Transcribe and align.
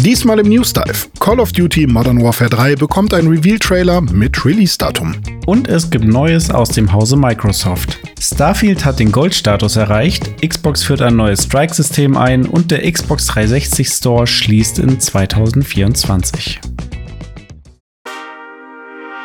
Diesmal 0.00 0.38
im 0.38 0.48
News 0.48 0.72
Dive. 0.72 1.08
Call 1.18 1.40
of 1.40 1.50
Duty 1.50 1.84
Modern 1.88 2.22
Warfare 2.22 2.48
3 2.48 2.76
bekommt 2.76 3.12
einen 3.12 3.26
Reveal-Trailer 3.26 4.00
mit 4.00 4.44
Release-Datum. 4.44 5.16
Und 5.44 5.66
es 5.66 5.90
gibt 5.90 6.04
Neues 6.04 6.52
aus 6.52 6.68
dem 6.68 6.92
Hause 6.92 7.16
Microsoft. 7.16 7.98
Starfield 8.20 8.84
hat 8.84 9.00
den 9.00 9.10
Gold-Status 9.10 9.74
erreicht, 9.74 10.30
Xbox 10.40 10.84
führt 10.84 11.02
ein 11.02 11.16
neues 11.16 11.42
Strike-System 11.42 12.16
ein 12.16 12.46
und 12.46 12.70
der 12.70 12.90
Xbox 12.90 13.26
360 13.26 13.88
Store 13.88 14.24
schließt 14.28 14.78
in 14.78 15.00
2024. 15.00 16.60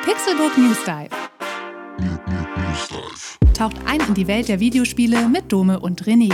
Pixelbook 0.03 0.57
News 0.57 0.79
Dive. 0.85 1.09
Taucht 3.53 3.75
ein 3.85 3.99
in 4.07 4.13
die 4.15 4.25
Welt 4.25 4.47
der 4.47 4.59
Videospiele 4.59 5.29
mit 5.29 5.51
Dome 5.51 5.79
und 5.79 6.03
René. 6.05 6.33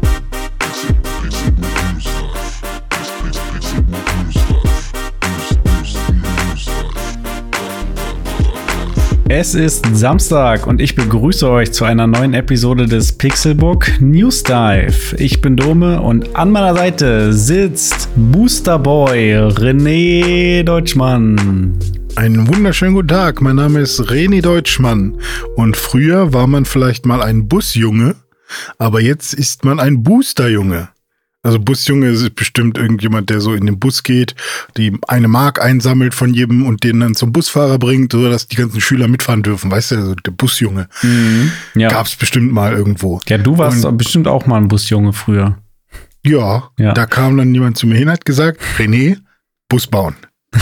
Es 9.33 9.55
ist 9.55 9.85
Samstag 9.93 10.67
und 10.67 10.81
ich 10.81 10.93
begrüße 10.93 11.49
euch 11.49 11.71
zu 11.71 11.85
einer 11.85 12.05
neuen 12.05 12.33
Episode 12.33 12.85
des 12.85 13.13
Pixelbook 13.13 14.01
News 14.01 14.43
Dive. 14.43 15.15
Ich 15.17 15.39
bin 15.39 15.55
Dome 15.55 16.01
und 16.01 16.35
an 16.35 16.51
meiner 16.51 16.75
Seite 16.75 17.31
sitzt 17.31 18.09
Booster 18.17 18.77
Boy 18.77 19.33
René 19.37 20.63
Deutschmann. 20.63 21.79
Einen 22.17 22.45
wunderschönen 22.49 22.93
guten 22.93 23.07
Tag, 23.07 23.41
mein 23.41 23.55
Name 23.55 23.79
ist 23.79 24.01
René 24.01 24.41
Deutschmann 24.41 25.17
und 25.55 25.77
früher 25.77 26.33
war 26.33 26.47
man 26.47 26.65
vielleicht 26.65 27.05
mal 27.05 27.23
ein 27.23 27.47
Busjunge, 27.47 28.15
aber 28.79 28.99
jetzt 28.99 29.33
ist 29.33 29.63
man 29.63 29.79
ein 29.79 30.03
Boosterjunge. 30.03 30.89
Also 31.43 31.59
Busjunge 31.59 32.07
ist 32.09 32.35
bestimmt 32.35 32.77
irgendjemand, 32.77 33.31
der 33.31 33.41
so 33.41 33.53
in 33.55 33.65
den 33.65 33.79
Bus 33.79 34.03
geht, 34.03 34.35
die 34.77 34.95
eine 35.07 35.27
Mark 35.27 35.59
einsammelt 35.59 36.13
von 36.13 36.33
jedem 36.35 36.65
und 36.67 36.83
den 36.83 36.99
dann 36.99 37.15
zum 37.15 37.33
Busfahrer 37.33 37.79
bringt, 37.79 38.11
sodass 38.11 38.47
die 38.47 38.57
ganzen 38.57 38.79
Schüler 38.79 39.07
mitfahren 39.07 39.41
dürfen. 39.41 39.71
Weißt 39.71 39.89
du, 39.91 39.95
also 39.95 40.13
der 40.15 40.31
Busjunge. 40.31 40.87
Mhm. 41.01 41.51
Ja. 41.73 41.89
Gab's 41.89 42.15
bestimmt 42.15 42.51
mal 42.53 42.73
irgendwo. 42.73 43.19
ja, 43.27 43.39
du 43.39 43.57
warst 43.57 43.83
Und- 43.85 43.97
bestimmt 43.97 44.27
auch 44.27 44.45
mal 44.45 44.57
ein 44.57 44.67
Busjunge 44.67 45.13
früher. 45.13 45.57
Ja, 46.23 46.69
Ja. 46.77 46.93
da 46.93 47.07
kam 47.07 47.37
dann 47.37 47.53
jemand 47.55 47.75
zu 47.77 47.87
mir 47.87 47.95
hin, 47.95 48.09
hat 48.09 48.23
gesagt, 48.25 48.61
René, 48.77 49.17
Bus 49.67 49.87
bauen. 49.87 50.15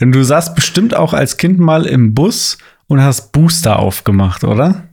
Und 0.00 0.12
du 0.12 0.22
saßt 0.22 0.54
bestimmt 0.54 0.94
auch 0.94 1.14
als 1.14 1.36
Kind 1.38 1.58
mal 1.58 1.86
im 1.86 2.14
Bus 2.14 2.58
und 2.88 3.00
hast 3.00 3.32
Booster 3.32 3.78
aufgemacht, 3.78 4.44
oder? 4.44 4.88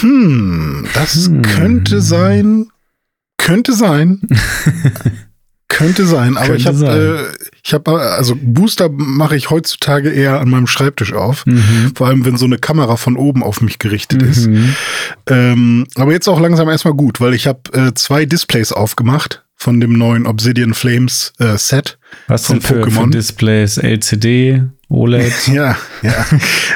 Hm, 0.00 0.86
das 0.94 1.26
Hm. 1.26 1.42
könnte 1.42 2.00
sein. 2.00 2.68
Könnte 3.38 3.72
sein. 3.72 4.20
könnte 5.68 6.04
sein, 6.04 6.36
aber 6.36 6.56
ich 6.56 6.64
Könnte 6.64 6.86
habe 6.88 7.32
äh, 7.38 7.44
ich 7.64 7.72
habe 7.72 7.92
also 8.00 8.36
Booster 8.40 8.90
mache 8.90 9.36
ich 9.36 9.50
heutzutage 9.50 10.10
eher 10.10 10.40
an 10.40 10.50
meinem 10.50 10.66
Schreibtisch 10.66 11.12
auf, 11.12 11.46
Mhm. 11.46 11.92
vor 11.94 12.08
allem 12.08 12.24
wenn 12.24 12.36
so 12.36 12.44
eine 12.44 12.58
Kamera 12.58 12.96
von 12.96 13.16
oben 13.16 13.42
auf 13.42 13.60
mich 13.62 13.78
gerichtet 13.78 14.20
ist. 14.22 14.48
Mhm. 14.48 14.74
Ähm, 15.28 15.86
aber 15.94 16.12
jetzt 16.12 16.28
auch 16.28 16.40
langsam 16.40 16.68
erstmal 16.68 16.94
gut, 16.94 17.20
weil 17.20 17.34
ich 17.34 17.46
habe 17.46 17.60
äh, 17.72 17.94
zwei 17.94 18.26
Displays 18.26 18.72
aufgemacht 18.72 19.44
von 19.56 19.80
dem 19.80 19.92
neuen 19.92 20.26
Obsidian 20.26 20.74
Flames 20.74 21.32
äh, 21.38 21.56
Set. 21.56 21.98
Was 22.26 22.46
Von 22.46 22.56
denn 22.56 22.62
für, 22.62 22.74
für 22.74 22.88
Pokémon? 22.90 23.10
Displays? 23.10 23.78
LCD, 23.78 24.62
OLED? 24.90 25.32
Ja, 25.52 25.76
ja. 26.02 26.26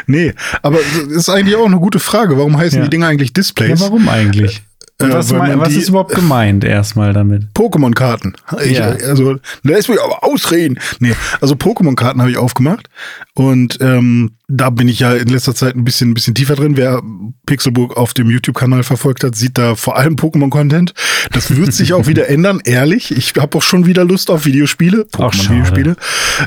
nee, 0.07 0.33
aber 0.63 0.79
das 0.79 1.13
ist 1.17 1.29
eigentlich 1.29 1.57
auch 1.57 1.67
eine 1.67 1.79
gute 1.79 1.99
Frage. 1.99 2.39
Warum 2.39 2.57
heißen 2.57 2.79
Ja. 2.79 2.85
die 2.85 2.91
Dinger 2.91 3.09
eigentlich 3.09 3.31
Ja, 3.31 3.35
Displays? 3.35 3.81
warum 3.81 4.09
eigentlich? 4.09 4.63
Und 5.03 5.11
Äh, 5.11 5.13
was, 5.15 5.31
weil 5.33 5.39
mein, 5.41 5.59
was 5.61 5.71
die- 5.71 5.81
ist 5.81 5.89
überhaupt 5.89 6.15
gemeint 6.15 6.63
erstmal 6.63 7.13
damit? 7.13 7.49
Pokémon-Karten. 7.55 8.35
Ja. 8.65 8.91
Also, 8.91 9.37
lässt 9.65 9.89
mich 9.89 10.01
aber 10.01 10.23
ausreden. 10.23 10.79
Nee, 11.01 11.15
also 11.41 11.57
Pokémon-Karten 11.57 12.21
habe 12.21 12.31
ich 12.31 12.37
aufgemacht. 12.39 12.89
Und 13.35 13.79
ähm, 13.81 14.37
da 14.47 14.69
bin 14.69 14.89
ich 14.89 15.01
ja 15.01 15.15
in 15.15 15.29
letzter 15.29 15.55
Zeit 15.55 15.75
ein 15.75 15.85
bisschen, 15.85 16.11
ein 16.11 16.15
bisschen 16.15 16.35
tiefer 16.35 16.55
drin. 16.55 16.77
Wer 16.77 17.03
Pixelbook 17.47 17.97
auf 17.97 18.13
dem 18.13 18.31
YouTube-Kanal 18.31 18.83
verfolgt 18.83 19.25
hat, 19.25 19.35
sieht 19.35 19.57
da 19.57 19.75
vor 19.75 19.97
allem 19.97 20.17
Pokémon-Content. 20.17 20.93
Das 21.33 21.57
wird 21.57 21.73
sich 21.73 21.95
auch 21.95 22.07
wieder 22.07 22.29
ändern, 22.29 22.61
ehrlich. 22.63 23.11
Ich 23.11 23.33
habe 23.39 23.57
auch 23.57 23.63
schon 23.63 23.87
wieder 23.87 24.05
Lust 24.05 24.31
auf 24.31 24.45
Videospiele. 24.45 25.07
Pokémon-Videospiele. 25.11 25.97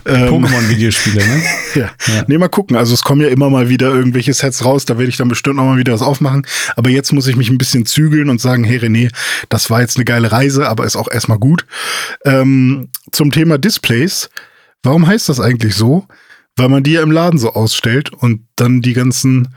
Ähm, 0.05 0.29
Pokémon-Videospiele, 0.29 1.25
ne? 1.25 1.43
ja. 1.75 1.89
Ja. 2.05 2.23
Nee, 2.27 2.37
mal 2.37 2.49
gucken. 2.49 2.77
Also 2.77 2.93
es 2.93 3.01
kommen 3.01 3.21
ja 3.21 3.29
immer 3.29 3.49
mal 3.49 3.67
wieder 3.67 3.89
irgendwelche 3.89 4.33
Sets 4.33 4.63
raus, 4.63 4.85
da 4.85 4.99
werde 4.99 5.09
ich 5.09 5.17
dann 5.17 5.27
bestimmt 5.27 5.55
noch 5.55 5.65
mal 5.65 5.77
wieder 5.77 5.93
was 5.93 6.03
aufmachen. 6.03 6.45
Aber 6.75 6.91
jetzt 6.91 7.13
muss 7.13 7.25
ich 7.25 7.35
mich 7.35 7.49
ein 7.49 7.57
bisschen 7.57 7.87
zügeln 7.87 8.29
und 8.29 8.39
sagen, 8.39 8.63
hey 8.63 8.77
René, 8.77 9.11
das 9.49 9.71
war 9.71 9.81
jetzt 9.81 9.97
eine 9.97 10.05
geile 10.05 10.31
Reise, 10.31 10.69
aber 10.69 10.85
ist 10.85 10.97
auch 10.97 11.09
erstmal 11.11 11.39
gut. 11.39 11.65
Ähm, 12.25 12.89
zum 13.11 13.31
Thema 13.31 13.57
Displays, 13.57 14.29
warum 14.83 15.07
heißt 15.07 15.29
das 15.29 15.39
eigentlich 15.39 15.73
so? 15.73 16.07
Weil 16.57 16.69
man 16.69 16.83
die 16.83 16.91
ja 16.93 17.01
im 17.03 17.11
Laden 17.11 17.39
so 17.39 17.53
ausstellt 17.53 18.11
und 18.11 18.41
dann 18.55 18.81
die 18.81 18.93
ganzen 18.93 19.49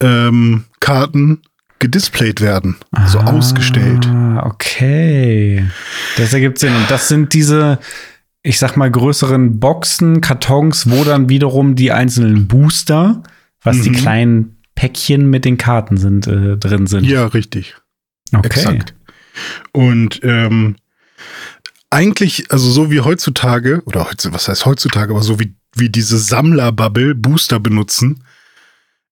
ähm, 0.00 0.64
Karten 0.80 1.42
gedisplayt 1.78 2.40
werden, 2.40 2.76
so 3.08 3.18
Ah, 3.18 3.32
ausgestellt. 3.32 4.06
okay. 4.42 5.64
Das 6.16 6.32
ergibt 6.32 6.58
Sinn. 6.58 6.74
Und 6.76 6.90
das 6.90 7.08
sind 7.08 7.32
diese, 7.32 7.78
ich 8.42 8.58
sag 8.58 8.76
mal, 8.76 8.90
größeren 8.90 9.58
Boxen, 9.58 10.20
Kartons, 10.20 10.88
wo 10.90 11.02
dann 11.04 11.28
wiederum 11.28 11.74
die 11.74 11.90
einzelnen 11.90 12.46
Booster, 12.46 13.22
was 13.62 13.80
die 13.80 13.90
Mhm. 13.90 13.94
kleinen 13.96 14.56
Päckchen 14.74 15.28
mit 15.28 15.44
den 15.44 15.58
Karten 15.58 15.96
sind, 15.96 16.26
äh, 16.26 16.56
drin 16.56 16.86
sind. 16.86 17.04
Ja, 17.04 17.26
richtig. 17.26 17.74
okay. 18.32 18.46
Exakt. 18.46 18.94
Und 19.72 20.20
ähm, 20.22 20.76
eigentlich, 21.90 22.50
also 22.50 22.70
so 22.70 22.90
wie 22.90 23.00
heutzutage, 23.00 23.82
oder 23.86 24.04
heutzutage, 24.08 24.34
was 24.34 24.48
heißt 24.48 24.66
heutzutage, 24.66 25.12
aber 25.12 25.22
so 25.22 25.38
wie, 25.40 25.54
wie 25.74 25.88
diese 25.88 26.18
Sammlerbubble 26.18 27.14
Booster 27.14 27.60
benutzen, 27.60 28.24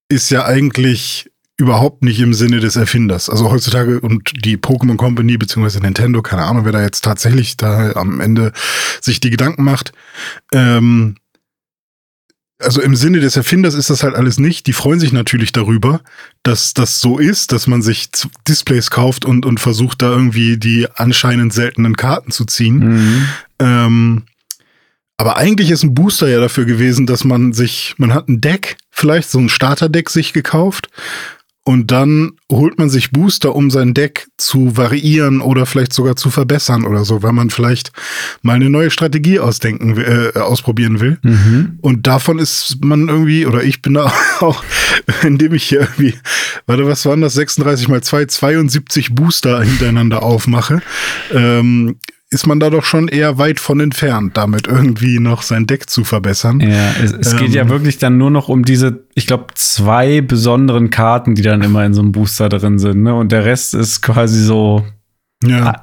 ist 0.09 0.29
ja 0.29 0.45
eigentlich 0.45 1.31
überhaupt 1.57 2.03
nicht 2.03 2.19
im 2.19 2.33
Sinne 2.33 2.59
des 2.59 2.75
Erfinders. 2.75 3.29
Also 3.29 3.51
heutzutage 3.51 3.99
und 4.01 4.45
die 4.45 4.57
Pokémon 4.57 4.97
Company 4.97 5.37
beziehungsweise 5.37 5.79
Nintendo, 5.79 6.21
keine 6.21 6.43
Ahnung, 6.43 6.65
wer 6.65 6.71
da 6.71 6.81
jetzt 6.81 7.03
tatsächlich 7.03 7.55
da 7.55 7.91
am 7.93 8.19
Ende 8.19 8.51
sich 8.99 9.19
die 9.19 9.29
Gedanken 9.29 9.63
macht. 9.63 9.93
Ähm, 10.51 11.15
also 12.61 12.81
im 12.81 12.95
Sinne 12.95 13.19
des 13.19 13.37
Erfinders 13.37 13.73
ist 13.73 13.89
das 13.89 14.03
halt 14.03 14.15
alles 14.15 14.39
nicht. 14.39 14.67
Die 14.67 14.73
freuen 14.73 14.99
sich 14.99 15.11
natürlich 15.11 15.51
darüber, 15.51 16.01
dass 16.43 16.73
das 16.73 16.99
so 16.99 17.17
ist, 17.17 17.51
dass 17.51 17.67
man 17.67 17.81
sich 17.81 18.09
Displays 18.47 18.89
kauft 18.91 19.25
und, 19.25 19.45
und 19.45 19.59
versucht 19.59 20.01
da 20.01 20.09
irgendwie 20.09 20.57
die 20.57 20.87
anscheinend 20.93 21.53
seltenen 21.53 21.95
Karten 21.95 22.31
zu 22.31 22.45
ziehen. 22.45 22.77
Mhm. 22.77 23.27
Ähm, 23.59 24.23
aber 25.21 25.37
eigentlich 25.37 25.69
ist 25.69 25.83
ein 25.83 25.93
Booster 25.93 26.27
ja 26.27 26.39
dafür 26.39 26.65
gewesen, 26.65 27.05
dass 27.05 27.23
man 27.23 27.53
sich, 27.53 27.93
man 27.99 28.11
hat 28.11 28.27
ein 28.27 28.41
Deck, 28.41 28.77
vielleicht 28.89 29.29
so 29.29 29.37
ein 29.37 29.49
Starterdeck 29.49 30.09
sich 30.09 30.33
gekauft 30.33 30.89
und 31.63 31.91
dann 31.91 32.31
holt 32.51 32.79
man 32.79 32.89
sich 32.89 33.11
Booster, 33.11 33.55
um 33.55 33.69
sein 33.69 33.93
Deck 33.93 34.25
zu 34.37 34.77
variieren 34.77 35.41
oder 35.41 35.67
vielleicht 35.67 35.93
sogar 35.93 36.15
zu 36.15 36.31
verbessern 36.31 36.85
oder 36.85 37.05
so, 37.05 37.21
weil 37.21 37.33
man 37.33 37.51
vielleicht 37.51 37.91
mal 38.41 38.55
eine 38.55 38.71
neue 38.71 38.89
Strategie 38.89 39.39
ausdenken, 39.39 39.95
äh, 39.95 40.39
ausprobieren 40.39 40.99
will. 40.99 41.19
Mhm. 41.21 41.77
Und 41.81 42.07
davon 42.07 42.39
ist 42.39 42.83
man 42.83 43.07
irgendwie, 43.07 43.45
oder 43.45 43.63
ich 43.63 43.83
bin 43.83 43.93
da 43.93 44.11
auch, 44.39 44.63
indem 45.21 45.53
ich 45.53 45.65
hier 45.65 45.81
irgendwie, 45.81 46.15
warte, 46.65 46.87
was 46.87 47.05
waren 47.05 47.21
das? 47.21 47.35
36 47.35 47.89
mal 47.89 48.01
2, 48.01 48.25
72 48.25 49.13
Booster 49.13 49.61
hintereinander 49.61 50.23
aufmache, 50.23 50.81
ähm, 51.31 51.97
ist 52.31 52.47
man 52.47 52.59
da 52.61 52.69
doch 52.69 52.85
schon 52.85 53.07
eher 53.09 53.37
weit 53.37 53.59
von 53.59 53.79
entfernt, 53.81 54.37
damit 54.37 54.65
irgendwie 54.65 55.19
noch 55.19 55.41
sein 55.41 55.67
Deck 55.67 55.89
zu 55.89 56.03
verbessern. 56.05 56.61
Ja, 56.61 56.91
es, 57.03 57.11
es 57.11 57.35
geht 57.35 57.49
Ähm. 57.49 57.53
ja 57.53 57.69
wirklich 57.69 57.97
dann 57.97 58.17
nur 58.17 58.31
noch 58.31 58.47
um 58.47 58.63
diese, 58.63 59.03
ich 59.15 59.27
glaube, 59.27 59.47
zwei 59.55 60.21
besonderen 60.21 60.89
Karten, 60.89 61.35
die 61.35 61.41
dann 61.41 61.61
immer 61.61 61.85
in 61.85 61.93
so 61.93 62.01
einem 62.01 62.13
Booster 62.13 62.47
drin 62.49 62.79
sind. 62.79 63.03
Ne? 63.03 63.13
Und 63.13 63.31
der 63.33 63.43
Rest 63.45 63.73
ist 63.73 64.01
quasi 64.01 64.41
so, 64.41 64.85
Ja. 65.43 65.73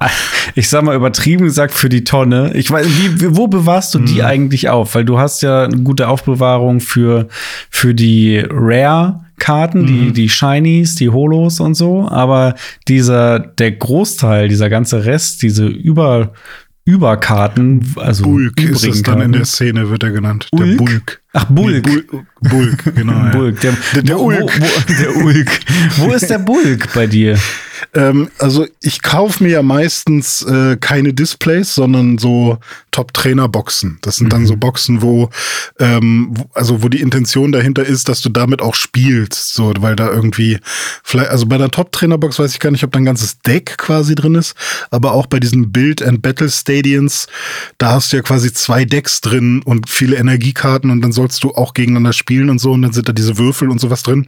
ich 0.55 0.69
sag 0.69 0.83
mal 0.83 0.95
übertrieben 0.95 1.43
gesagt, 1.45 1.73
für 1.73 1.89
die 1.89 2.03
Tonne. 2.03 2.51
Ich 2.55 2.71
weiß, 2.71 2.87
wie, 2.87 3.35
wo 3.35 3.47
bewahrst 3.47 3.93
du 3.93 3.99
die 3.99 4.23
eigentlich 4.23 4.69
auf? 4.69 4.95
Weil 4.95 5.05
du 5.05 5.19
hast 5.19 5.43
ja 5.43 5.65
eine 5.65 5.77
gute 5.83 6.07
Aufbewahrung 6.07 6.79
für, 6.79 7.27
für 7.69 7.93
die 7.93 8.37
Rare-Karten, 9.39 9.85
die, 9.85 10.11
die 10.11 10.29
Shinies, 10.29 10.95
die 10.95 11.09
Holos 11.09 11.59
und 11.59 11.75
so. 11.75 12.07
Aber 12.09 12.55
dieser, 12.87 13.39
der 13.39 13.71
Großteil, 13.73 14.47
dieser 14.49 14.69
ganze 14.69 15.05
Rest, 15.05 15.41
diese 15.41 15.65
Über, 15.67 16.33
Überkarten, 16.85 17.93
also 17.97 18.23
Bulk 18.23 18.61
ist 18.61 18.83
es 18.85 19.01
dann 19.03 19.15
in 19.15 19.19
Karten. 19.19 19.31
der 19.33 19.45
Szene, 19.45 19.89
wird 19.89 20.03
er 20.03 20.11
genannt. 20.11 20.47
Der 20.53 20.65
Ulk? 20.65 20.77
Bulk. 20.77 21.21
Ach, 21.33 21.45
Bulk. 21.45 21.85
Nee, 21.85 22.01
Bul 22.11 22.23
Bulk, 22.41 22.95
genau. 22.95 23.29
Bulk. 23.31 23.61
Der, 23.61 23.73
Der- 23.95 24.03
der 24.03 24.19
Ulk. 24.19 24.39
Wo, 24.59 24.65
wo, 24.65 24.93
der 24.93 25.15
Ulk. 25.25 25.59
Wo 25.97 26.11
ist 26.11 26.29
der 26.29 26.39
Bulk 26.39 26.89
bei 26.93 27.05
dir? 27.07 27.37
Ähm, 27.93 28.29
also 28.37 28.67
ich 28.81 29.01
kaufe 29.01 29.43
mir 29.43 29.49
ja 29.49 29.63
meistens 29.63 30.41
äh, 30.43 30.77
keine 30.77 31.13
Displays, 31.13 31.73
sondern 31.75 32.17
so 32.17 32.59
Top-Trainer-Boxen. 32.91 33.97
Das 34.01 34.17
sind 34.17 34.27
mhm. 34.27 34.31
dann 34.31 34.45
so 34.45 34.55
Boxen, 34.55 35.01
wo, 35.01 35.29
ähm, 35.79 36.29
wo, 36.31 36.49
also 36.53 36.83
wo 36.83 36.89
die 36.89 37.01
Intention 37.01 37.51
dahinter 37.51 37.85
ist, 37.85 38.09
dass 38.09 38.21
du 38.21 38.29
damit 38.29 38.61
auch 38.61 38.75
spielst. 38.75 39.53
So, 39.53 39.73
weil 39.79 39.95
da 39.95 40.11
irgendwie, 40.11 40.59
vielleicht, 41.03 41.29
also 41.29 41.45
bei 41.45 41.57
der 41.57 41.71
Top-Trainer-Box 41.71 42.39
weiß 42.39 42.53
ich 42.53 42.59
gar 42.59 42.71
nicht, 42.71 42.83
ob 42.83 42.91
da 42.91 42.99
ein 42.99 43.05
ganzes 43.05 43.39
Deck 43.39 43.77
quasi 43.77 44.15
drin 44.15 44.35
ist, 44.35 44.55
aber 44.91 45.13
auch 45.13 45.25
bei 45.25 45.39
diesen 45.39 45.71
Build 45.71 46.01
and 46.03 46.21
Battle 46.21 46.49
Stadions, 46.49 47.27
da 47.77 47.91
hast 47.91 48.11
du 48.11 48.17
ja 48.17 48.23
quasi 48.23 48.53
zwei 48.53 48.85
Decks 48.85 49.21
drin 49.21 49.61
und 49.63 49.89
viele 49.89 50.17
Energiekarten 50.17 50.91
und 50.91 51.01
dann 51.01 51.11
sollst 51.11 51.43
du 51.43 51.51
auch 51.51 51.73
gegeneinander 51.73 52.13
spielen 52.13 52.49
und 52.49 52.59
so 52.59 52.71
und 52.71 52.81
dann 52.81 52.93
sind 52.93 53.07
da 53.07 53.13
diese 53.13 53.37
Würfel 53.37 53.69
und 53.69 53.79
sowas 53.79 54.03
drin. 54.03 54.27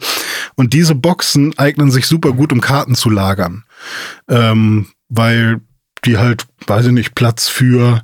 Und 0.55 0.73
diese 0.73 0.95
Boxen 0.95 1.57
eignen 1.57 1.91
sich 1.91 2.07
super 2.07 2.31
gut, 2.31 2.51
um 2.53 2.61
Karten 2.61 2.95
zu 2.95 3.09
lagern. 3.09 3.50
Ähm, 4.27 4.87
weil 5.09 5.61
die 6.05 6.17
halt, 6.17 6.45
weiß 6.67 6.87
ich 6.87 6.91
nicht, 6.91 7.15
Platz 7.15 7.47
für, 7.47 8.01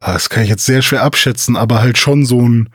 ah, 0.00 0.12
das 0.12 0.30
kann 0.30 0.44
ich 0.44 0.50
jetzt 0.50 0.66
sehr 0.66 0.82
schwer 0.82 1.02
abschätzen, 1.02 1.56
aber 1.56 1.80
halt 1.80 1.98
schon 1.98 2.24
so 2.24 2.40
ein, 2.40 2.70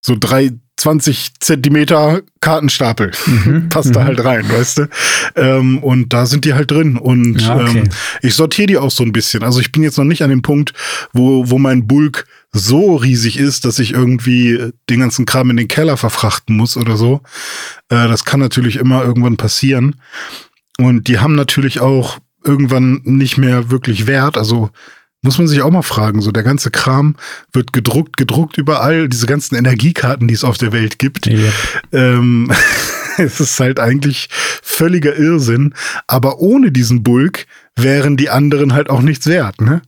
so 0.00 0.16
drei, 0.18 0.52
20 0.76 1.40
Zentimeter 1.40 2.20
Kartenstapel 2.40 3.10
mhm, 3.26 3.68
passt 3.70 3.96
da 3.96 4.00
mhm. 4.00 4.04
halt 4.04 4.24
rein, 4.24 4.48
weißt 4.48 4.78
du? 4.78 4.88
Ähm, 5.34 5.78
und 5.78 6.12
da 6.12 6.26
sind 6.26 6.44
die 6.44 6.54
halt 6.54 6.70
drin. 6.70 6.98
Und 6.98 7.40
ja, 7.40 7.56
okay. 7.56 7.78
ähm, 7.78 7.88
ich 8.20 8.34
sortiere 8.34 8.66
die 8.66 8.76
auch 8.76 8.90
so 8.90 9.02
ein 9.02 9.12
bisschen. 9.12 9.42
Also 9.42 9.58
ich 9.60 9.72
bin 9.72 9.82
jetzt 9.82 9.96
noch 9.96 10.04
nicht 10.04 10.22
an 10.22 10.30
dem 10.30 10.42
Punkt, 10.42 10.74
wo, 11.12 11.50
wo 11.50 11.58
mein 11.58 11.86
Bulk 11.86 12.26
so 12.52 12.96
riesig 12.96 13.38
ist, 13.38 13.64
dass 13.64 13.78
ich 13.78 13.92
irgendwie 13.92 14.70
den 14.88 15.00
ganzen 15.00 15.24
Kram 15.24 15.50
in 15.50 15.56
den 15.56 15.68
Keller 15.68 15.96
verfrachten 15.96 16.56
muss 16.56 16.76
oder 16.76 16.96
so. 16.96 17.22
Äh, 17.88 18.08
das 18.08 18.24
kann 18.24 18.40
natürlich 18.40 18.76
immer 18.76 19.02
irgendwann 19.02 19.38
passieren. 19.38 19.96
Und 20.78 21.08
die 21.08 21.18
haben 21.18 21.34
natürlich 21.34 21.80
auch 21.80 22.18
irgendwann 22.44 23.00
nicht 23.04 23.38
mehr 23.38 23.70
wirklich 23.70 24.06
Wert. 24.06 24.36
Also 24.36 24.70
muss 25.22 25.38
man 25.38 25.48
sich 25.48 25.62
auch 25.62 25.70
mal 25.70 25.82
fragen, 25.82 26.22
so 26.22 26.30
der 26.30 26.42
ganze 26.42 26.70
Kram 26.70 27.16
wird 27.52 27.72
gedruckt, 27.72 28.16
gedruckt 28.16 28.58
überall, 28.58 29.08
diese 29.08 29.26
ganzen 29.26 29.56
Energiekarten, 29.56 30.28
die 30.28 30.34
es 30.34 30.44
auf 30.44 30.58
der 30.58 30.72
Welt 30.72 30.98
gibt. 30.98 31.26
Ja. 31.26 31.50
Ähm, 31.92 32.52
es 33.16 33.40
ist 33.40 33.58
halt 33.58 33.80
eigentlich 33.80 34.28
völliger 34.62 35.16
Irrsinn, 35.16 35.74
aber 36.06 36.38
ohne 36.38 36.70
diesen 36.70 37.02
Bulk 37.02 37.46
wären 37.74 38.16
die 38.16 38.30
anderen 38.30 38.72
halt 38.72 38.88
auch 38.88 39.02
nichts 39.02 39.26
wert, 39.26 39.60
ne? 39.60 39.82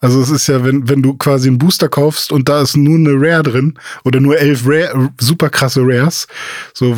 Also 0.00 0.20
es 0.20 0.30
ist 0.30 0.46
ja, 0.46 0.64
wenn, 0.64 0.88
wenn 0.88 1.02
du 1.02 1.14
quasi 1.14 1.48
einen 1.48 1.58
Booster 1.58 1.88
kaufst 1.88 2.30
und 2.30 2.48
da 2.48 2.62
ist 2.62 2.76
nur 2.76 2.96
eine 2.96 3.14
Rare 3.14 3.42
drin 3.42 3.78
oder 4.04 4.20
nur 4.20 4.38
elf 4.38 4.62
Rare, 4.64 5.10
super 5.20 5.50
krasse 5.50 5.80
Rares, 5.82 6.26
so, 6.72 6.96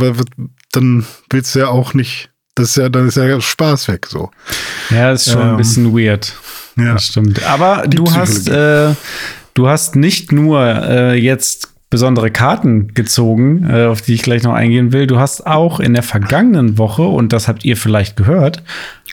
dann 0.72 1.06
willst 1.30 1.54
du 1.54 1.60
ja 1.60 1.68
auch 1.68 1.94
nicht, 1.94 2.30
das 2.56 2.70
ist 2.70 2.76
ja, 2.76 2.88
dann 2.88 3.06
ist 3.06 3.16
ja 3.16 3.40
Spaß 3.40 3.86
weg, 3.88 4.06
so. 4.06 4.30
Ja, 4.90 5.12
ist 5.12 5.30
schon 5.30 5.42
ähm, 5.42 5.50
ein 5.50 5.56
bisschen 5.58 5.96
weird. 5.96 6.34
Ja, 6.76 6.94
das 6.94 7.06
stimmt. 7.06 7.42
Aber 7.44 7.86
Die 7.86 7.96
du 7.96 8.12
hast, 8.12 8.48
äh, 8.48 8.94
du 9.54 9.68
hast 9.68 9.94
nicht 9.94 10.32
nur 10.32 10.60
äh, 10.60 11.14
jetzt 11.14 11.74
besondere 11.90 12.30
Karten 12.30 12.94
gezogen, 12.94 13.68
äh, 13.70 13.84
auf 13.84 14.02
die 14.02 14.14
ich 14.14 14.22
gleich 14.22 14.42
noch 14.42 14.54
eingehen 14.54 14.92
will. 14.92 15.06
Du 15.06 15.18
hast 15.18 15.46
auch 15.46 15.80
in 15.80 15.94
der 15.94 16.02
vergangenen 16.02 16.78
Woche, 16.78 17.02
und 17.02 17.32
das 17.32 17.46
habt 17.46 17.64
ihr 17.64 17.76
vielleicht 17.76 18.16
gehört, 18.16 18.62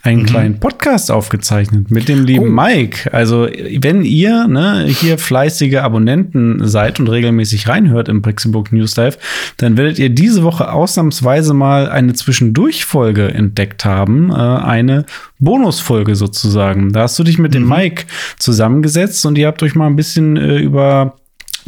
einen 0.03 0.23
mhm. 0.23 0.25
kleinen 0.25 0.59
Podcast 0.59 1.09
aufgezeichnet 1.11 1.89
mit 1.89 2.09
dem 2.09 2.25
lieben 2.25 2.47
oh. 2.47 2.61
Mike. 2.61 3.11
Also, 3.13 3.47
wenn 3.79 4.03
ihr 4.03 4.47
ne, 4.47 4.85
hier 4.85 5.17
fleißige 5.17 5.77
Abonnenten 5.77 6.67
seid 6.67 7.00
und 7.00 7.07
regelmäßig 7.07 7.69
reinhört 7.69 8.09
im 8.09 8.21
Brixenburg 8.21 8.73
News 8.73 8.97
Live, 8.97 9.17
dann 9.57 9.77
werdet 9.77 10.00
ihr 10.00 10.09
diese 10.09 10.44
Woche 10.44 10.73
ausnahmsweise 10.73 11.53
mal 11.53 11.89
eine 11.89 12.13
Zwischendurchfolge 12.13 13.33
entdeckt 13.33 13.85
haben. 13.85 14.29
Äh, 14.29 14.33
eine 14.33 15.05
Bonusfolge 15.39 16.15
sozusagen. 16.15 16.91
Da 16.91 17.03
hast 17.03 17.17
du 17.17 17.23
dich 17.23 17.39
mit 17.39 17.51
mhm. 17.51 17.59
dem 17.59 17.69
Mike 17.69 18.03
zusammengesetzt 18.39 19.25
und 19.25 19.38
ihr 19.38 19.47
habt 19.47 19.63
euch 19.63 19.73
mal 19.73 19.88
ein 19.88 19.95
bisschen 19.95 20.35
äh, 20.35 20.57
über 20.57 21.15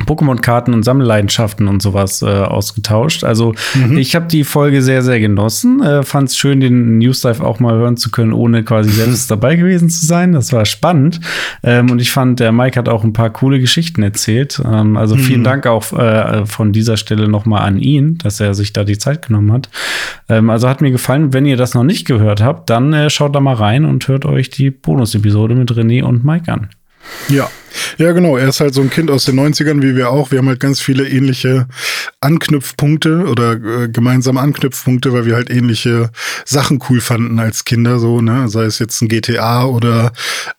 Pokémon-Karten 0.03 0.73
und 0.73 0.83
Sammelleidenschaften 0.83 1.67
und 1.67 1.81
sowas 1.81 2.21
äh, 2.21 2.25
ausgetauscht. 2.25 3.23
Also 3.23 3.53
mhm. 3.73 3.97
ich 3.97 4.15
habe 4.15 4.27
die 4.27 4.43
Folge 4.43 4.81
sehr, 4.81 5.01
sehr 5.01 5.19
genossen. 5.19 5.81
Äh, 5.81 6.03
Fand 6.03 6.29
es 6.29 6.37
schön, 6.37 6.59
den 6.59 6.97
News 6.97 7.21
Dive 7.21 7.43
auch 7.43 7.59
mal 7.59 7.75
hören 7.75 7.97
zu 7.97 8.11
können, 8.11 8.33
ohne 8.33 8.63
quasi 8.63 8.89
selbst 8.89 9.31
dabei 9.31 9.55
gewesen 9.55 9.89
zu 9.89 10.05
sein. 10.05 10.33
Das 10.33 10.51
war 10.51 10.65
spannend. 10.65 11.21
Ähm, 11.63 11.89
und 11.91 12.01
ich 12.01 12.11
fand, 12.11 12.39
der 12.39 12.51
Mike 12.51 12.77
hat 12.77 12.89
auch 12.89 13.03
ein 13.03 13.13
paar 13.13 13.29
coole 13.29 13.59
Geschichten 13.59 14.03
erzählt. 14.03 14.61
Ähm, 14.65 14.97
also 14.97 15.15
vielen 15.15 15.41
mhm. 15.41 15.45
Dank 15.45 15.67
auch 15.67 15.93
äh, 15.93 16.45
von 16.45 16.73
dieser 16.73 16.97
Stelle 16.97 17.27
nochmal 17.27 17.61
an 17.61 17.77
ihn, 17.79 18.17
dass 18.17 18.39
er 18.39 18.53
sich 18.53 18.73
da 18.73 18.83
die 18.83 18.97
Zeit 18.97 19.27
genommen 19.27 19.51
hat. 19.51 19.69
Ähm, 20.27 20.49
also 20.49 20.67
hat 20.67 20.81
mir 20.81 20.91
gefallen. 20.91 21.33
Wenn 21.33 21.45
ihr 21.45 21.57
das 21.57 21.73
noch 21.73 21.83
nicht 21.83 22.05
gehört 22.05 22.41
habt, 22.41 22.69
dann 22.69 22.93
äh, 22.93 23.09
schaut 23.09 23.35
da 23.35 23.39
mal 23.39 23.55
rein 23.55 23.85
und 23.85 24.07
hört 24.07 24.25
euch 24.25 24.49
die 24.49 24.71
Bonus-Episode 24.71 25.55
mit 25.55 25.71
René 25.71 26.03
und 26.03 26.25
Mike 26.25 26.51
an. 26.51 26.69
Ja, 27.29 27.49
ja, 27.97 28.11
genau. 28.11 28.37
Er 28.37 28.49
ist 28.49 28.59
halt 28.59 28.73
so 28.73 28.81
ein 28.81 28.89
Kind 28.89 29.11
aus 29.11 29.25
den 29.25 29.39
90ern, 29.39 29.81
wie 29.81 29.95
wir 29.95 30.09
auch. 30.09 30.31
Wir 30.31 30.39
haben 30.39 30.47
halt 30.47 30.59
ganz 30.59 30.79
viele 30.79 31.07
ähnliche 31.07 31.67
Anknüpfpunkte 32.21 33.25
oder 33.27 33.53
äh, 33.53 33.89
gemeinsame 33.89 34.39
Anknüpfpunkte, 34.39 35.13
weil 35.13 35.25
wir 35.25 35.35
halt 35.35 35.49
ähnliche 35.49 36.11
Sachen 36.45 36.81
cool 36.89 37.01
fanden 37.01 37.39
als 37.39 37.65
Kinder, 37.65 37.99
so, 37.99 38.21
ne? 38.21 38.49
Sei 38.49 38.63
es 38.63 38.79
jetzt 38.79 39.01
ein 39.01 39.07
GTA 39.07 39.65
oder 39.65 40.13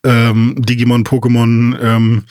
ähm, 0.05 0.57
Digimon, 0.59 1.05
Pokémon, 1.05 1.79
ähm, 1.81 2.25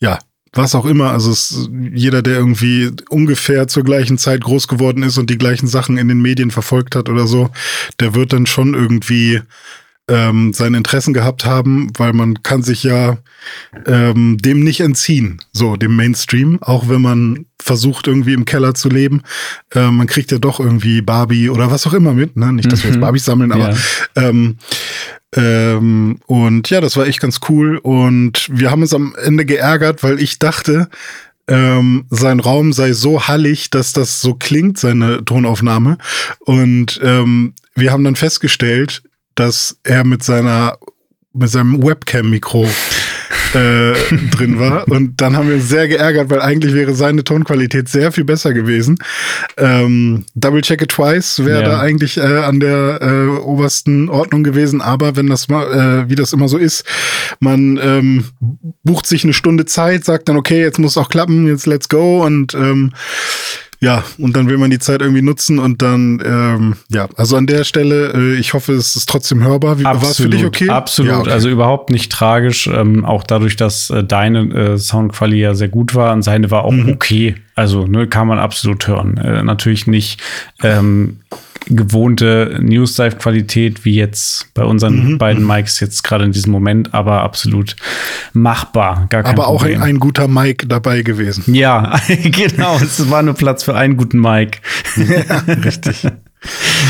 ja, 0.00 0.18
was 0.52 0.74
auch 0.74 0.86
immer. 0.86 1.12
Also 1.12 1.30
es, 1.30 1.68
jeder, 1.92 2.22
der 2.22 2.36
irgendwie 2.36 2.90
ungefähr 3.08 3.68
zur 3.68 3.84
gleichen 3.84 4.18
Zeit 4.18 4.42
groß 4.42 4.68
geworden 4.68 5.02
ist 5.02 5.18
und 5.18 5.30
die 5.30 5.38
gleichen 5.38 5.68
Sachen 5.68 5.96
in 5.96 6.08
den 6.08 6.20
Medien 6.20 6.50
verfolgt 6.50 6.96
hat 6.96 7.08
oder 7.08 7.26
so, 7.26 7.50
der 8.00 8.14
wird 8.14 8.32
dann 8.32 8.46
schon 8.46 8.74
irgendwie 8.74 9.40
ähm, 10.10 10.52
seine 10.52 10.76
Interessen 10.76 11.14
gehabt 11.14 11.44
haben, 11.44 11.90
weil 11.96 12.12
man 12.12 12.42
kann 12.42 12.62
sich 12.62 12.82
ja 12.82 13.18
ähm, 13.86 14.36
dem 14.38 14.60
nicht 14.60 14.80
entziehen, 14.80 15.40
so 15.52 15.76
dem 15.76 15.96
Mainstream, 15.96 16.58
auch 16.60 16.88
wenn 16.88 17.00
man 17.00 17.46
versucht 17.62 18.08
irgendwie 18.08 18.34
im 18.34 18.44
Keller 18.44 18.74
zu 18.74 18.88
leben. 18.88 19.22
Äh, 19.72 19.90
man 19.90 20.08
kriegt 20.08 20.32
ja 20.32 20.38
doch 20.38 20.58
irgendwie 20.60 21.00
Barbie 21.00 21.48
oder 21.48 21.70
was 21.70 21.86
auch 21.86 21.94
immer 21.94 22.12
mit, 22.12 22.36
ne? 22.36 22.52
Nicht, 22.52 22.72
dass 22.72 22.82
wir 22.82 22.90
jetzt 22.90 22.96
mhm. 22.96 23.02
Barbie 23.02 23.20
sammeln, 23.20 23.52
aber 23.52 23.70
ja. 23.70 23.76
ähm, 24.16 24.56
ähm, 25.36 26.18
und 26.26 26.68
ja, 26.70 26.80
das 26.80 26.96
war 26.96 27.06
echt 27.06 27.20
ganz 27.20 27.38
cool. 27.48 27.78
Und 27.78 28.48
wir 28.52 28.70
haben 28.70 28.82
uns 28.82 28.92
am 28.92 29.14
Ende 29.22 29.44
geärgert, 29.44 30.02
weil 30.02 30.20
ich 30.20 30.40
dachte, 30.40 30.88
ähm, 31.46 32.06
sein 32.10 32.40
Raum 32.40 32.72
sei 32.72 32.92
so 32.92 33.28
hallig, 33.28 33.70
dass 33.70 33.92
das 33.92 34.20
so 34.20 34.34
klingt, 34.34 34.78
seine 34.78 35.24
Tonaufnahme. 35.24 35.98
Und 36.40 37.00
ähm, 37.02 37.54
wir 37.74 37.92
haben 37.92 38.04
dann 38.04 38.16
festgestellt, 38.16 39.02
dass 39.40 39.78
er 39.84 40.04
mit 40.04 40.22
seiner 40.22 40.76
mit 41.32 41.48
seinem 41.48 41.82
Webcam-Mikro 41.82 42.64
äh, 43.54 43.92
drin 44.32 44.58
war. 44.58 44.86
Und 44.88 45.20
dann 45.20 45.36
haben 45.36 45.48
wir 45.48 45.54
uns 45.54 45.68
sehr 45.68 45.88
geärgert, 45.88 46.28
weil 46.28 46.40
eigentlich 46.40 46.74
wäre 46.74 46.94
seine 46.94 47.24
Tonqualität 47.24 47.88
sehr 47.88 48.12
viel 48.12 48.24
besser 48.24 48.52
gewesen. 48.52 48.98
Ähm, 49.56 50.24
Double 50.34 50.60
Check 50.60 50.82
It 50.82 50.90
Twice 50.90 51.44
wäre 51.44 51.62
ja. 51.62 51.68
da 51.68 51.80
eigentlich 51.80 52.16
äh, 52.16 52.20
an 52.20 52.60
der 52.60 53.00
äh, 53.00 53.40
obersten 53.40 54.08
Ordnung 54.08 54.42
gewesen. 54.42 54.80
Aber 54.80 55.16
wenn 55.16 55.28
das 55.28 55.48
mal, 55.48 56.04
äh, 56.04 56.10
wie 56.10 56.16
das 56.16 56.32
immer 56.32 56.48
so 56.48 56.58
ist, 56.58 56.84
man 57.38 57.78
ähm, 57.82 58.24
bucht 58.82 59.06
sich 59.06 59.22
eine 59.24 59.32
Stunde 59.32 59.66
Zeit, 59.66 60.04
sagt 60.04 60.28
dann, 60.28 60.36
okay, 60.36 60.60
jetzt 60.60 60.78
muss 60.78 60.98
auch 60.98 61.08
klappen, 61.08 61.46
jetzt 61.46 61.66
let's 61.66 61.88
go. 61.88 62.24
Und 62.24 62.54
ähm, 62.54 62.92
ja, 63.82 64.04
und 64.18 64.36
dann 64.36 64.46
will 64.48 64.58
man 64.58 64.70
die 64.70 64.78
Zeit 64.78 65.00
irgendwie 65.00 65.22
nutzen 65.22 65.58
und 65.58 65.80
dann, 65.80 66.22
ähm, 66.24 66.74
ja, 66.90 67.08
also 67.16 67.36
an 67.36 67.46
der 67.46 67.64
Stelle, 67.64 68.12
äh, 68.12 68.38
ich 68.38 68.52
hoffe, 68.52 68.74
es 68.74 68.94
ist 68.94 69.08
trotzdem 69.08 69.42
hörbar. 69.42 69.78
Wie 69.78 69.84
war 69.84 70.02
es 70.02 70.18
für 70.18 70.28
dich 70.28 70.44
okay? 70.44 70.68
Absolut, 70.68 71.10
ja, 71.10 71.20
okay. 71.20 71.30
also 71.30 71.48
überhaupt 71.48 71.88
nicht 71.88 72.12
tragisch, 72.12 72.66
ähm, 72.66 73.06
auch 73.06 73.22
dadurch, 73.22 73.56
dass 73.56 73.88
äh, 73.88 74.04
deine 74.04 74.40
äh, 74.52 74.78
Soundqualität 74.78 75.40
ja 75.40 75.54
sehr 75.54 75.68
gut 75.68 75.94
war 75.94 76.12
und 76.12 76.22
seine 76.22 76.50
war 76.50 76.64
auch 76.64 76.72
mhm. 76.72 76.90
okay. 76.90 77.36
Also, 77.54 77.86
ne, 77.86 78.06
kann 78.06 78.26
man 78.26 78.38
absolut 78.38 78.86
hören. 78.86 79.16
Äh, 79.16 79.42
natürlich 79.42 79.86
nicht 79.86 80.20
ähm, 80.62 81.20
gewohnte 81.66 82.58
News-Dive-Qualität 82.60 83.84
wie 83.84 83.94
jetzt 83.94 84.52
bei 84.54 84.64
unseren 84.64 85.12
mhm. 85.12 85.18
beiden 85.18 85.46
Mics 85.46 85.80
jetzt 85.80 86.02
gerade 86.02 86.24
in 86.24 86.32
diesem 86.32 86.52
Moment, 86.52 86.94
aber 86.94 87.22
absolut 87.22 87.76
machbar. 88.32 89.06
Gar 89.08 89.22
kein 89.22 89.32
aber 89.32 89.48
auch 89.48 89.62
ein, 89.62 89.82
ein, 89.82 89.98
guter 89.98 90.28
Mic 90.28 90.66
dabei 90.68 91.02
gewesen. 91.02 91.54
Ja, 91.54 92.00
genau. 92.08 92.76
es 92.76 93.10
war 93.10 93.22
nur 93.22 93.34
Platz 93.34 93.62
für 93.62 93.74
einen 93.74 93.96
guten 93.96 94.20
Mic. 94.20 94.60
ja, 94.96 95.38
richtig. 95.64 96.06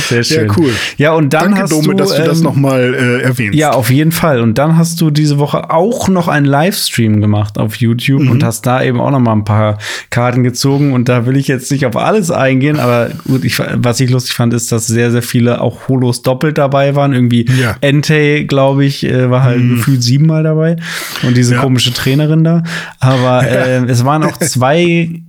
Sehr 0.08 0.22
schön. 0.22 0.46
Ja, 0.46 0.54
cool. 0.56 0.72
Ja, 0.96 1.12
und 1.12 1.32
dann 1.32 1.46
Danke, 1.46 1.62
hast 1.62 1.72
Dome, 1.72 1.88
du, 1.88 1.94
dass 1.94 2.14
du 2.14 2.22
das 2.22 2.38
ähm, 2.38 2.44
nochmal 2.44 2.94
äh, 2.94 3.22
erwähnst. 3.22 3.58
Ja, 3.58 3.72
auf 3.72 3.90
jeden 3.90 4.12
Fall. 4.12 4.40
Und 4.40 4.58
dann 4.58 4.76
hast 4.76 5.00
du 5.00 5.10
diese 5.10 5.38
Woche 5.38 5.70
auch 5.70 6.08
noch 6.08 6.28
einen 6.28 6.46
Livestream 6.46 7.20
gemacht 7.20 7.58
auf 7.58 7.76
YouTube 7.76 8.22
mhm. 8.22 8.30
und 8.30 8.44
hast 8.44 8.66
da 8.66 8.82
eben 8.82 9.00
auch 9.00 9.10
noch 9.10 9.18
mal 9.18 9.32
ein 9.32 9.44
paar 9.44 9.78
Karten 10.10 10.44
gezogen. 10.44 10.92
Und 10.92 11.08
da 11.08 11.26
will 11.26 11.36
ich 11.36 11.48
jetzt 11.48 11.70
nicht 11.72 11.84
auf 11.84 11.96
alles 11.96 12.30
eingehen, 12.30 12.78
aber 12.78 13.10
gut, 13.26 13.44
ich, 13.44 13.58
was 13.58 13.98
ich 13.98 14.10
lustig 14.10 14.34
fand, 14.34 14.54
ist, 14.54 14.70
dass 14.70 14.86
sehr, 14.86 15.10
sehr 15.10 15.22
viele 15.22 15.60
auch 15.60 15.88
Holos 15.88 16.22
doppelt 16.22 16.56
dabei 16.56 16.94
waren. 16.94 17.12
Irgendwie 17.12 17.46
ja. 17.60 17.76
Entei, 17.80 18.44
glaube 18.46 18.84
ich, 18.84 19.04
äh, 19.04 19.30
war 19.30 19.42
halt 19.42 19.60
mhm. 19.60 19.76
gefühlt 19.76 20.02
siebenmal 20.02 20.44
dabei. 20.44 20.76
Und 21.24 21.36
diese 21.36 21.54
ja. 21.54 21.60
komische 21.60 21.92
Trainerin 21.92 22.44
da. 22.44 22.62
Aber 23.00 23.44
äh, 23.48 23.84
es 23.86 24.04
waren 24.04 24.22
auch 24.22 24.36
zwei 24.38 25.22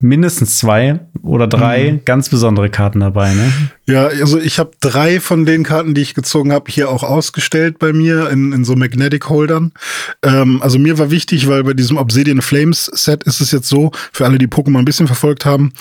mindestens 0.00 0.58
zwei 0.58 1.00
oder 1.22 1.46
drei 1.46 1.92
mhm. 1.92 2.04
ganz 2.04 2.28
besondere 2.28 2.68
Karten 2.68 3.00
dabei, 3.00 3.32
ne? 3.32 3.50
Ja, 3.86 4.06
also 4.06 4.38
ich 4.38 4.58
habe 4.58 4.72
drei 4.80 5.20
von 5.20 5.46
den 5.46 5.62
Karten, 5.62 5.94
die 5.94 6.02
ich 6.02 6.14
gezogen 6.14 6.52
habe, 6.52 6.70
hier 6.70 6.90
auch 6.90 7.02
ausgestellt 7.02 7.78
bei 7.78 7.92
mir 7.92 8.30
in, 8.30 8.52
in 8.52 8.64
so 8.64 8.76
Magnetic-Holdern. 8.76 9.72
Ähm, 10.22 10.60
also 10.62 10.78
mir 10.78 10.98
war 10.98 11.10
wichtig, 11.10 11.48
weil 11.48 11.64
bei 11.64 11.74
diesem 11.74 11.96
Obsidian 11.96 12.42
Flames 12.42 12.86
Set 12.92 13.24
ist 13.24 13.40
es 13.40 13.52
jetzt 13.52 13.68
so, 13.68 13.92
für 14.12 14.24
alle, 14.24 14.38
die 14.38 14.46
Pokémon 14.46 14.78
ein 14.78 14.84
bisschen 14.84 15.06
verfolgt 15.06 15.44
haben, 15.44 15.72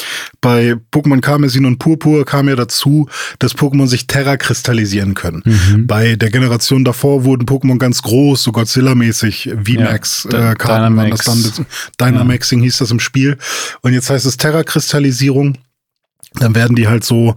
bei 0.41 0.75
Pokémon 0.91 1.22
Karmesin 1.22 1.65
und 1.65 1.79
Purpur 1.79 2.25
kam 2.25 2.48
ja 2.50 2.55
dazu, 2.55 3.10
dass 3.39 3.55
Pokémon 3.55 3.88
sich 3.88 4.08
Terra 4.08 4.38
kristallisieren 4.38 5.13
können. 5.13 5.41
Mhm. 5.46 5.88
Bei 5.88 6.15
der 6.15 6.29
Generation 6.29 6.84
davor 6.84 7.24
wurden 7.25 7.46
Pokémon 7.46 7.77
ganz 7.77 8.01
groß, 8.01 8.43
so 8.43 8.51
Godzilla-mäßig, 8.51 9.55
VMAX-Karten 9.63 10.98
ja, 10.98 11.05
äh, 11.05 11.10
das 11.10 11.25
dann. 11.25 11.65
Dynamaxing 12.00 12.60
ja. 12.60 12.65
hieß 12.65 12.79
das 12.79 12.91
im 12.91 13.00
Spiel. 13.00 13.38
Und 13.82 13.93
jetzt 13.93 14.03
heißt 14.10 14.26
es 14.26 14.38
Terra-Kristallisierung. 14.38 15.58
Dann 16.36 16.56
werden 16.56 16.76
die 16.76 16.88
halt 16.88 17.04
so 17.04 17.36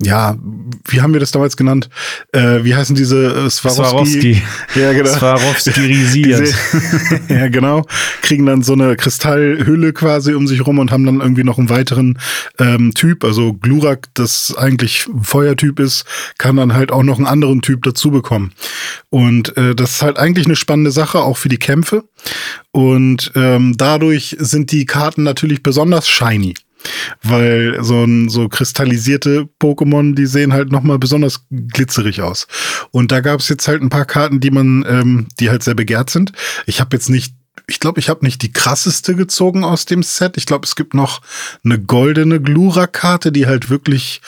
ja, 0.00 0.36
wie 0.86 1.00
haben 1.00 1.12
wir 1.12 1.18
das 1.18 1.32
damals 1.32 1.56
genannt? 1.56 1.90
Äh, 2.32 2.62
wie 2.62 2.76
heißen 2.76 2.94
diese 2.94 3.46
äh, 3.46 3.50
Swarovski? 3.50 4.40
Ja, 4.76 4.92
genau. 4.92 5.10
Swarovski-risiert. 5.10 6.54
ja, 7.28 7.48
genau. 7.48 7.84
Kriegen 8.22 8.46
dann 8.46 8.62
so 8.62 8.74
eine 8.74 8.94
Kristallhülle 8.94 9.92
quasi 9.92 10.34
um 10.34 10.46
sich 10.46 10.64
rum 10.64 10.78
und 10.78 10.92
haben 10.92 11.04
dann 11.04 11.20
irgendwie 11.20 11.42
noch 11.42 11.58
einen 11.58 11.68
weiteren 11.68 12.16
ähm, 12.60 12.94
Typ. 12.94 13.24
Also 13.24 13.54
Glurak, 13.54 14.06
das 14.14 14.54
eigentlich 14.56 15.08
Feuertyp 15.20 15.80
ist, 15.80 16.04
kann 16.38 16.56
dann 16.56 16.74
halt 16.74 16.92
auch 16.92 17.02
noch 17.02 17.18
einen 17.18 17.26
anderen 17.26 17.60
Typ 17.60 17.82
dazu 17.82 18.12
bekommen. 18.12 18.52
Und 19.10 19.56
äh, 19.56 19.74
das 19.74 19.94
ist 19.94 20.02
halt 20.02 20.16
eigentlich 20.16 20.46
eine 20.46 20.56
spannende 20.56 20.92
Sache, 20.92 21.18
auch 21.18 21.36
für 21.36 21.48
die 21.48 21.58
Kämpfe. 21.58 22.04
Und 22.70 23.32
ähm, 23.34 23.76
dadurch 23.76 24.36
sind 24.38 24.70
die 24.70 24.86
Karten 24.86 25.24
natürlich 25.24 25.64
besonders 25.64 26.08
shiny. 26.08 26.54
Weil 27.22 27.82
so 27.82 28.04
ein 28.04 28.28
so 28.28 28.48
kristallisierte 28.48 29.48
Pokémon, 29.60 30.14
die 30.14 30.26
sehen 30.26 30.52
halt 30.52 30.70
nochmal 30.70 30.98
besonders 30.98 31.46
glitzerig 31.50 32.22
aus. 32.22 32.46
Und 32.90 33.12
da 33.12 33.20
gab 33.20 33.40
es 33.40 33.48
jetzt 33.48 33.68
halt 33.68 33.82
ein 33.82 33.90
paar 33.90 34.04
Karten, 34.04 34.40
die 34.40 34.50
man, 34.50 34.84
ähm, 34.88 35.26
die 35.40 35.50
halt 35.50 35.62
sehr 35.62 35.74
begehrt 35.74 36.10
sind. 36.10 36.32
Ich 36.66 36.80
habe 36.80 36.96
jetzt 36.96 37.08
nicht 37.08 37.34
ich 37.66 37.80
glaube, 37.80 38.00
ich 38.00 38.08
habe 38.08 38.24
nicht 38.24 38.42
die 38.42 38.52
krasseste 38.52 39.14
gezogen 39.14 39.64
aus 39.64 39.84
dem 39.84 40.02
Set. 40.02 40.36
Ich 40.36 40.46
glaube, 40.46 40.66
es 40.66 40.76
gibt 40.76 40.94
noch 40.94 41.20
eine 41.64 41.78
goldene 41.78 42.40
Glura-Karte, 42.40 43.32
die 43.32 43.46
halt 43.46 43.70
wirklich 43.70 44.20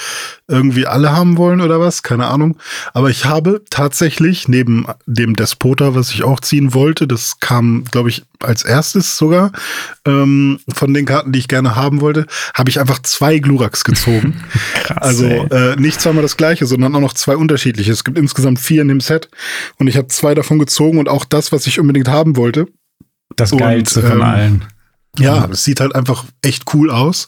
irgendwie 0.48 0.86
alle 0.86 1.12
haben 1.12 1.36
wollen 1.36 1.60
oder 1.60 1.80
was, 1.80 2.02
keine 2.02 2.26
Ahnung. 2.26 2.58
Aber 2.92 3.08
ich 3.08 3.24
habe 3.24 3.62
tatsächlich 3.70 4.48
neben 4.48 4.86
dem 5.06 5.36
Despota, 5.36 5.94
was 5.94 6.10
ich 6.10 6.24
auch 6.24 6.40
ziehen 6.40 6.74
wollte, 6.74 7.06
das 7.06 7.38
kam, 7.40 7.84
glaube 7.90 8.08
ich, 8.08 8.24
als 8.40 8.64
erstes 8.64 9.16
sogar 9.16 9.52
ähm, 10.06 10.58
von 10.72 10.92
den 10.92 11.06
Karten, 11.06 11.32
die 11.32 11.38
ich 11.38 11.48
gerne 11.48 11.76
haben 11.76 12.00
wollte, 12.00 12.26
habe 12.54 12.70
ich 12.70 12.80
einfach 12.80 13.00
zwei 13.02 13.38
Gluraks 13.38 13.84
gezogen. 13.84 14.42
Krass, 14.82 14.98
also 14.98 15.26
äh, 15.26 15.76
nicht 15.76 16.00
zweimal 16.00 16.22
das 16.22 16.36
gleiche, 16.36 16.66
sondern 16.66 16.94
auch 16.96 17.00
noch 17.00 17.14
zwei 17.14 17.36
unterschiedliche. 17.36 17.92
Es 17.92 18.04
gibt 18.04 18.18
insgesamt 18.18 18.58
vier 18.58 18.82
in 18.82 18.88
dem 18.88 19.00
Set 19.00 19.28
und 19.78 19.88
ich 19.88 19.96
habe 19.96 20.08
zwei 20.08 20.34
davon 20.34 20.58
gezogen 20.58 20.98
und 20.98 21.08
auch 21.08 21.24
das, 21.24 21.52
was 21.52 21.66
ich 21.66 21.78
unbedingt 21.78 22.08
haben 22.08 22.36
wollte. 22.36 22.66
Das 23.36 23.50
Geilste 23.50 24.00
und, 24.00 24.06
ähm, 24.06 24.12
von 24.12 24.22
allen. 24.22 24.64
Ja, 25.18 25.48
es 25.50 25.64
sieht 25.64 25.80
halt 25.80 25.94
einfach 25.94 26.24
echt 26.42 26.72
cool 26.74 26.90
aus. 26.90 27.26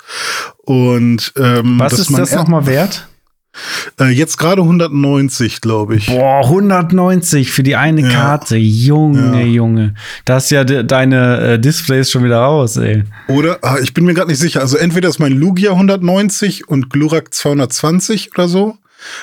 Und 0.59 1.33
ähm, 1.37 1.79
was 1.79 1.95
ist 1.95 2.17
das 2.17 2.35
nochmal 2.35 2.67
wert? 2.67 3.09
Äh, 4.01 4.09
jetzt 4.09 4.39
gerade 4.39 4.63
190, 4.63 5.61
glaube 5.61 5.97
ich. 5.97 6.07
Boah, 6.07 6.45
190 6.45 7.51
für 7.51 7.63
die 7.63 7.77
eine 7.77 8.01
ja. 8.01 8.09
Karte. 8.09 8.57
Junge, 8.57 9.41
ja. 9.41 9.47
Junge. 9.47 9.95
Da 10.25 10.39
ist 10.39 10.51
ja 10.51 10.65
de 10.65 10.85
deine 10.85 11.41
äh, 11.41 11.59
Displays 11.59 12.11
schon 12.11 12.25
wieder 12.25 12.39
raus, 12.39 12.77
ey. 12.79 13.05
Oder? 13.29 13.59
Ah, 13.63 13.77
ich 13.83 13.93
bin 13.93 14.05
mir 14.05 14.15
gerade 14.15 14.31
nicht 14.31 14.41
sicher. 14.41 14.61
Also 14.61 14.79
entweder 14.79 15.09
ist 15.09 15.19
mein 15.19 15.33
Lugia 15.33 15.73
190 15.73 16.69
und 16.69 16.89
Glurak 16.89 17.35
220 17.35 18.33
oder 18.33 18.49
so. 18.49 18.79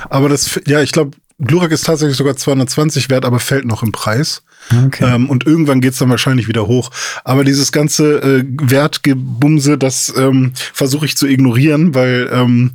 Aber 0.09 0.29
das, 0.29 0.59
ja, 0.67 0.81
ich 0.81 0.91
glaube, 0.91 1.11
Glurak 1.39 1.71
ist 1.71 1.85
tatsächlich 1.85 2.17
sogar 2.17 2.35
220 2.35 3.09
wert, 3.09 3.25
aber 3.25 3.39
fällt 3.39 3.65
noch 3.65 3.83
im 3.83 3.91
Preis. 3.91 4.43
Okay. 4.85 5.05
Ähm, 5.05 5.29
und 5.29 5.45
irgendwann 5.45 5.81
geht's 5.81 5.97
dann 5.97 6.09
wahrscheinlich 6.09 6.47
wieder 6.47 6.67
hoch. 6.67 6.91
Aber 7.23 7.43
dieses 7.43 7.71
ganze 7.71 8.21
äh, 8.21 8.43
Wertgebumse, 8.45 9.77
das 9.77 10.13
ähm, 10.17 10.51
versuche 10.73 11.05
ich 11.05 11.15
zu 11.15 11.27
ignorieren, 11.27 11.95
weil 11.95 12.29
ähm, 12.31 12.71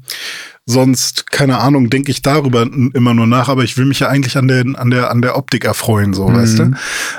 sonst, 0.67 1.31
keine 1.31 1.59
Ahnung, 1.59 1.91
denke 1.91 2.11
ich 2.11 2.23
darüber 2.23 2.63
immer 2.63 3.13
nur 3.13 3.27
nach, 3.27 3.49
aber 3.49 3.65
ich 3.65 3.77
will 3.77 3.85
mich 3.85 4.01
ja 4.01 4.09
eigentlich 4.09 4.39
an 4.39 4.49
der, 4.49 4.65
an 4.79 4.91
der, 4.91 5.11
an 5.11 5.21
der 5.21 5.37
Optik 5.37 5.65
erfreuen, 5.67 6.15
so, 6.15 6.29
mhm. 6.29 6.37
weißt 6.37 6.59
du? 6.59 6.71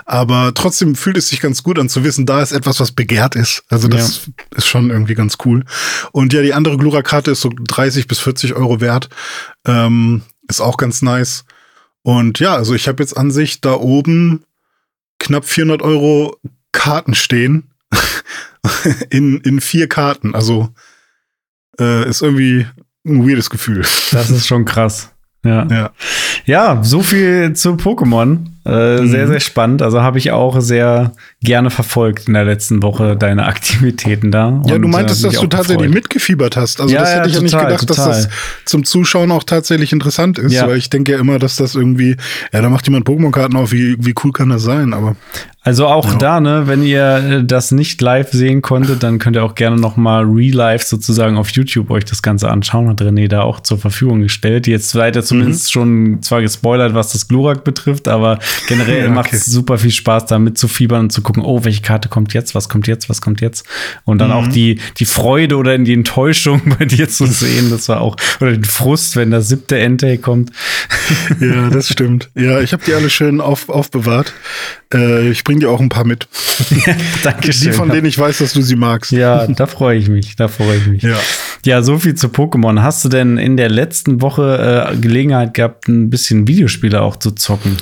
Aber 0.05 0.51
trotzdem 0.55 0.95
fühlt 0.95 1.17
es 1.17 1.29
sich 1.29 1.41
ganz 1.41 1.61
gut 1.61 1.77
an 1.77 1.89
zu 1.89 2.03
wissen, 2.03 2.25
da 2.25 2.41
ist 2.41 2.53
etwas, 2.53 2.79
was 2.79 2.91
begehrt 2.91 3.35
ist. 3.35 3.63
Also 3.69 3.87
das 3.87 4.25
ja. 4.25 4.33
ist 4.57 4.67
schon 4.67 4.89
irgendwie 4.89 5.13
ganz 5.13 5.37
cool. 5.45 5.63
Und 6.11 6.33
ja, 6.33 6.41
die 6.41 6.55
andere 6.55 6.77
Glura-Karte 6.77 7.31
ist 7.31 7.41
so 7.41 7.51
30 7.55 8.07
bis 8.07 8.19
40 8.19 8.55
Euro 8.55 8.81
wert. 8.81 9.09
Ähm, 9.67 10.23
ist 10.47 10.61
auch 10.61 10.77
ganz 10.77 11.01
nice. 11.01 11.45
Und 12.03 12.39
ja, 12.39 12.55
also 12.55 12.73
ich 12.75 12.87
habe 12.87 13.01
jetzt 13.01 13.17
an 13.17 13.31
sich 13.31 13.61
da 13.61 13.73
oben 13.73 14.45
knapp 15.19 15.45
400 15.45 15.81
Euro 15.81 16.37
Karten 16.71 17.15
stehen. 17.15 17.71
in, 19.09 19.39
in 19.41 19.61
vier 19.61 19.87
Karten. 19.87 20.35
Also 20.35 20.69
äh, 21.79 22.07
ist 22.07 22.21
irgendwie 22.21 22.67
ein 23.05 23.27
weirdes 23.27 23.49
Gefühl. 23.49 23.85
Das 24.11 24.29
ist 24.29 24.47
schon 24.47 24.65
krass. 24.65 25.11
Ja. 25.43 25.67
ja. 25.67 25.91
Ja, 26.45 26.83
so 26.83 27.01
viel 27.01 27.53
zu 27.53 27.71
Pokémon. 27.73 28.47
Äh, 28.65 29.01
mhm. 29.01 29.07
Sehr, 29.09 29.27
sehr 29.27 29.39
spannend. 29.39 29.83
Also 29.83 30.01
habe 30.01 30.17
ich 30.17 30.31
auch 30.31 30.59
sehr 30.59 31.11
gerne 31.41 31.69
verfolgt 31.69 32.27
in 32.27 32.33
der 32.33 32.45
letzten 32.45 32.81
Woche 32.81 33.15
deine 33.15 33.45
Aktivitäten 33.45 34.31
da. 34.31 34.59
Ja, 34.65 34.79
du 34.79 34.87
meintest, 34.87 35.23
äh, 35.23 35.29
dass 35.29 35.39
du 35.39 35.47
tatsächlich 35.47 35.93
mitgefiebert 35.93 36.57
hast. 36.57 36.81
Also 36.81 36.93
ja, 36.93 37.01
das 37.01 37.09
hätte 37.11 37.19
ja, 37.21 37.27
ich 37.27 37.35
ja 37.35 37.41
nicht 37.41 37.57
gedacht, 37.57 37.87
total. 37.87 38.07
dass 38.07 38.27
das 38.27 38.29
zum 38.65 38.83
Zuschauen 38.83 39.31
auch 39.31 39.43
tatsächlich 39.43 39.93
interessant 39.93 40.39
ist. 40.39 40.53
Ja. 40.53 40.67
Weil 40.67 40.77
ich 40.77 40.89
denke 40.89 41.11
ja 41.11 41.19
immer, 41.19 41.37
dass 41.37 41.57
das 41.57 41.75
irgendwie, 41.75 42.17
ja, 42.51 42.61
da 42.61 42.69
macht 42.69 42.87
jemand 42.87 43.07
Pokémon-Karten 43.07 43.55
auf, 43.55 43.71
wie, 43.71 43.97
wie 43.99 44.15
cool 44.23 44.31
kann 44.31 44.49
das 44.49 44.63
sein? 44.63 44.93
Aber 44.93 45.15
also 45.65 45.87
auch 45.87 46.11
ja. 46.11 46.17
da, 46.19 46.39
ne, 46.39 46.67
wenn 46.67 46.83
ihr 46.83 47.15
äh, 47.17 47.43
das 47.43 47.71
nicht 47.71 47.99
live 47.99 48.31
sehen 48.31 48.61
konntet, 48.61 49.01
dann 49.01 49.17
könnt 49.17 49.35
ihr 49.35 49.43
auch 49.43 49.55
gerne 49.55 49.77
noch 49.77 49.97
mal 49.97 50.23
re-live 50.23 50.83
sozusagen 50.83 51.37
auf 51.37 51.49
YouTube 51.49 51.89
euch 51.89 52.05
das 52.05 52.21
Ganze 52.21 52.51
anschauen. 52.51 52.87
Hat 52.87 53.01
René 53.01 53.27
da 53.27 53.41
auch 53.41 53.59
zur 53.59 53.79
Verfügung 53.79 54.21
gestellt. 54.21 54.67
Jetzt 54.67 54.91
seid 54.91 55.15
ihr 55.15 55.23
zumindest 55.23 55.65
mhm. 55.65 55.69
schon 55.69 56.21
zwar 56.21 56.41
gespoilert, 56.41 56.93
was 56.93 57.13
das 57.13 57.27
Glurak 57.27 57.63
betrifft, 57.63 58.07
aber 58.07 58.37
generell 58.67 58.99
ja, 58.99 59.05
okay. 59.05 59.13
macht 59.13 59.33
es 59.33 59.45
super 59.45 59.77
viel 59.77 59.91
Spaß, 59.91 60.25
da 60.27 60.39
mitzufiebern 60.39 61.01
und 61.01 61.11
zu 61.11 61.21
gucken, 61.21 61.43
oh, 61.43 61.63
welche 61.63 61.81
Karte 61.81 62.09
kommt 62.09 62.33
jetzt, 62.33 62.55
was 62.55 62.69
kommt 62.69 62.87
jetzt, 62.87 63.09
was 63.09 63.21
kommt 63.21 63.41
jetzt. 63.41 63.65
Und 64.03 64.19
dann 64.19 64.29
mhm. 64.29 64.35
auch 64.35 64.47
die, 64.47 64.79
die 64.97 65.05
Freude 65.05 65.57
oder 65.57 65.77
die 65.77 65.93
Enttäuschung 65.93 66.61
bei 66.79 66.85
dir 66.85 67.09
zu 67.09 67.25
sehen. 67.25 67.69
Das 67.69 67.89
war 67.89 68.01
auch, 68.01 68.15
oder 68.39 68.51
den 68.51 68.63
Frust, 68.63 69.15
wenn 69.15 69.31
das 69.31 69.49
siebte 69.49 69.77
Entei 69.77 70.17
kommt. 70.17 70.51
Ja, 71.39 71.69
das 71.69 71.89
stimmt. 71.89 72.29
Ja, 72.35 72.61
ich 72.61 72.73
habe 72.73 72.83
die 72.85 72.93
alle 72.93 73.09
schön 73.09 73.41
auf, 73.41 73.69
aufbewahrt. 73.69 74.33
Äh, 74.93 75.29
ich 75.29 75.43
bringe 75.43 75.61
dir 75.61 75.69
auch 75.69 75.79
ein 75.79 75.89
paar 75.89 76.05
mit. 76.05 76.27
Dankeschön. 77.23 77.71
Die, 77.71 77.77
von 77.77 77.89
denen 77.89 78.05
ich 78.05 78.17
weiß, 78.17 78.39
dass 78.39 78.53
du 78.53 78.61
sie 78.61 78.75
magst. 78.75 79.11
Ja, 79.11 79.45
da 79.47 79.65
freue 79.65 79.97
ich 79.97 80.09
mich. 80.09 80.35
Da 80.35 80.47
freue 80.47 80.77
ich 80.77 80.87
mich. 80.87 81.03
Ja. 81.03 81.17
ja, 81.65 81.81
so 81.81 81.97
viel 81.99 82.15
zu 82.15 82.27
Pokémon. 82.27 82.81
Hast 82.81 83.03
du 83.05 83.09
denn 83.09 83.37
in 83.37 83.57
der 83.57 83.69
letzten 83.69 84.21
Woche 84.21 84.91
äh, 84.91 84.97
Gelegenheit 84.97 85.53
gehabt, 85.53 85.87
ein 85.87 86.09
bisschen 86.09 86.47
Videospiele 86.47 87.01
auch 87.01 87.17
zu 87.17 87.31
zocken? 87.31 87.77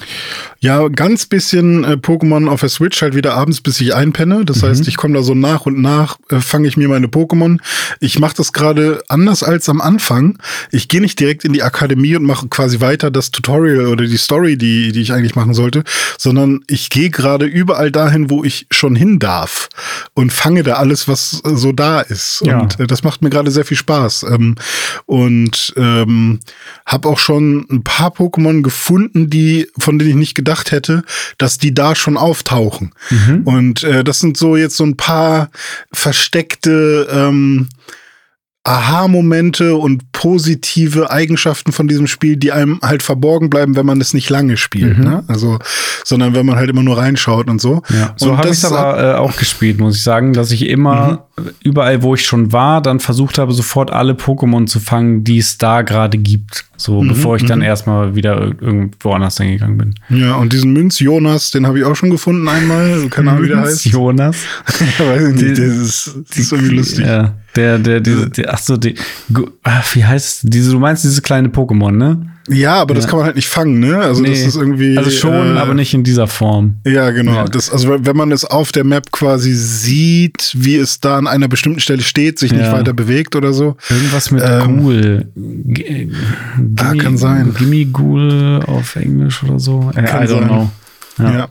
Ja, 0.64 0.88
ganz 0.88 1.26
bisschen 1.26 1.84
äh, 1.84 1.98
Pokémon 1.98 2.48
auf 2.48 2.62
der 2.62 2.70
Switch 2.70 3.02
halt 3.02 3.16
wieder 3.16 3.34
abends, 3.34 3.60
bis 3.60 3.82
ich 3.82 3.94
einpenne. 3.94 4.46
Das 4.46 4.62
mhm. 4.62 4.68
heißt, 4.68 4.88
ich 4.88 4.96
komme 4.96 5.16
da 5.16 5.22
so 5.22 5.36
nach 5.36 5.66
und 5.66 5.82
nach, 5.82 6.16
äh, 6.30 6.40
fange 6.40 6.70
ich 6.70 6.78
mir 6.78 6.88
meine 6.88 7.08
Pokémon. 7.08 7.60
Ich 8.00 8.18
mache 8.18 8.36
das 8.38 8.54
gerade 8.54 9.04
anders 9.10 9.44
als 9.44 9.68
am 9.68 9.82
Anfang. 9.82 10.38
Ich 10.72 10.88
gehe 10.88 11.02
nicht 11.02 11.20
direkt 11.20 11.44
in 11.44 11.52
die 11.52 11.64
Akademie 11.64 12.16
und 12.16 12.24
mache 12.24 12.48
quasi 12.48 12.80
weiter 12.80 13.12
das 13.12 13.32
Tutorial 13.32 13.88
oder 13.88 14.06
die 14.06 14.16
Story, 14.16 14.58
die, 14.58 14.94
die 14.94 15.02
ich 15.02 15.12
eigentlich 15.12 15.36
machen 15.36 15.54
sollte, 15.54 15.84
sondern 16.18 16.62
ich 16.68 16.90
gehe 16.90 17.10
gerade 17.10 17.46
überall 17.46 17.92
dahin, 17.92 18.30
wo 18.30 18.46
ich 18.46 18.66
schon 18.72 18.96
hin 18.96 19.20
darf 19.20 19.68
und 20.14 20.32
fange 20.32 20.64
da 20.64 20.76
alles, 20.76 21.10
was 21.10 21.42
äh, 21.44 21.56
so 21.56 21.74
da 21.74 22.00
ist. 22.00 22.42
Ja. 22.46 22.62
Und 22.62 22.80
äh, 22.80 22.88
das 22.88 23.04
macht 23.04 23.22
mir 23.22 23.30
gerade 23.30 23.52
sehr 23.52 23.66
viel 23.66 23.76
Spaß. 23.76 24.28
Ähm, 24.32 24.56
und 25.08 25.74
ähm, 25.76 26.40
habe 26.86 27.10
auch 27.10 27.20
schon 27.20 27.66
ein 27.70 27.84
paar 27.84 28.12
Pokémon 28.12 28.62
gefunden, 28.62 29.30
die 29.30 29.68
von 29.78 30.00
denen 30.00 30.12
ich 30.12 30.16
nicht 30.16 30.36
gedacht 30.36 30.53
gedacht 30.54 30.72
hätte, 30.72 31.04
dass 31.38 31.58
die 31.58 31.74
da 31.74 31.96
schon 31.96 32.18
auftauchen. 32.18 32.92
Mhm. 33.10 33.42
Und 33.46 33.84
äh, 33.84 34.04
das 34.04 34.20
sind 34.20 34.38
so 34.38 34.56
jetzt 34.56 34.78
so 34.78 34.86
ein 34.86 34.98
paar 34.98 35.50
versteckte 35.92 37.08
ähm, 37.12 37.70
Aha-Momente 38.66 39.76
und 39.76 40.14
positive 40.14 41.12
Eigenschaften 41.12 41.74
von 41.74 41.90
diesem 41.90 42.08
Spiel, 42.08 42.38
die 42.38 42.54
einem 42.54 42.80
halt 42.82 43.04
verborgen 43.04 43.50
bleiben, 43.50 43.76
wenn 43.76 43.86
man 43.86 44.00
es 44.00 44.14
nicht 44.14 44.30
lange 44.30 44.56
spielt. 44.56 45.00
Mhm. 45.00 45.04
Ne? 45.04 45.24
Also, 45.28 45.60
sondern 46.06 46.34
wenn 46.34 46.46
man 46.46 46.56
halt 46.56 46.70
immer 46.70 46.82
nur 46.82 46.98
reinschaut 46.98 47.50
und 47.50 47.60
so. 47.60 47.82
Ja, 47.90 48.14
so 48.16 48.38
habe 48.38 48.48
ich 48.48 48.54
es 48.54 48.66
aber 48.66 49.16
äh, 49.16 49.16
auch 49.18 49.36
gespielt, 49.36 49.82
muss 49.82 49.98
ich 49.98 50.04
sagen, 50.04 50.32
dass 50.32 50.52
ich 50.52 50.70
immer 50.70 51.26
mhm. 51.38 51.50
überall, 51.62 52.04
wo 52.04 52.16
ich 52.16 52.26
schon 52.26 52.54
war, 52.54 52.82
dann 52.82 53.02
versucht 53.02 53.38
habe, 53.38 53.52
sofort 53.52 53.92
alle 53.92 54.14
Pokémon 54.14 54.66
zu 54.66 54.80
fangen, 54.80 55.26
die 55.26 55.40
es 55.40 55.58
da 55.58 55.82
gerade 55.82 56.18
gibt. 56.18 56.64
So, 56.78 57.02
mhm, 57.02 57.10
bevor 57.10 57.36
ich 57.36 57.46
dann 57.46 57.60
mhm. 57.60 57.66
erstmal 57.66 58.16
wieder 58.16 58.42
irgendwo 58.42 59.12
anders 59.12 59.38
hingegangen 59.38 59.78
bin. 59.78 59.96
Ja, 60.10 60.36
und 60.36 60.54
diesen 60.54 60.72
Münz 60.72 61.00
Jonas, 61.00 61.52
den 61.52 61.68
habe 61.68 61.80
ich 61.80 61.86
auch 61.86 61.96
schon 61.96 62.10
gefunden 62.10 62.48
einmal. 62.48 63.08
Keine 63.10 63.32
Ahnung, 63.32 63.44
wie 63.44 63.50
der 63.50 63.60
heißt. 63.60 63.86
Jonas? 63.86 64.38
Weiß 64.98 65.30
ich 65.30 65.36
nicht, 65.36 65.58
das 65.58 65.60
ist, 65.60 66.16
das 66.30 66.38
ist 66.40 66.52
irgendwie 66.54 66.76
lustig. 66.76 67.06
Ja. 67.06 67.34
Der, 67.56 67.78
der, 67.78 68.00
die, 68.00 68.32
die, 68.32 68.48
ach 68.54 68.60
so, 68.60 68.78
die, 68.78 68.96
ach, 69.64 69.96
wie 69.96 70.06
heißt 70.06 70.42
diese, 70.44 70.72
du 70.72 70.80
meinst 70.80 71.04
diese 71.04 71.22
kleine 71.22 71.48
Pokémon, 71.50 71.92
ne? 71.92 72.30
Ja, 72.50 72.76
aber 72.76 72.94
ja. 72.94 73.00
das 73.00 73.08
kann 73.08 73.18
man 73.18 73.26
halt 73.26 73.36
nicht 73.36 73.48
fangen, 73.48 73.80
ne? 73.80 73.98
Also 73.98 74.22
nee. 74.22 74.30
das 74.30 74.42
ist 74.42 74.56
irgendwie. 74.56 74.98
Also 74.98 75.10
schon, 75.10 75.56
äh, 75.56 75.60
aber 75.60 75.74
nicht 75.74 75.94
in 75.94 76.04
dieser 76.04 76.28
Form. 76.28 76.76
Ja, 76.86 77.10
genau. 77.12 77.36
Ja. 77.36 77.46
Das, 77.46 77.72
also 77.72 78.06
wenn 78.06 78.16
man 78.16 78.32
es 78.32 78.46
auf 78.46 78.72
der 78.72 78.84
Map 78.84 79.12
quasi 79.12 79.54
sieht, 79.54 80.54
wie 80.56 80.76
es 80.76 81.00
da 81.00 81.18
an 81.18 81.26
einer 81.26 81.48
bestimmten 81.48 81.80
Stelle 81.80 82.04
steht, 82.04 82.38
sich 82.38 82.52
ja. 82.52 82.58
nicht 82.58 82.72
weiter 82.72 82.94
bewegt 82.94 83.36
oder 83.36 83.54
so. 83.54 83.78
Irgendwas 83.90 84.30
mit 84.30 84.44
ähm, 84.46 84.82
Ghoul. 84.82 85.26
G 85.36 86.10
ah, 86.80 86.94
kann 86.96 87.18
sein. 87.18 87.56
Gimme 87.58 87.86
Ghoul 87.86 88.60
auf 88.68 88.98
Englisch 88.98 89.42
oder 89.44 89.60
so. 89.60 89.90
Äh, 89.96 90.02
I 90.02 90.04
don't 90.04 90.28
sein. 90.28 90.48
know. 90.48 90.70
Ja. 91.18 91.32
ja. 91.34 91.50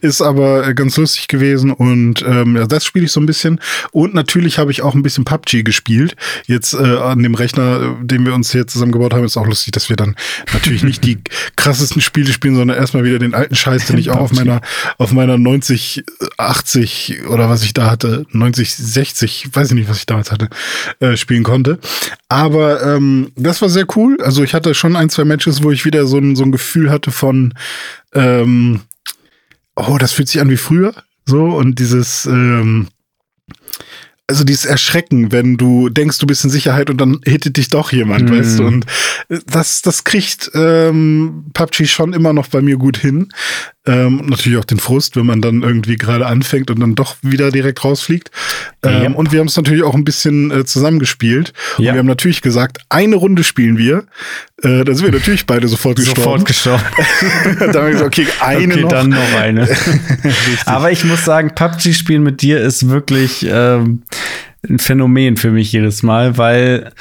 Ist 0.00 0.20
aber 0.20 0.74
ganz 0.74 0.96
lustig 0.96 1.28
gewesen 1.28 1.72
und 1.72 2.22
ähm, 2.22 2.56
ja, 2.56 2.66
das 2.66 2.84
spiele 2.84 3.06
ich 3.06 3.12
so 3.12 3.20
ein 3.20 3.26
bisschen. 3.26 3.60
Und 3.90 4.14
natürlich 4.14 4.58
habe 4.58 4.70
ich 4.70 4.82
auch 4.82 4.94
ein 4.94 5.02
bisschen 5.02 5.24
PUBG 5.24 5.62
gespielt. 5.62 6.14
Jetzt 6.46 6.74
äh, 6.74 6.76
an 6.76 7.22
dem 7.22 7.34
Rechner, 7.34 7.96
den 8.02 8.26
wir 8.26 8.34
uns 8.34 8.52
hier 8.52 8.66
zusammengebaut 8.66 9.14
haben, 9.14 9.24
ist 9.24 9.36
auch 9.36 9.46
lustig, 9.46 9.72
dass 9.72 9.88
wir 9.88 9.96
dann 9.96 10.14
natürlich 10.52 10.84
nicht 10.84 11.04
die 11.04 11.18
krassesten 11.56 12.02
Spiele 12.02 12.32
spielen, 12.32 12.54
sondern 12.54 12.76
erstmal 12.76 13.04
wieder 13.04 13.18
den 13.18 13.34
alten 13.34 13.54
Scheiß, 13.54 13.86
den 13.86 13.98
ich 13.98 14.10
auch 14.10 14.20
auf 14.20 14.32
meiner, 14.32 14.60
auf 14.98 15.12
meiner 15.12 15.38
90, 15.38 16.04
80 16.36 17.22
oder 17.28 17.48
was 17.48 17.62
ich 17.62 17.72
da 17.72 17.90
hatte, 17.90 18.26
90, 18.30 18.74
60, 18.74 19.48
weiß 19.52 19.68
ich 19.68 19.74
nicht, 19.74 19.88
was 19.88 19.98
ich 19.98 20.06
damals 20.06 20.30
hatte, 20.30 20.48
äh, 21.00 21.16
spielen 21.16 21.44
konnte. 21.44 21.78
Aber 22.28 22.82
ähm, 22.82 23.32
das 23.36 23.62
war 23.62 23.68
sehr 23.68 23.86
cool. 23.96 24.18
Also 24.22 24.42
ich 24.42 24.54
hatte 24.54 24.74
schon 24.74 24.96
ein, 24.96 25.08
zwei 25.08 25.24
Matches, 25.24 25.62
wo 25.62 25.70
ich 25.70 25.84
wieder 25.84 26.06
so 26.06 26.18
ein, 26.18 26.36
so 26.36 26.44
ein 26.44 26.52
Gefühl 26.52 26.90
hatte 26.90 27.10
von 27.10 27.54
ähm, 28.14 28.80
oh, 29.76 29.96
das 29.98 30.12
fühlt 30.12 30.28
sich 30.28 30.40
an 30.40 30.50
wie 30.50 30.56
früher. 30.56 30.94
So, 31.24 31.44
und 31.44 31.78
dieses, 31.78 32.26
ähm, 32.26 32.88
also 34.26 34.44
dieses 34.44 34.66
Erschrecken, 34.66 35.32
wenn 35.32 35.56
du 35.56 35.88
denkst, 35.88 36.18
du 36.18 36.26
bist 36.26 36.44
in 36.44 36.50
Sicherheit 36.50 36.90
und 36.90 37.00
dann 37.00 37.20
hittet 37.24 37.56
dich 37.56 37.68
doch 37.68 37.92
jemand, 37.92 38.30
mhm. 38.30 38.38
weißt 38.38 38.58
du? 38.58 38.66
Und 38.66 38.86
das, 39.46 39.82
das 39.82 40.04
kriegt 40.04 40.50
ähm, 40.54 41.46
PUBG 41.54 41.86
schon 41.86 42.12
immer 42.12 42.32
noch 42.32 42.48
bei 42.48 42.60
mir 42.60 42.76
gut 42.76 42.98
hin. 42.98 43.32
Ähm, 43.88 44.26
natürlich 44.26 44.58
auch 44.58 44.66
den 44.66 44.78
Frust, 44.78 45.16
wenn 45.16 45.24
man 45.24 45.40
dann 45.40 45.62
irgendwie 45.62 45.96
gerade 45.96 46.26
anfängt 46.26 46.70
und 46.70 46.78
dann 46.78 46.94
doch 46.94 47.16
wieder 47.22 47.50
direkt 47.50 47.82
rausfliegt. 47.84 48.30
Ähm, 48.82 49.02
ja. 49.02 49.10
Und 49.10 49.32
wir 49.32 49.40
haben 49.40 49.46
es 49.46 49.56
natürlich 49.56 49.82
auch 49.82 49.94
ein 49.94 50.04
bisschen 50.04 50.50
äh, 50.50 50.66
zusammengespielt. 50.66 51.54
Ja. 51.54 51.76
Und 51.78 51.84
wir 51.84 51.98
haben 52.00 52.06
natürlich 52.06 52.42
gesagt, 52.42 52.82
eine 52.90 53.16
Runde 53.16 53.44
spielen 53.44 53.78
wir. 53.78 54.04
Äh, 54.62 54.84
da 54.84 54.94
sind 54.94 55.06
wir 55.06 55.12
natürlich 55.12 55.46
beide 55.46 55.68
sofort 55.68 55.96
gestorben. 55.96 56.20
Sofort 56.20 56.44
gestorben. 56.44 56.84
dann 57.60 57.68
haben 57.68 57.86
wir 57.86 57.92
gesagt, 57.92 58.18
okay, 58.18 58.26
eine 58.40 58.74
okay, 58.74 58.82
noch. 58.82 58.90
dann 58.90 59.08
noch 59.08 59.34
eine. 59.40 59.66
Aber 60.66 60.92
ich 60.92 61.04
muss 61.04 61.24
sagen, 61.24 61.54
PUBG-Spielen 61.54 62.22
mit 62.22 62.42
dir 62.42 62.60
ist 62.60 62.90
wirklich 62.90 63.46
ähm, 63.48 64.02
ein 64.68 64.78
Phänomen 64.78 65.38
für 65.38 65.50
mich 65.50 65.72
jedes 65.72 66.02
Mal, 66.02 66.36
weil 66.36 66.92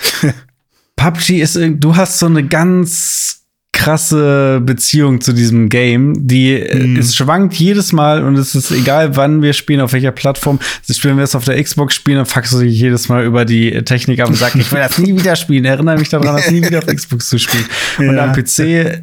PUBG 0.96 1.42
ist, 1.42 1.60
du 1.62 1.96
hast 1.98 2.20
so 2.20 2.28
eine 2.28 2.46
ganz 2.46 3.47
krasse 3.78 4.60
Beziehung 4.60 5.22
zu 5.22 5.34
diesem 5.34 5.70
Game, 5.70 6.28
die 6.28 6.58
mm. 6.58 6.98
es 6.98 7.16
schwankt 7.16 7.54
jedes 7.54 7.94
Mal 7.94 8.24
und 8.24 8.36
es 8.36 8.56
ist 8.56 8.72
egal, 8.72 9.16
wann 9.16 9.44
wir 9.44 9.54
spielen, 9.54 9.82
auf 9.82 9.94
welcher 9.94 10.12
Plattform. 10.12 10.58
Also 10.82 10.96
spielen 10.96 11.16
wir 11.16 11.24
es 11.24 11.36
auf 11.36 11.46
der 11.46 11.62
Xbox 11.62 11.94
spielen, 11.94 12.18
dann 12.18 12.26
fuckst 12.26 12.54
du 12.54 12.60
dich 12.60 12.80
jedes 12.80 13.08
Mal 13.08 13.24
über 13.24 13.46
die 13.46 13.72
Technik 13.84 14.20
ab 14.20 14.30
und 14.30 14.36
sagst, 14.36 14.56
ich 14.56 14.72
will 14.72 14.80
das 14.80 14.98
nie 14.98 15.16
wieder 15.16 15.36
spielen. 15.36 15.64
Erinnere 15.64 16.00
mich 16.00 16.10
daran, 16.10 16.38
das 16.38 16.50
nie 16.50 16.64
wieder 16.66 16.80
auf 16.80 16.88
Xbox 16.88 17.30
zu 17.30 17.38
spielen. 17.38 17.66
Ja. 18.00 18.10
Und 18.10 18.20
am 18.20 18.34
PC 18.34 18.60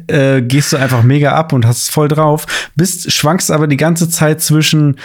äh, 0.07 0.41
gehst 0.41 0.73
du 0.73 0.77
einfach 0.77 1.03
mega 1.03 1.31
ab 1.31 1.53
und 1.53 1.65
hast 1.65 1.83
es 1.83 1.89
voll 1.89 2.09
drauf, 2.09 2.45
bist 2.75 3.09
schwankst 3.11 3.51
aber 3.51 3.67
die 3.67 3.77
ganze 3.77 4.09
Zeit 4.09 4.41
zwischen 4.41 4.97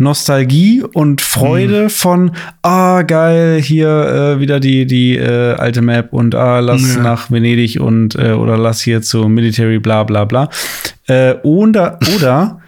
Nostalgie 0.00 0.82
und 0.82 1.20
Freude 1.20 1.84
mhm. 1.84 1.90
von, 1.90 2.30
ah, 2.62 3.02
geil, 3.02 3.60
hier 3.60 3.88
äh, 3.88 4.40
wieder 4.40 4.58
die, 4.58 4.86
die 4.86 5.16
äh, 5.16 5.52
alte 5.52 5.82
Map 5.82 6.12
und 6.12 6.34
ah, 6.34 6.60
lass 6.60 6.96
ja. 6.96 7.02
nach 7.02 7.30
Venedig 7.30 7.78
und 7.80 8.14
äh, 8.14 8.32
oder 8.32 8.56
lass 8.56 8.80
hier 8.80 9.02
zu 9.02 9.28
Military, 9.28 9.78
bla 9.78 10.04
bla 10.04 10.24
bla. 10.24 10.48
Äh, 11.06 11.34
oder, 11.42 11.98
oder 12.16 12.59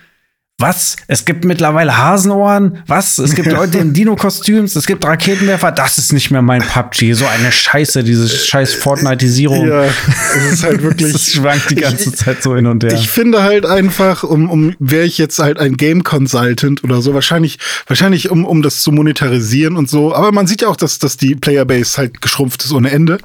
was? 0.62 0.96
Es 1.08 1.24
gibt 1.26 1.44
mittlerweile 1.44 1.98
Hasenohren? 1.98 2.78
Was? 2.86 3.18
Es 3.18 3.34
gibt 3.34 3.50
Leute 3.52 3.78
in 3.78 3.92
Dino-Kostüms? 3.92 4.76
Es 4.76 4.86
gibt 4.86 5.04
Raketenwerfer? 5.04 5.72
Das 5.72 5.98
ist 5.98 6.12
nicht 6.12 6.30
mehr 6.30 6.40
mein 6.40 6.62
PUBG. 6.62 7.12
So 7.12 7.26
eine 7.26 7.52
Scheiße, 7.52 8.02
diese 8.04 8.28
scheiß 8.28 8.74
Fortniteisierung. 8.74 9.68
Ja, 9.68 9.84
es 9.84 10.52
ist 10.52 10.64
halt 10.64 10.82
wirklich. 10.82 11.14
Es 11.14 11.32
schwankt 11.32 11.70
die 11.70 11.74
ganze 11.74 12.08
ich, 12.08 12.16
Zeit 12.16 12.42
so 12.42 12.56
hin 12.56 12.66
und 12.66 12.82
her. 12.82 12.94
Ich 12.94 13.10
finde 13.10 13.42
halt 13.42 13.66
einfach, 13.66 14.22
um, 14.22 14.48
um 14.48 14.74
wäre 14.78 15.04
ich 15.04 15.18
jetzt 15.18 15.38
halt 15.38 15.58
ein 15.58 15.76
Game 15.76 16.04
Consultant 16.04 16.84
oder 16.84 17.02
so, 17.02 17.12
wahrscheinlich, 17.12 17.58
wahrscheinlich 17.86 18.30
um, 18.30 18.44
um 18.46 18.62
das 18.62 18.82
zu 18.82 18.92
monetarisieren 18.92 19.76
und 19.76 19.90
so. 19.90 20.14
Aber 20.14 20.32
man 20.32 20.46
sieht 20.46 20.62
ja 20.62 20.68
auch, 20.68 20.76
dass, 20.76 20.98
dass 20.98 21.16
die 21.16 21.34
Playerbase 21.34 21.98
halt 21.98 22.22
geschrumpft 22.22 22.64
ist 22.64 22.72
ohne 22.72 22.90
Ende. 22.90 23.18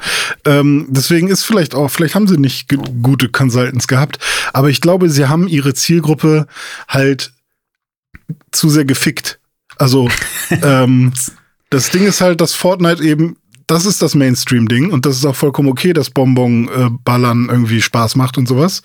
Ähm, 0.43 0.87
deswegen 0.89 1.27
ist 1.27 1.43
vielleicht 1.43 1.75
auch, 1.75 1.89
vielleicht 1.89 2.15
haben 2.15 2.27
sie 2.27 2.37
nicht 2.37 2.67
gute 3.01 3.29
Consultants 3.29 3.87
gehabt. 3.87 4.17
Aber 4.53 4.69
ich 4.69 4.81
glaube, 4.81 5.09
sie 5.09 5.27
haben 5.27 5.47
ihre 5.47 5.73
Zielgruppe 5.73 6.47
halt 6.87 7.26
zu 8.51 8.69
sehr 8.69 8.85
gefickt. 8.85 9.39
Also 9.77 10.09
ähm, 10.63 11.13
das 11.69 11.89
Ding 11.89 12.05
ist 12.05 12.21
halt, 12.21 12.41
dass 12.41 12.53
Fortnite 12.53 13.03
eben, 13.03 13.37
das 13.67 13.85
ist 13.85 14.01
das 14.01 14.15
Mainstream-Ding 14.15 14.91
und 14.91 15.05
das 15.05 15.17
ist 15.17 15.25
auch 15.25 15.35
vollkommen 15.35 15.69
okay, 15.69 15.93
dass 15.93 16.09
Bonbon-Ballern 16.09 17.49
äh, 17.49 17.51
irgendwie 17.51 17.81
Spaß 17.81 18.15
macht 18.15 18.37
und 18.37 18.47
sowas. 18.47 18.81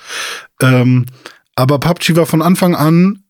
Ähm, 0.61 1.07
aber 1.55 1.79
PUBG 1.79 2.17
war 2.17 2.27
von 2.27 2.43
Anfang 2.43 2.75
an, 2.75 3.23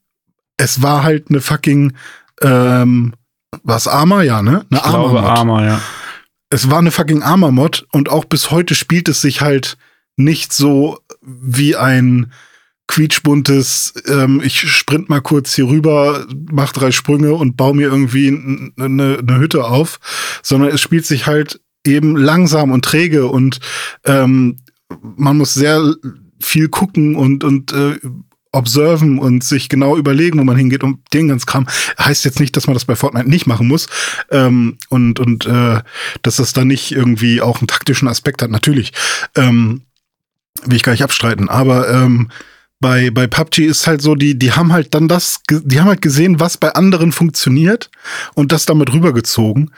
es 0.57 0.83
war 0.83 1.03
halt 1.03 1.27
eine 1.29 1.41
fucking, 1.41 1.95
ähm, 2.41 3.15
was 3.63 3.87
Arma, 3.87 4.23
ja, 4.23 4.43
ne? 4.43 4.65
Eine 4.71 4.85
Arma-Mod. 4.85 5.25
Arma, 5.25 5.65
ja. 5.65 5.81
Es 6.49 6.71
war 6.71 6.79
eine 6.79 6.91
fucking 6.91 7.23
Arma-Mod 7.23 7.87
und 7.93 8.09
auch 8.09 8.25
bis 8.25 8.51
heute 8.51 8.75
spielt 8.75 9.09
es 9.09 9.21
sich 9.21 9.41
halt 9.41 9.77
nicht 10.17 10.53
so 10.53 11.01
wie 11.21 11.77
ein 11.77 12.33
quietschbuntes, 12.93 13.95
ähm, 14.07 14.43
ich 14.45 14.61
sprint 14.61 15.09
mal 15.09 15.23
kurz 15.23 15.55
hier 15.55 15.67
rüber, 15.67 16.27
mach 16.51 16.73
drei 16.73 16.91
Sprünge 16.91 17.33
und 17.33 17.57
baue 17.57 17.75
mir 17.75 17.89
irgendwie 17.89 18.29
eine, 18.29 19.19
eine 19.19 19.39
Hütte 19.39 19.65
auf, 19.65 19.99
sondern 20.43 20.69
es 20.69 20.83
spielt 20.83 21.07
sich 21.07 21.27
halt 21.27 21.63
eben 21.87 22.19
langsam 22.19 22.71
und 22.71 22.85
träge 22.85 23.29
und 23.29 23.61
ähm, 24.05 24.59
man 25.17 25.39
muss 25.39 25.55
sehr 25.55 25.95
viel 26.39 26.69
gucken 26.69 27.17
und, 27.17 27.45
und 27.45 27.73
äh, 27.73 27.99
observen 28.53 29.19
und 29.19 29.43
sich 29.43 29.71
genau 29.71 29.97
überlegen, 29.97 30.39
wo 30.39 30.45
man 30.45 30.59
hingeht 30.59 30.85
und 30.85 30.99
den 31.15 31.29
ganzen 31.29 31.47
Kram. 31.47 31.67
Heißt 31.99 32.27
jetzt 32.27 32.41
nicht, 32.41 32.55
dass 32.59 32.67
man 32.67 32.75
das 32.75 32.85
bei 32.85 32.95
Fortnite 32.95 33.31
nicht 33.31 33.47
machen 33.47 33.69
muss 33.69 33.87
ähm, 34.31 34.77
und, 34.91 35.19
und 35.19 35.47
äh, 35.47 35.81
dass 36.21 36.37
das 36.37 36.53
dann 36.53 36.69
nicht 36.69 36.93
irgendwie 36.93 37.41
auch 37.41 37.61
einen 37.61 37.69
taktischen 37.69 38.07
Aspekt 38.07 38.43
hat. 38.43 38.51
Natürlich 38.51 38.93
ähm, 39.35 39.81
will 40.67 40.77
ich 40.77 40.83
gar 40.83 40.93
nicht 40.93 41.05
abstreiten, 41.05 41.49
aber 41.49 41.89
ähm, 41.89 42.29
bei, 42.83 43.11
bei 43.11 43.27
PUBG 43.27 43.65
ist 43.65 43.87
halt 43.87 44.03
so, 44.03 44.15
die, 44.15 44.39
die 44.39 44.53
haben 44.53 44.73
halt 44.73 44.93
dann 44.95 45.09
das, 45.09 45.41
die 45.49 45.81
haben 45.81 45.89
halt 45.89 46.03
gesehen, 46.03 46.41
was 46.41 46.59
bei 46.59 46.75
anderen 46.75 47.13
funktioniert 47.13 47.91
und 48.35 48.53
das 48.53 48.67
damit 48.67 48.93
rübergezogen. 48.93 49.71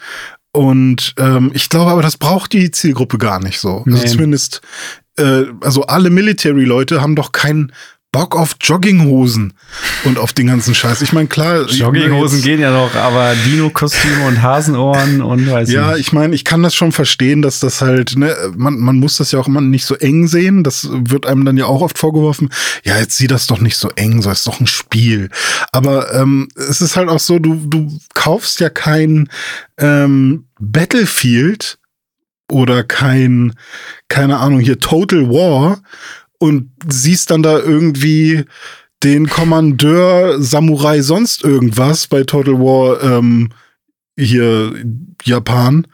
Und 0.50 1.14
ähm, 1.18 1.52
ich 1.54 1.68
glaube 1.68 1.92
aber, 1.92 2.02
das 2.02 2.16
braucht 2.16 2.52
die 2.52 2.72
Zielgruppe 2.72 3.18
gar 3.18 3.40
nicht 3.40 3.60
so. 3.60 3.78
Also 3.78 3.90
nee. 3.90 4.00
Also 4.00 4.14
zumindest, 4.14 4.62
äh, 5.18 5.44
also 5.60 5.82
alle 5.82 6.10
Military-Leute 6.10 7.00
haben 7.00 7.14
doch 7.14 7.30
kein 7.32 7.72
Bock 8.14 8.36
auf 8.36 8.54
Jogginghosen 8.60 9.54
und 10.04 10.20
auf 10.20 10.32
den 10.32 10.46
ganzen 10.46 10.72
Scheiß. 10.72 11.02
Ich 11.02 11.12
meine, 11.12 11.26
klar. 11.26 11.66
Jogginghosen 11.68 12.42
gehen 12.42 12.60
ja 12.60 12.70
noch, 12.70 12.94
aber 12.94 13.34
Dino-Kostüme 13.44 14.24
und 14.28 14.40
Hasenohren 14.40 15.20
und 15.20 15.50
weiß 15.50 15.68
Ja, 15.72 15.90
nicht. 15.90 16.00
ich 16.06 16.12
meine, 16.12 16.32
ich 16.32 16.44
kann 16.44 16.62
das 16.62 16.76
schon 16.76 16.92
verstehen, 16.92 17.42
dass 17.42 17.58
das 17.58 17.80
halt, 17.82 18.16
ne, 18.16 18.32
man, 18.56 18.78
man 18.78 19.00
muss 19.00 19.16
das 19.16 19.32
ja 19.32 19.40
auch 19.40 19.48
immer 19.48 19.60
nicht 19.60 19.84
so 19.84 19.96
eng 19.96 20.28
sehen. 20.28 20.62
Das 20.62 20.88
wird 20.92 21.26
einem 21.26 21.44
dann 21.44 21.56
ja 21.56 21.66
auch 21.66 21.82
oft 21.82 21.98
vorgeworfen. 21.98 22.50
Ja, 22.84 22.98
jetzt 23.00 23.16
sieh 23.16 23.26
das 23.26 23.48
doch 23.48 23.58
nicht 23.58 23.76
so 23.76 23.90
eng, 23.96 24.22
so 24.22 24.30
ist 24.30 24.46
doch 24.46 24.60
ein 24.60 24.68
Spiel. 24.68 25.28
Aber 25.72 26.14
ähm, 26.14 26.46
es 26.56 26.80
ist 26.80 26.94
halt 26.94 27.08
auch 27.08 27.18
so, 27.18 27.40
du, 27.40 27.56
du 27.66 27.98
kaufst 28.14 28.60
ja 28.60 28.70
kein 28.70 29.28
ähm, 29.76 30.44
Battlefield 30.60 31.78
oder 32.48 32.84
kein, 32.84 33.54
keine 34.08 34.38
Ahnung, 34.38 34.60
hier 34.60 34.78
Total 34.78 35.28
War 35.30 35.82
und 36.38 36.70
siehst 36.88 37.30
dann 37.30 37.42
da 37.42 37.58
irgendwie 37.58 38.44
den 39.02 39.28
Kommandeur 39.28 40.40
Samurai 40.40 41.02
sonst 41.02 41.44
irgendwas 41.44 42.06
bei 42.06 42.24
Total 42.24 42.54
War 42.54 43.02
ähm, 43.02 43.50
hier 44.18 44.72
Japan. 45.22 45.86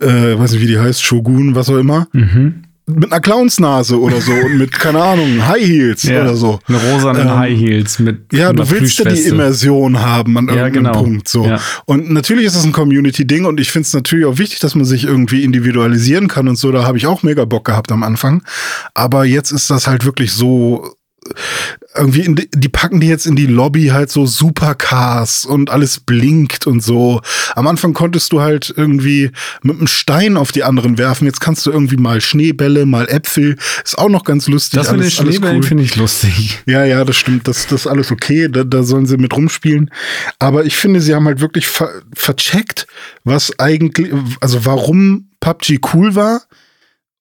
Äh, 0.00 0.38
weiß 0.38 0.52
nicht, 0.52 0.62
wie 0.62 0.66
die 0.66 0.78
heißt, 0.78 1.02
Shogun, 1.02 1.54
was 1.54 1.68
auch 1.68 1.78
immer. 1.78 2.08
Mhm 2.12 2.64
mit 2.94 3.12
einer 3.12 3.20
Clownsnase 3.20 4.00
oder 4.00 4.20
so 4.20 4.32
und 4.32 4.58
mit, 4.58 4.72
keine 4.72 5.02
Ahnung, 5.02 5.46
High 5.46 5.66
Heels 5.66 6.02
ja, 6.04 6.22
oder 6.22 6.34
so. 6.34 6.58
Eine 6.66 6.78
rosane 6.78 7.20
ähm, 7.20 7.34
High 7.36 7.58
Heels 7.58 7.98
mit. 7.98 8.32
Ja, 8.32 8.52
du 8.52 8.68
willst 8.70 8.98
ja 8.98 9.10
die 9.10 9.22
Immersion 9.22 10.00
haben 10.00 10.36
an 10.38 10.48
irgendeinem 10.48 10.84
ja, 10.84 10.90
genau. 10.90 11.02
Punkt. 11.02 11.28
So. 11.28 11.46
Ja. 11.46 11.60
Und 11.84 12.10
natürlich 12.10 12.46
ist 12.46 12.56
es 12.56 12.64
ein 12.64 12.72
Community-Ding 12.72 13.44
und 13.44 13.60
ich 13.60 13.70
finde 13.70 13.86
es 13.86 13.94
natürlich 13.94 14.26
auch 14.26 14.38
wichtig, 14.38 14.60
dass 14.60 14.74
man 14.74 14.84
sich 14.84 15.04
irgendwie 15.04 15.44
individualisieren 15.44 16.28
kann 16.28 16.48
und 16.48 16.56
so. 16.56 16.72
Da 16.72 16.84
habe 16.84 16.98
ich 16.98 17.06
auch 17.06 17.22
mega 17.22 17.44
Bock 17.44 17.64
gehabt 17.64 17.92
am 17.92 18.02
Anfang. 18.02 18.42
Aber 18.94 19.24
jetzt 19.24 19.52
ist 19.52 19.70
das 19.70 19.86
halt 19.86 20.04
wirklich 20.04 20.32
so 20.32 20.94
irgendwie, 21.94 22.22
in 22.22 22.36
die, 22.36 22.48
die 22.50 22.68
packen 22.68 23.00
die 23.00 23.06
jetzt 23.06 23.26
in 23.26 23.36
die 23.36 23.46
Lobby 23.46 23.88
halt 23.88 24.10
so 24.10 24.24
Supercars 24.24 25.44
und 25.44 25.70
alles 25.70 26.00
blinkt 26.00 26.66
und 26.66 26.82
so. 26.82 27.20
Am 27.54 27.66
Anfang 27.66 27.92
konntest 27.92 28.32
du 28.32 28.40
halt 28.40 28.72
irgendwie 28.76 29.30
mit 29.62 29.76
einem 29.76 29.86
Stein 29.86 30.36
auf 30.36 30.52
die 30.52 30.64
anderen 30.64 30.98
werfen. 30.98 31.26
Jetzt 31.26 31.40
kannst 31.40 31.66
du 31.66 31.70
irgendwie 31.70 31.96
mal 31.96 32.20
Schneebälle, 32.20 32.86
mal 32.86 33.08
Äpfel. 33.08 33.56
Ist 33.84 33.98
auch 33.98 34.08
noch 34.08 34.24
ganz 34.24 34.48
lustig. 34.48 34.80
Das 34.80 34.90
mit 34.92 35.02
den 35.02 35.10
Schneebällen 35.10 35.58
cool. 35.58 35.62
finde 35.62 35.84
ich 35.84 35.96
lustig. 35.96 36.62
Ja, 36.66 36.84
ja, 36.84 37.04
das 37.04 37.16
stimmt. 37.16 37.46
Das, 37.46 37.66
das 37.66 37.82
ist 37.82 37.86
alles 37.86 38.10
okay. 38.10 38.48
Da, 38.50 38.64
da 38.64 38.82
sollen 38.82 39.06
sie 39.06 39.18
mit 39.18 39.34
rumspielen. 39.36 39.90
Aber 40.38 40.64
ich 40.64 40.76
finde, 40.76 41.00
sie 41.00 41.14
haben 41.14 41.26
halt 41.26 41.40
wirklich 41.40 41.66
ver 41.66 41.90
vercheckt, 42.14 42.86
was 43.24 43.58
eigentlich, 43.58 44.12
also 44.40 44.64
warum 44.64 45.28
PUBG 45.40 45.80
cool 45.92 46.14
war 46.14 46.42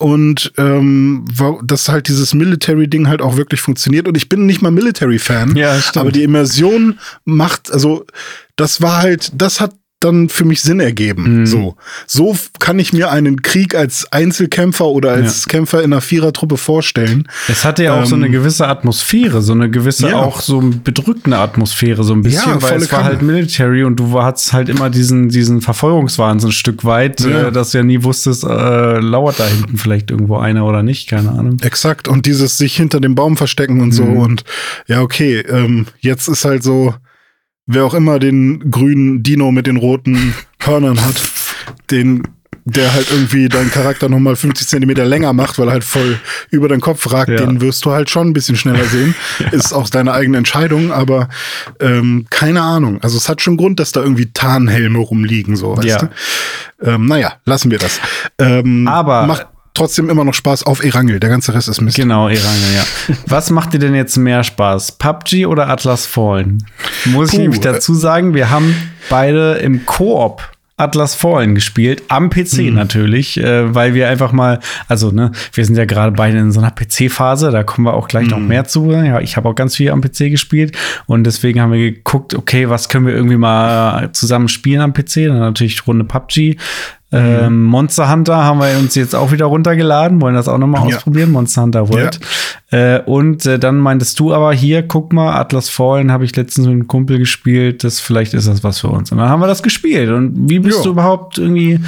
und 0.02 0.52
ähm, 0.58 1.26
dass 1.64 1.90
halt 1.90 2.08
dieses 2.08 2.34
Military-Ding 2.34 3.08
halt 3.08 3.22
auch 3.22 3.38
wirklich 3.38 3.62
funktioniert. 3.62 4.08
Und 4.08 4.18
ich 4.18 4.30
bin 4.30 4.48
nicht 4.48 4.62
mal 4.62 4.72
Military-Fan, 4.72 5.56
ja, 5.56 5.80
aber 5.96 6.12
die 6.12 6.24
Immersion 6.24 7.00
macht, 7.24 7.72
also 7.72 8.06
das 8.56 8.82
war 8.82 8.98
halt, 8.98 9.32
das 9.36 9.62
hat 9.62 9.74
dann 10.04 10.30
für 10.30 10.46
mich 10.46 10.62
Sinn 10.62 10.80
ergeben. 10.80 11.42
Mhm. 11.42 11.46
So. 11.46 11.76
So 12.08 12.36
kann 12.60 12.80
ich 12.80 12.92
mir 12.92 13.12
einen 13.12 13.42
Krieg 13.42 13.76
als 13.76 14.12
Einzelkämpfer 14.12 14.86
oder 14.86 15.12
als 15.12 15.46
ja. 15.46 15.52
Kämpfer 15.52 15.80
in 15.80 15.94
einer 15.94 16.02
Vierertruppe 16.02 16.58
vorstellen. 16.58 17.28
Es 17.48 17.64
hatte 17.64 17.84
ja 17.84 17.94
auch 17.94 18.02
ähm, 18.02 18.06
so 18.06 18.16
eine 18.16 18.26
ähm, 18.26 18.32
gewisse 18.32 18.68
Atmosphäre, 18.68 19.42
so 19.42 19.54
eine 19.54 19.70
gewisse 19.70 20.10
ja. 20.10 20.18
auch 20.18 20.42
so 20.42 20.62
bedrückende 20.62 21.38
Atmosphäre, 21.38 22.04
so 22.04 22.14
ein 22.14 22.24
bisschen, 22.24 22.52
ja, 22.52 22.62
weil 22.62 22.78
es 22.82 22.92
war 22.92 23.04
halt 23.04 23.22
Military 23.22 23.84
und 23.84 23.98
du 23.98 24.22
hattest 24.22 24.54
halt 24.54 24.70
immer 24.70 24.90
diesen, 24.90 25.30
diesen 25.30 25.62
Verfolgungswahn 25.62 26.40
so 26.40 26.48
ein 26.48 26.54
Stück 26.54 26.84
weit, 26.84 27.22
äh, 27.22 27.52
dass 27.52 27.72
du 27.72 27.78
ja 27.78 27.84
nie 27.84 28.04
wusstest, 28.04 28.44
äh, 28.44 29.00
lauert 29.00 29.40
da 29.40 29.46
hinten 29.46 29.78
vielleicht 29.78 30.12
irgendwo 30.12 30.38
einer 30.38 30.66
oder 30.66 30.84
nicht, 30.84 31.10
keine 31.10 31.30
Ahnung. 31.30 31.58
Exakt. 31.62 32.08
Und 32.08 32.26
dieses 32.26 32.58
sich 32.58 32.76
hinter 32.76 33.00
dem 33.00 33.16
Baum 33.16 33.38
verstecken 33.38 33.82
und 33.82 33.90
mhm. 33.90 33.92
so. 33.92 34.04
Und 34.04 34.44
ja, 34.88 35.02
okay, 35.02 35.40
ähm, 35.40 35.86
jetzt 36.00 36.28
ist 36.28 36.46
halt 36.46 36.64
so, 36.64 36.96
wer 37.66 37.86
auch 37.86 37.94
immer 37.94 38.20
den 38.20 38.72
grünen 38.72 39.24
Dino 39.24 39.52
mit 39.52 39.68
den 39.68 39.78
roten 39.78 40.34
Hörnern 40.60 41.04
hat, 41.04 41.22
den 41.90 42.24
der 42.66 42.94
halt 42.94 43.10
irgendwie 43.12 43.50
deinen 43.50 43.72
Charakter 43.72 44.08
nochmal 44.08 44.36
50 44.36 44.68
Zentimeter 44.68 45.06
länger 45.06 45.34
macht, 45.34 45.58
weil 45.58 45.68
er 45.68 45.74
halt 45.74 45.84
voll 45.84 46.20
über 46.52 46.68
deinen 46.68 46.82
Kopf 46.82 47.12
ragt, 47.12 47.30
ja. 47.30 47.38
den 47.38 47.60
wirst 47.60 47.84
du 47.86 47.92
halt 47.92 48.10
schon 48.10 48.28
ein 48.28 48.34
bisschen 48.34 48.56
schneller 48.56 48.86
sehen. 48.86 49.16
ja. 49.40 49.50
Ist 49.50 49.74
auch 49.74 49.90
deine 49.90 50.14
eigene 50.14 50.38
Entscheidung, 50.38 50.92
aber 50.92 51.28
ähm, 51.80 52.28
keine 52.30 52.62
Ahnung. 52.62 53.00
Also 53.02 53.18
es 53.18 53.30
hat 53.30 53.42
schon 53.42 53.58
Grund, 53.58 53.80
dass 53.80 53.92
da 53.92 54.02
irgendwie 54.02 54.32
Tarnhelme 54.32 55.00
rumliegen, 55.00 55.56
so, 55.56 55.76
weißt 55.76 55.88
ja. 55.88 55.98
du? 55.98 56.10
Ähm, 56.84 57.06
naja, 57.08 57.34
lassen 57.46 57.72
wir 57.72 57.80
das. 57.80 58.00
Ähm, 58.38 58.88
aber 58.88 59.50
trotzdem 59.74 60.10
immer 60.10 60.24
noch 60.24 60.34
Spaß 60.34 60.64
auf 60.64 60.84
Erangel. 60.84 61.20
Der 61.20 61.30
ganze 61.30 61.54
Rest 61.54 61.68
ist 61.68 61.82
Mist. 61.82 61.98
Genau, 61.98 62.28
Erangel, 62.28 62.76
ja. 62.76 63.16
Was 63.28 63.50
macht 63.50 63.74
dir 63.74 63.80
denn 63.80 63.96
jetzt 63.96 64.18
mehr 64.18 64.44
Spaß? 64.44 64.94
PUBG 64.94 65.46
oder 65.46 65.70
Atlas 65.70 66.06
Fallen? 66.06 66.66
Muss 67.06 67.30
Puh, 67.30 67.36
ich 67.36 67.42
nämlich 67.42 67.62
dazu 67.62 67.94
sagen, 67.94 68.34
wir 68.34 68.50
haben 68.50 68.76
beide 69.10 69.54
im 69.56 69.86
Koop 69.86 70.52
Atlas 70.82 71.14
Fallen 71.14 71.54
gespielt, 71.54 72.02
am 72.08 72.32
PC 72.32 72.60
mhm. 72.60 72.74
natürlich, 72.74 73.40
äh, 73.40 73.74
weil 73.74 73.94
wir 73.94 74.10
einfach 74.10 74.32
mal, 74.32 74.60
also 74.88 75.12
ne, 75.12 75.32
wir 75.54 75.64
sind 75.64 75.76
ja 75.76 75.86
gerade 75.86 76.12
beide 76.12 76.40
in 76.40 76.52
so 76.52 76.60
einer 76.60 76.72
PC-Phase, 76.72 77.52
da 77.52 77.64
kommen 77.64 77.86
wir 77.86 77.94
auch 77.94 78.08
gleich 78.08 78.26
mhm. 78.26 78.32
noch 78.32 78.40
mehr 78.40 78.66
zu. 78.66 78.92
Ja, 78.92 79.20
ich 79.20 79.38
habe 79.38 79.48
auch 79.48 79.56
ganz 79.56 79.76
viel 79.76 79.92
am 79.92 80.02
PC 80.02 80.32
gespielt 80.32 80.76
und 81.06 81.24
deswegen 81.24 81.62
haben 81.62 81.72
wir 81.72 81.92
geguckt, 81.92 82.34
okay, 82.34 82.68
was 82.70 82.90
können 82.90 83.06
wir 83.06 83.14
irgendwie 83.14 83.38
mal 83.38 84.12
zusammen 84.14 84.48
spielen 84.48 84.82
am 84.82 84.94
PC? 84.94 85.28
Dann 85.28 85.40
natürlich 85.40 85.86
Runde 85.86 86.04
PUBG. 86.04 86.58
Ähm, 87.14 87.66
Monster 87.66 88.10
Hunter 88.10 88.38
haben 88.38 88.60
wir 88.60 88.78
uns 88.80 88.96
jetzt 88.96 89.16
auch 89.16 89.32
wieder 89.32 89.46
runtergeladen, 89.46 90.22
wollen 90.22 90.36
das 90.36 90.48
auch 90.48 90.58
nochmal 90.58 90.88
ja. 90.90 90.96
ausprobieren, 90.96 91.32
Monster 91.32 91.64
Hunter 91.64 91.90
World. 91.90 92.20
Ja. 92.72 92.96
Äh, 92.96 93.04
und 93.04 93.46
äh, 93.46 93.60
dann 93.60 93.80
meintest 93.80 94.18
du 94.20 94.34
aber 94.34 94.54
hier, 94.54 94.84
guck 94.84 95.12
mal, 95.12 95.34
Atlas 95.36 95.70
Fallen 95.70 96.12
habe 96.12 96.24
ich 96.24 96.36
letztens 96.36 96.68
mit 96.68 96.74
einem 96.74 96.88
Kumpel 96.88 97.20
gespielt, 97.20 97.84
das 97.84 98.00
vielleicht 98.00 98.34
ist 98.34 98.48
das 98.48 98.64
was 98.64 98.80
für 98.80 98.88
uns. 98.88 99.12
Und 99.12 99.18
dann 99.18 99.28
haben 99.28 99.42
wir 99.42 99.48
das 99.48 99.62
gespielt. 99.62 100.10
Und 100.10 100.50
wie 100.50 100.60
bist 100.60 100.80
jo. 100.80 100.84
du 100.86 100.90
überhaupt 100.92 101.38
irgendwie 101.38 101.82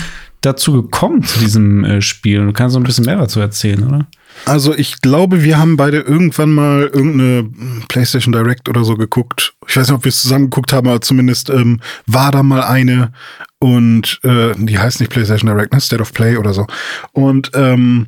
dazu 0.45 0.73
gekommen 0.73 1.23
zu 1.23 1.39
diesem 1.39 1.83
äh, 1.83 2.01
Spiel? 2.01 2.45
Du 2.45 2.53
kannst 2.53 2.73
so 2.73 2.79
ein 2.79 2.83
bisschen 2.83 3.05
mehr 3.05 3.17
dazu 3.17 3.39
erzählen, 3.39 3.83
oder? 3.83 4.07
Also 4.45 4.75
ich 4.75 5.01
glaube, 5.01 5.43
wir 5.43 5.57
haben 5.57 5.77
beide 5.77 5.99
irgendwann 5.99 6.51
mal 6.51 6.89
irgendeine 6.93 7.49
PlayStation 7.87 8.31
Direct 8.31 8.67
oder 8.67 8.83
so 8.83 8.95
geguckt. 8.95 9.53
Ich 9.67 9.77
weiß 9.77 9.87
nicht, 9.87 9.95
ob 9.95 10.03
wir 10.03 10.09
es 10.09 10.21
zusammen 10.21 10.45
geguckt 10.45 10.73
haben, 10.73 10.87
aber 10.87 11.01
zumindest 11.01 11.49
ähm, 11.49 11.79
war 12.07 12.31
da 12.31 12.43
mal 12.43 12.63
eine 12.63 13.11
und 13.59 14.19
äh, 14.23 14.53
die 14.57 14.77
heißt 14.77 14.99
nicht 14.99 15.11
PlayStation 15.11 15.49
Direct, 15.49 15.73
ne? 15.73 15.79
State 15.79 16.01
of 16.01 16.13
Play 16.13 16.37
oder 16.37 16.53
so. 16.53 16.67
Und 17.13 17.51
ähm, 17.53 18.07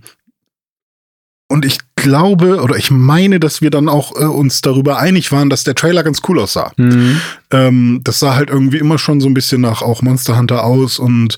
und 1.48 1.66
ich 1.66 1.78
glaube 1.96 2.62
oder 2.62 2.76
ich 2.76 2.92
meine, 2.92 3.40
dass 3.40 3.62
wir 3.62 3.70
dann 3.70 3.90
auch 3.90 4.16
äh, 4.16 4.26
uns 4.26 4.62
darüber 4.62 5.00
einig 5.00 5.32
waren, 5.32 5.50
dass 5.50 5.64
der 5.64 5.76
Trailer 5.76 6.04
ganz 6.04 6.22
cool 6.28 6.40
aussah. 6.40 6.72
Mhm. 6.78 7.22
Ähm, 7.52 8.02
das 8.04 8.20
sah 8.20 8.36
halt 8.36 8.50
irgendwie 8.50 8.78
immer 8.78 8.98
schon 8.98 9.22
so 9.22 9.28
ein 9.28 9.34
bisschen 9.34 9.62
nach 9.62 9.82
auch 9.82 10.02
Monster 10.02 10.38
Hunter 10.38 10.64
aus 10.64 11.00
und 11.00 11.38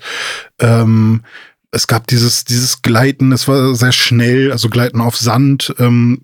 ähm, 0.60 1.22
es 1.72 1.88
gab 1.88 2.08
dieses, 2.08 2.46
dieses 2.46 2.82
Gleiten, 2.82 3.32
es 3.32 3.48
war 3.48 3.76
sehr 3.76 3.92
schnell, 3.92 4.52
also 4.52 4.70
Gleiten 4.70 5.02
auf 5.02 5.18
Sand, 5.18 5.76
ähm, 5.80 6.22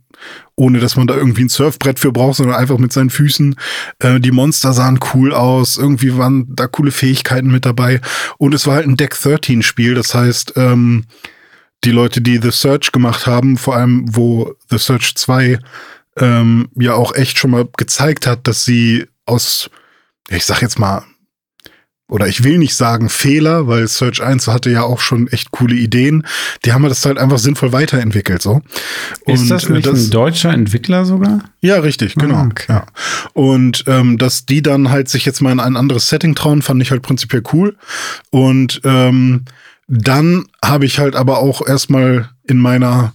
ohne 0.55 0.79
dass 0.79 0.95
man 0.95 1.07
da 1.07 1.15
irgendwie 1.15 1.43
ein 1.43 1.49
Surfbrett 1.49 1.99
für 1.99 2.11
braucht, 2.11 2.37
sondern 2.37 2.55
einfach 2.55 2.77
mit 2.77 2.93
seinen 2.93 3.09
Füßen. 3.09 3.55
Äh, 3.99 4.19
die 4.19 4.31
Monster 4.31 4.71
sahen 4.71 4.99
cool 5.13 5.33
aus, 5.33 5.77
irgendwie 5.77 6.17
waren 6.17 6.47
da 6.55 6.67
coole 6.67 6.91
Fähigkeiten 6.91 7.51
mit 7.51 7.65
dabei. 7.65 7.99
Und 8.37 8.53
es 8.53 8.65
war 8.67 8.75
halt 8.75 8.87
ein 8.87 8.95
Deck 8.95 9.19
13 9.21 9.63
Spiel, 9.63 9.95
das 9.95 10.15
heißt, 10.15 10.53
ähm, 10.55 11.05
die 11.83 11.91
Leute, 11.91 12.21
die 12.21 12.39
The 12.41 12.51
Search 12.51 12.91
gemacht 12.91 13.27
haben, 13.27 13.57
vor 13.57 13.75
allem 13.75 14.05
wo 14.07 14.55
The 14.69 14.77
Search 14.77 15.15
2 15.15 15.59
ähm, 16.17 16.69
ja 16.75 16.93
auch 16.93 17.15
echt 17.15 17.37
schon 17.37 17.51
mal 17.51 17.67
gezeigt 17.77 18.27
hat, 18.27 18.47
dass 18.47 18.65
sie 18.65 19.05
aus, 19.25 19.69
ich 20.29 20.45
sag 20.45 20.61
jetzt 20.61 20.79
mal, 20.79 21.03
oder 22.09 22.27
ich 22.27 22.43
will 22.43 22.59
nicht 22.59 22.75
sagen 22.75 23.09
Fehler, 23.09 23.67
weil 23.67 23.87
Search 23.87 24.21
1 24.21 24.47
hatte 24.47 24.69
ja 24.69 24.83
auch 24.83 24.99
schon 24.99 25.27
echt 25.29 25.51
coole 25.51 25.73
Ideen. 25.73 26.27
Die 26.63 26.73
haben 26.73 26.83
das 26.83 27.03
halt 27.05 27.17
einfach 27.17 27.39
sinnvoll 27.39 27.71
weiterentwickelt, 27.71 28.41
so. 28.41 28.61
Und 29.25 29.33
ist 29.33 29.49
das 29.49 29.67
nicht 29.67 29.87
das, 29.87 29.99
ein 30.05 30.11
deutscher 30.11 30.53
Entwickler 30.53 31.05
sogar? 31.05 31.39
Ja, 31.61 31.79
richtig, 31.79 32.13
genau. 32.15 32.35
Ah, 32.35 32.49
okay. 32.51 32.65
ja. 32.69 32.85
Und 33.33 33.85
ähm, 33.87 34.19
dass 34.19 34.45
die 34.45 34.61
dann 34.61 34.91
halt 34.91 35.09
sich 35.09 35.25
jetzt 35.25 35.41
mal 35.41 35.53
in 35.53 35.59
ein 35.59 35.77
anderes 35.77 36.07
Setting 36.07 36.35
trauen, 36.35 36.61
fand 36.61 36.83
ich 36.83 36.91
halt 36.91 37.01
prinzipiell 37.01 37.41
cool. 37.51 37.77
Und 38.29 38.81
ähm, 38.83 39.45
dann 39.87 40.45
habe 40.63 40.85
ich 40.85 40.99
halt 40.99 41.15
aber 41.15 41.39
auch 41.39 41.65
erstmal 41.65 42.29
in 42.43 42.57
meiner 42.57 43.13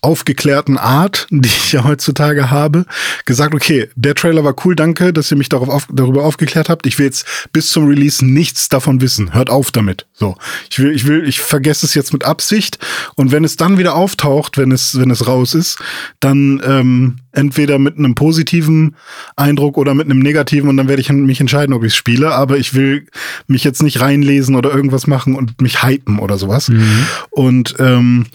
aufgeklärten 0.00 0.78
Art, 0.78 1.26
die 1.30 1.48
ich 1.48 1.72
ja 1.72 1.84
heutzutage 1.84 2.50
habe, 2.50 2.86
gesagt, 3.24 3.54
okay, 3.54 3.88
der 3.94 4.14
Trailer 4.14 4.44
war 4.44 4.54
cool, 4.64 4.74
danke, 4.74 5.12
dass 5.12 5.30
ihr 5.30 5.36
mich 5.36 5.48
darauf 5.48 5.68
auf, 5.68 5.86
darüber 5.90 6.24
aufgeklärt 6.24 6.68
habt. 6.68 6.86
Ich 6.86 6.98
will 6.98 7.06
jetzt 7.06 7.26
bis 7.52 7.70
zum 7.70 7.86
Release 7.86 8.24
nichts 8.24 8.68
davon 8.68 9.00
wissen. 9.00 9.34
Hört 9.34 9.50
auf 9.50 9.70
damit. 9.70 10.06
So, 10.14 10.36
ich 10.70 10.78
will, 10.78 10.94
ich 10.94 11.06
will, 11.06 11.26
ich 11.28 11.40
vergesse 11.40 11.86
es 11.86 11.94
jetzt 11.94 12.12
mit 12.12 12.24
Absicht. 12.24 12.78
Und 13.14 13.32
wenn 13.32 13.44
es 13.44 13.56
dann 13.56 13.78
wieder 13.78 13.94
auftaucht, 13.94 14.58
wenn 14.58 14.72
es, 14.72 14.98
wenn 14.98 15.10
es 15.10 15.26
raus 15.26 15.54
ist, 15.54 15.78
dann 16.20 16.62
ähm, 16.64 17.18
entweder 17.32 17.78
mit 17.78 17.98
einem 17.98 18.14
positiven 18.14 18.96
Eindruck 19.36 19.78
oder 19.78 19.94
mit 19.94 20.06
einem 20.06 20.20
negativen 20.20 20.68
und 20.68 20.76
dann 20.76 20.88
werde 20.88 21.00
ich 21.00 21.10
mich 21.10 21.40
entscheiden, 21.40 21.74
ob 21.74 21.82
ich 21.82 21.92
es 21.92 21.96
spiele. 21.96 22.32
Aber 22.34 22.58
ich 22.58 22.74
will 22.74 23.06
mich 23.46 23.64
jetzt 23.64 23.82
nicht 23.82 24.00
reinlesen 24.00 24.54
oder 24.54 24.72
irgendwas 24.72 25.06
machen 25.06 25.34
und 25.34 25.60
mich 25.60 25.82
hypen 25.82 26.18
oder 26.18 26.38
sowas. 26.38 26.68
Mhm. 26.68 27.06
Und 27.30 27.74
ähm, 27.78 28.26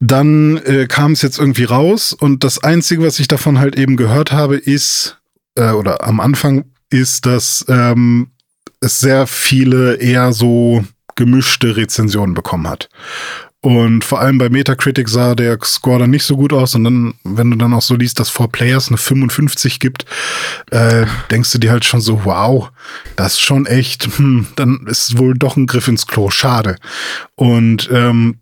dann 0.00 0.58
äh, 0.58 0.86
kam 0.86 1.12
es 1.12 1.22
jetzt 1.22 1.38
irgendwie 1.38 1.64
raus 1.64 2.12
und 2.12 2.44
das 2.44 2.62
Einzige, 2.62 3.02
was 3.02 3.18
ich 3.18 3.28
davon 3.28 3.58
halt 3.58 3.76
eben 3.76 3.96
gehört 3.96 4.32
habe, 4.32 4.56
ist, 4.56 5.18
äh, 5.56 5.70
oder 5.70 6.04
am 6.04 6.20
Anfang 6.20 6.64
ist, 6.90 7.26
dass 7.26 7.64
ähm, 7.68 8.28
es 8.80 9.00
sehr 9.00 9.26
viele 9.26 9.96
eher 9.96 10.32
so 10.32 10.84
gemischte 11.16 11.76
Rezensionen 11.76 12.34
bekommen 12.34 12.68
hat. 12.68 12.88
Und 13.64 14.04
vor 14.04 14.20
allem 14.20 14.36
bei 14.36 14.50
Metacritic 14.50 15.08
sah 15.08 15.34
der 15.34 15.58
Score 15.64 15.98
dann 15.98 16.10
nicht 16.10 16.24
so 16.24 16.36
gut 16.36 16.52
aus. 16.52 16.74
Und 16.74 16.84
dann, 16.84 17.14
wenn 17.24 17.50
du 17.50 17.56
dann 17.56 17.72
auch 17.72 17.80
so 17.80 17.94
liest, 17.94 18.20
dass 18.20 18.28
For 18.28 18.52
Players 18.52 18.88
eine 18.88 18.98
55 18.98 19.80
gibt, 19.80 20.04
äh, 20.70 21.06
denkst 21.30 21.50
du 21.52 21.58
dir 21.58 21.70
halt 21.70 21.86
schon 21.86 22.02
so, 22.02 22.26
wow, 22.26 22.70
das 23.16 23.32
ist 23.34 23.40
schon 23.40 23.64
echt, 23.64 24.18
hm, 24.18 24.48
dann 24.56 24.84
ist 24.86 25.16
wohl 25.16 25.32
doch 25.32 25.56
ein 25.56 25.64
Griff 25.64 25.88
ins 25.88 26.06
Klo. 26.06 26.28
Schade. 26.28 26.76
Und 27.36 27.88
ähm, 27.90 28.36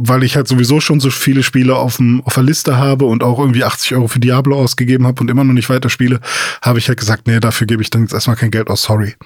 weil 0.00 0.22
ich 0.22 0.36
halt 0.36 0.46
sowieso 0.46 0.80
schon 0.80 1.00
so 1.00 1.10
viele 1.10 1.42
Spiele 1.42 1.74
auf, 1.74 1.96
dem, 1.96 2.22
auf 2.24 2.34
der 2.34 2.44
Liste 2.44 2.76
habe 2.76 3.04
und 3.04 3.22
auch 3.22 3.38
irgendwie 3.38 3.64
80 3.64 3.94
Euro 3.94 4.08
für 4.08 4.20
Diablo 4.20 4.58
ausgegeben 4.58 5.06
habe 5.06 5.20
und 5.20 5.30
immer 5.30 5.44
noch 5.44 5.52
nicht 5.52 5.68
weiterspiele, 5.68 6.20
habe 6.62 6.78
ich 6.78 6.88
halt 6.88 6.98
gesagt, 6.98 7.26
nee, 7.26 7.40
dafür 7.40 7.66
gebe 7.66 7.82
ich 7.82 7.90
dann 7.90 8.02
jetzt 8.02 8.12
erstmal 8.12 8.36
kein 8.36 8.50
Geld 8.50 8.68
aus, 8.68 8.82
sorry. 8.82 9.16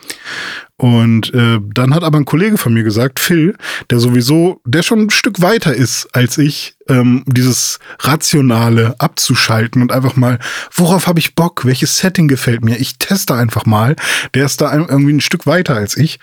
Und 0.79 1.33
äh, 1.33 1.61
dann 1.63 1.95
hat 1.95 2.03
aber 2.03 2.19
ein 2.19 2.25
Kollege 2.25 2.59
von 2.59 2.75
mir 2.75 2.83
gesagt, 2.83 3.21
Phil, 3.21 3.55
der 3.91 4.01
sowieso, 4.01 4.61
der 4.65 4.83
schon 4.83 5.03
ein 5.03 5.11
Stück 5.11 5.41
weiter 5.41 5.73
ist 5.75 6.09
als 6.13 6.39
ich, 6.39 6.75
ähm, 6.89 7.23
dieses 7.27 7.79
Rationale 8.01 8.97
abzuschalten 8.99 9.83
und 9.83 9.93
einfach 9.93 10.17
mal, 10.17 10.41
worauf 10.75 11.07
habe 11.07 11.21
ich 11.21 11.37
Bock, 11.37 11.65
welches 11.65 11.99
Setting 11.99 12.27
gefällt 12.27 12.65
mir, 12.65 12.81
ich 12.81 12.99
teste 12.99 13.35
einfach 13.35 13.65
mal, 13.65 13.95
der 14.35 14.45
ist 14.45 14.61
da 14.61 14.75
irgendwie 14.75 15.13
ein 15.13 15.21
Stück 15.21 15.47
weiter 15.47 15.77
als 15.77 15.97
ich. 15.97 16.19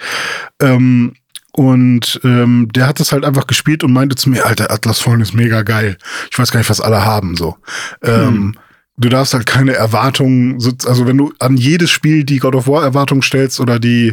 Ähm, 0.59 1.13
und 1.53 2.19
ähm, 2.23 2.69
der 2.73 2.87
hat 2.87 2.99
das 2.99 3.11
halt 3.11 3.25
einfach 3.25 3.47
gespielt 3.47 3.83
und 3.83 3.93
meinte 3.93 4.15
zu 4.15 4.29
mir, 4.29 4.45
Alter, 4.45 4.71
Atlas 4.71 4.99
Fallen 4.99 5.21
ist 5.21 5.33
mega 5.33 5.63
geil. 5.63 5.97
Ich 6.31 6.37
weiß 6.37 6.51
gar 6.51 6.59
nicht, 6.59 6.69
was 6.69 6.81
alle 6.81 7.03
haben 7.05 7.35
so. 7.35 7.57
Ähm, 8.03 8.13
hm. 8.13 8.27
Ähm, 8.27 8.55
du 8.97 9.09
darfst 9.09 9.33
halt 9.33 9.45
keine 9.45 9.73
Erwartungen, 9.73 10.61
also 10.85 11.07
wenn 11.07 11.17
du 11.17 11.33
an 11.39 11.57
jedes 11.57 11.89
Spiel 11.89 12.23
die 12.23 12.39
God 12.39 12.55
of 12.55 12.67
War 12.67 12.83
Erwartung 12.83 13.21
stellst 13.21 13.59
oder 13.59 13.79
die 13.79 14.11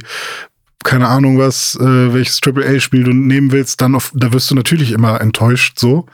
keine 0.84 1.08
Ahnung 1.08 1.36
was, 1.36 1.74
äh, 1.80 2.14
welches 2.14 2.40
AAA-Spiel 2.40 3.02
du 3.02 3.12
nehmen 3.12 3.50
willst, 3.50 3.80
dann 3.80 3.96
auf, 3.96 4.12
da 4.14 4.32
wirst 4.32 4.52
du 4.52 4.54
natürlich 4.54 4.92
immer 4.92 5.20
enttäuscht, 5.20 5.80
so, 5.80 6.06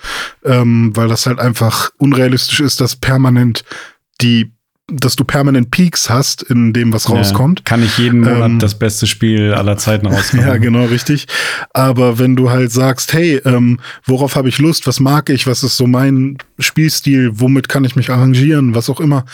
ähm, 0.44 0.96
weil 0.96 1.08
das 1.08 1.26
halt 1.26 1.40
einfach 1.40 1.90
unrealistisch 1.98 2.60
ist, 2.60 2.80
dass 2.80 2.96
permanent 2.96 3.64
die 4.22 4.50
dass 4.92 5.16
du 5.16 5.24
permanent 5.24 5.70
Peaks 5.70 6.10
hast 6.10 6.42
in 6.42 6.72
dem, 6.72 6.92
was 6.92 7.08
rauskommt. 7.08 7.60
Ja, 7.60 7.64
kann 7.64 7.82
ich 7.82 7.98
jeden 7.98 8.20
Monat 8.20 8.50
ähm, 8.50 8.58
das 8.58 8.78
beste 8.78 9.06
Spiel 9.06 9.54
aller 9.54 9.76
Zeiten 9.76 10.06
rauskommen. 10.06 10.46
ja, 10.46 10.56
genau, 10.56 10.84
richtig. 10.84 11.26
Aber 11.72 12.18
wenn 12.18 12.36
du 12.36 12.50
halt 12.50 12.70
sagst, 12.72 13.12
hey, 13.12 13.40
ähm, 13.44 13.80
worauf 14.04 14.36
habe 14.36 14.48
ich 14.48 14.58
Lust, 14.58 14.86
was 14.86 15.00
mag 15.00 15.30
ich, 15.30 15.46
was 15.46 15.62
ist 15.62 15.76
so 15.76 15.86
mein 15.86 16.38
Spielstil, 16.58 17.30
womit 17.34 17.68
kann 17.68 17.84
ich 17.84 17.96
mich 17.96 18.10
arrangieren, 18.10 18.74
was 18.74 18.90
auch 18.90 19.00
immer, 19.00 19.24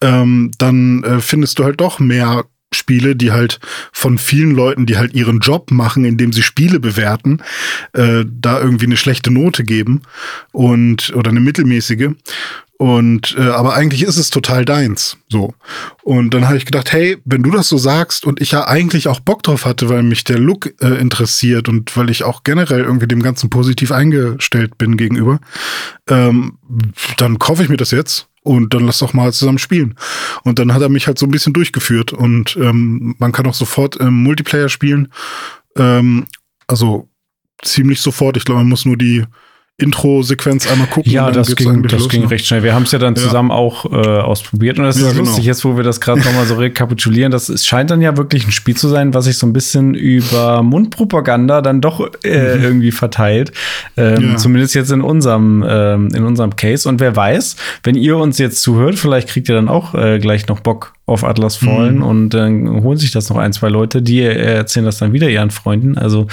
ähm, 0.00 0.50
dann 0.58 1.02
äh, 1.04 1.20
findest 1.20 1.58
du 1.58 1.64
halt 1.64 1.80
doch 1.80 1.98
mehr 1.98 2.44
Spiele, 2.72 3.16
die 3.16 3.32
halt 3.32 3.60
von 3.92 4.18
vielen 4.18 4.50
Leuten, 4.50 4.84
die 4.84 4.98
halt 4.98 5.14
ihren 5.14 5.40
Job 5.40 5.70
machen, 5.70 6.04
indem 6.04 6.32
sie 6.32 6.42
Spiele 6.42 6.80
bewerten, 6.80 7.42
äh, 7.94 8.24
da 8.26 8.60
irgendwie 8.60 8.86
eine 8.86 8.98
schlechte 8.98 9.30
Note 9.30 9.64
geben 9.64 10.02
und 10.52 11.14
oder 11.14 11.30
eine 11.30 11.40
mittelmäßige. 11.40 12.10
Und 12.78 13.34
äh, 13.36 13.42
aber 13.42 13.74
eigentlich 13.74 14.04
ist 14.04 14.18
es 14.18 14.30
total 14.30 14.64
deins. 14.64 15.16
So. 15.28 15.52
Und 16.04 16.32
dann 16.32 16.46
habe 16.46 16.58
ich 16.58 16.64
gedacht, 16.64 16.92
hey, 16.92 17.18
wenn 17.24 17.42
du 17.42 17.50
das 17.50 17.68
so 17.68 17.76
sagst 17.76 18.24
und 18.24 18.40
ich 18.40 18.52
ja 18.52 18.68
eigentlich 18.68 19.08
auch 19.08 19.18
Bock 19.18 19.42
drauf 19.42 19.64
hatte, 19.64 19.88
weil 19.88 20.04
mich 20.04 20.22
der 20.22 20.38
Look 20.38 20.72
äh, 20.80 20.94
interessiert 20.94 21.68
und 21.68 21.96
weil 21.96 22.08
ich 22.08 22.22
auch 22.22 22.44
generell 22.44 22.84
irgendwie 22.84 23.08
dem 23.08 23.20
Ganzen 23.20 23.50
positiv 23.50 23.90
eingestellt 23.90 24.78
bin 24.78 24.96
gegenüber, 24.96 25.40
ähm, 26.08 26.58
dann 27.16 27.40
kaufe 27.40 27.64
ich 27.64 27.68
mir 27.68 27.78
das 27.78 27.90
jetzt 27.90 28.28
und 28.44 28.72
dann 28.72 28.86
lass 28.86 29.00
doch 29.00 29.12
mal 29.12 29.32
zusammen 29.32 29.58
spielen. 29.58 29.96
Und 30.44 30.60
dann 30.60 30.72
hat 30.72 30.80
er 30.80 30.88
mich 30.88 31.08
halt 31.08 31.18
so 31.18 31.26
ein 31.26 31.32
bisschen 31.32 31.54
durchgeführt 31.54 32.12
und 32.12 32.56
ähm, 32.60 33.16
man 33.18 33.32
kann 33.32 33.46
auch 33.48 33.54
sofort 33.54 33.96
im 33.96 34.22
Multiplayer 34.22 34.68
spielen. 34.68 35.08
Ähm, 35.76 36.26
also 36.68 37.08
ziemlich 37.62 38.00
sofort. 38.00 38.36
Ich 38.36 38.44
glaube, 38.44 38.60
man 38.60 38.68
muss 38.68 38.84
nur 38.84 38.96
die 38.96 39.24
Intro-Sequenz 39.80 40.68
einmal 40.70 40.88
gucken. 40.88 41.12
Ja, 41.12 41.30
das 41.30 41.54
ging, 41.54 41.84
das 41.84 41.92
los, 41.92 42.08
ging 42.08 42.22
ne? 42.22 42.30
recht 42.32 42.44
schnell. 42.44 42.64
Wir 42.64 42.74
haben 42.74 42.82
es 42.82 42.90
ja 42.90 42.98
dann 42.98 43.14
ja. 43.14 43.22
zusammen 43.22 43.52
auch 43.52 43.84
äh, 43.84 43.96
ausprobiert 43.96 44.78
und 44.78 44.84
das 44.84 44.96
ist 44.96 45.02
ja, 45.02 45.12
genau. 45.12 45.20
lustig, 45.20 45.44
jetzt 45.44 45.64
wo 45.64 45.76
wir 45.76 45.84
das 45.84 46.00
gerade 46.00 46.20
nochmal 46.20 46.46
so 46.46 46.56
rekapitulieren, 46.56 47.30
das 47.30 47.48
es 47.48 47.64
scheint 47.64 47.90
dann 47.90 48.02
ja 48.02 48.16
wirklich 48.16 48.44
ein 48.44 48.50
Spiel 48.50 48.76
zu 48.76 48.88
sein, 48.88 49.14
was 49.14 49.26
sich 49.26 49.38
so 49.38 49.46
ein 49.46 49.52
bisschen 49.52 49.94
über 49.94 50.64
Mundpropaganda 50.64 51.62
dann 51.62 51.80
doch 51.80 52.00
äh, 52.24 52.56
mhm. 52.56 52.64
irgendwie 52.64 52.90
verteilt. 52.90 53.52
Ähm, 53.96 54.30
ja. 54.30 54.36
Zumindest 54.36 54.74
jetzt 54.74 54.90
in 54.90 55.00
unserem, 55.00 55.64
ähm, 55.68 56.08
in 56.12 56.24
unserem 56.24 56.56
Case. 56.56 56.88
Und 56.88 56.98
wer 56.98 57.14
weiß, 57.14 57.54
wenn 57.84 57.94
ihr 57.94 58.16
uns 58.16 58.38
jetzt 58.38 58.62
zuhört, 58.62 58.98
vielleicht 58.98 59.28
kriegt 59.28 59.48
ihr 59.48 59.54
dann 59.54 59.68
auch 59.68 59.94
äh, 59.94 60.18
gleich 60.18 60.48
noch 60.48 60.58
Bock 60.58 60.94
auf 61.08 61.24
Atlas 61.24 61.56
Fallen 61.56 61.96
mhm. 61.96 62.02
und 62.02 62.30
dann 62.30 62.82
holen 62.82 62.98
sich 62.98 63.10
das 63.12 63.30
noch 63.30 63.38
ein, 63.38 63.54
zwei 63.54 63.70
Leute, 63.70 64.02
die 64.02 64.20
erzählen 64.20 64.84
das 64.84 64.98
dann 64.98 65.14
wieder 65.14 65.30
ihren 65.30 65.50
Freunden. 65.50 65.96
Also 65.96 66.26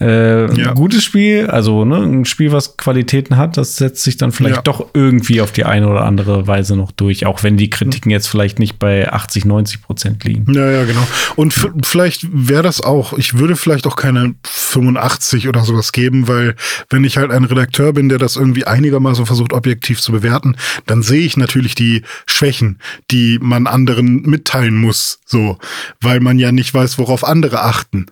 äh, 0.00 0.46
ja. 0.58 0.70
ein 0.70 0.74
gutes 0.74 1.04
Spiel, 1.04 1.48
also 1.48 1.84
ne, 1.84 1.96
ein 1.98 2.24
Spiel, 2.24 2.50
was 2.50 2.78
Qualitäten 2.78 3.36
hat, 3.36 3.58
das 3.58 3.76
setzt 3.76 4.02
sich 4.02 4.16
dann 4.16 4.32
vielleicht 4.32 4.56
ja. 4.56 4.62
doch 4.62 4.86
irgendwie 4.94 5.42
auf 5.42 5.52
die 5.52 5.64
eine 5.64 5.86
oder 5.86 6.04
andere 6.04 6.46
Weise 6.46 6.76
noch 6.76 6.92
durch, 6.92 7.26
auch 7.26 7.42
wenn 7.42 7.58
die 7.58 7.68
Kritiken 7.68 8.10
jetzt 8.10 8.26
vielleicht 8.26 8.58
nicht 8.58 8.78
bei 8.78 9.12
80, 9.12 9.44
90 9.44 9.82
Prozent 9.82 10.24
liegen. 10.24 10.50
Ja, 10.54 10.70
ja, 10.70 10.84
genau. 10.84 11.06
Und 11.36 11.54
vielleicht 11.84 12.26
wäre 12.32 12.62
das 12.62 12.80
auch, 12.80 13.12
ich 13.12 13.38
würde 13.38 13.54
vielleicht 13.54 13.86
auch 13.86 13.96
keine 13.96 14.34
85 14.44 15.46
oder 15.46 15.62
sowas 15.62 15.92
geben, 15.92 16.26
weil 16.26 16.54
wenn 16.88 17.04
ich 17.04 17.18
halt 17.18 17.30
ein 17.32 17.44
Redakteur 17.44 17.92
bin, 17.92 18.08
der 18.08 18.16
das 18.16 18.36
irgendwie 18.36 18.64
einigermaßen 18.64 19.26
versucht, 19.26 19.52
objektiv 19.52 20.00
zu 20.00 20.10
bewerten, 20.10 20.56
dann 20.86 21.02
sehe 21.02 21.20
ich 21.20 21.36
natürlich 21.36 21.74
die 21.74 22.00
Schwächen, 22.24 22.78
die 23.10 23.38
man 23.42 23.66
anderen 23.66 24.21
mitteilen 24.26 24.76
muss, 24.76 25.20
so, 25.26 25.58
weil 26.00 26.20
man 26.20 26.38
ja 26.38 26.52
nicht 26.52 26.72
weiß, 26.72 26.98
worauf 26.98 27.24
andere 27.24 27.62
achten. 27.62 28.06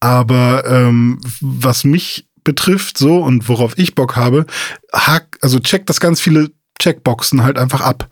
Aber 0.00 0.64
ähm, 0.66 1.20
was 1.40 1.84
mich 1.84 2.28
betrifft, 2.44 2.98
so 2.98 3.18
und 3.18 3.48
worauf 3.48 3.78
ich 3.78 3.94
Bock 3.94 4.16
habe, 4.16 4.46
hack, 4.92 5.38
also 5.40 5.60
checkt 5.60 5.88
das 5.88 6.00
ganz 6.00 6.20
viele 6.20 6.50
Checkboxen 6.78 7.42
halt 7.42 7.58
einfach 7.58 7.80
ab. 7.80 8.08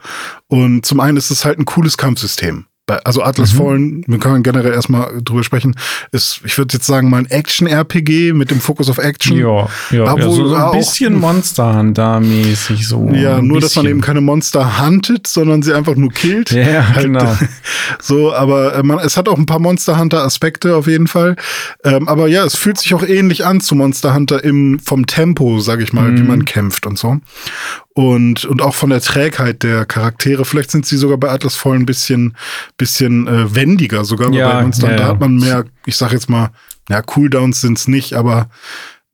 Und 0.49 0.87
zum 0.87 1.01
einen 1.01 1.17
ist 1.17 1.31
es 1.31 1.45
halt 1.45 1.59
ein 1.59 1.65
cooles 1.65 1.97
Kampfsystem 1.97 2.67
also 2.87 3.23
Atlas 3.23 3.53
mhm. 3.55 3.59
Fallen, 3.59 4.05
wir 4.09 4.19
können 4.19 4.43
generell 4.43 4.73
erstmal 4.73 5.23
drüber 5.23 5.45
sprechen, 5.45 5.77
ist, 6.11 6.41
ich 6.45 6.59
würde 6.59 6.75
jetzt 6.75 6.87
sagen, 6.87 7.09
mal 7.09 7.19
ein 7.19 7.27
Action-RPG 7.31 8.33
mit 8.33 8.51
dem 8.51 8.61
Fokus 8.61 8.91
auf 8.91 8.99
Action. 8.99 9.37
Ja, 9.37 9.69
ja, 9.91 10.17
ja 10.17 10.23
so, 10.23 10.49
so 10.49 10.55
ein 10.55 10.73
bisschen 10.73 11.15
Monster 11.15 11.77
Hunter-mäßig 11.79 12.87
so. 12.87 13.09
Ja, 13.11 13.41
nur, 13.41 13.61
bisschen. 13.61 13.61
dass 13.61 13.77
man 13.77 13.87
eben 13.87 14.01
keine 14.01 14.21
Monster 14.21 14.85
huntet, 14.85 15.29
sondern 15.29 15.63
sie 15.63 15.73
einfach 15.73 15.95
nur 15.95 16.11
killt. 16.11 16.51
Ja, 16.51 16.89
halt, 16.89 17.07
genau. 17.07 17.39
so, 18.01 18.35
aber 18.35 18.75
äh, 18.75 18.83
man, 18.83 18.99
es 18.99 19.17
hat 19.17 19.29
auch 19.29 19.39
ein 19.39 19.47
paar 19.47 19.61
Monster 19.61 19.99
Hunter-Aspekte 19.99 20.75
auf 20.75 20.89
jeden 20.89 21.07
Fall. 21.07 21.37
Ähm, 21.85 22.09
aber 22.09 22.27
ja, 22.27 22.45
es 22.45 22.57
fühlt 22.57 22.79
sich 22.79 22.95
auch 22.95 23.05
ähnlich 23.05 23.45
an 23.45 23.61
zu 23.61 23.77
Monster 23.77 24.13
Hunter 24.15 24.43
im, 24.43 24.81
vom 24.81 25.07
Tempo, 25.07 25.61
sag 25.61 25.81
ich 25.81 25.93
mal, 25.93 26.11
mhm. 26.11 26.19
wie 26.19 26.23
man 26.23 26.45
kämpft 26.45 26.87
und 26.87 26.99
so 26.99 27.21
und, 27.95 28.45
und 28.45 28.63
auch 28.63 28.75
von 28.75 28.91
der 28.91 29.01
Trägheit 29.01 29.63
der 29.63 29.85
Charaktere. 29.85 30.45
Vielleicht 30.45 30.71
sind 30.71 30.87
sie 30.87 30.97
sogar 30.97 31.19
bei 31.19 31.31
Atlas 31.31 31.57
Voll 31.57 31.77
ein 31.77 31.87
bisschen, 31.87 32.37
bisschen 32.77 33.27
äh, 33.27 33.55
wendiger, 33.55 34.05
sogar 34.05 34.33
ja, 34.33 34.53
bei 34.53 34.63
Monster. 34.63 34.91
Ja, 34.91 34.97
da 34.97 35.07
hat 35.09 35.21
man 35.21 35.37
mehr, 35.37 35.65
ich 35.87 35.97
sag 35.97 36.13
jetzt 36.13 36.31
mal, 36.31 36.51
ja, 36.89 37.03
Cooldowns 37.03 37.61
sind's 37.61 37.89
nicht, 37.89 38.15
aber 38.15 38.49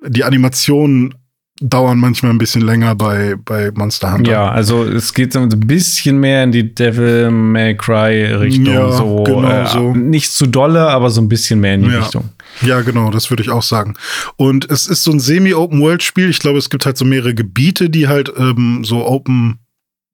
die 0.07 0.25
Animationen 0.25 1.15
dauern 1.61 1.99
manchmal 1.99 2.33
ein 2.33 2.39
bisschen 2.39 2.63
länger 2.63 2.95
bei, 2.95 3.35
bei 3.45 3.73
Monster 3.73 4.13
Hunter. 4.13 4.31
Ja, 4.31 4.49
also 4.49 4.85
es 4.85 5.13
geht 5.13 5.33
so 5.33 5.41
ein 5.41 5.49
bisschen 5.49 6.19
mehr 6.19 6.45
in 6.45 6.53
die 6.53 6.73
Devil 6.73 7.31
May 7.31 7.77
Cry 7.77 8.33
Richtung. 8.35 8.67
Ja, 8.67 8.93
so, 8.93 9.25
genau 9.25 9.49
äh, 9.49 9.67
so. 9.67 9.93
Nicht 9.93 10.33
zu 10.33 10.47
dolle, 10.47 10.89
aber 10.89 11.11
so 11.11 11.21
ein 11.21 11.29
bisschen 11.29 11.61
mehr 11.61 11.75
in 11.75 11.83
die 11.83 11.91
ja. 11.91 11.99
Richtung. 11.99 12.29
Ja, 12.63 12.81
genau, 12.83 13.11
das 13.11 13.31
würde 13.31 13.43
ich 13.43 13.51
auch 13.51 13.63
sagen. 13.63 13.95
Und 14.37 14.71
es 14.71 14.87
ist 14.87 15.05
so 15.05 15.11
ein 15.11 15.21
Semi-Open-World-Spiel. 15.21 16.29
Ich 16.29 16.39
glaube, 16.39 16.59
es 16.59 16.71
gibt 16.71 16.87
halt 16.87 16.97
so 16.97 17.05
mehrere 17.05 17.35
Gebiete, 17.35 17.91
die 17.91 18.09
halt 18.09 18.33
ähm, 18.37 18.85
so 18.85 19.07
Open, 19.07 19.59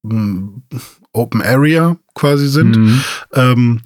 ähm, 0.05 0.63
Open 1.13 1.43
Area 1.43 1.97
quasi 2.15 2.49
sind. 2.49 2.77
Mhm. 2.77 3.01
Ähm, 3.35 3.81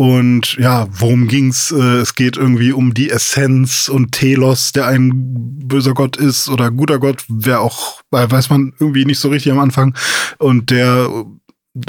und 0.00 0.54
ja, 0.54 0.88
worum 0.90 1.28
ging's? 1.28 1.72
Äh, 1.72 1.98
es 1.98 2.14
geht 2.14 2.38
irgendwie 2.38 2.72
um 2.72 2.94
die 2.94 3.10
Essenz 3.10 3.88
und 3.88 4.12
Telos, 4.12 4.72
der 4.72 4.86
ein 4.86 5.12
böser 5.14 5.92
Gott 5.92 6.16
ist 6.16 6.48
oder 6.48 6.70
guter 6.70 6.98
Gott, 6.98 7.24
wer 7.28 7.60
auch, 7.60 8.00
weiß 8.10 8.48
man 8.48 8.72
irgendwie 8.78 9.04
nicht 9.04 9.18
so 9.18 9.28
richtig 9.28 9.52
am 9.52 9.58
Anfang. 9.58 9.94
Und 10.38 10.70
der, 10.70 11.10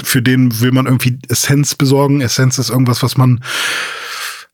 für 0.02 0.20
den 0.20 0.60
will 0.60 0.72
man 0.72 0.84
irgendwie 0.84 1.20
Essenz 1.28 1.74
besorgen. 1.74 2.20
Essenz 2.20 2.58
ist 2.58 2.68
irgendwas, 2.68 3.02
was 3.02 3.16
man 3.16 3.42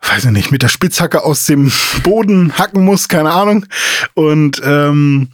weiß 0.00 0.26
ich 0.26 0.30
nicht, 0.30 0.50
mit 0.50 0.62
der 0.62 0.68
Spitzhacke 0.68 1.24
aus 1.24 1.46
dem 1.46 1.72
Boden 2.02 2.56
hacken 2.58 2.84
muss, 2.84 3.08
keine 3.08 3.30
Ahnung. 3.30 3.66
Und 4.14 4.60
ähm, 4.64 5.28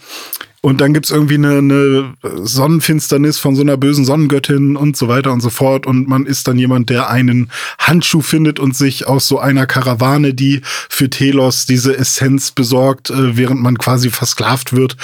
und 0.65 0.81
dann 0.81 0.95
gibt's 0.95 1.11
irgendwie 1.11 1.35
eine, 1.35 1.59
eine 1.59 2.15
Sonnenfinsternis 2.47 3.39
von 3.39 3.55
so 3.55 3.61
einer 3.61 3.77
bösen 3.77 4.07
Sonnengöttin 4.07 4.77
und 4.77 4.97
so 4.97 5.09
weiter 5.09 5.31
und 5.31 5.43
so 5.43 5.51
fort. 5.51 5.87
Und 5.87 6.09
man 6.09 6.25
ist 6.25 6.49
dann 6.49 6.59
jemand, 6.59 6.89
der 6.89 7.11
einen 7.11 7.51
Handschuh 7.79 8.23
findet 8.23 8.59
und 8.59 8.75
sich 8.75 9.07
aus 9.07 9.29
so 9.29 9.39
einer 9.39 9.67
Karawane, 9.67 10.33
die 10.33 10.63
für 10.65 11.11
Telos 11.11 11.67
diese 11.67 11.95
Essenz 11.99 12.51
besorgt, 12.51 13.11
äh, 13.11 13.37
während 13.37 13.61
man 13.61 13.77
quasi 13.77 14.09
versklavt 14.09 14.73
wird, 14.73 14.97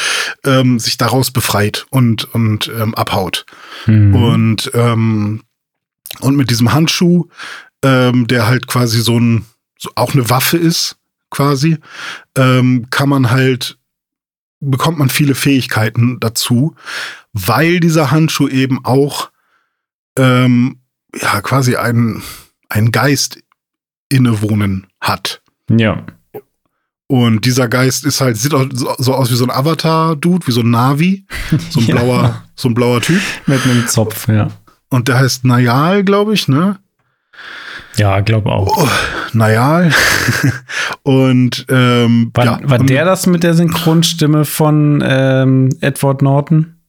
ähm, 0.44 0.78
sich 0.78 0.96
daraus 0.96 1.30
befreit 1.30 1.84
und, 1.90 2.32
und 2.32 2.72
ähm, 2.80 2.94
abhaut. 2.94 3.44
Mhm. 3.84 4.14
Und, 4.14 4.70
ähm, 4.72 5.42
und 6.20 6.36
mit 6.38 6.48
diesem 6.48 6.72
Handschuh, 6.72 7.26
ähm, 7.82 8.26
der 8.26 8.46
halt 8.46 8.66
quasi 8.66 9.02
so 9.02 9.20
ein, 9.20 9.44
so 9.80 9.90
auch 9.94 10.12
eine 10.12 10.28
Waffe 10.28 10.58
ist, 10.58 10.96
quasi, 11.30 11.78
ähm, 12.36 12.88
kann 12.90 13.08
man 13.08 13.30
halt 13.30 13.78
bekommt 14.60 14.98
man 14.98 15.08
viele 15.08 15.34
Fähigkeiten 15.34 16.20
dazu, 16.20 16.74
weil 17.32 17.80
dieser 17.80 18.10
Handschuh 18.10 18.48
eben 18.48 18.84
auch 18.84 19.30
ähm, 20.16 20.80
ja 21.20 21.40
quasi 21.40 21.76
einen, 21.76 22.22
einen 22.68 22.92
Geist 22.92 23.42
innewohnen 24.08 24.86
hat. 25.00 25.42
Ja. 25.70 26.04
Und 27.06 27.44
dieser 27.44 27.68
Geist 27.68 28.04
ist 28.04 28.20
halt, 28.20 28.36
sieht 28.36 28.54
auch 28.54 28.66
so 28.98 29.14
aus 29.14 29.30
wie 29.32 29.36
so 29.36 29.44
ein 29.44 29.50
Avatar-Dude, 29.50 30.46
wie 30.46 30.52
so 30.52 30.60
ein 30.60 30.70
Navi. 30.70 31.26
So 31.70 31.80
ein 31.80 31.86
ja. 31.86 31.94
blauer, 31.96 32.44
so 32.54 32.68
ein 32.68 32.74
blauer 32.74 33.00
Typ. 33.00 33.20
Mit 33.46 33.64
einem 33.64 33.88
Zopf, 33.88 34.28
ja. 34.28 34.48
Und 34.90 35.08
der 35.08 35.18
heißt 35.18 35.44
Nayal, 35.44 36.04
glaube 36.04 36.34
ich, 36.34 36.46
ne? 36.46 36.78
Ja, 37.96 38.20
glaube 38.20 38.50
auch. 38.50 38.76
Oh, 38.76 38.88
naja. 39.32 39.90
und 41.02 41.66
ähm, 41.68 42.30
war, 42.34 42.44
ja. 42.44 42.58
war 42.62 42.78
der 42.78 43.04
das 43.04 43.26
mit 43.26 43.42
der 43.42 43.54
Synchronstimme 43.54 44.44
von 44.44 45.02
ähm, 45.06 45.70
Edward 45.80 46.22
Norton? 46.22 46.79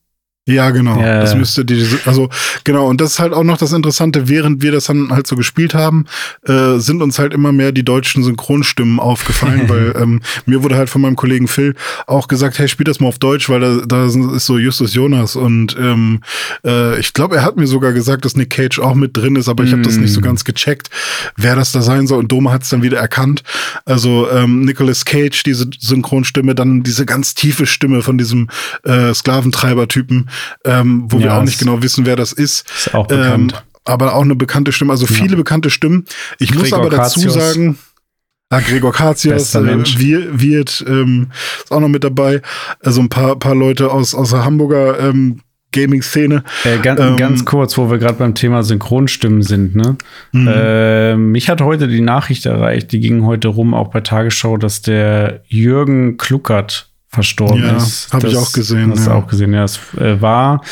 Ja, 0.48 0.70
genau. 0.70 1.00
Ja. 1.00 1.20
Das 1.20 1.36
müsste 1.36 1.64
die, 1.64 1.86
also 2.04 2.28
genau, 2.64 2.88
und 2.88 3.00
das 3.00 3.12
ist 3.12 3.18
halt 3.20 3.32
auch 3.32 3.44
noch 3.44 3.58
das 3.58 3.72
Interessante, 3.72 4.28
während 4.28 4.60
wir 4.60 4.72
das 4.72 4.86
dann 4.86 5.10
halt 5.10 5.28
so 5.28 5.36
gespielt 5.36 5.72
haben, 5.72 6.06
äh, 6.46 6.78
sind 6.78 7.00
uns 7.00 7.20
halt 7.20 7.32
immer 7.32 7.52
mehr 7.52 7.70
die 7.70 7.84
deutschen 7.84 8.24
Synchronstimmen 8.24 8.98
aufgefallen, 8.98 9.62
weil 9.68 9.94
ähm, 9.96 10.20
mir 10.44 10.64
wurde 10.64 10.74
halt 10.76 10.90
von 10.90 11.00
meinem 11.02 11.14
Kollegen 11.14 11.46
Phil 11.46 11.74
auch 12.08 12.26
gesagt, 12.26 12.58
hey, 12.58 12.66
spiel 12.66 12.84
das 12.84 12.98
mal 12.98 13.06
auf 13.06 13.20
Deutsch, 13.20 13.48
weil 13.48 13.60
da, 13.60 13.82
da 13.86 14.06
ist 14.06 14.46
so 14.46 14.58
Justus 14.58 14.94
Jonas 14.94 15.36
und 15.36 15.76
ähm, 15.78 16.22
äh, 16.64 16.98
ich 16.98 17.12
glaube, 17.12 17.36
er 17.36 17.44
hat 17.44 17.56
mir 17.56 17.68
sogar 17.68 17.92
gesagt, 17.92 18.24
dass 18.24 18.34
Nick 18.36 18.50
Cage 18.50 18.80
auch 18.80 18.94
mit 18.94 19.16
drin 19.16 19.36
ist, 19.36 19.48
aber 19.48 19.62
ich 19.62 19.70
habe 19.72 19.82
das 19.82 19.96
nicht 19.96 20.12
so 20.12 20.20
Mm. 20.20 20.24
ganz 20.24 20.44
gecheckt, 20.44 20.90
wer 21.36 21.54
das 21.54 21.72
da 21.72 21.82
sein 21.82 22.06
soll 22.06 22.18
und 22.18 22.32
Dome 22.32 22.50
hat 22.50 22.62
es 22.62 22.68
dann 22.68 22.82
wieder 22.82 22.98
erkannt. 22.98 23.42
Also 23.84 24.28
ähm, 24.30 24.64
Nicolas 24.64 25.04
Cage, 25.04 25.42
diese 25.44 25.66
Synchronstimme, 25.78 26.54
dann 26.54 26.82
diese 26.82 27.06
ganz 27.06 27.34
tiefe 27.34 27.66
Stimme 27.66 28.02
von 28.02 28.18
diesem 28.18 28.48
äh, 28.84 29.14
Sklaventreiber-Typen, 29.14 30.28
ähm, 30.64 31.04
wo 31.08 31.18
wir 31.18 31.26
Ja, 31.26 31.38
auch 31.38 31.42
nicht 31.42 31.58
genau 31.58 31.82
wissen, 31.82 32.06
wer 32.06 32.16
das 32.16 32.32
ist. 32.32 32.68
Ist 32.70 32.94
auch 32.94 33.06
bekannt. 33.06 33.52
Ähm, 33.52 33.58
aber 33.84 34.14
auch 34.14 34.22
eine 34.22 34.36
bekannte 34.36 34.70
Stimme, 34.72 34.92
also 34.92 35.06
viele 35.06 35.36
bekannte 35.36 35.68
Stimmen. 35.70 36.04
Ich 36.38 36.54
muss 36.54 36.64
Gregor 36.64 36.80
aber 36.80 36.90
dazu 36.90 37.20
Katios. 37.20 37.34
sagen, 37.34 37.78
ah, 38.50 38.60
Gregor 38.60 38.92
Bester 38.92 39.60
äh. 39.60 39.98
Wir- 39.98 40.40
Wirt 40.40 40.84
ähm, 40.86 41.30
ist 41.62 41.72
auch 41.72 41.80
noch 41.80 41.88
mit 41.88 42.04
dabei. 42.04 42.42
Also 42.80 43.00
ein 43.00 43.08
paar, 43.08 43.36
paar 43.38 43.54
Leute 43.56 43.90
aus, 43.90 44.14
aus 44.14 44.30
der 44.30 44.44
Hamburger 44.44 45.00
ähm, 45.00 45.40
Gaming-Szene. 45.72 46.44
Äh, 46.64 46.78
ganz, 46.78 47.00
Ähm, 47.00 47.16
ganz 47.16 47.44
kurz, 47.44 47.76
wo 47.78 47.90
wir 47.90 47.98
gerade 47.98 48.18
beim 48.18 48.34
Thema 48.34 48.62
Synchronstimmen 48.62 49.42
sind, 49.42 49.74
ne? 49.74 49.96
Mhm. 50.32 50.48
Äh, 50.48 51.16
mich 51.16 51.48
hat 51.48 51.60
heute 51.62 51.88
die 51.88 52.02
Nachricht 52.02 52.44
erreicht, 52.46 52.92
die 52.92 53.00
ging 53.00 53.24
heute 53.24 53.48
rum, 53.48 53.72
auch 53.74 53.88
bei 53.88 54.02
Tagesschau, 54.02 54.58
dass 54.58 54.82
der 54.82 55.42
Jürgen 55.48 56.18
Kluckert 56.18 56.91
verstorben 57.12 57.62
Ja, 57.62 57.76
ist. 57.76 58.12
hab 58.12 58.24
ich 58.24 58.36
auch 58.36 58.52
gesehen, 58.52 58.90
Hast 58.90 59.06
ja. 59.06 59.14
auch 59.14 59.26
gesehen, 59.26 59.52
ja. 59.52 59.64
Es 59.64 59.78
äh, 59.98 60.20
war 60.20 60.62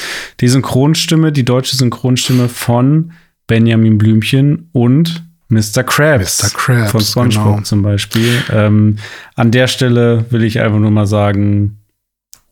die 0.41 0.49
Synchronstimme, 0.49 1.33
die 1.33 1.45
deutsche 1.45 1.77
Synchronstimme 1.77 2.49
von 2.49 3.13
Benjamin 3.47 3.99
Blümchen 3.99 4.71
und 4.73 5.25
Mr. 5.49 5.83
Krabs. 5.85 6.43
Mr. 6.43 6.57
Krabs, 6.57 6.91
Von 6.93 7.01
SpongeBob 7.01 7.45
genau. 7.57 7.61
zum 7.63 7.83
Beispiel. 7.83 8.43
Ähm, 8.51 8.97
an 9.35 9.51
der 9.51 9.67
Stelle 9.67 10.25
will 10.31 10.45
ich 10.45 10.61
einfach 10.61 10.79
nur 10.79 10.91
mal 10.93 11.07
sagen, 11.07 11.79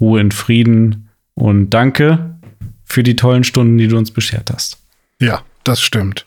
Ruhe 0.01 0.21
in 0.21 0.33
Frieden 0.33 1.09
und 1.35 1.71
danke 1.71 2.37
für 2.85 3.03
die 3.03 3.17
tollen 3.17 3.45
Stunden, 3.45 3.79
die 3.79 3.89
du 3.89 3.97
uns 3.97 4.11
beschert 4.11 4.51
hast. 4.53 4.79
Ja, 5.21 5.43
das 5.65 5.81
stimmt. 5.81 6.27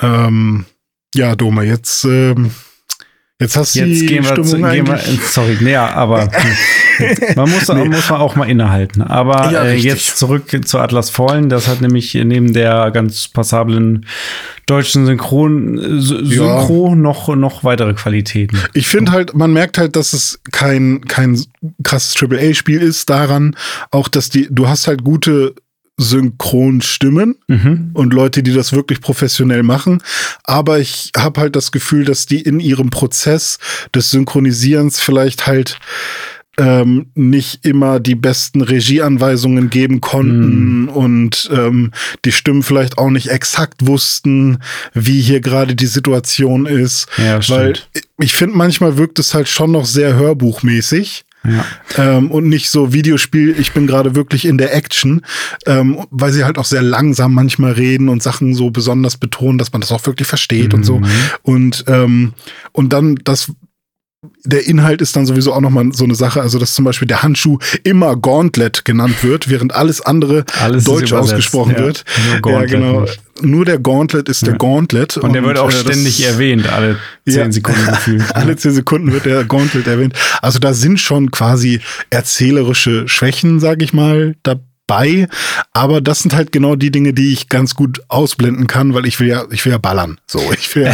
Ähm, 0.00 0.66
ja, 1.14 1.34
Doma, 1.34 1.62
jetzt, 1.62 2.04
ähm, 2.04 2.50
jetzt 3.40 3.56
hast 3.56 3.74
du 3.74 3.80
Jetzt 3.80 4.02
die 4.02 4.06
gehen 4.06 4.24
wir, 4.24 4.42
zu, 4.42 4.56
gehen 4.56 4.86
wir 4.86 4.98
sorry, 5.30 5.58
ja, 5.68 5.90
aber 5.90 6.30
man 7.36 7.50
muss, 7.50 7.68
Nee. 7.68 7.88
muss 7.88 8.08
man 8.08 8.20
auch 8.20 8.36
mal 8.36 8.48
innehalten. 8.48 9.02
Aber 9.02 9.50
Ja, 9.50 9.64
äh, 9.64 9.74
jetzt 9.74 10.16
zurück 10.18 10.44
zu 10.64 10.78
Atlas 10.78 11.10
Fallen. 11.10 11.48
Das 11.48 11.66
hat 11.66 11.80
nämlich 11.80 12.14
neben 12.14 12.52
der 12.52 12.90
ganz 12.92 13.28
passablen 13.28 14.06
deutschen 14.66 15.04
Synchron, 15.04 16.00
Synchro 16.00 16.94
noch, 16.94 17.34
noch 17.34 17.64
weitere 17.64 17.92
Qualitäten. 17.94 18.58
Ich 18.72 18.88
finde 18.88 19.12
halt, 19.12 19.34
man 19.34 19.52
merkt 19.52 19.78
halt, 19.78 19.96
dass 19.96 20.12
es 20.12 20.40
kein, 20.52 21.02
kein 21.06 21.38
krasses 21.82 22.14
AAA-Spiel 22.22 22.80
ist 22.80 23.10
daran, 23.10 23.56
auch 23.90 24.08
dass 24.08 24.30
die, 24.30 24.48
du 24.50 24.68
hast 24.68 24.86
halt 24.86 25.04
gute 25.04 25.54
Synchronstimmen 25.96 27.36
Mhm. 27.48 27.90
und 27.94 28.12
Leute, 28.14 28.42
die 28.42 28.52
das 28.52 28.72
wirklich 28.72 29.00
professionell 29.00 29.62
machen. 29.62 30.02
Aber 30.42 30.78
ich 30.78 31.10
habe 31.16 31.40
halt 31.40 31.56
das 31.56 31.72
Gefühl, 31.72 32.04
dass 32.04 32.26
die 32.26 32.40
in 32.40 32.60
ihrem 32.60 32.90
Prozess 32.90 33.58
des 33.94 34.10
Synchronisierens 34.10 35.00
vielleicht 35.00 35.46
halt 35.46 35.78
ähm, 36.56 37.06
nicht 37.16 37.64
immer 37.66 37.98
die 37.98 38.14
besten 38.14 38.60
Regieanweisungen 38.62 39.70
geben 39.70 40.00
konnten 40.00 40.88
und 40.88 41.50
ähm, 41.52 41.90
die 42.24 42.30
Stimmen 42.30 42.62
vielleicht 42.62 42.96
auch 42.96 43.10
nicht 43.10 43.28
exakt 43.28 43.86
wussten, 43.88 44.58
wie 44.92 45.20
hier 45.20 45.40
gerade 45.40 45.74
die 45.74 45.86
Situation 45.86 46.66
ist. 46.66 47.08
Ja, 47.18 47.40
Weil 47.48 47.74
stimmt. 47.74 47.88
ich 48.20 48.34
finde, 48.34 48.56
manchmal 48.56 48.96
wirkt 48.98 49.18
es 49.18 49.34
halt 49.34 49.48
schon 49.48 49.72
noch 49.72 49.84
sehr 49.84 50.14
hörbuchmäßig. 50.14 51.24
Ja. 51.46 51.64
Ähm, 51.96 52.30
und 52.30 52.48
nicht 52.48 52.70
so 52.70 52.92
Videospiel, 52.92 53.54
ich 53.58 53.72
bin 53.72 53.86
gerade 53.86 54.14
wirklich 54.14 54.46
in 54.46 54.58
der 54.58 54.74
Action, 54.74 55.22
ähm, 55.66 56.06
weil 56.10 56.32
sie 56.32 56.44
halt 56.44 56.58
auch 56.58 56.64
sehr 56.64 56.82
langsam 56.82 57.34
manchmal 57.34 57.72
reden 57.72 58.08
und 58.08 58.22
Sachen 58.22 58.54
so 58.54 58.70
besonders 58.70 59.16
betonen, 59.16 59.58
dass 59.58 59.72
man 59.72 59.80
das 59.80 59.92
auch 59.92 60.06
wirklich 60.06 60.26
versteht 60.26 60.72
und 60.74 60.84
so. 60.84 61.00
Mhm. 61.00 61.06
Und, 61.42 61.84
ähm, 61.88 62.32
und 62.72 62.92
dann 62.92 63.16
das, 63.24 63.52
der 64.44 64.66
Inhalt 64.66 65.02
ist 65.02 65.16
dann 65.16 65.26
sowieso 65.26 65.52
auch 65.52 65.60
nochmal 65.60 65.90
so 65.92 66.04
eine 66.04 66.14
Sache, 66.14 66.40
also 66.40 66.58
dass 66.58 66.74
zum 66.74 66.84
Beispiel 66.84 67.08
der 67.08 67.22
Handschuh 67.22 67.58
immer 67.82 68.16
Gauntlet 68.16 68.84
genannt 68.84 69.22
wird, 69.22 69.50
während 69.50 69.74
alles 69.74 70.00
andere 70.00 70.44
Alles 70.60 70.84
deutsch 70.84 71.12
ausgesprochen 71.12 71.74
ja. 71.76 71.84
wird. 71.84 72.04
Ja, 72.46 72.64
genau. 72.64 73.02
nicht. 73.02 73.20
Nur 73.40 73.64
der 73.64 73.78
Gauntlet 73.78 74.28
ist 74.28 74.46
der. 74.46 74.54
Gauntlet. 74.54 75.16
Und 75.16 75.32
der 75.32 75.42
wird 75.44 75.58
auch 75.58 75.68
äh, 75.68 75.72
das- 75.72 75.80
ständig 75.82 76.24
erwähnt, 76.24 76.72
alle 76.72 76.96
zehn 77.26 77.34
Ja. 77.36 77.52
Sekunden 77.52 77.86
gefühlt. 77.86 78.24
Alle 78.36 78.56
zehn 78.56 78.72
Sekunden 78.72 79.12
wird 79.12 79.24
der 79.26 79.44
Gauntlet 79.44 79.86
erwähnt. 79.86 80.14
Also 80.42 80.58
da 80.58 80.72
sind 80.72 81.00
schon 81.00 81.30
quasi 81.30 81.80
erzählerische 82.10 83.08
Schwächen, 83.08 83.60
sag 83.60 83.82
ich 83.82 83.92
mal, 83.92 84.34
dabei. 84.42 85.28
Aber 85.72 86.00
das 86.00 86.20
sind 86.20 86.34
halt 86.34 86.52
genau 86.52 86.76
die 86.76 86.90
Dinge, 86.90 87.12
die 87.12 87.32
ich 87.32 87.48
ganz 87.48 87.74
gut 87.74 88.02
ausblenden 88.08 88.66
kann, 88.66 88.92
weil 88.94 89.06
ich 89.06 89.18
will 89.18 89.28
ja, 89.28 89.44
ich 89.50 89.64
will 89.64 89.72
ja 89.72 89.78
ballern. 89.78 90.18
So, 90.26 90.40
ich 90.52 90.74
will 90.76 90.84
ja, 90.84 90.92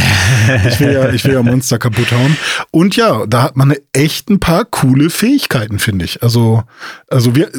ich 0.69 0.81
will 0.81 0.93
ja, 0.93 1.09
ich 1.13 1.25
will 1.25 1.33
ja 1.35 1.43
Monster 1.43 1.79
kaputt 1.79 2.11
hauen. 2.13 2.37
Und 2.71 2.97
ja, 2.97 3.27
da 3.27 3.43
hat 3.43 3.57
man 3.57 3.75
echt 3.93 4.31
ein 4.31 4.41
paar 4.41 4.65
coole 4.65 5.11
Fähigkeiten, 5.11 5.79
finde 5.79 6.05
ich. 6.05 6.23
Also, 6.23 6.63
also 7.09 7.35
wir, 7.35 7.51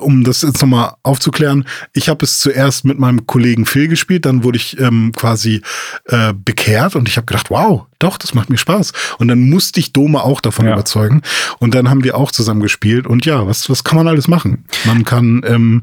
um 0.00 0.24
das 0.24 0.42
jetzt 0.42 0.60
nochmal 0.62 0.94
aufzuklären, 1.02 1.64
ich 1.92 2.08
habe 2.08 2.24
es 2.24 2.38
zuerst 2.38 2.84
mit 2.84 2.98
meinem 2.98 3.26
Kollegen 3.26 3.66
Phil 3.66 3.88
gespielt, 3.88 4.24
dann 4.26 4.42
wurde 4.44 4.56
ich 4.56 4.78
ähm, 4.80 5.12
quasi 5.14 5.62
äh, 6.06 6.32
bekehrt 6.34 6.96
und 6.96 7.08
ich 7.08 7.16
habe 7.16 7.26
gedacht, 7.26 7.50
wow, 7.50 7.86
doch, 7.98 8.16
das 8.18 8.34
macht 8.34 8.50
mir 8.50 8.56
Spaß. 8.58 8.92
Und 9.18 9.28
dann 9.28 9.48
musste 9.48 9.78
ich 9.80 9.92
Dome 9.92 10.22
auch 10.22 10.40
davon 10.40 10.66
Ja. 10.66 10.72
überzeugen. 10.72 11.22
Und 11.60 11.74
dann 11.74 11.88
haben 11.88 12.02
wir 12.04 12.16
auch 12.16 12.32
zusammen 12.32 12.60
gespielt. 12.60 13.06
Und 13.06 13.26
ja, 13.26 13.46
was, 13.46 13.70
was 13.70 13.84
kann 13.84 13.96
man 13.96 14.08
alles 14.08 14.26
machen? 14.28 14.64
Man 14.84 15.04
kann, 15.04 15.42
ähm, 15.46 15.82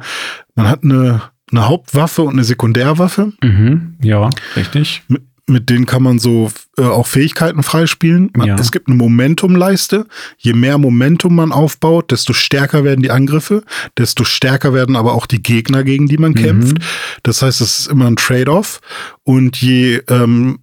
man 0.56 0.67
hat 0.67 0.84
eine, 0.84 1.22
eine 1.52 1.67
Hauptwaffe 1.67 2.24
und 2.24 2.34
eine 2.34 2.43
Sekundärwaffe. 2.43 3.32
Mhm. 3.41 3.95
Ja, 4.02 4.30
richtig. 4.58 5.04
Mit, 5.08 5.22
mit 5.50 5.70
denen 5.70 5.86
kann 5.86 6.04
man 6.04 6.20
so 6.20 6.52
äh, 6.78 6.84
auch 6.84 7.08
Fähigkeiten 7.08 7.64
freispielen. 7.64 8.32
Man, 8.36 8.48
Ja. 8.48 8.56
Es 8.56 8.72
gibt 8.72 8.88
eine 8.88 8.96
Momentumleiste. 8.96 10.06
Je 10.38 10.54
mehr 10.54 10.78
Momentum 10.78 11.36
man 11.36 11.52
aufbaut, 11.52 12.12
desto 12.12 12.34
stärker 12.34 12.84
werden 12.84 13.02
die 13.02 13.12
Angriffe, 13.12 13.64
desto 13.98 14.24
stärker 14.24 14.74
werden 14.74 14.96
aber 14.96 15.14
auch 15.14 15.26
die 15.26 15.42
Gegner, 15.42 15.84
gegen 15.84 16.08
die 16.08 16.18
man 16.18 16.34
kämpft. 16.36 16.78
Das 17.24 17.42
heißt, 17.42 17.62
es 17.62 17.80
ist 17.80 17.88
immer 17.88 18.08
ein 18.08 18.16
Trade-off. 18.16 18.80
Und 19.24 19.58
je 19.58 20.02
ähm, 20.08 20.60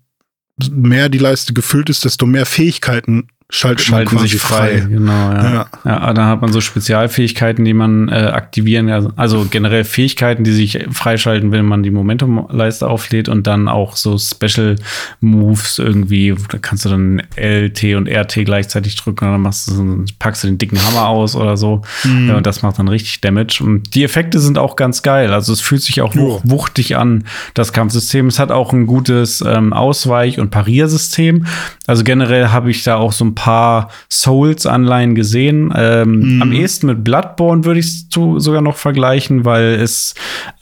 mehr 0.70 1.08
die 1.08 1.18
Leiste 1.18 1.52
gefüllt 1.52 1.90
ist, 1.90 2.04
desto 2.04 2.26
mehr 2.26 2.46
Fähigkeiten 2.46 3.28
schaltet 3.48 3.86
Schalten 3.86 4.14
man 4.16 4.22
quasi 4.24 4.32
sich 4.32 4.40
frei. 4.40 4.78
frei. 4.80 4.86
Genau, 4.88 5.12
ja. 5.12 5.52
Ja. 5.54 5.66
ja. 5.84 6.12
dann 6.12 6.26
hat 6.26 6.40
man 6.42 6.52
so 6.52 6.60
Spezialfähigkeiten, 6.60 7.64
die 7.64 7.74
man 7.74 8.08
äh, 8.08 8.12
aktivieren, 8.32 8.90
also, 8.90 9.12
also 9.14 9.46
generell 9.48 9.84
Fähigkeiten, 9.84 10.42
die 10.42 10.50
sich 10.52 10.84
freischalten, 10.90 11.52
wenn 11.52 11.64
man 11.64 11.84
die 11.84 11.92
Momentumleiste 11.92 12.88
auflädt 12.88 13.28
und 13.28 13.46
dann 13.46 13.68
auch 13.68 13.94
so 13.96 14.18
Special 14.18 14.74
Moves 15.20 15.78
irgendwie, 15.78 16.34
da 16.50 16.58
kannst 16.58 16.84
du 16.86 16.88
dann 16.88 17.22
L, 17.36 17.70
T 17.70 17.94
und 17.94 18.08
RT 18.08 18.44
gleichzeitig 18.44 18.96
drücken 18.96 19.26
und 19.26 19.32
dann 19.32 19.42
machst 19.42 19.68
du 19.68 19.74
so, 19.74 20.04
packst 20.18 20.42
du 20.42 20.48
den 20.48 20.58
dicken 20.58 20.82
Hammer 20.84 21.06
aus 21.08 21.36
oder 21.36 21.56
so. 21.56 21.82
Mhm. 22.02 22.28
Ja, 22.30 22.36
und 22.38 22.46
das 22.46 22.62
macht 22.62 22.80
dann 22.80 22.88
richtig 22.88 23.20
Damage. 23.20 23.60
Und 23.62 23.94
die 23.94 24.02
Effekte 24.02 24.40
sind 24.40 24.58
auch 24.58 24.74
ganz 24.74 25.02
geil. 25.02 25.32
Also 25.32 25.52
es 25.52 25.60
fühlt 25.60 25.82
sich 25.82 26.00
auch 26.00 26.14
Ja. 26.16 26.38
wuchtig 26.42 26.96
an, 26.96 27.24
das 27.54 27.72
Kampfsystem. 27.72 28.26
Es 28.26 28.40
hat 28.40 28.50
auch 28.50 28.72
ein 28.72 28.86
gutes 28.86 29.40
ähm, 29.46 29.72
Ausweich- 29.72 30.40
und 30.40 30.50
Pariersystem. 30.50 31.46
Also 31.86 32.02
generell 32.02 32.48
habe 32.48 32.70
ich 32.72 32.82
da 32.82 32.96
auch 32.96 33.12
so 33.12 33.24
ein 33.24 33.35
paar 33.36 33.90
Souls-Anleihen 34.10 35.14
gesehen. 35.14 35.72
Ähm, 35.76 36.36
Mhm. 36.36 36.42
Am 36.42 36.52
ehesten 36.52 36.88
mit 36.88 37.04
Bloodborne 37.04 37.64
würde 37.64 37.78
ich 37.78 37.86
es 37.86 38.06
sogar 38.10 38.62
noch 38.62 38.76
vergleichen, 38.76 39.44
weil 39.44 39.74
es 39.74 40.14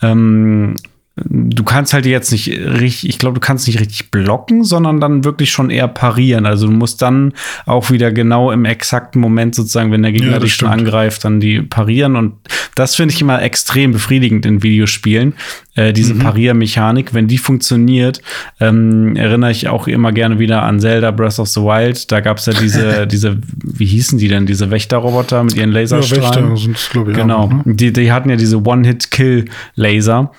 ähm, 0.02 0.74
du 1.16 1.62
kannst 1.62 1.94
halt 1.94 2.06
jetzt 2.06 2.32
nicht 2.32 2.48
richtig, 2.48 3.08
ich 3.08 3.18
glaube, 3.18 3.34
du 3.34 3.40
kannst 3.40 3.68
nicht 3.68 3.78
richtig 3.78 4.10
blocken, 4.10 4.64
sondern 4.64 5.00
dann 5.00 5.22
wirklich 5.24 5.52
schon 5.52 5.70
eher 5.70 5.86
parieren. 5.86 6.44
Also 6.44 6.66
du 6.66 6.72
musst 6.72 7.02
dann 7.02 7.32
auch 7.66 7.90
wieder 7.90 8.10
genau 8.10 8.50
im 8.50 8.64
exakten 8.64 9.20
Moment 9.20 9.54
sozusagen, 9.54 9.92
wenn 9.92 10.02
der 10.02 10.10
Gegner 10.10 10.32
Ja, 10.32 10.38
dich 10.40 10.54
schon 10.54 10.68
angreift, 10.68 11.24
dann 11.24 11.38
die 11.38 11.62
parieren. 11.62 12.16
Und 12.16 12.34
das 12.74 12.96
finde 12.96 13.14
ich 13.14 13.20
immer 13.20 13.40
extrem 13.42 13.92
befriedigend 13.92 14.44
in 14.44 14.64
Videospielen. 14.64 15.34
Äh, 15.76 15.92
diese 15.92 16.14
Pariermechanik, 16.14 17.14
wenn 17.14 17.26
die 17.26 17.38
funktioniert, 17.38 18.20
ähm, 18.60 19.16
erinnere 19.16 19.50
ich 19.50 19.68
auch 19.68 19.86
immer 19.88 20.12
gerne 20.12 20.38
wieder 20.38 20.62
an 20.62 20.78
Zelda 20.80 21.10
Breath 21.10 21.38
of 21.38 21.48
the 21.48 21.60
Wild. 21.60 22.12
Da 22.12 22.20
gab 22.20 22.38
es 22.38 22.46
ja 22.46 22.52
diese, 22.52 23.06
diese, 23.08 23.38
wie 23.62 23.86
hießen 23.86 24.18
die 24.18 24.28
denn, 24.28 24.46
diese 24.46 24.70
Wächterroboter 24.70 25.42
mit 25.42 25.56
ihren 25.56 25.72
Ja, 25.72 25.80
Laserstrahlen. 25.80 26.52
Wächter 26.52 26.56
sind 26.56 26.88
glaube 26.92 27.10
ich, 27.10 27.16
Genau. 27.16 27.38
auch. 27.38 27.50
Ne? 27.52 27.62
Die, 27.74 27.92
die 27.92 28.12
hatten 28.12 28.30
ja 28.30 28.36
diese 28.36 28.62
One-Hit-Kill-Laser 28.64 30.30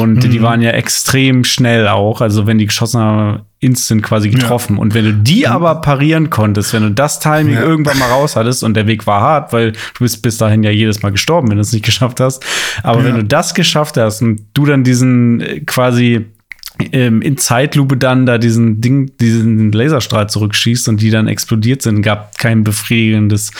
und 0.00 0.24
Mhm. 0.24 0.30
die 0.30 0.42
waren 0.42 0.62
ja 0.62 0.70
extrem 0.70 1.44
schnell 1.44 1.88
auch. 1.88 2.20
Also 2.20 2.46
wenn 2.46 2.58
die 2.58 2.66
geschossen 2.66 3.00
haben, 3.00 3.40
instant 3.60 4.02
quasi 4.02 4.30
getroffen. 4.30 4.76
Ja. 4.76 4.82
Und 4.82 4.94
wenn 4.94 5.04
du 5.04 5.14
die 5.14 5.48
aber 5.48 5.80
parieren 5.80 6.30
konntest, 6.30 6.72
wenn 6.72 6.82
du 6.82 6.90
das 6.90 7.18
Timing 7.18 7.54
ja. 7.54 7.62
irgendwann 7.62 7.98
mal 7.98 8.08
raus 8.08 8.36
hattest 8.36 8.62
und 8.62 8.74
der 8.74 8.86
Weg 8.86 9.06
war 9.06 9.20
hart, 9.20 9.52
weil 9.52 9.72
du 9.72 9.78
bist 10.00 10.22
bis 10.22 10.38
dahin 10.38 10.62
ja 10.62 10.70
jedes 10.70 11.02
Mal 11.02 11.10
gestorben, 11.10 11.48
wenn 11.48 11.56
du 11.56 11.62
es 11.62 11.72
nicht 11.72 11.84
geschafft 11.84 12.20
hast. 12.20 12.44
Aber 12.82 13.00
ja. 13.00 13.06
wenn 13.06 13.16
du 13.16 13.24
das 13.24 13.54
geschafft 13.54 13.96
hast 13.96 14.22
und 14.22 14.42
du 14.54 14.66
dann 14.66 14.84
diesen 14.84 15.40
äh, 15.40 15.60
quasi 15.60 16.26
ähm, 16.92 17.22
in 17.22 17.36
Zeitlupe 17.36 17.96
dann 17.96 18.26
da 18.26 18.38
diesen 18.38 18.80
Ding, 18.80 19.12
diesen 19.18 19.72
Laserstrahl 19.72 20.28
zurückschießt 20.28 20.88
und 20.88 21.00
die 21.00 21.10
dann 21.10 21.28
explodiert 21.28 21.82
sind, 21.82 22.02
gab 22.02 22.38
kein 22.38 22.64
befriedigendes 22.64 23.50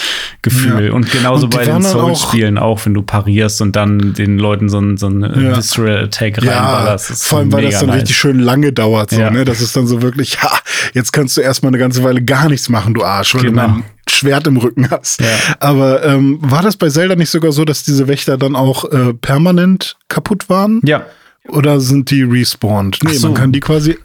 Gefühl. 0.43 0.87
Ja. 0.87 0.93
Und 0.93 1.11
genauso 1.11 1.47
und 1.47 1.55
bei 1.55 1.65
den 1.65 1.83
Souls-Spielen 1.83 2.59
auch, 2.59 2.85
wenn 2.87 2.95
du 2.95 3.03
parierst 3.03 3.61
und 3.61 3.77
dann 3.77 4.15
den 4.15 4.39
Leuten 4.39 4.69
so, 4.69 4.79
ein, 4.79 4.97
so 4.97 5.07
einen 5.07 5.23
ja. 5.23 5.57
Visceral 5.57 6.05
Attack 6.05 6.43
ja, 6.43 6.53
reinballerst. 6.53 7.27
Vor 7.27 7.39
allem, 7.39 7.53
weil 7.53 7.65
das 7.65 7.81
dann 7.81 7.89
nice. 7.89 8.03
richtig 8.03 8.17
schön 8.17 8.39
lange 8.39 8.73
dauert, 8.73 9.11
so, 9.11 9.21
ja. 9.21 9.31
ne? 9.31 9.45
Das 9.45 9.61
ist 9.61 9.77
dann 9.77 9.87
so 9.87 10.03
wirklich, 10.03 10.43
ha, 10.43 10.59
jetzt 10.95 11.13
kannst 11.13 11.37
du 11.37 11.41
erstmal 11.41 11.71
eine 11.71 11.79
ganze 11.79 12.03
Weile 12.05 12.23
gar 12.23 12.49
nichts 12.49 12.69
machen, 12.69 12.95
du 12.95 13.05
Arsch, 13.05 13.35
weil 13.35 13.43
genau. 13.43 13.63
du 13.63 13.69
mein 13.69 13.85
Schwert 14.09 14.47
im 14.47 14.57
Rücken 14.57 14.91
hast. 14.91 15.21
Ja. 15.21 15.27
Aber 15.61 16.05
ähm, 16.05 16.39
war 16.41 16.63
das 16.63 16.77
bei 16.77 16.89
Zelda 16.89 17.17
nicht 17.17 17.31
sogar 17.31 17.53
so, 17.53 17.65
dass 17.65 17.83
diese 17.83 18.09
Wächter 18.09 18.39
dann 18.39 18.57
auch 18.57 18.91
äh, 18.91 19.15
permanent 19.15 19.97
kaputt 20.09 20.49
waren? 20.49 20.81
Ja. 20.85 21.07
Oder 21.49 21.81
sind 21.81 22.11
die 22.11 22.23
respawned? 22.23 22.99
Nee, 23.03 23.15
so. 23.15 23.29
man 23.29 23.37
kann 23.37 23.53
die 23.53 23.61
quasi 23.61 23.99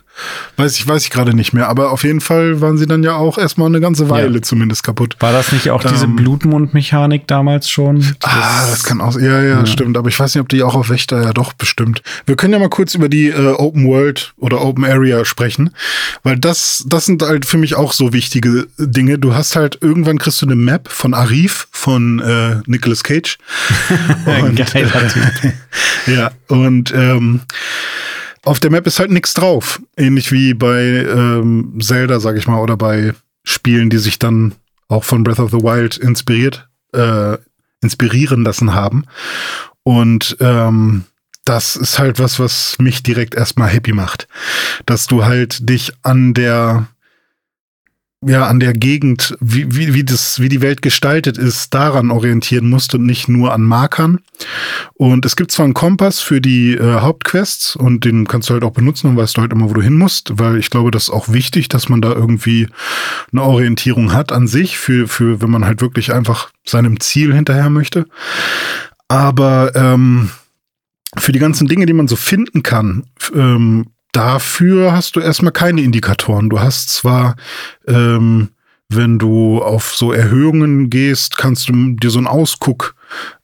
Weiß 0.57 0.77
ich, 0.77 0.87
weiß 0.87 1.03
ich 1.03 1.09
gerade 1.09 1.33
nicht 1.33 1.53
mehr, 1.53 1.67
aber 1.67 1.91
auf 1.91 2.03
jeden 2.03 2.21
Fall 2.21 2.61
waren 2.61 2.77
sie 2.77 2.85
dann 2.85 3.01
ja 3.01 3.15
auch 3.15 3.39
erstmal 3.39 3.67
eine 3.67 3.81
ganze 3.81 4.09
Weile 4.09 4.35
ja. 4.35 4.41
zumindest 4.41 4.83
kaputt. 4.83 5.15
War 5.19 5.31
das 5.31 5.51
nicht 5.51 5.71
auch 5.71 5.83
ähm, 5.83 5.91
diese 5.91 6.07
Blutmund-Mechanik 6.07 7.27
damals 7.27 7.69
schon? 7.69 7.99
Das 8.19 8.31
ah, 8.31 8.67
das 8.69 8.83
kann 8.83 9.01
auch, 9.01 9.17
ja, 9.19 9.41
ja, 9.41 9.59
ja, 9.59 9.65
stimmt, 9.65 9.97
aber 9.97 10.09
ich 10.09 10.19
weiß 10.19 10.35
nicht, 10.35 10.41
ob 10.41 10.49
die 10.49 10.61
auch 10.61 10.75
auf 10.75 10.89
Wächter, 10.89 11.23
ja 11.23 11.33
doch, 11.33 11.53
bestimmt. 11.53 12.03
Wir 12.27 12.35
können 12.35 12.53
ja 12.53 12.59
mal 12.59 12.69
kurz 12.69 12.93
über 12.93 13.09
die 13.09 13.29
äh, 13.29 13.53
Open 13.53 13.87
World 13.87 14.33
oder 14.37 14.61
Open 14.61 14.85
Area 14.85 15.25
sprechen, 15.25 15.71
weil 16.21 16.37
das, 16.37 16.83
das 16.87 17.05
sind 17.07 17.23
halt 17.23 17.45
für 17.45 17.57
mich 17.57 17.75
auch 17.75 17.91
so 17.91 18.13
wichtige 18.13 18.67
Dinge. 18.77 19.17
Du 19.17 19.33
hast 19.33 19.55
halt, 19.55 19.79
irgendwann 19.81 20.19
kriegst 20.19 20.41
du 20.43 20.45
eine 20.45 20.55
Map 20.55 20.89
von 20.89 21.15
Arif, 21.15 21.67
von 21.71 22.19
äh, 22.19 22.57
Nicolas 22.67 23.03
Cage. 23.03 23.39
und, 24.25 24.55
Geiler 24.73 25.07
Typ. 25.07 25.53
ja, 26.05 26.31
und 26.47 26.93
ähm, 26.95 27.41
auf 28.43 28.59
der 28.59 28.71
Map 28.71 28.85
ist 28.87 28.99
halt 28.99 29.11
nichts 29.11 29.33
drauf. 29.33 29.81
Ähnlich 29.97 30.31
wie 30.31 30.53
bei 30.53 30.81
ähm, 30.81 31.77
Zelda, 31.81 32.19
sag 32.19 32.37
ich 32.37 32.47
mal, 32.47 32.59
oder 32.59 32.77
bei 32.77 33.13
Spielen, 33.43 33.89
die 33.89 33.97
sich 33.97 34.19
dann 34.19 34.55
auch 34.87 35.03
von 35.03 35.23
Breath 35.23 35.39
of 35.39 35.51
the 35.51 35.57
Wild 35.57 35.97
inspiriert, 35.97 36.67
äh, 36.93 37.37
inspirieren 37.81 38.43
lassen 38.43 38.73
haben. 38.73 39.05
Und 39.83 40.37
ähm, 40.39 41.05
das 41.45 41.75
ist 41.75 41.99
halt 41.99 42.19
was, 42.19 42.39
was 42.39 42.77
mich 42.79 43.03
direkt 43.03 43.35
erstmal 43.35 43.69
happy 43.69 43.93
macht. 43.93 44.27
Dass 44.85 45.07
du 45.07 45.25
halt 45.25 45.69
dich 45.69 45.93
an 46.01 46.33
der 46.33 46.87
ja 48.27 48.47
an 48.47 48.59
der 48.59 48.73
Gegend, 48.73 49.35
wie, 49.39 49.75
wie, 49.75 49.93
wie, 49.93 50.03
das, 50.03 50.39
wie 50.39 50.49
die 50.49 50.61
Welt 50.61 50.81
gestaltet 50.81 51.37
ist, 51.37 51.73
daran 51.73 52.11
orientieren 52.11 52.69
musst 52.69 52.95
und 52.95 53.05
nicht 53.05 53.27
nur 53.27 53.53
an 53.53 53.61
Markern. 53.63 54.19
Und 54.93 55.25
es 55.25 55.35
gibt 55.35 55.51
zwar 55.51 55.65
einen 55.65 55.73
Kompass 55.73 56.19
für 56.19 56.41
die 56.41 56.73
äh, 56.73 56.99
Hauptquests 57.01 57.75
und 57.75 58.05
den 58.05 58.27
kannst 58.27 58.49
du 58.49 58.53
halt 58.53 58.63
auch 58.63 58.71
benutzen 58.71 59.07
und 59.07 59.17
weißt 59.17 59.37
du 59.37 59.41
halt 59.41 59.51
immer, 59.51 59.69
wo 59.69 59.73
du 59.73 59.81
hin 59.81 59.97
musst, 59.97 60.39
weil 60.39 60.57
ich 60.57 60.69
glaube, 60.69 60.91
das 60.91 61.03
ist 61.03 61.09
auch 61.09 61.29
wichtig, 61.29 61.69
dass 61.69 61.89
man 61.89 62.01
da 62.01 62.11
irgendwie 62.11 62.67
eine 63.31 63.43
Orientierung 63.43 64.13
hat 64.13 64.31
an 64.31 64.47
sich, 64.47 64.77
für, 64.77 65.07
für 65.07 65.41
wenn 65.41 65.49
man 65.49 65.65
halt 65.65 65.81
wirklich 65.81 66.13
einfach 66.13 66.51
seinem 66.65 66.99
Ziel 66.99 67.33
hinterher 67.33 67.69
möchte. 67.69 68.05
Aber 69.07 69.71
ähm, 69.75 70.29
für 71.17 71.31
die 71.31 71.39
ganzen 71.39 71.67
Dinge, 71.67 71.85
die 71.85 71.93
man 71.93 72.07
so 72.07 72.15
finden 72.15 72.63
kann, 72.63 73.03
ähm, 73.35 73.87
dafür 74.13 74.93
hast 74.93 75.15
du 75.15 75.19
erstmal 75.19 75.51
keine 75.51 75.81
Indikatoren. 75.81 76.49
Du 76.49 76.59
hast 76.59 76.89
zwar, 76.89 77.35
ähm, 77.87 78.49
wenn 78.89 79.19
du 79.19 79.61
auf 79.61 79.95
so 79.95 80.13
Erhöhungen 80.13 80.89
gehst, 80.89 81.37
kannst 81.37 81.67
du 81.67 81.95
dir 81.95 82.09
so 82.09 82.19
einen 82.19 82.27
Ausguck, 82.27 82.95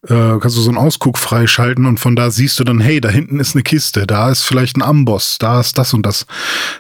äh, 0.08 0.38
kannst 0.40 0.56
du 0.56 0.62
so 0.62 0.70
einen 0.70 0.78
Ausguck 0.78 1.18
freischalten 1.18 1.86
und 1.86 2.00
von 2.00 2.16
da 2.16 2.32
siehst 2.32 2.60
du 2.60 2.64
dann, 2.64 2.80
hey, 2.80 3.02
da 3.02 3.10
hinten 3.10 3.40
ist 3.40 3.56
eine 3.56 3.64
Kiste, 3.64 4.08
da 4.08 4.30
ist 4.30 4.44
vielleicht 4.44 4.78
ein 4.78 4.82
Amboss, 4.82 5.38
da 5.40 5.60
ist 5.60 5.78
das 5.78 5.94
und 5.94 6.06
das. 6.06 6.26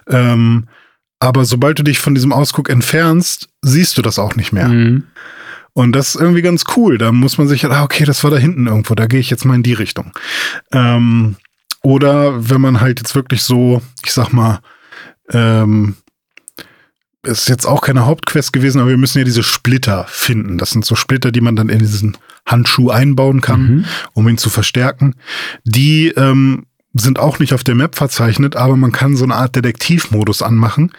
Ähm, 0.07 0.67
aber 1.19 1.43
sobald 1.45 1.79
du 1.79 1.83
dich 1.83 1.99
von 1.99 2.15
diesem 2.15 2.31
Ausguck 2.31 2.69
entfernst, 2.69 3.49
siehst 3.61 3.97
du 3.97 4.01
das 4.01 4.19
auch 4.19 4.35
nicht 4.35 4.53
mehr. 4.53 4.69
Mhm. 4.69 5.03
Und 5.73 5.93
das 5.93 6.15
ist 6.15 6.21
irgendwie 6.21 6.41
ganz 6.41 6.63
cool. 6.75 6.97
Da 6.97 7.11
muss 7.11 7.37
man 7.37 7.47
sich, 7.47 7.65
ah, 7.65 7.83
okay, 7.83 8.05
das 8.05 8.23
war 8.23 8.31
da 8.31 8.37
hinten 8.37 8.67
irgendwo, 8.67 8.95
da 8.95 9.05
gehe 9.05 9.19
ich 9.19 9.29
jetzt 9.29 9.45
mal 9.45 9.55
in 9.55 9.63
die 9.63 9.73
Richtung. 9.73 10.11
Ähm, 10.71 11.35
oder 11.81 12.49
wenn 12.49 12.61
man 12.61 12.81
halt 12.81 12.99
jetzt 12.99 13.15
wirklich 13.15 13.43
so, 13.43 13.81
ich 14.03 14.11
sag 14.11 14.33
mal, 14.33 14.59
ähm, 15.31 15.95
ist 17.23 17.49
jetzt 17.49 17.65
auch 17.65 17.81
keine 17.81 18.05
Hauptquest 18.05 18.53
gewesen, 18.53 18.79
aber 18.79 18.89
wir 18.89 18.97
müssen 18.97 19.17
ja 19.17 19.25
diese 19.25 19.43
Splitter 19.43 20.05
finden. 20.07 20.57
Das 20.57 20.71
sind 20.71 20.85
so 20.85 20.95
Splitter, 20.95 21.31
die 21.31 21.41
man 21.41 21.55
dann 21.55 21.69
in 21.69 21.79
diesen 21.79 22.17
Handschuh 22.45 22.89
einbauen 22.89 23.41
kann, 23.41 23.61
mhm. 23.61 23.85
um 24.13 24.27
ihn 24.27 24.37
zu 24.37 24.49
verstärken. 24.49 25.15
Die 25.63 26.07
ähm, 26.09 26.65
sind 26.93 27.19
auch 27.19 27.39
nicht 27.39 27.53
auf 27.53 27.63
der 27.63 27.75
Map 27.75 27.95
verzeichnet, 27.95 28.55
aber 28.55 28.75
man 28.75 28.91
kann 28.91 29.15
so 29.15 29.23
eine 29.23 29.35
Art 29.35 29.55
Detektivmodus 29.55 30.41
anmachen, 30.41 30.91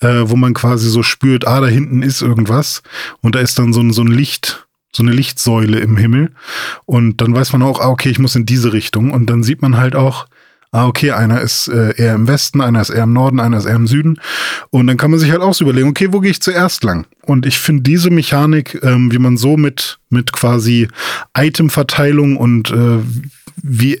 äh, 0.00 0.22
wo 0.24 0.36
man 0.36 0.54
quasi 0.54 0.88
so 0.88 1.02
spürt, 1.02 1.46
ah, 1.46 1.60
da 1.60 1.66
hinten 1.66 2.02
ist 2.02 2.22
irgendwas 2.22 2.82
und 3.20 3.34
da 3.34 3.40
ist 3.40 3.58
dann 3.58 3.72
so 3.72 3.80
ein, 3.80 3.92
so 3.92 4.02
ein 4.02 4.08
Licht, 4.08 4.65
so 4.96 5.02
eine 5.02 5.12
Lichtsäule 5.12 5.78
im 5.80 5.96
Himmel. 5.96 6.30
Und 6.84 7.20
dann 7.20 7.34
weiß 7.34 7.52
man 7.52 7.62
auch, 7.62 7.80
ah, 7.80 7.88
okay, 7.88 8.10
ich 8.10 8.18
muss 8.18 8.36
in 8.36 8.46
diese 8.46 8.72
Richtung. 8.72 9.12
Und 9.12 9.30
dann 9.30 9.42
sieht 9.42 9.62
man 9.62 9.76
halt 9.76 9.94
auch, 9.94 10.26
ah, 10.72 10.86
okay, 10.86 11.12
einer 11.12 11.40
ist 11.40 11.68
äh, 11.68 11.94
eher 11.96 12.14
im 12.14 12.28
Westen, 12.28 12.60
einer 12.60 12.80
ist 12.80 12.90
eher 12.90 13.04
im 13.04 13.12
Norden, 13.12 13.40
einer 13.40 13.58
ist 13.58 13.66
eher 13.66 13.76
im 13.76 13.86
Süden. 13.86 14.18
Und 14.70 14.86
dann 14.86 14.96
kann 14.96 15.10
man 15.10 15.20
sich 15.20 15.30
halt 15.30 15.42
auch 15.42 15.54
so 15.54 15.64
überlegen, 15.64 15.88
okay, 15.88 16.08
wo 16.12 16.20
gehe 16.20 16.30
ich 16.30 16.42
zuerst 16.42 16.82
lang? 16.84 17.06
Und 17.22 17.46
ich 17.46 17.58
finde 17.58 17.82
diese 17.82 18.10
Mechanik, 18.10 18.80
ähm, 18.82 19.12
wie 19.12 19.18
man 19.18 19.36
so 19.36 19.56
mit, 19.56 19.98
mit 20.10 20.32
quasi 20.32 20.88
Itemverteilung 21.36 22.36
und 22.36 22.70
äh, 22.70 22.98
wie 23.62 24.00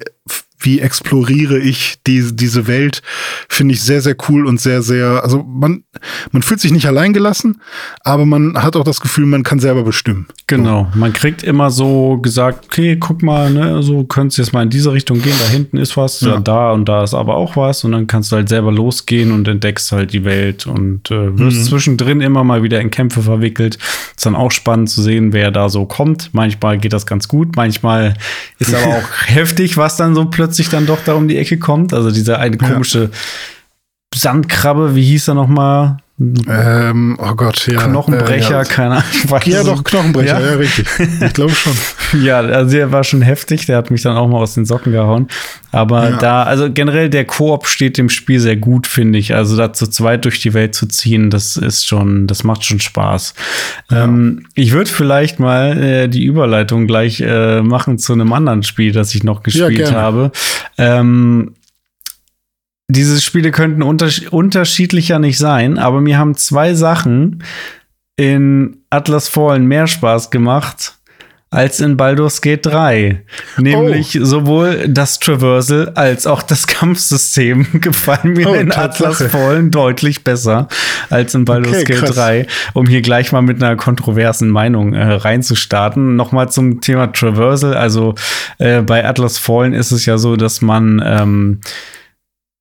wie 0.58 0.80
exploriere 0.80 1.58
ich 1.58 1.98
die, 2.06 2.34
diese 2.34 2.66
Welt, 2.66 3.02
finde 3.48 3.74
ich 3.74 3.82
sehr, 3.82 4.00
sehr 4.00 4.16
cool 4.28 4.46
und 4.46 4.60
sehr, 4.60 4.82
sehr, 4.82 5.22
also 5.22 5.42
man, 5.42 5.84
man 6.32 6.42
fühlt 6.42 6.60
sich 6.60 6.72
nicht 6.72 6.86
alleingelassen, 6.86 7.60
aber 8.02 8.26
man 8.26 8.62
hat 8.62 8.76
auch 8.76 8.84
das 8.84 9.00
Gefühl, 9.00 9.26
man 9.26 9.42
kann 9.42 9.58
selber 9.58 9.82
bestimmen. 9.82 10.26
Genau, 10.46 10.88
man 10.94 11.12
kriegt 11.12 11.42
immer 11.42 11.70
so 11.70 12.18
gesagt, 12.18 12.66
okay, 12.66 12.96
guck 12.98 13.22
mal, 13.22 13.50
ne, 13.50 13.82
so 13.82 14.04
könntest 14.04 14.38
jetzt 14.38 14.52
mal 14.52 14.62
in 14.62 14.70
diese 14.70 14.92
Richtung 14.92 15.20
gehen, 15.20 15.34
da 15.38 15.48
hinten 15.48 15.76
ist 15.76 15.96
was, 15.96 16.20
ja. 16.20 16.40
da 16.40 16.72
und 16.72 16.88
da 16.88 17.02
ist 17.02 17.14
aber 17.14 17.36
auch 17.36 17.56
was 17.56 17.84
und 17.84 17.92
dann 17.92 18.06
kannst 18.06 18.32
du 18.32 18.36
halt 18.36 18.48
selber 18.48 18.72
losgehen 18.72 19.32
und 19.32 19.46
entdeckst 19.48 19.92
halt 19.92 20.12
die 20.12 20.24
Welt 20.24 20.66
und 20.66 21.10
äh, 21.10 21.38
wirst 21.38 21.58
mhm. 21.58 21.64
zwischendrin 21.64 22.20
immer 22.20 22.44
mal 22.44 22.62
wieder 22.62 22.80
in 22.80 22.90
Kämpfe 22.90 23.22
verwickelt. 23.22 23.78
Ist 24.16 24.24
dann 24.24 24.34
auch 24.34 24.50
spannend 24.50 24.90
zu 24.90 25.02
sehen, 25.02 25.32
wer 25.32 25.50
da 25.50 25.68
so 25.68 25.84
kommt. 25.84 26.30
Manchmal 26.32 26.78
geht 26.78 26.92
das 26.92 27.06
ganz 27.06 27.28
gut, 27.28 27.56
manchmal 27.56 28.14
ist 28.58 28.74
aber 28.74 28.86
auch 28.98 29.26
heftig, 29.26 29.76
was 29.76 29.96
dann 29.96 30.14
so 30.14 30.26
plötzlich 30.26 30.45
plötzlich 30.46 30.68
dann 30.68 30.86
doch 30.86 31.00
da 31.04 31.14
um 31.14 31.26
die 31.26 31.38
Ecke 31.38 31.58
kommt. 31.58 31.92
Also 31.92 32.12
dieser 32.12 32.38
eine 32.38 32.56
komische 32.56 33.02
ja. 33.02 33.08
Sandkrabbe, 34.14 34.94
wie 34.94 35.02
hieß 35.02 35.28
er 35.28 35.34
noch 35.34 35.48
mal? 35.48 35.96
Ähm, 36.18 37.18
oh 37.20 37.34
Gott, 37.34 37.66
ja. 37.66 37.88
Knochenbrecher, 37.88 38.48
äh, 38.48 38.52
ja. 38.52 38.64
keine 38.64 38.94
Ahnung. 38.96 39.40
Ja, 39.44 39.62
doch, 39.62 39.84
Knochenbrecher, 39.84 40.40
ja, 40.40 40.46
ja 40.52 40.54
richtig. 40.54 40.86
Ich 41.20 41.32
glaube 41.34 41.52
schon. 41.52 41.74
ja, 42.22 42.38
also 42.38 42.74
der 42.74 42.90
war 42.90 43.04
schon 43.04 43.20
heftig, 43.20 43.66
der 43.66 43.76
hat 43.76 43.90
mich 43.90 44.00
dann 44.00 44.16
auch 44.16 44.26
mal 44.26 44.38
aus 44.38 44.54
den 44.54 44.64
Socken 44.64 44.92
gehauen. 44.92 45.28
Aber 45.72 46.08
ja. 46.10 46.16
da, 46.16 46.42
also 46.44 46.72
generell 46.72 47.10
der 47.10 47.26
Koop 47.26 47.66
steht 47.66 47.98
dem 47.98 48.08
Spiel 48.08 48.40
sehr 48.40 48.56
gut, 48.56 48.86
finde 48.86 49.18
ich. 49.18 49.34
Also 49.34 49.58
da 49.58 49.74
zu 49.74 49.88
zweit 49.88 50.24
durch 50.24 50.40
die 50.40 50.54
Welt 50.54 50.74
zu 50.74 50.86
ziehen, 50.86 51.28
das 51.28 51.58
ist 51.58 51.86
schon, 51.86 52.26
das 52.26 52.44
macht 52.44 52.64
schon 52.64 52.80
Spaß. 52.80 53.34
Ja. 53.90 54.04
Ähm, 54.04 54.46
ich 54.54 54.72
würde 54.72 54.90
vielleicht 54.90 55.38
mal 55.38 55.76
äh, 55.76 56.08
die 56.08 56.24
Überleitung 56.24 56.86
gleich 56.86 57.20
äh, 57.20 57.60
machen 57.60 57.98
zu 57.98 58.14
einem 58.14 58.32
anderen 58.32 58.62
Spiel, 58.62 58.92
das 58.92 59.14
ich 59.14 59.22
noch 59.22 59.42
gespielt 59.42 59.92
habe. 59.92 60.32
Ähm, 60.78 61.52
diese 62.88 63.20
Spiele 63.20 63.50
könnten 63.50 63.82
unters 63.82 64.20
unterschiedlicher 64.20 65.18
nicht 65.18 65.38
sein, 65.38 65.78
aber 65.78 66.00
mir 66.00 66.18
haben 66.18 66.36
zwei 66.36 66.74
Sachen 66.74 67.42
in 68.16 68.78
Atlas 68.90 69.28
Fallen 69.28 69.66
mehr 69.66 69.86
Spaß 69.86 70.30
gemacht 70.30 70.96
als 71.50 71.80
in 71.80 71.96
Baldur's 71.96 72.40
Gate 72.40 72.66
3. 72.66 73.22
Nämlich 73.58 74.20
oh. 74.20 74.24
sowohl 74.24 74.88
das 74.88 75.20
Traversal 75.20 75.92
als 75.94 76.26
auch 76.26 76.42
das 76.42 76.66
Kampfsystem 76.66 77.66
gefallen 77.80 78.34
mir 78.34 78.50
oh, 78.50 78.54
in 78.54 78.72
Atlas 78.72 79.22
Fallen 79.22 79.70
deutlich 79.70 80.24
besser 80.24 80.68
als 81.08 81.34
in 81.34 81.44
Baldur's 81.44 81.82
okay, 81.82 81.84
Gate 81.84 82.00
krass. 82.00 82.16
3. 82.16 82.46
Um 82.74 82.86
hier 82.86 83.00
gleich 83.00 83.32
mal 83.32 83.42
mit 83.42 83.62
einer 83.62 83.76
kontroversen 83.76 84.50
Meinung 84.50 84.92
äh, 84.92 85.04
reinzustarten. 85.04 86.16
Nochmal 86.16 86.50
zum 86.50 86.80
Thema 86.80 87.12
Traversal. 87.12 87.74
Also 87.74 88.16
äh, 88.58 88.82
bei 88.82 89.04
Atlas 89.04 89.38
Fallen 89.38 89.72
ist 89.72 89.92
es 89.92 90.04
ja 90.04 90.18
so, 90.18 90.36
dass 90.36 90.62
man 90.62 91.02
ähm, 91.04 91.60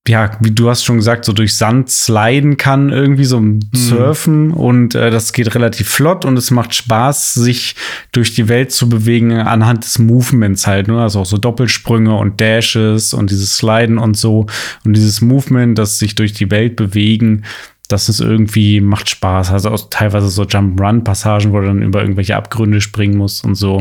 ja, 0.08 0.32
wie 0.40 0.52
du 0.52 0.70
hast 0.70 0.84
schon 0.84 0.98
gesagt, 0.98 1.26
so 1.26 1.34
durch 1.34 1.56
Sand 1.56 1.90
sliden 1.90 2.58
kann, 2.58 2.90
irgendwie 2.90 3.26
so 3.26 3.40
Mhm. 3.40 3.62
surfen 3.74 4.52
und 4.52 4.94
äh, 4.94 5.10
das 5.10 5.34
geht 5.34 5.56
relativ 5.56 5.90
flott 5.90 6.26
und 6.26 6.38
es 6.38 6.52
macht 6.52 6.76
Spaß, 6.76 7.34
sich 7.34 7.76
durch 8.12 8.36
die 8.36 8.48
Welt 8.48 8.72
zu 8.72 8.88
bewegen 8.88 9.32
anhand 9.34 9.84
des 9.84 9.98
Movements 9.98 10.68
halt, 10.68 10.88
ne? 10.88 11.02
Also 11.02 11.22
auch 11.22 11.26
so 11.26 11.38
Doppelsprünge 11.38 12.16
und 12.16 12.40
Dashes 12.40 13.14
und 13.14 13.32
dieses 13.32 13.58
Sliden 13.58 13.98
und 13.98 14.16
so 14.16 14.46
und 14.84 14.94
dieses 14.96 15.22
Movement, 15.22 15.78
das 15.78 15.98
sich 15.98 16.14
durch 16.14 16.34
die 16.34 16.52
Welt 16.52 16.76
bewegen, 16.76 17.44
das 17.88 18.10
ist 18.10 18.20
irgendwie, 18.20 18.82
macht 18.82 19.10
Spaß. 19.10 19.52
Also 19.52 19.70
auch 19.70 19.90
teilweise 19.90 20.30
so 20.30 20.44
Jump-Run-Passagen, 20.44 21.52
wo 21.52 21.60
du 21.60 21.68
dann 21.68 21.82
über 21.82 22.02
irgendwelche 22.02 22.36
Abgründe 22.36 22.82
springen 22.82 23.18
musst 23.18 23.44
und 23.44 23.56
so. 23.56 23.76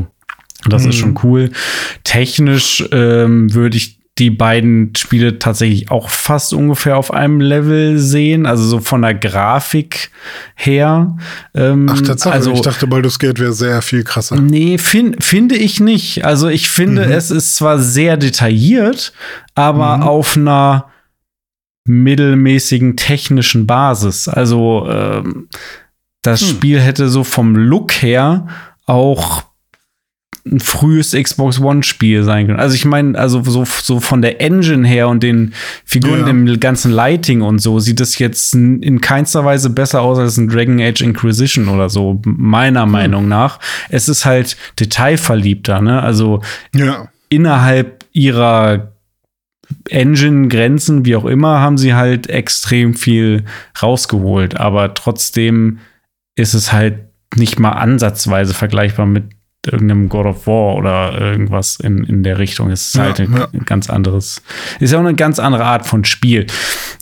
Und 0.65 0.73
das 0.73 0.85
ist 0.87 0.97
schon 0.97 1.19
cool. 1.23 1.51
Technisch 2.05 2.85
ähm, 2.93 3.53
würde 3.55 3.77
ich 3.77 3.99
die 4.19 4.31
beiden 4.31 4.95
Spiele 4.97 5.41
tatsächlich 5.41 5.91
auch 5.91 6.09
fast 6.09 6.55
ungefähr 6.55 6.97
auf 6.97 7.13
einem 7.13 7.41
Level 7.41 7.99
sehen, 7.99 8.47
also 8.47 8.65
so 8.65 8.79
von 8.79 9.03
der 9.03 9.15
Grafik 9.15 10.13
her. 10.55 11.17
Ähm, 11.53 11.89
Ach, 11.91 12.01
Tatsache, 12.01 12.33
also, 12.33 12.53
ich 12.53 12.61
dachte, 12.61 12.87
Baldur's 12.87 13.19
Gate 13.19 13.41
wäre 13.41 13.53
sehr 13.53 13.83
viel 13.83 14.05
krasser. 14.05 14.37
Nee, 14.37 14.79
fin 14.79 15.17
finde 15.21 15.57
ich 15.57 15.81
nicht. 15.81 16.25
Also 16.25 16.49
ich 16.49 16.71
finde, 16.71 17.05
es 17.05 17.33
ist 17.33 17.57
zwar 17.57 17.81
sehr 17.81 18.17
detailliert, 18.17 19.13
aber 19.57 20.05
auf 20.05 20.37
einer 20.37 20.91
mittelmäßigen 21.87 22.97
technischen 22.97 23.67
Basis. 23.67 24.29
Also 24.29 24.87
ähm, 24.89 25.49
das 26.23 26.49
Spiel 26.49 26.81
hätte 26.81 27.09
so 27.09 27.25
vom 27.25 27.57
Look 27.57 27.93
her 28.01 28.47
auch 28.87 29.43
ein 30.47 30.61
frühes 30.61 31.13
Xbox 31.13 31.59
One-Spiel 31.59 32.23
sein 32.23 32.47
können. 32.47 32.61
Also 32.61 32.75
ich 32.75 32.85
meine, 32.85 33.19
also 33.19 33.43
so, 33.45 33.65
so 33.65 34.01
von 34.01 34.21
der 34.21 34.43
Engine 34.43 34.87
her 34.87 35.09
und 35.09 35.23
den 35.23 35.55
Figuren, 35.87 36.21
Ja. 36.21 36.27
dem 36.27 36.61
ganzen 36.61 36.91
Lighting 36.93 37.41
und 37.41 37.61
so, 37.61 37.79
sieht 37.81 37.99
das 37.99 38.19
jetzt 38.19 38.55
in 38.55 39.01
keinster 39.01 39.45
Weise 39.47 39.71
besser 39.71 40.03
aus 40.03 40.19
als 40.19 40.37
ein 40.37 40.49
Dragon 40.49 40.81
Age 40.83 41.01
Inquisition 41.01 41.69
oder 41.69 41.89
so, 41.89 42.21
meiner 42.27 42.85
Meinung 42.85 43.27
nach. 43.27 43.59
Es 43.89 44.09
ist 44.09 44.27
halt 44.27 44.59
detailverliebter, 44.79 45.81
ne? 45.81 46.03
Also 46.03 46.43
Ja. 46.75 47.09
innerhalb 47.31 48.05
ihrer 48.13 48.93
Engine-Grenzen, 49.89 51.05
wie 51.05 51.17
auch 51.17 51.25
immer, 51.25 51.61
haben 51.61 51.79
sie 51.79 51.95
halt 51.95 52.29
extrem 52.29 52.95
viel 52.95 53.45
rausgeholt. 53.83 54.59
Aber 54.61 54.93
trotzdem 54.95 55.79
ist 56.37 56.55
es 56.55 56.73
halt 56.73 56.99
nicht 57.37 57.59
mal 57.59 57.71
ansatzweise 57.73 58.55
vergleichbar 58.55 59.07
mit 59.07 59.25
irgendeinem 59.67 60.09
God 60.09 60.27
of 60.27 60.47
War 60.47 60.77
oder 60.77 61.21
irgendwas 61.21 61.79
in, 61.81 62.05
in 62.05 62.23
der 62.23 62.39
Richtung. 62.39 62.71
Es 62.71 62.89
ist 62.89 62.95
Ja, 62.97 63.03
halt 63.05 63.21
ein, 63.21 63.33
ja. 63.35 63.49
ganz 63.67 63.91
anderes, 63.91 64.43
ist 64.81 64.93
ja 64.93 64.99
auch 64.99 65.03
eine 65.05 65.15
ganz 65.15 65.39
andere 65.39 65.65
Art 65.65 65.87
von 65.87 66.05
Spiel. 66.05 66.47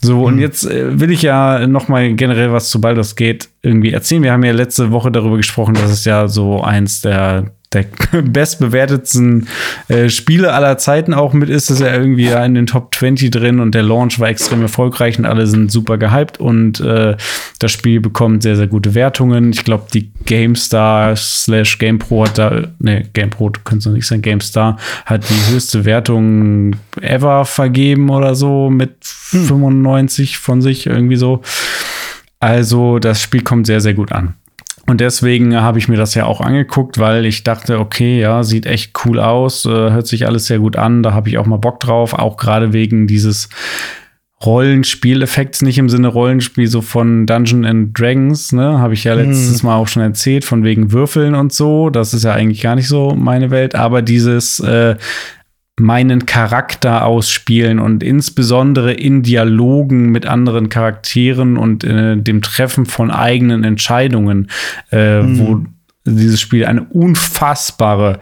So, 0.01 0.17
Mhm. 0.19 0.23
und 0.23 0.39
jetzt 0.39 0.65
äh, 0.65 0.99
will 0.99 1.11
ich 1.11 1.21
ja 1.21 1.65
noch 1.67 1.87
mal 1.87 2.13
generell 2.13 2.51
was 2.51 2.69
zu 2.69 2.79
Baldur's 2.81 3.15
Gate 3.15 3.49
irgendwie 3.61 3.91
erzählen. 3.91 4.23
Wir 4.23 4.31
haben 4.33 4.43
ja 4.43 4.51
letzte 4.53 4.91
Woche 4.91 5.11
darüber 5.11 5.37
gesprochen, 5.37 5.73
dass 5.75 5.91
es 5.91 6.05
ja 6.05 6.27
so 6.27 6.61
eins 6.61 7.01
der 7.01 7.51
der 7.73 7.85
bestbewertetsten 8.21 9.47
äh, 9.87 10.09
Spiele 10.09 10.53
aller 10.53 10.77
Zeiten 10.77 11.13
auch 11.13 11.33
mit 11.33 11.49
ist, 11.49 11.69
ist 11.69 11.79
ja 11.79 11.93
irgendwie 11.93 12.25
ja 12.25 12.43
in 12.45 12.55
den 12.55 12.65
Top 12.65 12.93
20 12.93 13.31
drin 13.31 13.59
und 13.59 13.75
der 13.75 13.83
Launch 13.83 14.19
war 14.19 14.29
extrem 14.29 14.61
erfolgreich 14.61 15.17
und 15.19 15.25
alle 15.25 15.47
sind 15.47 15.71
super 15.71 15.97
gehypt 15.97 16.39
und 16.39 16.79
äh, 16.79 17.15
das 17.59 17.71
Spiel 17.71 17.99
bekommt 17.99 18.43
sehr, 18.43 18.55
sehr 18.55 18.67
gute 18.67 18.95
Wertungen. 18.95 19.51
Ich 19.51 19.63
glaube, 19.63 19.85
die 19.93 20.11
GameStar 20.25 21.15
slash 21.15 21.77
GamePro 21.79 22.25
hat 22.25 22.37
da, 22.37 22.67
ne, 22.79 23.05
GamePro 23.13 23.51
könnte 23.63 23.89
es 23.89 23.95
nicht 23.95 24.07
sein, 24.07 24.21
GameStar 24.21 24.77
hat 25.05 25.23
die 25.29 25.53
höchste 25.53 25.85
Wertung 25.85 26.75
ever 27.01 27.45
vergeben 27.45 28.09
oder 28.09 28.35
so 28.35 28.69
mit 28.69 28.95
95 29.01 30.37
von 30.37 30.61
sich 30.61 30.85
irgendwie 30.85 31.15
so. 31.15 31.41
Also 32.39 32.99
das 32.99 33.21
Spiel 33.21 33.41
kommt 33.41 33.67
sehr, 33.67 33.79
sehr 33.79 33.93
gut 33.93 34.11
an. 34.11 34.35
Und 34.85 34.99
deswegen 34.99 35.55
habe 35.55 35.79
ich 35.79 35.87
mir 35.87 35.95
das 35.95 36.13
ja 36.13 36.25
auch 36.25 36.41
angeguckt, 36.41 36.99
weil 36.99 37.25
ich 37.25 37.43
dachte, 37.43 37.79
okay, 37.79 38.19
ja, 38.19 38.43
sieht 38.43 38.65
echt 38.65 38.93
cool 39.05 39.19
aus, 39.19 39.65
äh, 39.65 39.69
hört 39.69 40.07
sich 40.07 40.27
alles 40.27 40.45
sehr 40.45 40.59
gut 40.59 40.75
an, 40.75 41.03
da 41.03 41.13
habe 41.13 41.29
ich 41.29 41.37
auch 41.37 41.45
mal 41.45 41.57
Bock 41.57 41.79
drauf, 41.79 42.13
auch 42.13 42.35
gerade 42.35 42.73
wegen 42.73 43.07
dieses 43.07 43.47
Rollenspieleffekts, 44.45 45.61
nicht 45.61 45.77
im 45.77 45.87
Sinne 45.87 46.09
Rollenspiel 46.09 46.67
so 46.67 46.81
von 46.81 47.25
Dungeon 47.25 47.63
and 47.63 47.97
Dragons, 47.97 48.51
ne, 48.51 48.79
habe 48.79 48.93
ich 48.93 49.05
ja 49.05 49.13
letztes 49.13 49.63
Mal 49.63 49.77
auch 49.77 49.87
schon 49.87 50.03
erzählt, 50.03 50.43
von 50.43 50.65
wegen 50.65 50.91
Würfeln 50.91 51.33
und 51.33 51.53
so, 51.53 51.89
das 51.89 52.13
ist 52.13 52.23
ja 52.23 52.33
eigentlich 52.33 52.61
gar 52.61 52.75
nicht 52.75 52.89
so 52.89 53.15
meine 53.15 53.51
Welt, 53.51 53.75
aber 53.75 54.01
dieses 54.01 54.59
äh, 54.59 54.97
meinen 55.79 56.25
Charakter 56.25 57.05
ausspielen 57.05 57.79
und 57.79 58.03
insbesondere 58.03 58.93
in 58.93 59.23
Dialogen 59.23 60.11
mit 60.11 60.25
anderen 60.25 60.69
Charakteren 60.69 61.57
und 61.57 61.83
äh, 61.83 62.15
dem 62.15 62.41
Treffen 62.41 62.85
von 62.85 63.09
eigenen 63.09 63.63
Entscheidungen, 63.63 64.51
äh, 64.91 65.21
wo 65.23 65.63
dieses 66.05 66.39
Spiel 66.39 66.65
eine 66.65 66.83
unfassbare, 66.83 68.19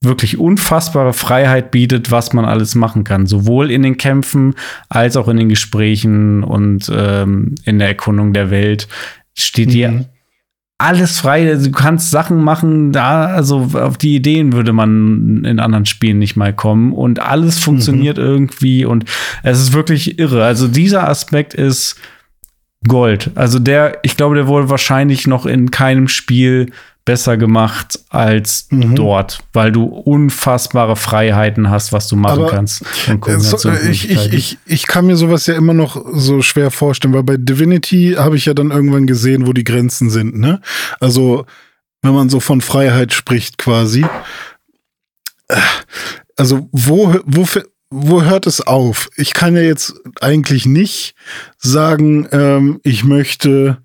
wirklich 0.00 0.38
unfassbare 0.38 1.12
Freiheit 1.12 1.70
bietet, 1.70 2.10
was 2.10 2.32
man 2.32 2.44
alles 2.44 2.74
machen 2.74 3.04
kann, 3.04 3.26
sowohl 3.26 3.70
in 3.70 3.82
den 3.82 3.96
Kämpfen 3.96 4.54
als 4.88 5.16
auch 5.16 5.28
in 5.28 5.36
den 5.36 5.48
Gesprächen 5.48 6.42
und 6.42 6.90
ähm, 6.92 7.54
in 7.64 7.78
der 7.78 7.88
Erkundung 7.88 8.32
der 8.32 8.50
Welt. 8.50 8.88
Steht 9.34 9.72
dir 9.72 10.06
alles 10.82 11.20
frei. 11.20 11.54
Du 11.54 11.70
kannst 11.70 12.10
Sachen 12.10 12.42
machen, 12.42 12.92
da, 12.92 13.26
also 13.26 13.70
auf 13.74 13.96
die 13.98 14.16
Ideen 14.16 14.52
würde 14.52 14.72
man 14.72 15.44
in 15.44 15.60
anderen 15.60 15.86
Spielen 15.86 16.18
nicht 16.18 16.36
mal 16.36 16.52
kommen. 16.52 16.92
Und 16.92 17.20
alles 17.20 17.58
funktioniert 17.60 18.18
irgendwie 18.18 18.84
und 18.84 19.04
es 19.42 19.60
ist 19.60 19.72
wirklich 19.72 20.18
irre. 20.18 20.44
Also 20.44 20.68
dieser 20.68 21.08
Aspekt 21.08 21.54
ist 21.54 21.96
Gold. 22.86 23.30
Also 23.36 23.58
der, 23.58 23.98
ich 24.02 24.16
glaube, 24.16 24.34
der 24.34 24.48
wurde 24.48 24.68
wahrscheinlich 24.68 25.26
noch 25.26 25.46
in 25.46 25.70
keinem 25.70 26.08
Spiel 26.08 26.72
besser 27.04 27.36
gemacht 27.36 27.98
als 28.10 28.68
dort, 28.70 29.40
weil 29.52 29.72
du 29.72 29.84
unfassbare 29.84 30.96
Freiheiten 30.96 31.70
hast, 31.70 31.92
was 31.92 32.08
du 32.08 32.16
machen 32.16 32.40
Aber, 32.40 32.50
kannst. 32.50 32.84
So, 33.38 33.70
ich, 33.70 34.08
ich, 34.10 34.32
ich, 34.32 34.58
ich 34.66 34.86
kann 34.86 35.06
mir 35.06 35.16
sowas 35.16 35.46
ja 35.46 35.54
immer 35.54 35.74
noch 35.74 36.04
so 36.12 36.42
schwer 36.42 36.70
vorstellen, 36.70 37.14
weil 37.14 37.24
bei 37.24 37.36
Divinity 37.36 38.14
habe 38.16 38.36
ich 38.36 38.46
ja 38.46 38.54
dann 38.54 38.70
irgendwann 38.70 39.06
gesehen, 39.06 39.46
wo 39.46 39.52
die 39.52 39.64
Grenzen 39.64 40.10
sind. 40.10 40.38
Ne? 40.38 40.60
Also, 41.00 41.44
wenn 42.02 42.14
man 42.14 42.28
so 42.28 42.40
von 42.40 42.60
Freiheit 42.60 43.12
spricht, 43.12 43.58
quasi. 43.58 44.04
Äh, 45.48 45.56
Also, 46.36 46.68
wo, 46.72 47.14
wo, 47.24 47.46
wo 47.90 48.22
hört 48.22 48.46
es 48.46 48.60
auf? 48.62 49.10
Ich 49.16 49.34
kann 49.34 49.54
ja 49.54 49.62
jetzt 49.62 49.94
eigentlich 50.20 50.66
nicht 50.66 51.14
sagen, 51.58 52.26
ähm, 52.32 52.80
ich 52.82 53.04
möchte 53.04 53.78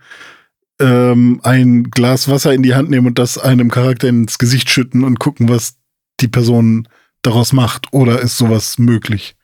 ähm, 0.79 1.39
ein 1.43 1.85
Glas 1.91 2.29
Wasser 2.29 2.53
in 2.53 2.63
die 2.63 2.75
Hand 2.75 2.89
nehmen 2.89 3.07
und 3.07 3.19
das 3.19 3.37
einem 3.37 3.69
Charakter 3.71 4.07
ins 4.07 4.37
Gesicht 4.37 4.69
schütten 4.69 5.03
und 5.03 5.19
gucken, 5.19 5.49
was 5.49 5.75
die 6.19 6.27
Person 6.27 6.87
daraus 7.23 7.51
macht. 7.53 7.87
Oder 7.91 8.19
ist 8.21 8.37
sowas 8.37 8.77
möglich? 8.77 9.35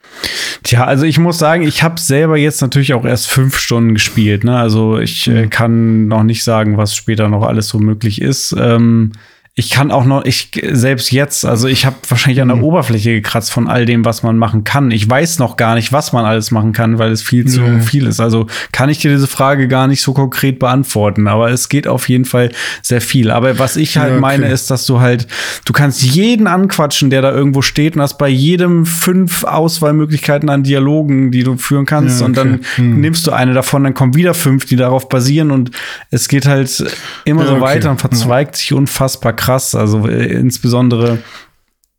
Tja, 0.63 0.85
also 0.85 1.05
ich 1.05 1.17
muss 1.19 1.37
sagen, 1.39 1.63
ich 1.63 1.83
habe 1.83 1.99
selber 1.99 2.37
jetzt 2.37 2.61
natürlich 2.61 2.93
auch 2.93 3.03
erst 3.05 3.27
fünf 3.27 3.57
Stunden 3.57 3.95
gespielt. 3.95 4.43
Ne? 4.43 4.57
Also 4.57 4.99
ich 4.99 5.27
Mhm. 5.27 5.35
äh, 5.35 5.47
kann 5.47 6.07
noch 6.07 6.23
nicht 6.23 6.43
sagen, 6.43 6.77
was 6.77 6.95
später 6.95 7.27
noch 7.29 7.43
alles 7.43 7.67
so 7.67 7.79
möglich 7.79 8.21
ist. 8.21 8.55
Ähm, 8.57 9.11
ich 9.55 9.69
kann 9.69 9.91
auch 9.91 10.03
noch, 10.05 10.25
ich 10.25 10.49
selbst 10.71 11.11
jetzt, 11.11 11.45
also 11.45 11.67
ich 11.67 11.85
habe 11.85 11.95
wahrscheinlich 12.09 12.41
an 12.41 12.47
der 12.47 12.57
Mhm. 12.57 12.63
Oberfläche 12.63 13.11
gekratzt 13.11 13.51
von 13.51 13.67
all 13.67 13.85
dem, 13.85 14.03
was 14.03 14.23
man 14.23 14.35
machen 14.35 14.63
kann. 14.63 14.89
Ich 14.89 15.07
weiß 15.07 15.37
noch 15.37 15.57
gar 15.57 15.75
nicht, 15.75 15.93
was 15.93 16.11
man 16.11 16.25
alles 16.25 16.49
machen 16.49 16.71
kann, 16.73 16.97
weil 16.97 17.11
es 17.11 17.21
viel 17.21 17.45
zu 17.45 17.61
Ja. 17.61 17.79
viel 17.79 18.07
ist. 18.07 18.19
Also 18.19 18.47
kann 18.71 18.89
ich 18.89 18.97
dir 18.97 19.11
diese 19.11 19.27
Frage 19.27 19.67
gar 19.67 19.85
nicht 19.87 20.01
so 20.01 20.13
konkret 20.13 20.57
beantworten. 20.57 21.27
Aber 21.27 21.51
es 21.51 21.69
geht 21.69 21.87
auf 21.87 22.09
jeden 22.09 22.25
Fall 22.25 22.51
sehr 22.81 22.99
viel. 22.99 23.29
Aber 23.29 23.59
was 23.59 23.75
ich 23.75 23.95
halt 23.99 24.07
Ja, 24.09 24.13
okay. 24.15 24.21
meine, 24.21 24.47
ist, 24.49 24.71
dass 24.71 24.87
du 24.87 24.99
halt, 25.01 25.27
du 25.65 25.73
kannst 25.73 26.01
jeden 26.01 26.47
anquatschen, 26.47 27.11
der 27.11 27.21
da 27.21 27.31
irgendwo 27.31 27.61
steht 27.61 27.95
und 27.95 28.01
hast 28.01 28.17
bei 28.17 28.29
jedem 28.29 28.87
fünf 28.87 29.43
Auswahlmöglichkeiten 29.43 30.49
an 30.49 30.63
Dialogen, 30.63 31.29
die 31.29 31.43
du 31.43 31.57
führen 31.57 31.85
kannst. 31.85 32.21
Ja, 32.21 32.25
Und 32.25 32.37
dann 32.37 32.55
okay. 32.55 32.63
Hm. 32.77 33.01
nimmst 33.01 33.27
du 33.27 33.31
eine 33.31 33.53
davon, 33.53 33.83
dann 33.83 33.93
kommen 33.93 34.15
wieder 34.15 34.33
fünf, 34.33 34.65
die 34.65 34.77
darauf 34.77 35.09
basieren 35.09 35.51
und 35.51 35.69
es 36.09 36.27
geht 36.27 36.47
halt 36.47 36.83
immer 37.25 37.41
Ja, 37.43 37.47
so 37.49 37.53
okay. 37.53 37.61
weiter 37.61 37.91
und 37.91 37.99
verzweigt 38.01 38.55
sich 38.55 38.73
unfassbar 38.73 39.33
krass. 39.33 39.42
Also 39.75 40.07
äh, 40.07 40.25
insbesondere 40.33 41.19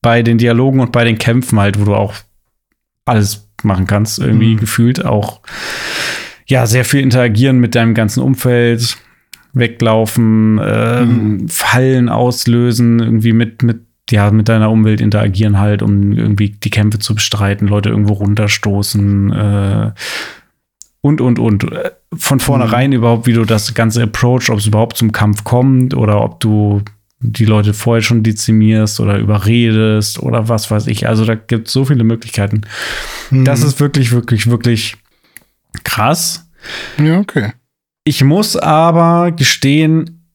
bei 0.02 0.22
den 0.22 0.38
Dialogen 0.38 0.80
und 0.80 0.92
bei 0.92 1.04
den 1.04 1.18
Kämpfen 1.18 1.58
halt, 1.58 1.80
wo 1.80 1.84
du 1.84 1.94
auch 1.94 2.14
alles 3.04 3.48
machen 3.62 3.86
kannst, 3.86 4.18
irgendwie 4.18 4.52
Hm. 4.52 4.60
gefühlt 4.60 5.04
auch 5.04 5.40
ja 6.46 6.66
sehr 6.66 6.84
viel 6.84 7.00
interagieren 7.00 7.58
mit 7.58 7.74
deinem 7.74 7.94
ganzen 7.94 8.22
Umfeld, 8.22 8.96
weglaufen, 9.54 10.60
ähm, 10.62 11.08
Hm. 11.40 11.48
Fallen 11.48 12.08
auslösen, 12.08 12.98
irgendwie 13.00 13.32
mit 13.32 13.62
mit 13.62 13.80
ja, 14.10 14.30
mit 14.30 14.50
deiner 14.50 14.70
Umwelt 14.70 15.00
interagieren 15.00 15.58
halt, 15.58 15.80
um 15.80 16.12
irgendwie 16.12 16.50
die 16.50 16.68
Kämpfe 16.68 16.98
zu 16.98 17.14
bestreiten, 17.14 17.66
Leute 17.68 17.88
irgendwo 17.88 18.12
runterstoßen, 18.12 19.32
äh, 19.32 19.92
und, 21.00 21.20
und, 21.22 21.38
und. 21.38 21.72
Äh, 21.72 21.90
Von 22.14 22.38
vornherein 22.40 22.92
überhaupt, 22.92 23.26
wie 23.26 23.32
du 23.32 23.44
das 23.44 23.72
Ganze 23.74 24.02
approach, 24.02 24.50
ob 24.50 24.58
es 24.58 24.66
überhaupt 24.66 24.96
zum 24.98 25.12
Kampf 25.12 25.44
kommt 25.44 25.94
oder 25.94 26.22
ob 26.22 26.40
du 26.40 26.82
die 27.26 27.46
Leute 27.46 27.72
vorher 27.72 28.02
schon 28.02 28.22
dezimierst 28.22 29.00
oder 29.00 29.18
überredest 29.18 30.18
oder 30.18 30.48
was 30.48 30.70
weiß 30.70 30.86
ich. 30.88 31.08
Also 31.08 31.24
da 31.24 31.34
gibt 31.34 31.68
es 31.68 31.72
so 31.72 31.84
viele 31.86 32.04
Möglichkeiten. 32.04 32.62
Mhm. 33.30 33.44
Das 33.44 33.62
ist 33.62 33.80
wirklich, 33.80 34.12
wirklich, 34.12 34.48
wirklich 34.48 34.96
krass. 35.84 36.48
Ja, 36.98 37.18
okay. 37.18 37.52
Ich 38.04 38.22
muss 38.22 38.56
aber 38.56 39.32
gestehen, 39.32 40.28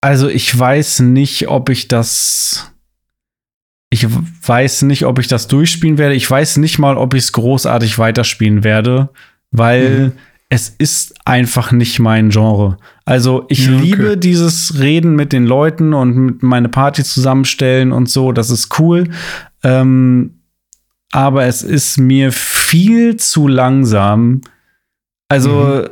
also 0.00 0.28
ich 0.28 0.56
weiß 0.56 1.00
nicht, 1.00 1.48
ob 1.48 1.68
ich 1.68 1.88
das. 1.88 2.72
Ich 3.90 4.06
weiß 4.06 4.82
nicht, 4.82 5.06
ob 5.06 5.18
ich 5.18 5.26
das 5.26 5.48
durchspielen 5.48 5.98
werde. 5.98 6.14
Ich 6.14 6.30
weiß 6.30 6.58
nicht 6.58 6.78
mal, 6.78 6.96
ob 6.96 7.14
ich 7.14 7.24
es 7.24 7.32
großartig 7.32 7.98
weiterspielen 7.98 8.62
werde, 8.62 9.08
weil 9.50 9.98
mhm. 9.98 10.12
Es 10.50 10.70
ist 10.70 11.14
einfach 11.26 11.72
nicht 11.72 11.98
mein 11.98 12.30
Genre. 12.30 12.78
Also 13.04 13.44
ich 13.48 13.68
okay. 13.68 13.78
liebe 13.78 14.16
dieses 14.16 14.78
Reden 14.78 15.14
mit 15.14 15.32
den 15.32 15.44
Leuten 15.44 15.92
und 15.92 16.42
meine 16.42 16.68
Party 16.68 17.04
zusammenstellen 17.04 17.92
und 17.92 18.08
so. 18.08 18.32
Das 18.32 18.50
ist 18.50 18.78
cool. 18.78 19.10
Ähm, 19.62 20.40
aber 21.12 21.44
es 21.44 21.62
ist 21.62 21.98
mir 21.98 22.32
viel 22.32 23.16
zu 23.16 23.46
langsam. 23.46 24.40
Also 25.28 25.50
mhm. 25.50 25.88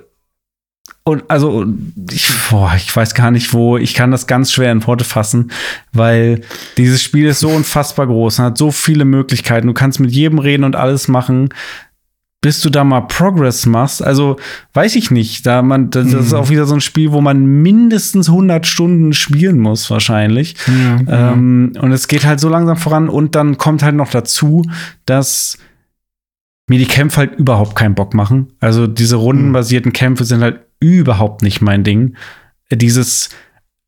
Und 1.09 1.23
also, 1.29 1.65
ich, 2.11 2.29
boah, 2.51 2.73
ich 2.77 2.95
weiß 2.95 3.15
gar 3.15 3.31
nicht, 3.31 3.53
wo, 3.53 3.77
ich 3.77 3.95
kann 3.95 4.11
das 4.11 4.27
ganz 4.27 4.51
schwer 4.51 4.73
in 4.73 4.85
Worte 4.89 5.05
fassen, 5.05 5.53
weil 5.93 6.41
dieses 6.77 7.01
Spiel 7.01 7.29
ist 7.29 7.39
so 7.39 7.49
unfassbar 7.49 8.09
groß 8.09 8.41
und 8.41 8.45
hat 8.45 8.59
so 8.59 8.73
viele 8.73 9.05
Möglichkeiten. 9.05 9.69
Du 9.69 9.73
kannst 9.73 10.01
mit 10.01 10.11
jedem 10.11 10.41
reden 10.41 10.65
und 10.65 10.75
alles 10.75 11.07
machen. 11.07 11.51
Bis 12.43 12.61
du 12.61 12.71
da 12.71 12.85
mal 12.85 13.01
Progress 13.01 13.67
machst, 13.67 14.05
also 14.05 14.37
weiß 14.75 14.95
ich 14.97 15.11
nicht. 15.11 15.47
Da 15.47 15.63
man, 15.63 15.91
das, 15.91 16.11
das 16.11 16.27
ist 16.27 16.33
mhm. 16.33 16.39
auch 16.39 16.51
wieder 16.51 16.67
so 16.67 16.75
ein 16.75 16.81
Spiel, 16.81 17.11
wo 17.13 17.21
man 17.21 17.45
mindestens 17.45 18.29
100 18.29 18.67
Stunden 18.67 19.15
spielen 19.15 19.59
muss, 19.59 19.91
wahrscheinlich. 19.91 20.55
Ja, 20.67 21.33
ähm. 21.33 21.73
Und 21.81 21.93
es 21.93 22.09
geht 22.09 22.25
halt 22.25 22.39
so 22.39 22.49
langsam 22.49 22.77
voran. 22.77 23.09
Und 23.09 23.35
dann 23.35 23.59
kommt 23.59 23.83
halt 23.83 23.97
noch 23.97 24.11
dazu, 24.11 24.63
dass 25.07 25.59
mir 26.69 26.79
die 26.79 26.87
Kämpfe 26.87 27.19
halt 27.19 27.39
überhaupt 27.39 27.77
keinen 27.77 27.95
Bock 27.95 28.15
machen. 28.15 28.53
Also 28.61 28.87
diese 28.87 29.17
rundenbasierten 29.17 29.93
Kämpfe 29.93 30.25
sind 30.25 30.43
halt 30.43 30.61
überhaupt 30.81 31.43
nicht 31.43 31.61
mein 31.61 31.85
Ding. 31.85 32.17
Dieses, 32.71 33.31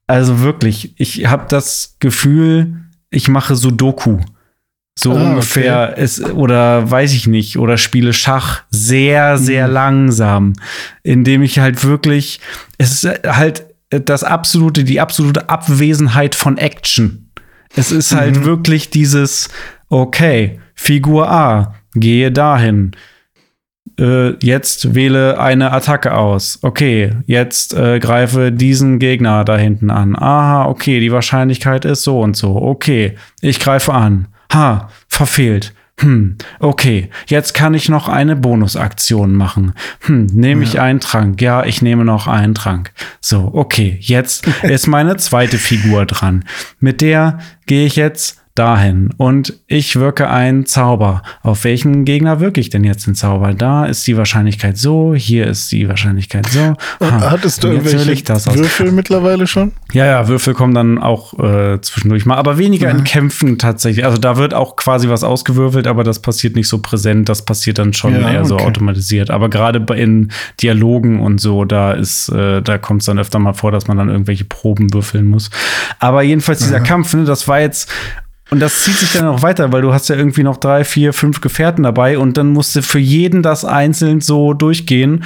also 0.07 0.40
wirklich, 0.40 0.94
ich 0.99 1.26
habe 1.26 1.46
das 1.49 1.96
Gefühl, 1.99 2.84
ich 3.11 3.28
mache 3.28 3.57
Sudoku. 3.57 4.18
So 5.01 5.12
ah, 5.12 5.22
ungefähr 5.22 5.90
okay. 5.92 6.03
es 6.03 6.20
oder 6.20 6.90
weiß 6.90 7.12
ich 7.12 7.28
nicht 7.28 7.57
oder 7.57 7.78
spiele 7.78 8.12
Schach 8.12 8.62
sehr 8.70 9.38
sehr 9.38 9.68
mhm. 9.68 9.72
langsam, 9.72 10.53
indem 11.05 11.44
ich 11.44 11.61
halt 11.61 11.84
wirklich 11.84 12.40
es 12.78 13.05
ist 13.05 13.24
halt 13.24 13.64
das 13.90 14.24
absolute 14.24 14.82
die 14.82 15.01
absolute 15.01 15.49
Abwesenheit 15.49 16.34
von 16.34 16.59
Action. 16.59 17.30
Es 17.76 17.92
ist 17.92 18.12
halt 18.12 18.40
mhm. 18.40 18.44
wirklich 18.44 18.90
dieses 18.90 19.51
okay, 19.88 20.59
Figur 20.74 21.30
A, 21.30 21.76
gehe 21.94 22.32
dahin 22.32 22.96
äh, 24.01 24.30
jetzt 24.44 24.96
wähle 24.96 25.38
eine 25.38 25.70
Attacke 25.70 26.14
aus. 26.14 26.59
Okay, 26.62 27.12
jetzt 27.26 27.72
äh, 27.72 28.01
greife 28.01 28.51
diesen 28.51 28.99
Gegner 28.99 29.44
da 29.44 29.57
hinten 29.57 29.90
an. 29.90 30.16
Aha, 30.16 30.66
okay, 30.66 30.99
die 30.99 31.12
Wahrscheinlichkeit 31.12 31.84
ist 31.84 32.03
so 32.03 32.20
und 32.20 32.36
so. 32.36 32.57
Okay, 32.57 33.16
ich 33.40 33.61
greife 33.61 33.94
an. 33.94 34.26
Ha, 34.53 34.90
verfehlt. 35.09 35.74
Hm, 36.01 36.36
okay, 36.61 37.11
jetzt 37.26 37.55
kann 37.55 37.74
ich 37.74 37.88
noch 37.88 38.09
eine 38.09 38.36
Bonusaktion 38.36 39.34
machen. 39.34 39.74
Hm, 40.03 40.26
nehme 40.26 40.62
ich 40.62 40.74
ja. 40.74 40.82
einen 40.82 41.01
Trank? 41.01 41.42
Ja, 41.42 41.64
ich 41.64 41.82
nehme 41.82 42.05
noch 42.05 42.28
einen 42.28 42.55
Trank. 42.55 42.92
So, 43.20 43.51
okay, 43.53 43.99
jetzt 44.01 44.46
ist 44.62 44.86
meine 44.86 45.16
zweite 45.16 45.59
Figur 45.59 46.07
dran. 46.07 46.44
Mit 46.78 47.01
der 47.01 47.38
gehe 47.66 47.84
ich 47.84 47.96
jetzt 47.96 48.40
dahin 48.59 49.11
und 49.16 49.54
ich 49.66 49.96
wirke 49.96 50.28
einen 50.28 50.66
Zauber. 50.66 51.22
Auf 51.42 51.64
welchen 51.64 52.04
Gegner 52.04 52.40
wirke 52.40 52.61
ich 52.61 52.70
denn 52.70 52.82
jetzt 52.82 53.06
den 53.06 53.14
Zauber? 53.14 53.54
Da 53.54 53.86
ist 53.86 54.06
die 54.06 54.16
Wahrscheinlichkeit 54.16 54.76
so, 54.76 55.14
hier 55.14 55.46
ist 55.46 55.70
die 55.70 55.88
Wahrscheinlichkeit 55.88 56.48
so. 56.48 56.74
Ha, 57.00 57.30
Hattest 57.30 57.62
du 57.62 57.68
irgendwelche 57.68 58.26
Würfel 58.54 58.90
mittlerweile 58.90 59.46
schon? 59.46 59.72
Ja, 59.92 60.06
ja, 60.06 60.28
Würfel 60.28 60.54
kommen 60.54 60.74
dann 60.74 60.98
auch 60.98 61.38
äh, 61.38 61.80
zwischendurch 61.80 62.26
mal, 62.26 62.36
aber 62.36 62.59
weniger 62.59 62.92
mhm. 62.92 63.00
in 63.00 63.04
Kämpfen 63.04 63.59
tatsächlich. 63.59 64.04
Also 64.04 64.18
da 64.18 64.36
wird 64.36 64.54
auch 64.54 64.76
quasi 64.76 65.09
was 65.09 65.22
ausgewürfelt, 65.22 65.86
aber 65.86 66.02
das 66.02 66.20
passiert 66.20 66.56
nicht 66.56 66.68
so 66.68 66.78
präsent, 66.78 67.28
das 67.28 67.44
passiert 67.44 67.78
dann 67.78 67.92
schon 67.92 68.14
ja, 68.14 68.30
eher 68.30 68.40
okay. 68.40 68.48
so 68.48 68.59
automatisiert. 68.59 69.30
Aber 69.30 69.48
gerade 69.48 69.84
in 69.94 70.32
Dialogen 70.61 71.20
und 71.20 71.40
so, 71.40 71.64
da 71.64 71.92
ist, 71.92 72.28
äh, 72.30 72.61
da 72.61 72.78
kommt 72.78 73.02
es 73.02 73.06
dann 73.06 73.18
öfter 73.18 73.38
mal 73.38 73.52
vor, 73.52 73.70
dass 73.70 73.86
man 73.86 73.96
dann 73.96 74.09
irgendwelche 74.09 74.44
Proben 74.44 74.92
würfeln 74.92 75.26
muss. 75.26 75.50
Aber 76.00 76.22
jedenfalls 76.22 76.59
dieser 76.59 76.80
mhm. 76.80 76.84
Kampf, 76.84 77.14
ne, 77.14 77.24
das 77.24 77.46
war 77.46 77.61
jetzt 77.61 77.88
und 78.51 78.61
das 78.61 78.82
zieht 78.82 78.96
sich 78.96 79.12
dann 79.12 79.26
auch 79.26 79.42
weiter, 79.42 79.72
weil 79.72 79.82
du 79.82 79.92
hast 79.92 80.09
ja 80.09 80.16
irgendwie 80.16 80.42
noch 80.42 80.57
drei, 80.57 80.84
vier, 80.84 81.12
fünf 81.12 81.40
Gefährten 81.40 81.84
dabei 81.84 82.18
und 82.18 82.36
dann 82.36 82.49
musst 82.53 82.74
du 82.76 82.82
für 82.82 82.99
jeden 82.99 83.42
das 83.42 83.64
einzeln 83.64 84.20
so 84.20 84.55
durchgehen. 84.55 85.24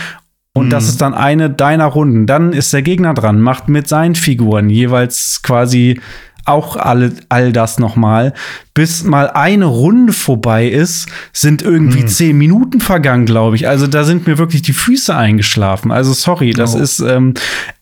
Und 0.54 0.66
mhm. 0.66 0.70
das 0.70 0.88
ist 0.88 1.00
dann 1.00 1.14
eine 1.14 1.48
deiner 1.48 1.86
Runden. 1.86 2.26
Dann 2.26 2.52
ist 2.52 2.72
der 2.72 2.82
Gegner 2.82 3.14
dran, 3.14 3.40
macht 3.40 3.68
mit 3.68 3.88
seinen 3.88 4.14
Figuren 4.14 4.68
jeweils 4.68 5.40
quasi 5.42 6.00
auch 6.44 6.76
alle, 6.76 7.12
all 7.28 7.52
das 7.52 7.78
nochmal. 7.78 8.34
Bis 8.74 9.04
mal 9.04 9.30
eine 9.30 9.66
Runde 9.66 10.12
vorbei 10.12 10.66
ist, 10.66 11.06
sind 11.32 11.62
irgendwie 11.62 12.02
mhm. 12.02 12.08
zehn 12.08 12.36
Minuten 12.36 12.80
vergangen, 12.80 13.26
glaube 13.26 13.54
ich. 13.56 13.68
Also 13.68 13.86
da 13.86 14.02
sind 14.04 14.26
mir 14.26 14.38
wirklich 14.38 14.62
die 14.62 14.72
Füße 14.72 15.14
eingeschlafen. 15.14 15.92
Also 15.92 16.12
sorry, 16.12 16.50
das 16.50 16.74
oh. 16.74 16.78
ist, 16.80 16.98
ähm, 16.98 17.34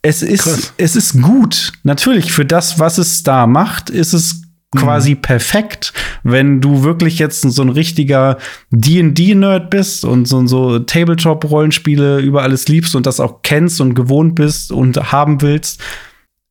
es 0.02 0.22
ist, 0.22 0.74
es 0.76 0.96
ist 0.96 1.22
gut. 1.22 1.72
Natürlich, 1.82 2.32
für 2.32 2.44
das, 2.44 2.78
was 2.78 2.98
es 2.98 3.22
da 3.22 3.46
macht, 3.46 3.88
ist 3.88 4.12
es 4.12 4.42
quasi 4.76 5.14
mhm. 5.14 5.22
perfekt, 5.22 5.92
wenn 6.22 6.60
du 6.60 6.84
wirklich 6.84 7.18
jetzt 7.18 7.42
so 7.42 7.62
ein 7.62 7.70
richtiger 7.70 8.38
D&D-Nerd 8.70 9.70
bist 9.70 10.04
und 10.04 10.26
so, 10.26 10.46
so 10.46 10.78
Tabletop-Rollenspiele 10.78 12.20
über 12.20 12.42
alles 12.42 12.68
liebst 12.68 12.94
und 12.94 13.06
das 13.06 13.20
auch 13.20 13.42
kennst 13.42 13.80
und 13.80 13.94
gewohnt 13.94 14.36
bist 14.36 14.70
und 14.70 15.12
haben 15.12 15.42
willst. 15.42 15.80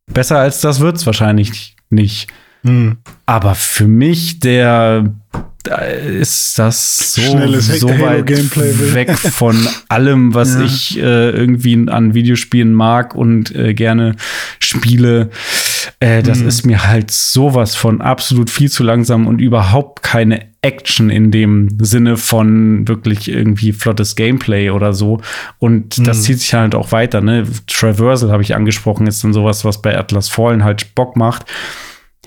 Besser 0.07 0.39
als 0.39 0.59
das 0.61 0.79
wird's 0.79 1.05
wahrscheinlich 1.05 1.75
nicht. 1.89 2.27
Mhm. 2.63 2.97
Aber 3.25 3.55
für 3.55 3.87
mich, 3.87 4.39
der 4.39 5.13
ist 6.19 6.57
das 6.57 7.13
so, 7.13 7.21
so 7.21 7.89
weit 7.99 8.29
weg 8.93 9.17
von 9.17 9.55
allem, 9.89 10.33
was 10.33 10.55
ja. 10.55 10.61
ich 10.61 10.97
äh, 10.97 11.29
irgendwie 11.29 11.87
an 11.89 12.13
Videospielen 12.13 12.73
mag 12.73 13.13
und 13.13 13.53
äh, 13.55 13.73
gerne 13.73 14.15
spiele. 14.59 15.29
Äh, 15.99 16.23
das 16.23 16.39
mhm. 16.39 16.47
ist 16.47 16.65
mir 16.65 16.87
halt 16.87 17.11
sowas 17.11 17.75
von 17.75 18.01
absolut 18.01 18.49
viel 18.49 18.69
zu 18.69 18.83
langsam 18.83 19.27
und 19.27 19.39
überhaupt 19.39 20.03
keine 20.03 20.47
Action 20.61 21.09
in 21.09 21.31
dem 21.31 21.77
Sinne 21.81 22.17
von 22.17 22.87
wirklich 22.87 23.29
irgendwie 23.29 23.71
flottes 23.71 24.15
Gameplay 24.15 24.69
oder 24.69 24.93
so. 24.93 25.21
Und 25.57 26.05
das 26.07 26.19
mhm. 26.19 26.21
zieht 26.23 26.39
sich 26.39 26.53
halt 26.53 26.75
auch 26.75 26.91
weiter. 26.91 27.21
Ne? 27.21 27.45
Traversal 27.67 28.31
habe 28.31 28.43
ich 28.43 28.55
angesprochen, 28.55 29.07
ist 29.07 29.23
dann 29.23 29.33
sowas, 29.33 29.63
was 29.63 29.81
bei 29.81 29.97
Atlas 29.97 30.29
Fallen 30.29 30.63
halt 30.63 30.95
Bock 30.95 31.15
macht. 31.15 31.45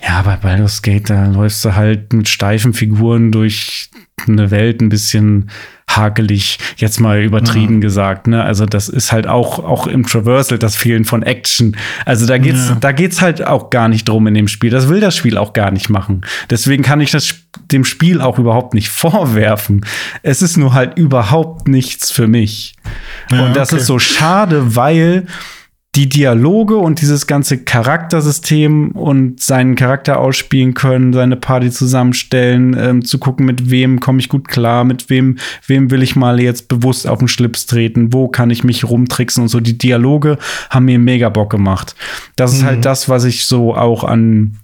Ja, 0.01 0.21
bei 0.23 0.35
Baldur's 0.35 0.81
Gate, 0.81 1.09
da 1.09 1.27
läufst 1.27 1.63
du 1.63 1.75
halt 1.75 2.11
mit 2.11 2.27
steifen 2.27 2.73
Figuren 2.73 3.31
durch 3.31 3.89
eine 4.27 4.51
Welt 4.51 4.81
ein 4.81 4.89
bisschen 4.89 5.49
hakelig, 5.87 6.57
jetzt 6.77 6.99
mal 6.99 7.21
übertrieben 7.21 7.75
ja. 7.75 7.79
gesagt. 7.81 8.27
Ne? 8.27 8.43
Also 8.43 8.65
das 8.65 8.89
ist 8.89 9.11
halt 9.11 9.27
auch, 9.27 9.59
auch 9.59 9.87
im 9.87 10.05
Traversal 10.05 10.57
das 10.57 10.75
Fehlen 10.75 11.05
von 11.05 11.23
Action. 11.23 11.77
Also 12.05 12.25
da 12.25 12.37
geht's, 12.37 12.69
ja. 12.69 12.77
da 12.79 12.91
geht's 12.91 13.21
halt 13.21 13.45
auch 13.45 13.69
gar 13.69 13.89
nicht 13.89 14.07
drum 14.07 14.25
in 14.27 14.33
dem 14.33 14.47
Spiel. 14.47 14.69
Das 14.69 14.87
will 14.89 14.99
das 14.99 15.15
Spiel 15.15 15.37
auch 15.37 15.53
gar 15.53 15.71
nicht 15.71 15.89
machen. 15.89 16.21
Deswegen 16.49 16.83
kann 16.83 17.01
ich 17.01 17.11
das 17.11 17.35
dem 17.71 17.85
Spiel 17.85 18.21
auch 18.21 18.39
überhaupt 18.39 18.73
nicht 18.73 18.89
vorwerfen. 18.89 19.85
Es 20.23 20.41
ist 20.41 20.57
nur 20.57 20.73
halt 20.73 20.97
überhaupt 20.97 21.67
nichts 21.67 22.11
für 22.11 22.27
mich. 22.27 22.75
Ja, 23.31 23.45
Und 23.45 23.55
das 23.55 23.71
okay. 23.71 23.81
ist 23.81 23.87
so 23.87 23.99
schade, 23.99 24.75
weil 24.75 25.27
die 25.95 26.09
Dialoge 26.09 26.77
und 26.77 27.01
dieses 27.01 27.27
ganze 27.27 27.59
Charaktersystem 27.59 28.91
und 28.91 29.39
seinen 29.41 29.75
Charakter 29.75 30.19
ausspielen 30.19 30.73
können, 30.73 31.13
seine 31.13 31.35
Party 31.35 31.69
zusammenstellen, 31.69 32.75
ähm, 32.79 33.05
zu 33.05 33.19
gucken, 33.19 33.45
mit 33.45 33.69
wem 33.69 33.99
komme 33.99 34.19
ich 34.19 34.27
gut 34.27 34.47
klar, 34.47 34.85
mit 34.85 35.11
wem, 35.11 35.37
wem 35.67 35.91
will 35.91 36.01
ich 36.01 36.15
mal 36.15 36.41
jetzt 36.41 36.67
bewusst 36.67 37.07
auf 37.07 37.19
den 37.19 37.27
Schlips 37.27 37.67
treten, 37.67 38.11
wo 38.11 38.27
kann 38.27 38.49
ich 38.49 38.63
mich 38.63 38.85
rumtricksen 38.85 39.43
und 39.43 39.49
so. 39.49 39.59
Die 39.59 39.77
Dialoge 39.77 40.39
haben 40.71 40.85
mir 40.85 40.97
mega 40.97 41.29
Bock 41.29 41.51
gemacht. 41.51 41.95
Das 42.35 42.53
mhm. 42.53 42.57
ist 42.57 42.63
halt 42.65 42.77
mhm. 42.77 42.83
das, 42.83 43.09
was 43.09 43.23
ich 43.25 43.45
so 43.45 43.75
auch 43.75 44.03
an 44.03 44.57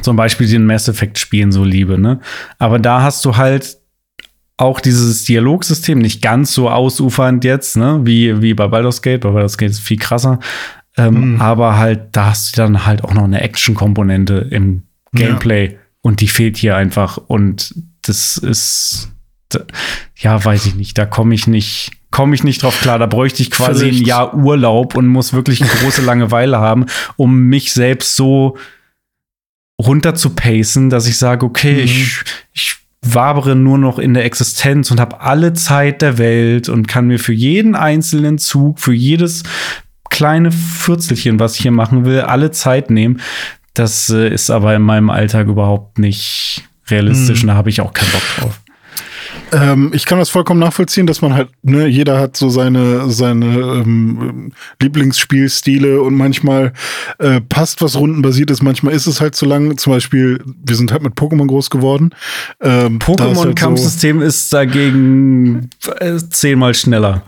zum 0.00 0.16
Beispiel 0.16 0.48
den 0.48 0.66
Mass 0.66 0.88
Effect 0.88 1.18
Spielen 1.18 1.52
so 1.52 1.64
liebe, 1.64 1.98
ne? 1.98 2.18
Aber 2.58 2.78
da 2.78 3.02
hast 3.02 3.24
du 3.24 3.36
halt 3.36 3.76
auch 4.56 4.80
dieses 4.80 5.24
Dialogsystem 5.24 5.98
nicht 5.98 6.22
ganz 6.22 6.52
so 6.52 6.70
ausufernd 6.70 7.44
jetzt, 7.44 7.76
ne, 7.76 8.00
wie, 8.04 8.42
wie 8.42 8.54
bei 8.54 8.68
Baldur's 8.68 9.02
Gate. 9.02 9.22
Bei 9.22 9.30
Baldur's 9.30 9.58
Gate 9.58 9.70
ist 9.70 9.80
viel 9.80 9.98
krasser. 9.98 10.38
Ähm, 10.96 11.34
mhm. 11.34 11.40
Aber 11.40 11.78
halt, 11.78 12.08
da 12.12 12.26
hast 12.26 12.56
du 12.56 12.60
dann 12.60 12.84
halt 12.86 13.02
auch 13.02 13.14
noch 13.14 13.24
eine 13.24 13.40
Action-Komponente 13.40 14.46
im 14.50 14.82
Gameplay. 15.12 15.72
Ja. 15.72 15.78
Und 16.02 16.20
die 16.20 16.28
fehlt 16.28 16.56
hier 16.56 16.76
einfach. 16.76 17.16
Und 17.16 17.74
das 18.02 18.36
ist, 18.36 19.10
ja, 20.16 20.44
weiß 20.44 20.66
ich 20.66 20.74
nicht. 20.74 20.98
Da 20.98 21.06
komme 21.06 21.34
ich 21.34 21.46
nicht, 21.46 21.92
komme 22.10 22.34
ich 22.34 22.44
nicht 22.44 22.62
drauf 22.62 22.80
klar. 22.80 22.98
Da 22.98 23.06
bräuchte 23.06 23.42
ich 23.42 23.50
quasi 23.50 23.86
Vielleicht. 23.86 24.02
ein 24.02 24.06
Jahr 24.06 24.34
Urlaub 24.34 24.96
und 24.96 25.06
muss 25.06 25.32
wirklich 25.32 25.62
eine 25.62 25.70
große 25.70 26.02
Langeweile 26.02 26.58
haben, 26.58 26.86
um 27.16 27.48
mich 27.48 27.72
selbst 27.72 28.16
so 28.16 28.58
runter 29.80 30.14
zu 30.14 30.30
pacen, 30.30 30.90
dass 30.90 31.06
ich 31.06 31.16
sage, 31.16 31.46
okay, 31.46 31.74
mhm. 31.74 31.80
ich, 31.80 32.20
ich 32.52 32.76
wabere 33.02 33.56
nur 33.56 33.78
noch 33.78 33.98
in 33.98 34.14
der 34.14 34.24
Existenz 34.24 34.90
und 34.90 35.00
habe 35.00 35.20
alle 35.20 35.52
Zeit 35.54 36.02
der 36.02 36.18
Welt 36.18 36.68
und 36.68 36.86
kann 36.86 37.08
mir 37.08 37.18
für 37.18 37.32
jeden 37.32 37.74
einzelnen 37.74 38.38
Zug, 38.38 38.78
für 38.78 38.94
jedes 38.94 39.42
kleine 40.08 40.52
Fürzelchen, 40.52 41.40
was 41.40 41.56
ich 41.56 41.62
hier 41.62 41.72
machen 41.72 42.04
will, 42.04 42.20
alle 42.20 42.52
Zeit 42.52 42.90
nehmen. 42.90 43.20
Das 43.74 44.10
äh, 44.10 44.28
ist 44.28 44.50
aber 44.50 44.74
in 44.74 44.82
meinem 44.82 45.10
Alltag 45.10 45.48
überhaupt 45.48 45.98
nicht 45.98 46.62
realistisch 46.88 47.38
mhm. 47.38 47.48
und 47.48 47.48
da 47.48 47.54
habe 47.54 47.70
ich 47.70 47.80
auch 47.80 47.92
keinen 47.92 48.12
Bock 48.12 48.22
drauf. 48.38 48.60
Ähm, 49.52 49.90
ich 49.94 50.06
kann 50.06 50.18
das 50.18 50.30
vollkommen 50.30 50.60
nachvollziehen, 50.60 51.06
dass 51.06 51.22
man 51.22 51.34
halt, 51.34 51.48
ne, 51.62 51.86
jeder 51.86 52.18
hat 52.18 52.36
so 52.36 52.48
seine, 52.48 53.10
seine 53.10 53.46
ähm, 53.46 54.52
Lieblingsspielstile 54.80 56.00
und 56.02 56.14
manchmal 56.14 56.72
äh, 57.18 57.40
passt 57.40 57.82
was 57.82 57.96
rundenbasiert 57.96 58.50
ist, 58.50 58.62
manchmal 58.62 58.94
ist 58.94 59.06
es 59.06 59.20
halt 59.20 59.34
zu 59.34 59.46
lang. 59.46 59.76
Zum 59.76 59.92
Beispiel, 59.92 60.42
wir 60.44 60.76
sind 60.76 60.92
halt 60.92 61.02
mit 61.02 61.14
Pokémon 61.14 61.46
groß 61.46 61.70
geworden. 61.70 62.10
Ähm, 62.60 62.98
Pokémon-Kampfsystem 62.98 64.20
halt 64.20 64.24
so 64.24 64.28
ist 64.28 64.52
dagegen 64.52 65.70
äh, 65.98 66.18
zehnmal 66.30 66.74
schneller. 66.74 67.22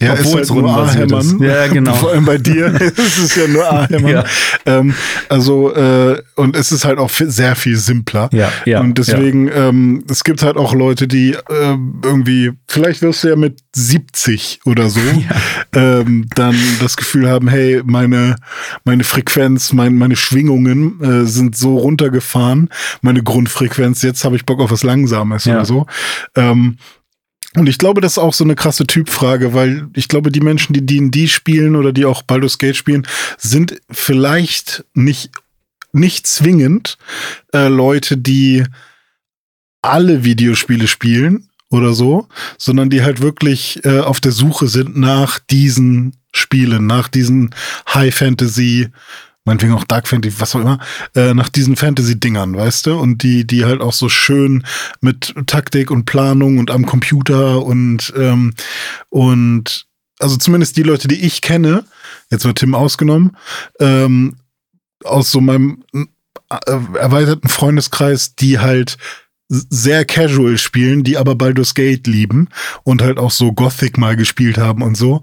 Ja, 0.00 0.12
Obwohl 0.12 0.40
ist 0.40 0.50
halt 0.50 0.60
nur 0.60 0.76
A-Hämmern. 0.76 1.38
Ja, 1.40 1.66
genau. 1.66 1.94
Vor 1.94 2.10
allem 2.12 2.24
bei 2.24 2.38
dir 2.38 2.66
ist 2.80 3.18
es 3.18 3.34
ja 3.34 3.48
nur 3.48 3.70
A-Hämmern. 3.70 4.10
Ja. 4.10 4.24
Ähm, 4.64 4.94
also, 5.28 5.74
äh, 5.74 6.22
und 6.36 6.56
es 6.56 6.70
ist 6.70 6.84
halt 6.84 6.98
auch 6.98 7.10
sehr 7.10 7.56
viel 7.56 7.76
simpler. 7.76 8.30
Ja, 8.32 8.52
ja. 8.64 8.80
Und 8.80 8.96
deswegen, 8.98 9.48
ja. 9.48 9.68
ähm, 9.68 10.04
es 10.08 10.22
gibt 10.22 10.42
halt 10.42 10.56
auch 10.56 10.72
Leute, 10.74 11.08
die 11.08 11.32
äh, 11.32 11.76
irgendwie, 12.04 12.52
vielleicht 12.68 13.02
wirst 13.02 13.24
du 13.24 13.28
ja 13.28 13.36
mit 13.36 13.60
70 13.74 14.60
oder 14.64 14.88
so, 14.88 15.00
ja. 15.74 16.00
ähm, 16.00 16.26
dann 16.34 16.56
das 16.80 16.96
Gefühl 16.96 17.28
haben, 17.28 17.48
hey, 17.48 17.82
meine, 17.84 18.36
meine 18.84 19.02
Frequenz, 19.02 19.72
mein, 19.72 19.96
meine 19.96 20.16
Schwingungen 20.16 21.00
äh, 21.02 21.26
sind 21.26 21.56
so 21.56 21.76
runtergefahren, 21.76 22.68
meine 23.00 23.22
Grundfrequenz, 23.22 24.02
jetzt 24.02 24.24
habe 24.24 24.36
ich 24.36 24.46
Bock 24.46 24.60
auf 24.60 24.70
was 24.70 24.84
Langsames 24.84 25.44
ja. 25.44 25.54
oder 25.54 25.64
so. 25.64 25.86
Ähm, 26.36 26.76
und 27.54 27.68
ich 27.68 27.78
glaube, 27.78 28.00
das 28.00 28.12
ist 28.12 28.18
auch 28.18 28.34
so 28.34 28.44
eine 28.44 28.54
krasse 28.54 28.86
Typfrage, 28.86 29.54
weil 29.54 29.88
ich 29.94 30.08
glaube, 30.08 30.30
die 30.30 30.40
Menschen, 30.40 30.74
die 30.74 30.84
D&D 30.84 31.28
spielen 31.28 31.76
oder 31.76 31.92
die 31.92 32.04
auch 32.04 32.22
Baldur's 32.22 32.58
Gate 32.58 32.76
spielen, 32.76 33.06
sind 33.38 33.80
vielleicht 33.90 34.84
nicht, 34.94 35.30
nicht 35.92 36.26
zwingend 36.26 36.98
äh, 37.54 37.68
Leute, 37.68 38.18
die 38.18 38.64
alle 39.80 40.24
Videospiele 40.24 40.86
spielen 40.86 41.48
oder 41.70 41.94
so, 41.94 42.28
sondern 42.58 42.90
die 42.90 43.02
halt 43.02 43.20
wirklich 43.20 43.82
äh, 43.84 44.00
auf 44.00 44.20
der 44.20 44.32
Suche 44.32 44.68
sind 44.68 44.96
nach 44.96 45.38
diesen 45.38 46.16
Spielen, 46.32 46.86
nach 46.86 47.08
diesen 47.08 47.54
High 47.92 48.14
Fantasy 48.14 48.88
meinetwegen 49.48 49.72
auch 49.72 49.84
Dark 49.84 50.06
Fantasy, 50.06 50.40
was 50.40 50.54
auch 50.54 50.60
immer, 50.60 50.78
äh, 51.14 51.34
nach 51.34 51.48
diesen 51.48 51.74
Fantasy-Dingern, 51.74 52.54
weißt 52.54 52.86
du? 52.86 52.98
Und 52.98 53.22
die, 53.22 53.46
die 53.46 53.64
halt 53.64 53.80
auch 53.80 53.92
so 53.92 54.08
schön 54.08 54.64
mit 55.00 55.34
Taktik 55.46 55.90
und 55.90 56.04
Planung 56.04 56.58
und 56.58 56.70
am 56.70 56.86
Computer 56.86 57.64
und, 57.64 58.12
ähm, 58.16 58.54
und 59.08 59.86
also 60.20 60.36
zumindest 60.36 60.76
die 60.76 60.82
Leute, 60.82 61.08
die 61.08 61.24
ich 61.26 61.40
kenne, 61.40 61.84
jetzt 62.30 62.44
mal 62.44 62.52
Tim 62.52 62.74
ausgenommen, 62.74 63.36
ähm, 63.80 64.36
aus 65.04 65.30
so 65.30 65.40
meinem 65.40 65.82
äh, 65.94 66.04
erweiterten 66.98 67.48
Freundeskreis, 67.48 68.34
die 68.34 68.58
halt 68.58 68.98
sehr 69.48 70.04
casual 70.04 70.58
spielen, 70.58 71.04
die 71.04 71.16
aber 71.16 71.34
Baldur's 71.34 71.74
Gate 71.74 72.06
lieben 72.06 72.48
und 72.82 73.00
halt 73.00 73.18
auch 73.18 73.30
so 73.30 73.52
Gothic 73.52 73.96
mal 73.96 74.14
gespielt 74.14 74.58
haben 74.58 74.82
und 74.82 74.94
so, 74.94 75.22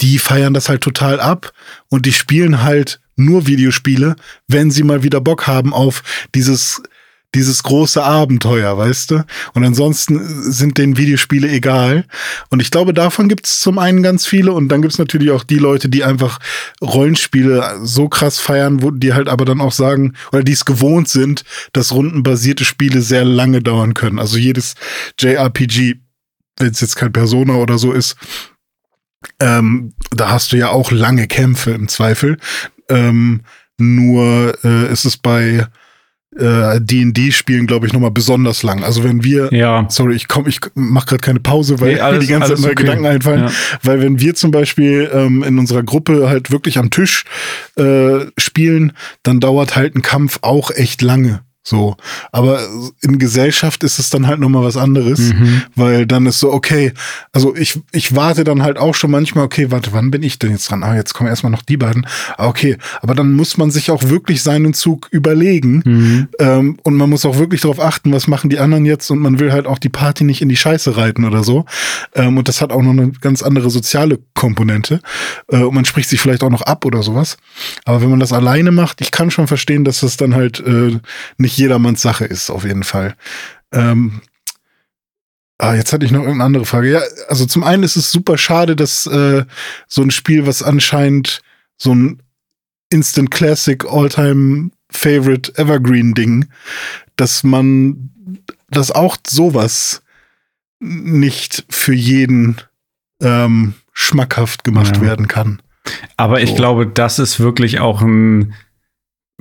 die 0.00 0.18
feiern 0.18 0.54
das 0.54 0.70
halt 0.70 0.82
total 0.82 1.20
ab 1.20 1.52
und 1.90 2.06
die 2.06 2.14
spielen 2.14 2.62
halt 2.62 3.00
nur 3.18 3.46
Videospiele, 3.46 4.16
wenn 4.46 4.70
sie 4.70 4.82
mal 4.82 5.02
wieder 5.02 5.20
Bock 5.20 5.46
haben 5.46 5.72
auf 5.72 6.02
dieses 6.34 6.82
dieses 7.34 7.62
große 7.62 8.02
Abenteuer, 8.02 8.78
weißt 8.78 9.10
du? 9.10 9.24
Und 9.52 9.64
ansonsten 9.64 10.18
sind 10.50 10.78
den 10.78 10.96
Videospiele 10.96 11.48
egal. 11.48 12.06
Und 12.48 12.60
ich 12.60 12.70
glaube, 12.70 12.94
davon 12.94 13.28
gibt 13.28 13.46
es 13.46 13.60
zum 13.60 13.78
einen 13.78 14.02
ganz 14.02 14.26
viele 14.26 14.52
und 14.52 14.68
dann 14.70 14.80
gibt 14.80 14.94
es 14.94 14.98
natürlich 14.98 15.30
auch 15.30 15.44
die 15.44 15.58
Leute, 15.58 15.90
die 15.90 16.04
einfach 16.04 16.38
Rollenspiele 16.80 17.80
so 17.82 18.08
krass 18.08 18.38
feiern, 18.38 18.82
wo 18.82 18.90
die 18.90 19.12
halt 19.12 19.28
aber 19.28 19.44
dann 19.44 19.60
auch 19.60 19.72
sagen, 19.72 20.14
oder 20.32 20.42
die 20.42 20.52
es 20.52 20.64
gewohnt 20.64 21.08
sind, 21.08 21.44
dass 21.74 21.92
rundenbasierte 21.92 22.64
Spiele 22.64 23.02
sehr 23.02 23.26
lange 23.26 23.60
dauern 23.60 23.92
können. 23.92 24.18
Also 24.18 24.38
jedes 24.38 24.74
JRPG, 25.18 25.96
wenn 26.58 26.70
es 26.70 26.80
jetzt 26.80 26.96
kein 26.96 27.12
Persona 27.12 27.56
oder 27.56 27.76
so 27.76 27.92
ist, 27.92 28.16
ähm, 29.38 29.92
da 30.12 30.30
hast 30.30 30.52
du 30.52 30.56
ja 30.56 30.70
auch 30.70 30.92
lange 30.92 31.26
Kämpfe 31.26 31.72
im 31.72 31.88
Zweifel. 31.88 32.38
Ähm, 32.88 33.42
nur 33.78 34.56
äh, 34.64 34.92
ist 34.92 35.04
es 35.04 35.16
bei 35.16 35.66
äh, 36.36 36.80
D&D-Spielen, 36.80 37.66
glaube 37.66 37.86
ich, 37.86 37.92
nochmal 37.92 38.10
besonders 38.10 38.62
lang. 38.62 38.84
Also 38.84 39.02
wenn 39.02 39.24
wir, 39.24 39.52
ja. 39.52 39.86
sorry, 39.88 40.14
ich 40.14 40.28
komm, 40.28 40.46
ich 40.46 40.60
mache 40.74 41.06
gerade 41.06 41.20
keine 41.20 41.40
Pause, 41.40 41.80
weil 41.80 41.94
nee, 41.94 42.00
alles, 42.00 42.18
mir 42.20 42.26
die 42.26 42.32
ganze 42.32 42.54
Zeit 42.54 42.60
neue 42.60 42.72
okay. 42.72 42.82
Gedanken 42.82 43.06
einfallen. 43.06 43.44
Ja. 43.44 43.52
Weil 43.82 44.02
wenn 44.02 44.20
wir 44.20 44.34
zum 44.34 44.50
Beispiel 44.50 45.10
ähm, 45.12 45.42
in 45.42 45.58
unserer 45.58 45.82
Gruppe 45.82 46.28
halt 46.28 46.50
wirklich 46.50 46.78
am 46.78 46.90
Tisch 46.90 47.24
äh, 47.76 48.26
spielen, 48.36 48.92
dann 49.22 49.40
dauert 49.40 49.76
halt 49.76 49.96
ein 49.96 50.02
Kampf 50.02 50.38
auch 50.42 50.70
echt 50.70 51.02
lange. 51.02 51.40
So, 51.68 51.98
aber 52.32 52.60
in 53.02 53.18
Gesellschaft 53.18 53.84
ist 53.84 53.98
es 53.98 54.08
dann 54.08 54.26
halt 54.26 54.40
nochmal 54.40 54.64
was 54.64 54.78
anderes, 54.78 55.34
mhm. 55.34 55.64
weil 55.74 56.06
dann 56.06 56.24
ist 56.24 56.40
so, 56.40 56.50
okay, 56.50 56.94
also 57.32 57.54
ich, 57.54 57.78
ich 57.92 58.16
warte 58.16 58.44
dann 58.44 58.62
halt 58.62 58.78
auch 58.78 58.94
schon 58.94 59.10
manchmal, 59.10 59.44
okay, 59.44 59.70
warte, 59.70 59.92
wann 59.92 60.10
bin 60.10 60.22
ich 60.22 60.38
denn 60.38 60.50
jetzt 60.50 60.70
dran? 60.70 60.82
Ah, 60.82 60.96
jetzt 60.96 61.12
kommen 61.12 61.28
erstmal 61.28 61.52
noch 61.52 61.60
die 61.60 61.76
beiden. 61.76 62.06
Ah, 62.38 62.46
okay, 62.46 62.78
aber 63.02 63.14
dann 63.14 63.34
muss 63.34 63.58
man 63.58 63.70
sich 63.70 63.90
auch 63.90 64.04
wirklich 64.04 64.42
seinen 64.42 64.72
Zug 64.72 65.08
überlegen 65.10 65.82
mhm. 65.84 66.28
ähm, 66.38 66.78
und 66.84 66.94
man 66.94 67.10
muss 67.10 67.26
auch 67.26 67.36
wirklich 67.36 67.60
darauf 67.60 67.80
achten, 67.80 68.12
was 68.12 68.28
machen 68.28 68.48
die 68.48 68.60
anderen 68.60 68.86
jetzt 68.86 69.10
und 69.10 69.18
man 69.18 69.38
will 69.38 69.52
halt 69.52 69.66
auch 69.66 69.78
die 69.78 69.90
Party 69.90 70.24
nicht 70.24 70.40
in 70.40 70.48
die 70.48 70.56
Scheiße 70.56 70.96
reiten 70.96 71.26
oder 71.26 71.44
so. 71.44 71.66
Ähm, 72.14 72.38
und 72.38 72.48
das 72.48 72.62
hat 72.62 72.72
auch 72.72 72.80
noch 72.80 72.92
eine 72.92 73.10
ganz 73.20 73.42
andere 73.42 73.68
soziale 73.68 74.18
Komponente 74.32 75.02
äh, 75.48 75.58
und 75.58 75.74
man 75.74 75.84
spricht 75.84 76.08
sich 76.08 76.18
vielleicht 76.18 76.42
auch 76.42 76.50
noch 76.50 76.62
ab 76.62 76.86
oder 76.86 77.02
sowas. 77.02 77.36
Aber 77.84 78.00
wenn 78.00 78.08
man 78.08 78.20
das 78.20 78.32
alleine 78.32 78.72
macht, 78.72 79.02
ich 79.02 79.10
kann 79.10 79.30
schon 79.30 79.48
verstehen, 79.48 79.84
dass 79.84 80.00
das 80.00 80.16
dann 80.16 80.34
halt 80.34 80.60
äh, 80.60 80.98
nicht 81.36 81.57
jedermanns 81.58 82.02
Sache 82.02 82.24
ist, 82.24 82.50
auf 82.50 82.64
jeden 82.64 82.84
Fall. 82.84 83.14
Ähm, 83.72 84.20
Ah, 85.60 85.74
jetzt 85.74 85.92
hatte 85.92 86.06
ich 86.06 86.12
noch 86.12 86.20
irgendeine 86.20 86.44
andere 86.44 86.64
Frage. 86.64 86.92
Ja, 86.92 87.00
also 87.26 87.44
zum 87.44 87.64
einen 87.64 87.82
ist 87.82 87.96
es 87.96 88.12
super 88.12 88.38
schade, 88.38 88.76
dass 88.76 89.06
äh, 89.06 89.44
so 89.88 90.02
ein 90.02 90.12
Spiel, 90.12 90.46
was 90.46 90.62
anscheinend 90.62 91.42
so 91.76 91.92
ein 91.92 92.22
Instant 92.90 93.32
Classic 93.32 93.84
All-Time 93.84 94.70
Favorite 94.88 95.52
Evergreen 95.58 96.14
Ding, 96.14 96.46
dass 97.16 97.42
man 97.42 98.10
dass 98.70 98.92
auch 98.92 99.16
sowas 99.26 100.02
nicht 100.78 101.64
für 101.68 101.94
jeden 101.94 102.60
ähm, 103.20 103.74
schmackhaft 103.92 104.62
gemacht 104.62 104.96
ja. 104.96 105.02
werden 105.02 105.26
kann. 105.26 105.60
Aber 106.16 106.40
ich 106.40 106.54
glaube, 106.54 106.86
das 106.86 107.18
ist 107.18 107.40
wirklich 107.40 107.80
auch 107.80 108.02
ein 108.02 108.54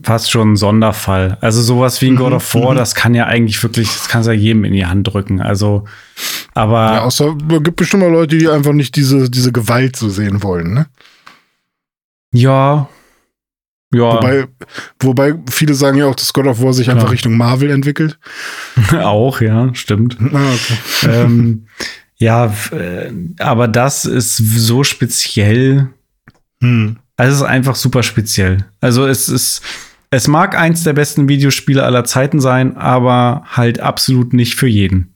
fast 0.04 0.32
schon 0.32 0.54
ein 0.54 0.56
Sonderfall. 0.56 1.38
Also 1.42 1.62
sowas 1.62 2.02
wie 2.02 2.10
ein 2.10 2.16
God 2.16 2.34
of 2.34 2.56
War, 2.56 2.74
mhm. 2.74 2.78
das 2.78 2.96
kann 2.96 3.16
ja 3.16 3.26
eigentlich 3.26 3.62
wirklich, 3.62 3.88
das 3.88 4.08
kann 4.08 4.24
ja 4.24 4.32
jedem 4.32 4.64
in 4.64 4.74
die 4.74 4.86
Hand 4.86 5.08
drücken. 5.08 5.42
Also, 5.42 5.86
aber. 6.54 6.94
Ja, 6.94 7.04
außer, 7.04 7.36
es 7.50 7.64
gibt 7.64 7.78
bestimmt 7.78 8.04
mal 8.04 8.12
Leute, 8.12 8.38
die 8.38 8.48
einfach 8.50 8.74
nicht 8.74 8.96
diese, 8.96 9.30
diese 9.30 9.52
Gewalt 9.52 9.96
so 9.96 10.10
sehen 10.10 10.44
wollen, 10.44 10.74
ne? 10.74 10.88
Ja. 12.32 12.90
Ja. 13.94 14.16
Wobei, 14.16 14.48
wobei 15.00 15.36
viele 15.50 15.74
sagen 15.74 15.98
ja 15.98 16.08
auch, 16.08 16.16
dass 16.16 16.34
God 16.34 16.48
of 16.48 16.62
War 16.62 16.74
sich 16.74 16.86
Klar. 16.88 16.98
einfach 16.98 17.12
Richtung 17.12 17.38
Marvel 17.38 17.72
entwickelt. 17.72 18.20
auch, 18.92 19.40
ja, 19.40 19.74
stimmt. 19.74 20.18
Ah, 20.34 20.52
okay. 20.54 21.10
ähm, 21.10 21.68
ja, 22.18 22.54
äh, 22.72 23.12
aber 23.40 23.68
das 23.68 24.06
ist 24.06 24.36
so 24.38 24.84
speziell. 24.84 25.90
Hm. 26.62 26.98
Also 27.16 27.34
es 27.34 27.42
ist 27.42 27.48
einfach 27.48 27.76
super 27.76 28.04
speziell. 28.04 28.66
Also 28.82 29.08
es 29.08 29.30
ist, 29.30 29.62
es 30.10 30.28
mag 30.28 30.58
eins 30.58 30.84
der 30.84 30.94
besten 30.94 31.28
Videospiele 31.28 31.84
aller 31.84 32.06
Zeiten 32.06 32.40
sein, 32.40 32.78
aber 32.78 33.44
halt 33.46 33.80
absolut 33.80 34.34
nicht 34.34 34.56
für 34.56 34.68
jeden. 34.68 35.14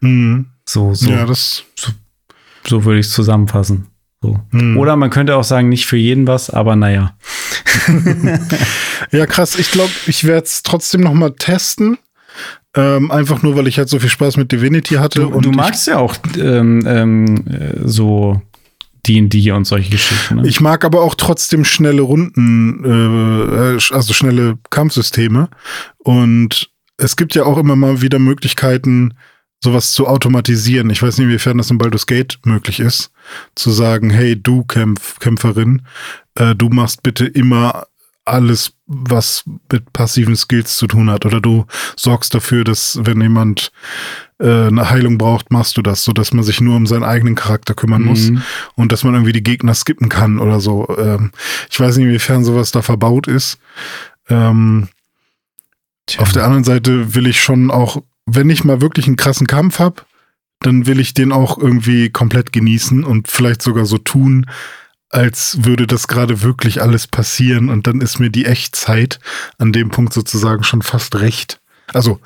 Mhm. 0.00 0.46
So, 0.64 0.94
so. 0.94 1.10
Ja, 1.10 1.26
das. 1.26 1.64
So, 1.76 1.92
so 2.66 2.84
würde 2.84 2.98
ich 3.00 3.06
es 3.06 3.12
zusammenfassen. 3.12 3.86
So. 4.20 4.40
Mhm. 4.50 4.76
Oder 4.76 4.96
man 4.96 5.10
könnte 5.10 5.36
auch 5.36 5.44
sagen, 5.44 5.68
nicht 5.68 5.86
für 5.86 5.96
jeden 5.96 6.26
was, 6.26 6.50
aber 6.50 6.74
naja. 6.74 7.16
ja, 9.12 9.26
krass. 9.26 9.58
Ich 9.58 9.70
glaube, 9.70 9.92
ich 10.06 10.24
werde 10.24 10.46
es 10.46 10.62
trotzdem 10.62 11.02
noch 11.02 11.14
mal 11.14 11.32
testen. 11.32 11.98
Ähm, 12.74 13.10
einfach 13.10 13.42
nur, 13.42 13.56
weil 13.56 13.68
ich 13.68 13.78
halt 13.78 13.88
so 13.88 13.98
viel 13.98 14.10
Spaß 14.10 14.36
mit 14.36 14.52
Divinity 14.52 14.96
hatte. 14.96 15.20
Du, 15.20 15.28
und 15.28 15.44
du 15.44 15.52
magst 15.52 15.86
ja 15.86 15.98
auch 15.98 16.16
ähm, 16.36 16.82
ähm, 16.86 17.46
äh, 17.46 17.78
so 17.84 18.42
D&D 19.06 19.50
und 19.52 19.66
solche 19.66 19.90
Geschichten. 19.90 20.36
Ne? 20.36 20.48
Ich 20.48 20.60
mag 20.60 20.84
aber 20.84 21.02
auch 21.02 21.14
trotzdem 21.14 21.64
schnelle 21.64 22.02
Runden, 22.02 22.84
äh, 22.84 23.94
also 23.94 24.12
schnelle 24.12 24.58
Kampfsysteme. 24.70 25.48
Und 25.98 26.70
es 26.96 27.16
gibt 27.16 27.34
ja 27.34 27.44
auch 27.44 27.58
immer 27.58 27.76
mal 27.76 28.00
wieder 28.02 28.18
Möglichkeiten, 28.18 29.14
sowas 29.62 29.92
zu 29.92 30.06
automatisieren. 30.06 30.90
Ich 30.90 31.02
weiß 31.02 31.18
nicht, 31.18 31.26
inwiefern 31.26 31.58
das 31.58 31.70
in 31.70 31.78
Baldur's 31.78 32.06
Gate 32.06 32.38
möglich 32.44 32.80
ist, 32.80 33.10
zu 33.54 33.70
sagen, 33.70 34.10
hey, 34.10 34.40
du 34.40 34.64
Kämpf 34.64 35.18
Kämpferin, 35.18 35.82
äh, 36.34 36.54
du 36.54 36.68
machst 36.68 37.02
bitte 37.02 37.26
immer 37.26 37.86
alles, 38.26 38.72
was 38.86 39.44
mit 39.70 39.92
passiven 39.92 40.36
Skills 40.36 40.76
zu 40.76 40.86
tun 40.86 41.10
hat. 41.10 41.24
Oder 41.24 41.40
du 41.40 41.66
sorgst 41.96 42.34
dafür, 42.34 42.64
dass 42.64 42.98
wenn 43.02 43.20
jemand 43.20 43.70
äh, 44.38 44.66
eine 44.66 44.90
Heilung 44.90 45.16
braucht, 45.16 45.50
machst 45.50 45.76
du 45.76 45.82
das, 45.82 46.04
so 46.04 46.12
dass 46.12 46.32
man 46.32 46.44
sich 46.44 46.60
nur 46.60 46.76
um 46.76 46.86
seinen 46.86 47.04
eigenen 47.04 47.36
Charakter 47.36 47.74
kümmern 47.74 48.02
mhm. 48.02 48.08
muss 48.08 48.32
und 48.74 48.92
dass 48.92 49.04
man 49.04 49.14
irgendwie 49.14 49.32
die 49.32 49.42
Gegner 49.42 49.74
skippen 49.74 50.08
kann 50.08 50.38
oder 50.38 50.60
so. 50.60 50.86
Ähm, 50.98 51.30
ich 51.70 51.78
weiß 51.78 51.96
nicht, 51.96 52.06
inwiefern 52.06 52.44
sowas 52.44 52.72
da 52.72 52.82
verbaut 52.82 53.28
ist. 53.28 53.58
Ähm, 54.28 54.88
auf 56.18 56.32
der 56.32 56.44
anderen 56.44 56.64
Seite 56.64 57.14
will 57.14 57.26
ich 57.26 57.40
schon 57.40 57.70
auch, 57.70 58.02
wenn 58.26 58.50
ich 58.50 58.64
mal 58.64 58.80
wirklich 58.80 59.06
einen 59.06 59.16
krassen 59.16 59.46
Kampf 59.46 59.78
habe, 59.78 60.02
dann 60.60 60.86
will 60.86 61.00
ich 61.00 61.14
den 61.14 61.32
auch 61.32 61.58
irgendwie 61.58 62.10
komplett 62.10 62.52
genießen 62.52 63.04
und 63.04 63.28
vielleicht 63.28 63.62
sogar 63.62 63.86
so 63.86 63.98
tun, 63.98 64.46
als 65.10 65.58
würde 65.62 65.86
das 65.86 66.08
gerade 66.08 66.42
wirklich 66.42 66.82
alles 66.82 67.06
passieren 67.06 67.68
und 67.68 67.86
dann 67.86 68.00
ist 68.00 68.18
mir 68.18 68.30
die 68.30 68.46
Echtzeit 68.46 69.18
an 69.58 69.72
dem 69.72 69.90
Punkt 69.90 70.12
sozusagen 70.12 70.64
schon 70.64 70.82
fast 70.82 71.16
recht. 71.16 71.60
Also 71.92 72.20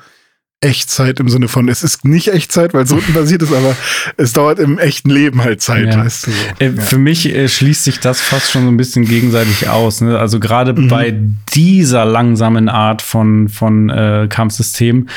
Echtzeit 0.63 1.19
im 1.19 1.27
Sinne 1.27 1.47
von, 1.47 1.67
es 1.69 1.81
ist 1.81 2.05
nicht 2.05 2.27
Echtzeit, 2.27 2.75
weil 2.75 2.83
es 2.83 2.91
unten 2.91 3.13
basiert 3.13 3.41
ist, 3.41 3.51
aber 3.51 3.75
es 4.17 4.33
dauert 4.33 4.59
im 4.59 4.77
echten 4.77 5.09
Leben 5.09 5.43
halt 5.43 5.59
Zeit, 5.59 5.87
ja. 5.87 5.97
weißt 5.97 6.27
du. 6.27 6.31
So. 6.31 6.37
Äh, 6.59 6.69
ja. 6.69 6.81
Für 6.83 6.99
mich 6.99 7.25
äh, 7.25 7.47
schließt 7.47 7.83
sich 7.83 7.99
das 7.99 8.21
fast 8.21 8.51
schon 8.51 8.63
so 8.63 8.67
ein 8.67 8.77
bisschen 8.77 9.05
gegenseitig 9.05 9.69
aus. 9.69 10.01
Ne? 10.01 10.19
Also 10.19 10.39
gerade 10.39 10.73
mhm. 10.73 10.87
bei 10.87 11.19
dieser 11.55 12.05
langsamen 12.05 12.69
Art 12.69 13.01
von, 13.01 13.49
von 13.49 13.89
äh, 13.89 14.27
Kampfsystem 14.29 15.07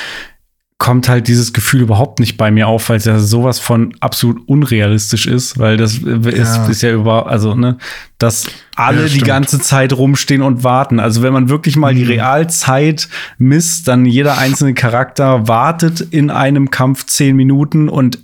kommt 0.85 1.09
halt 1.09 1.29
dieses 1.29 1.55
Gefühl 1.55 1.81
überhaupt 1.81 2.21
nicht 2.21 2.37
bei 2.37 2.51
mir 2.51 2.69
auf, 2.69 2.91
weil 2.91 2.99
es 2.99 3.07
ja 3.07 3.19
sowas 3.19 3.59
von 3.59 3.95
absolut 4.01 4.47
unrealistisch 4.47 5.27
ist, 5.27 5.59
weil 5.59 5.79
das 5.79 5.95
ist, 5.95 6.27
ja. 6.27 6.67
ist 6.67 6.83
ja 6.83 6.93
über, 6.93 7.27
also, 7.27 7.55
ne, 7.55 7.79
dass 8.19 8.45
alle 8.77 9.07
ja, 9.07 9.09
die 9.09 9.21
ganze 9.21 9.61
Zeit 9.61 9.95
rumstehen 9.95 10.43
und 10.43 10.63
warten. 10.63 11.01
Also, 11.01 11.23
wenn 11.23 11.33
man 11.33 11.49
wirklich 11.49 11.77
mal 11.77 11.95
mhm. 11.95 11.97
die 11.97 12.05
Realzeit 12.05 13.09
misst, 13.39 13.89
dann 13.89 14.05
jeder 14.05 14.37
einzelne 14.37 14.75
Charakter 14.75 15.49
wartet 15.49 16.03
in 16.03 16.29
einem 16.29 16.71
Kampf 16.71 17.07
zehn 17.07 17.35
Minuten 17.35 17.89
und 17.89 18.19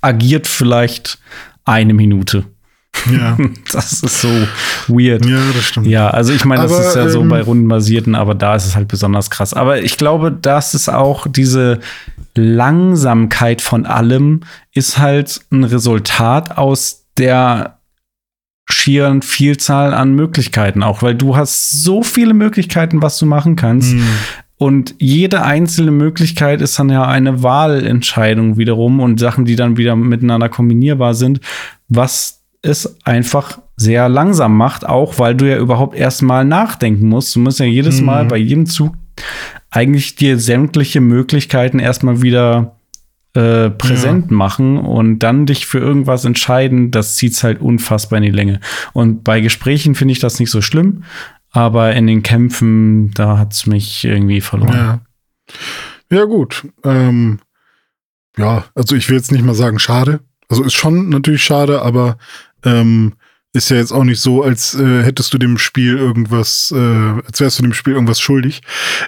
agiert 0.00 0.46
vielleicht 0.46 1.18
eine 1.66 1.92
Minute. 1.92 2.46
Ja. 3.10 3.36
Das 3.72 4.02
ist 4.02 4.20
so 4.20 4.28
weird. 4.88 5.24
Ja, 5.24 5.38
das 5.54 5.64
stimmt. 5.64 5.86
Ja, 5.86 6.10
also 6.10 6.32
ich 6.32 6.44
meine, 6.44 6.62
das 6.62 6.72
aber, 6.72 6.88
ist 6.88 6.96
ja 6.96 7.08
so 7.08 7.20
ähm, 7.20 7.28
bei 7.28 7.40
rundenbasierten, 7.40 8.14
aber 8.14 8.34
da 8.34 8.56
ist 8.56 8.66
es 8.66 8.74
halt 8.74 8.88
besonders 8.88 9.30
krass. 9.30 9.54
Aber 9.54 9.80
ich 9.80 9.96
glaube, 9.96 10.32
das 10.32 10.74
ist 10.74 10.88
auch 10.88 11.26
diese 11.28 11.78
Langsamkeit 12.34 13.62
von 13.62 13.86
allem, 13.86 14.40
ist 14.74 14.98
halt 14.98 15.40
ein 15.50 15.64
Resultat 15.64 16.58
aus 16.58 17.06
der 17.16 17.78
schieren 18.68 19.22
Vielzahl 19.22 19.94
an 19.94 20.14
Möglichkeiten 20.14 20.82
auch, 20.82 21.02
weil 21.02 21.14
du 21.14 21.36
hast 21.36 21.82
so 21.82 22.02
viele 22.02 22.34
Möglichkeiten, 22.34 23.02
was 23.02 23.18
du 23.18 23.26
machen 23.26 23.56
kannst. 23.56 23.94
Mhm. 23.94 24.06
Und 24.56 24.94
jede 24.98 25.42
einzelne 25.42 25.90
Möglichkeit 25.90 26.60
ist 26.60 26.78
dann 26.78 26.90
ja 26.90 27.06
eine 27.06 27.42
Wahlentscheidung 27.42 28.58
wiederum 28.58 29.00
und 29.00 29.18
Sachen, 29.18 29.44
die 29.44 29.56
dann 29.56 29.76
wieder 29.76 29.96
miteinander 29.96 30.48
kombinierbar 30.48 31.14
sind, 31.14 31.40
was 31.88 32.39
es 32.62 32.98
einfach 33.04 33.58
sehr 33.76 34.08
langsam 34.08 34.56
macht, 34.56 34.86
auch 34.86 35.18
weil 35.18 35.34
du 35.34 35.48
ja 35.48 35.58
überhaupt 35.58 35.96
erstmal 35.96 36.44
nachdenken 36.44 37.08
musst. 37.08 37.34
Du 37.34 37.40
musst 37.40 37.60
ja 37.60 37.66
jedes 37.66 38.00
mhm. 38.00 38.06
Mal 38.06 38.24
bei 38.26 38.36
jedem 38.36 38.66
Zug 38.66 38.94
eigentlich 39.70 40.16
dir 40.16 40.38
sämtliche 40.38 41.00
Möglichkeiten 41.00 41.78
erstmal 41.78 42.22
wieder 42.22 42.76
äh, 43.34 43.70
präsent 43.70 44.30
ja. 44.30 44.36
machen 44.36 44.76
und 44.76 45.20
dann 45.20 45.46
dich 45.46 45.66
für 45.66 45.78
irgendwas 45.78 46.24
entscheiden, 46.24 46.90
das 46.90 47.14
zieht 47.14 47.40
halt 47.42 47.60
unfassbar 47.60 48.18
in 48.18 48.24
die 48.24 48.30
Länge. 48.30 48.60
Und 48.92 49.22
bei 49.22 49.40
Gesprächen 49.40 49.94
finde 49.94 50.12
ich 50.12 50.18
das 50.18 50.40
nicht 50.40 50.50
so 50.50 50.60
schlimm, 50.60 51.04
aber 51.50 51.94
in 51.94 52.06
den 52.06 52.22
Kämpfen, 52.22 53.12
da 53.12 53.38
hat 53.38 53.52
es 53.52 53.66
mich 53.66 54.04
irgendwie 54.04 54.40
verloren. 54.40 55.00
Ja, 56.10 56.18
ja 56.18 56.24
gut. 56.24 56.66
Ähm, 56.84 57.38
ja, 58.36 58.64
also 58.74 58.96
ich 58.96 59.08
will 59.08 59.16
jetzt 59.16 59.32
nicht 59.32 59.44
mal 59.44 59.54
sagen 59.54 59.78
schade. 59.78 60.20
Also 60.48 60.64
ist 60.64 60.74
schon 60.74 61.08
natürlich 61.08 61.44
schade, 61.44 61.82
aber 61.82 62.18
ähm, 62.64 63.14
ist 63.52 63.68
ja 63.68 63.78
jetzt 63.78 63.90
auch 63.90 64.04
nicht 64.04 64.20
so, 64.20 64.44
als 64.44 64.76
äh, 64.76 65.02
hättest 65.02 65.34
du 65.34 65.38
dem 65.38 65.58
Spiel 65.58 65.96
irgendwas, 65.96 66.72
äh, 66.74 66.78
als 67.26 67.40
wärst 67.40 67.58
du 67.58 67.64
dem 67.64 67.72
Spiel 67.72 67.94
irgendwas 67.94 68.20
schuldig. 68.20 68.60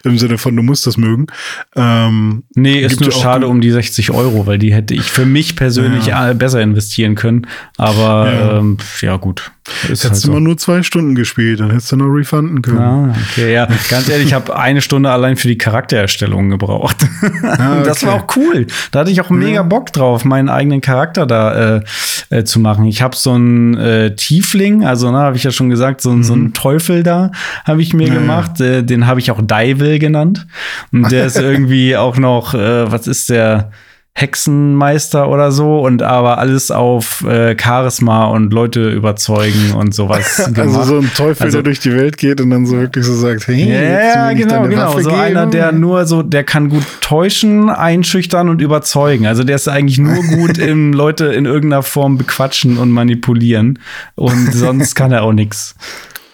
Im 0.03 0.18
Sinne 0.18 0.36
von, 0.36 0.57
du 0.57 0.62
musst 0.62 0.84
das 0.84 0.96
mögen. 0.96 1.28
Ähm, 1.76 2.42
nee, 2.57 2.80
ist 2.80 3.00
nur 3.00 3.12
schade 3.12 3.46
um 3.46 3.61
die 3.61 3.70
60 3.70 4.11
Euro, 4.11 4.46
weil 4.46 4.59
die 4.59 4.74
hätte 4.74 4.94
ich 4.94 5.12
für 5.12 5.26
mich 5.26 5.55
persönlich 5.55 6.07
ja. 6.07 6.32
besser 6.32 6.61
investieren 6.61 7.14
können. 7.14 7.46
Aber 7.76 8.32
ja, 8.32 8.59
ähm, 8.59 8.78
ja 9.00 9.16
gut. 9.16 9.53
Ist 9.64 10.04
hättest 10.04 10.10
halt 10.10 10.24
du 10.24 10.32
mal 10.32 10.40
nur 10.40 10.58
zwei 10.58 10.82
Stunden 10.82 11.14
gespielt, 11.14 11.60
dann 11.60 11.70
hättest 11.70 11.92
du 11.92 11.96
noch 11.96 12.06
refunden 12.06 12.62
können. 12.62 12.78
Ah, 12.78 13.14
okay, 13.30 13.52
ja. 13.52 13.68
Ganz 13.88 14.08
ehrlich, 14.08 14.28
ich 14.28 14.34
habe 14.34 14.56
eine 14.56 14.80
Stunde 14.80 15.10
allein 15.10 15.36
für 15.36 15.46
die 15.46 15.58
Charaktererstellung 15.58 16.50
gebraucht. 16.50 16.96
Ah, 17.42 17.76
okay. 17.78 17.82
Das 17.84 18.04
war 18.04 18.14
auch 18.14 18.36
cool. 18.36 18.66
Da 18.90 19.00
hatte 19.00 19.10
ich 19.10 19.20
auch 19.20 19.30
mega 19.30 19.62
Bock 19.62 19.92
drauf, 19.92 20.24
meinen 20.24 20.48
eigenen 20.48 20.80
Charakter 20.80 21.26
da 21.26 21.76
äh, 21.76 21.82
äh, 22.30 22.44
zu 22.44 22.58
machen. 22.58 22.86
Ich 22.86 23.02
habe 23.02 23.14
so 23.14 23.32
einen 23.32 23.76
äh, 23.76 24.16
Tiefling, 24.16 24.84
also 24.84 25.10
ne, 25.12 25.18
habe 25.18 25.36
ich 25.36 25.44
ja 25.44 25.52
schon 25.52 25.70
gesagt, 25.70 26.00
so, 26.00 26.10
mhm. 26.10 26.24
so 26.24 26.32
einen 26.32 26.54
Teufel 26.54 27.02
da 27.02 27.30
habe 27.64 27.82
ich 27.82 27.94
mir 27.94 28.08
ja, 28.08 28.14
gemacht. 28.14 28.58
Ja. 28.58 28.66
Äh, 28.66 28.82
den 28.82 29.06
habe 29.06 29.20
ich 29.20 29.30
auch 29.30 29.40
Devil 29.40 29.98
genannt. 29.98 30.46
Und 30.92 31.10
der 31.12 31.26
ist 31.26 31.38
irgendwie 31.38 31.96
auch 31.96 32.16
noch, 32.16 32.54
äh, 32.54 32.90
was 32.90 33.06
ist 33.06 33.30
der? 33.30 33.70
Hexenmeister 34.14 35.28
oder 35.28 35.50
so 35.52 35.80
und 35.80 36.02
aber 36.02 36.38
alles 36.38 36.70
auf 36.70 37.24
äh, 37.24 37.56
Charisma 37.58 38.26
und 38.26 38.52
Leute 38.52 38.90
überzeugen 38.90 39.72
und 39.74 39.94
sowas. 39.94 40.38
also 40.40 40.52
gemacht. 40.52 40.86
so 40.86 40.98
ein 40.98 41.10
Teufel, 41.14 41.44
also, 41.44 41.58
der 41.58 41.62
durch 41.62 41.80
die 41.80 41.92
Welt 41.92 42.18
geht 42.18 42.40
und 42.40 42.50
dann 42.50 42.66
so 42.66 42.76
wirklich 42.76 43.06
so 43.06 43.14
sagt, 43.14 43.48
hey, 43.48 43.72
ja, 43.72 44.32
genau, 44.34 44.64
genau. 44.64 44.88
Waffe 44.88 45.02
so 45.02 45.10
geben? 45.10 45.20
einer, 45.22 45.46
der 45.46 45.72
nur 45.72 46.04
so, 46.04 46.22
der 46.22 46.44
kann 46.44 46.68
gut 46.68 46.84
täuschen, 47.00 47.70
einschüchtern 47.70 48.50
und 48.50 48.60
überzeugen. 48.60 49.26
Also 49.26 49.44
der 49.44 49.56
ist 49.56 49.68
eigentlich 49.68 49.98
nur 49.98 50.22
gut 50.22 50.58
im 50.58 50.92
Leute 50.92 51.26
in 51.26 51.46
irgendeiner 51.46 51.82
Form 51.82 52.18
bequatschen 52.18 52.76
und 52.76 52.90
manipulieren 52.90 53.78
und 54.14 54.52
sonst 54.52 54.94
kann 54.94 55.10
er 55.12 55.22
auch 55.22 55.32
nichts. 55.32 55.74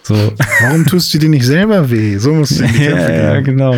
So. 0.03 0.33
Warum 0.61 0.85
tust 0.85 1.13
du 1.13 1.17
dir 1.17 1.29
nicht 1.29 1.45
selber 1.45 1.89
weh? 1.89 2.17
So 2.17 2.33
musst 2.33 2.59
du 2.59 2.65
ja, 2.79 3.09
ja, 3.09 3.39
genau. 3.39 3.77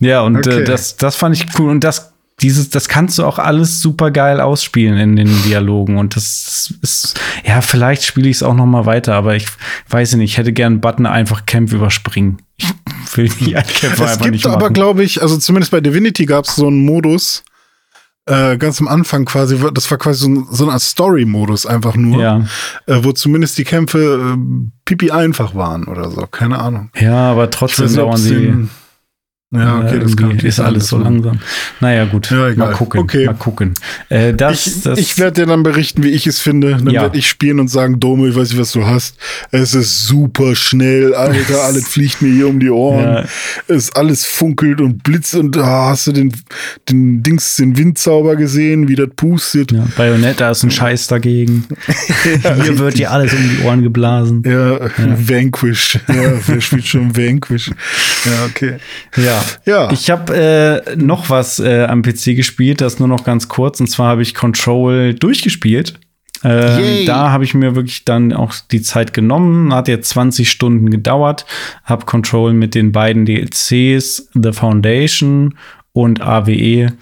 Ja, 0.00 0.22
und 0.22 0.46
äh, 0.46 0.50
okay. 0.50 0.60
äh, 0.62 0.64
das, 0.64 0.96
das 0.96 1.14
fand 1.14 1.36
ich 1.36 1.46
cool. 1.58 1.70
Und 1.70 1.84
das 1.84 2.13
dieses, 2.40 2.70
das 2.70 2.88
kannst 2.88 3.18
du 3.18 3.24
auch 3.24 3.38
alles 3.38 3.80
super 3.80 4.10
geil 4.10 4.40
ausspielen 4.40 4.98
in 4.98 5.16
den 5.16 5.42
Dialogen. 5.44 5.98
Und 5.98 6.16
das 6.16 6.74
ist, 6.82 7.20
ja, 7.46 7.60
vielleicht 7.60 8.04
spiele 8.04 8.28
ich 8.28 8.36
es 8.36 8.42
auch 8.42 8.54
noch 8.54 8.66
mal 8.66 8.86
weiter, 8.86 9.14
aber 9.14 9.36
ich 9.36 9.46
weiß 9.88 10.14
nicht, 10.16 10.32
ich 10.32 10.38
hätte 10.38 10.52
gern 10.52 10.80
Button 10.80 11.06
einfach 11.06 11.46
Camp 11.46 11.72
überspringen. 11.72 12.42
Ich 12.56 13.16
will 13.16 13.28
die 13.28 13.52
Kämpfe 13.52 14.06
einfach 14.06 14.28
nicht 14.28 14.44
machen. 14.44 14.56
aber, 14.56 14.70
glaube 14.70 15.04
ich, 15.04 15.22
also 15.22 15.38
zumindest 15.38 15.70
bei 15.70 15.80
Divinity 15.80 16.26
gab 16.26 16.44
es 16.44 16.56
so 16.56 16.66
einen 16.66 16.84
Modus, 16.84 17.44
äh, 18.26 18.56
ganz 18.56 18.80
am 18.80 18.88
Anfang 18.88 19.26
quasi, 19.26 19.58
das 19.72 19.90
war 19.90 19.98
quasi 19.98 20.20
so, 20.20 20.28
ein, 20.28 20.46
so 20.50 20.68
eine 20.68 20.80
Story-Modus 20.80 21.66
einfach 21.66 21.94
nur, 21.94 22.20
ja. 22.20 22.38
äh, 22.86 23.04
wo 23.04 23.12
zumindest 23.12 23.58
die 23.58 23.64
Kämpfe 23.64 24.34
äh, 24.34 24.38
pipi 24.84 25.10
einfach 25.10 25.54
waren 25.54 25.84
oder 25.84 26.10
so, 26.10 26.26
keine 26.26 26.58
Ahnung. 26.58 26.90
Ja, 26.98 27.30
aber 27.30 27.50
trotzdem 27.50 27.94
dauern 27.94 28.16
sie 28.16 28.68
ja, 29.54 29.78
okay, 29.78 29.98
das 30.00 30.16
kann 30.16 30.38
ist 30.38 30.60
alles 30.60 30.88
so 30.88 30.98
langsam. 30.98 31.38
Naja, 31.80 32.04
gut. 32.04 32.30
Ja, 32.30 32.48
egal. 32.48 32.68
Mal 32.68 32.74
gucken. 32.74 33.00
Okay. 33.00 33.26
Mal 33.26 33.34
gucken. 33.34 33.74
Äh, 34.08 34.34
das, 34.34 34.66
ich 34.66 34.82
das 34.82 34.98
ich 34.98 35.18
werde 35.18 35.42
dir 35.42 35.46
dann 35.46 35.62
berichten, 35.62 36.02
wie 36.02 36.10
ich 36.10 36.26
es 36.26 36.40
finde. 36.40 36.72
Dann 36.72 36.90
ja. 36.90 37.02
werde 37.02 37.18
ich 37.18 37.28
spielen 37.28 37.60
und 37.60 37.68
sagen, 37.68 38.00
Dome, 38.00 38.28
ich 38.28 38.36
weiß 38.36 38.50
nicht, 38.50 38.60
was 38.60 38.72
du 38.72 38.86
hast. 38.86 39.16
Es 39.50 39.74
ist 39.74 40.06
super 40.06 40.54
schnell, 40.54 41.14
Alter. 41.14 41.62
alles 41.64 41.88
fliegt 41.88 42.22
mir 42.22 42.32
hier 42.32 42.48
um 42.48 42.60
die 42.60 42.70
Ohren. 42.70 43.04
Ja. 43.04 43.24
Es 43.68 43.92
alles 43.92 44.24
funkelt 44.24 44.80
und 44.80 45.02
blitzt 45.02 45.34
und 45.34 45.56
ah, 45.56 45.90
hast 45.90 46.06
du 46.06 46.12
den, 46.12 46.32
den 46.88 47.22
Dings, 47.22 47.56
den 47.56 47.76
Windzauber 47.76 48.36
gesehen, 48.36 48.88
wie 48.88 48.96
das 48.96 49.08
pustet. 49.14 49.72
Ja, 49.72 49.86
Bayonetta 49.96 50.50
ist 50.50 50.62
ein 50.64 50.70
Scheiß 50.70 51.06
dagegen. 51.06 51.66
hier 52.62 52.78
wird 52.78 52.98
dir 52.98 53.10
alles 53.10 53.32
um 53.32 53.38
die 53.38 53.64
Ohren 53.64 53.82
geblasen. 53.82 54.42
Ja, 54.44 54.80
Vanquish. 54.98 55.98
Ja, 56.08 56.32
wer 56.46 56.60
spielt 56.60 56.86
schon 56.86 57.16
Vanquish? 57.16 57.70
Ja, 58.24 58.44
okay. 58.46 58.76
Ja. 59.16 59.43
Ja. 59.66 59.90
Ich 59.92 60.10
habe 60.10 60.84
äh, 60.86 60.96
noch 60.96 61.30
was 61.30 61.58
äh, 61.58 61.84
am 61.84 62.02
PC 62.02 62.36
gespielt, 62.36 62.80
das 62.80 62.98
nur 62.98 63.08
noch 63.08 63.24
ganz 63.24 63.48
kurz. 63.48 63.80
Und 63.80 63.88
zwar 63.88 64.08
habe 64.08 64.22
ich 64.22 64.34
Control 64.34 65.14
durchgespielt. 65.14 65.98
Äh, 66.42 67.06
da 67.06 67.30
habe 67.30 67.44
ich 67.44 67.54
mir 67.54 67.74
wirklich 67.74 68.04
dann 68.04 68.32
auch 68.32 68.54
die 68.70 68.82
Zeit 68.82 69.14
genommen. 69.14 69.72
Hat 69.72 69.88
jetzt 69.88 70.10
20 70.10 70.50
Stunden 70.50 70.90
gedauert. 70.90 71.46
Habe 71.84 72.04
Control 72.04 72.52
mit 72.52 72.74
den 72.74 72.92
beiden 72.92 73.24
DLCs, 73.24 74.28
The 74.34 74.52
Foundation 74.52 75.56
und 75.92 76.20
AWE, 76.20 76.92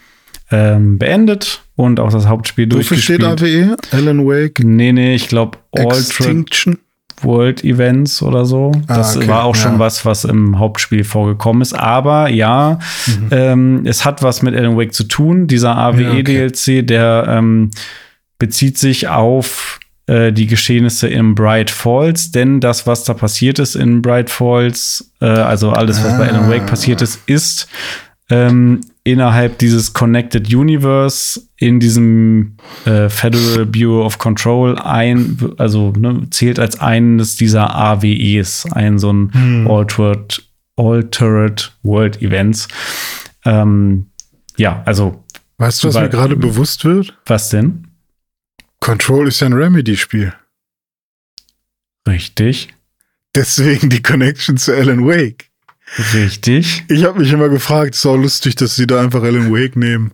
ähm, 0.52 0.98
beendet 0.98 1.62
und 1.74 1.98
auch 1.98 2.12
das 2.12 2.28
Hauptspiel 2.28 2.66
Wofür 2.66 2.76
durchgespielt. 2.76 3.22
Wofür 3.22 3.36
steht 3.36 3.76
AWE? 3.92 3.98
Alan 3.98 4.26
Wake? 4.26 4.60
Nee, 4.62 4.92
nee, 4.92 5.14
ich 5.14 5.28
glaube 5.28 5.58
Extinction. 5.72 6.78
World 7.20 7.64
Events 7.64 8.22
oder 8.22 8.44
so. 8.44 8.72
Ah, 8.88 8.96
das 8.96 9.16
okay, 9.16 9.28
war 9.28 9.44
auch 9.44 9.54
schon 9.54 9.78
was, 9.78 10.04
was 10.04 10.24
im 10.24 10.58
Hauptspiel 10.58 11.04
vorgekommen 11.04 11.62
ist. 11.62 11.74
Aber 11.74 12.28
ja, 12.28 12.78
mhm. 13.06 13.28
ähm, 13.30 13.82
es 13.84 14.04
hat 14.04 14.22
was 14.22 14.42
mit 14.42 14.54
Alan 14.56 14.76
Wake 14.76 14.94
zu 14.94 15.04
tun. 15.04 15.46
Dieser 15.46 15.76
AWE-DLC, 15.76 16.28
ja, 16.28 16.74
okay. 16.74 16.82
der 16.82 17.26
ähm, 17.28 17.70
bezieht 18.38 18.78
sich 18.78 19.08
auf 19.08 19.78
äh, 20.06 20.32
die 20.32 20.46
Geschehnisse 20.46 21.08
in 21.08 21.34
Bright 21.34 21.70
Falls, 21.70 22.32
denn 22.32 22.60
das, 22.60 22.86
was 22.86 23.04
da 23.04 23.14
passiert 23.14 23.58
ist 23.58 23.76
in 23.76 24.02
Bright 24.02 24.30
Falls, 24.30 25.12
äh, 25.20 25.26
also 25.26 25.70
alles, 25.70 26.02
was 26.02 26.14
ah. 26.14 26.18
bei 26.18 26.28
Alan 26.28 26.50
Wake 26.50 26.66
passiert 26.66 27.02
ist, 27.02 27.20
ist 27.26 27.68
ähm, 28.30 28.80
innerhalb 29.04 29.58
dieses 29.58 29.92
Connected 29.92 30.52
Universe 30.54 31.40
in 31.56 31.80
diesem 31.80 32.56
äh, 32.84 33.08
Federal 33.08 33.66
Bureau 33.66 34.04
of 34.04 34.18
Control 34.18 34.78
ein, 34.78 35.54
also 35.58 35.92
ne, 35.92 36.28
zählt 36.30 36.58
als 36.58 36.80
eines 36.80 37.36
dieser 37.36 37.74
AWEs, 37.74 38.66
ein 38.72 38.98
so 38.98 39.12
ein 39.12 39.32
hm. 39.32 39.70
Altered, 39.70 40.48
Altered 40.76 41.76
World 41.82 42.22
Events. 42.22 42.68
Ähm, 43.44 44.06
ja, 44.56 44.82
also. 44.84 45.24
Weißt 45.58 45.82
du, 45.82 45.88
was 45.88 45.94
mir 45.94 46.08
gerade 46.08 46.36
bewusst 46.36 46.84
wird? 46.84 47.16
Was 47.26 47.50
denn? 47.50 47.88
Control 48.80 49.28
ist 49.28 49.40
ja 49.40 49.46
ein 49.46 49.52
Remedy-Spiel. 49.52 50.32
Richtig. 52.08 52.74
Deswegen 53.34 53.88
die 53.88 54.02
Connection 54.02 54.56
zu 54.56 54.74
Alan 54.74 55.06
Wake. 55.06 55.51
Richtig. 56.14 56.84
Ich 56.88 57.04
habe 57.04 57.20
mich 57.20 57.32
immer 57.32 57.48
gefragt, 57.48 57.94
ist 57.94 58.06
auch 58.06 58.16
lustig, 58.16 58.54
dass 58.56 58.76
sie 58.76 58.86
da 58.86 59.00
einfach 59.00 59.22
Alan 59.22 59.52
Wake 59.52 59.76
nehmen. 59.76 60.12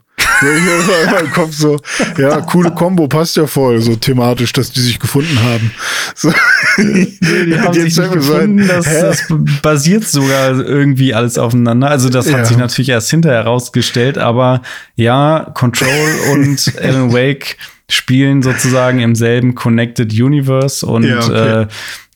im 1.20 1.32
Kopf 1.32 1.52
so, 1.52 1.80
ja, 2.16 2.40
coole 2.42 2.70
Combo, 2.70 3.08
passt 3.08 3.36
ja 3.36 3.46
voll, 3.46 3.80
so 3.80 3.96
thematisch, 3.96 4.52
dass 4.52 4.70
die 4.70 4.80
sich 4.80 4.98
gefunden 4.98 5.40
haben. 5.42 5.72
So. 6.14 6.32
Nee, 6.76 7.18
die 7.20 7.58
haben 7.60 7.74
sich 7.74 7.96
nicht 7.96 8.12
gefunden, 8.12 8.66
das, 8.66 8.84
das, 8.84 9.24
basiert 9.62 10.04
sogar 10.04 10.60
irgendwie 10.60 11.14
alles 11.14 11.38
aufeinander. 11.38 11.90
Also 11.90 12.08
das 12.08 12.26
hat 12.26 12.38
ja. 12.38 12.44
sich 12.44 12.56
natürlich 12.56 12.90
erst 12.90 13.10
hinterher 13.10 13.44
herausgestellt, 13.44 14.18
aber 14.18 14.62
ja, 14.96 15.50
Control 15.54 15.88
und 16.32 16.72
Alan 16.80 17.12
Wake 17.12 17.56
spielen 17.90 18.42
sozusagen 18.42 19.00
im 19.00 19.14
selben 19.14 19.54
Connected 19.54 20.12
Universe 20.12 20.84
und 20.84 21.04
ja, 21.04 21.18
okay. 21.18 21.62
äh, 21.62 21.66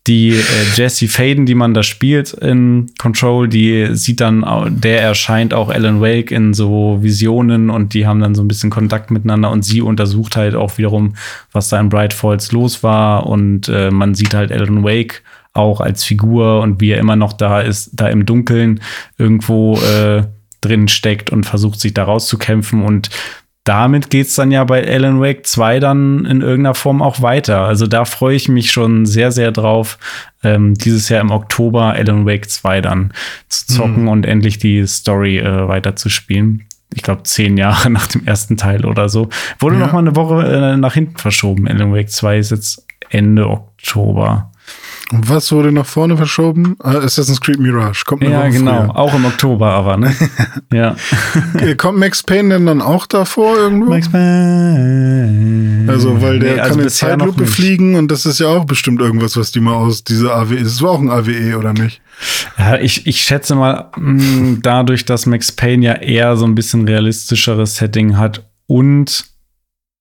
die 0.07 0.31
äh, 0.31 0.43
Jesse 0.75 1.07
Faden, 1.07 1.47
die 1.47 1.55
man 1.55 1.75
da 1.75 1.83
spielt 1.83 2.33
in 2.33 2.91
Control, 2.99 3.49
die 3.49 3.89
sieht 3.93 4.21
dann, 4.21 4.45
der 4.69 5.01
erscheint 5.01 5.55
auch 5.55 5.69
Alan 5.69 6.01
Wake 6.01 6.33
in 6.33 6.55
so 6.55 6.99
Visionen 7.03 7.71
und 7.71 7.95
die 7.95 8.07
haben 8.07 8.21
dann 8.21 8.35
so 8.35 8.43
ein 8.43 8.49
bisschen 8.49 8.71
Kontakt 8.71 9.11
miteinander 9.11 9.51
und 9.51 9.65
sie 9.65 9.81
untersucht 9.81 10.37
halt 10.37 10.55
auch 10.57 10.77
wiederum, 10.77 11.15
was 11.53 11.69
da 11.69 11.79
in 11.79 11.89
Bright 11.89 12.15
Falls 12.15 12.51
los 12.51 12.83
war 12.83 13.27
und 13.27 13.69
äh, 13.69 13.91
man 13.91 14.15
sieht 14.15 14.35
halt 14.35 14.51
Alan 14.51 14.83
Wake 14.83 15.23
auch 15.53 15.81
als 15.81 16.03
Figur 16.03 16.61
und 16.63 16.81
wie 16.81 16.91
er 16.91 16.99
immer 16.99 17.17
noch 17.17 17.33
da 17.33 17.61
ist, 17.61 17.91
da 17.93 18.09
im 18.09 18.27
Dunkeln 18.27 18.81
irgendwo 19.19 19.77
äh, 19.77 20.25
drin 20.63 20.89
steckt 20.89 21.31
und 21.31 21.45
versucht 21.45 21.79
sich 21.81 21.93
da 21.93 22.05
rauszukämpfen 22.05 22.83
und 22.83 23.11
damit 23.65 24.11
geht's 24.11 24.35
dann 24.35 24.51
ja 24.51 24.65
bei 24.65 24.87
Alan 24.87 25.21
Wake 25.21 25.47
2 25.47 25.79
dann 25.79 26.25
in 26.25 26.41
irgendeiner 26.41 26.75
Form 26.75 27.01
auch 27.01 27.23
weiter. 27.23 27.61
Also 27.61 27.87
da 27.87 28.05
freue 28.05 28.35
ich 28.35 28.49
mich 28.49 28.73
schon 28.73 29.07
sehr, 29.07 29.31
sehr 29.31 29.53
drauf, 29.53 29.99
ähm, 30.43 30.75
dieses 30.75 31.09
Jahr 31.09 31.21
im 31.21 31.31
Oktober 31.31 31.93
Alan 31.93 32.27
Wake 32.27 32.51
2 32.51 32.81
dann 32.81 33.13
zu 33.49 33.67
zocken 33.67 34.03
mhm. 34.03 34.09
und 34.09 34.27
endlich 34.27 34.59
die 34.59 34.85
Story 34.87 35.39
äh, 35.39 35.69
weiterzuspielen. 35.69 36.67
Ich 36.95 37.03
glaube, 37.03 37.23
zehn 37.23 37.57
Jahre 37.57 37.89
nach 37.91 38.09
dem 38.09 38.27
ersten 38.27 38.57
Teil 38.57 38.85
oder 38.85 39.09
so. 39.09 39.29
Wurde 39.61 39.77
ja. 39.77 39.87
noch 39.87 39.93
mal 39.93 40.01
eine 40.01 40.17
Woche 40.17 40.45
äh, 40.45 40.77
nach 40.77 40.95
hinten 40.95 41.19
verschoben. 41.19 41.69
Alan 41.69 41.95
Wake 41.95 42.11
2 42.11 42.39
ist 42.39 42.51
jetzt 42.51 42.85
Ende 43.11 43.49
Oktober. 43.49 44.52
Und 45.13 45.29
was 45.29 45.53
wurde 45.53 45.73
nach 45.73 45.85
vorne 45.85 46.17
verschoben? 46.17 46.77
Uh, 46.83 46.99
Assassin's 46.99 47.41
Creed 47.41 47.59
Mirage. 47.59 48.05
Kommt 48.07 48.23
ja, 48.23 48.49
genau. 48.49 48.85
Früher. 48.85 48.97
Auch 48.97 49.15
im 49.15 49.27
Oktober 49.27 49.71
aber, 49.71 49.99
ne? 49.99 50.17
ja. 50.73 50.97
Kommt 51.77 51.99
Max 51.99 52.23
Payne 52.23 52.49
denn 52.55 52.65
dann 52.65 52.81
auch 52.81 53.07
davor 53.07 53.59
irgendwo? 53.59 53.91
Max 53.91 54.11
Payne. 54.11 55.85
Also, 55.87 56.23
weil 56.23 56.39
der 56.39 56.55
nee, 56.55 56.61
also 56.61 56.77
kann 56.77 56.85
in 56.85 56.91
Zeitlupe 56.91 57.47
fliegen 57.47 57.97
und 57.97 58.11
das 58.11 58.25
ist 58.25 58.41
ja 58.41 58.49
auch 58.49 58.65
bestimmt 58.65 59.03
irgendwas, 59.03 59.37
was 59.37 59.53
die 59.53 59.61
mal 59.61 59.75
aus 59.75 60.03
dieser 60.03 60.35
AWE, 60.35 60.63
das 60.63 60.81
war 60.81 60.93
auch 60.93 61.01
ein 61.01 61.11
AWE, 61.11 61.59
oder 61.59 61.75
nicht? 61.75 62.01
Ja, 62.59 62.79
ich, 62.79 63.07
ich 63.07 63.21
schätze 63.21 63.55
mal, 63.55 63.91
mh, 63.97 64.23
mm, 64.23 64.59
dadurch, 64.63 65.05
dass 65.05 65.27
Max 65.27 65.53
Payne 65.53 65.85
ja 65.85 65.95
eher 65.95 66.37
so 66.37 66.47
ein 66.47 66.55
bisschen 66.55 66.89
realistischeres 66.89 67.77
Setting 67.77 68.17
hat 68.17 68.47
und 68.67 69.27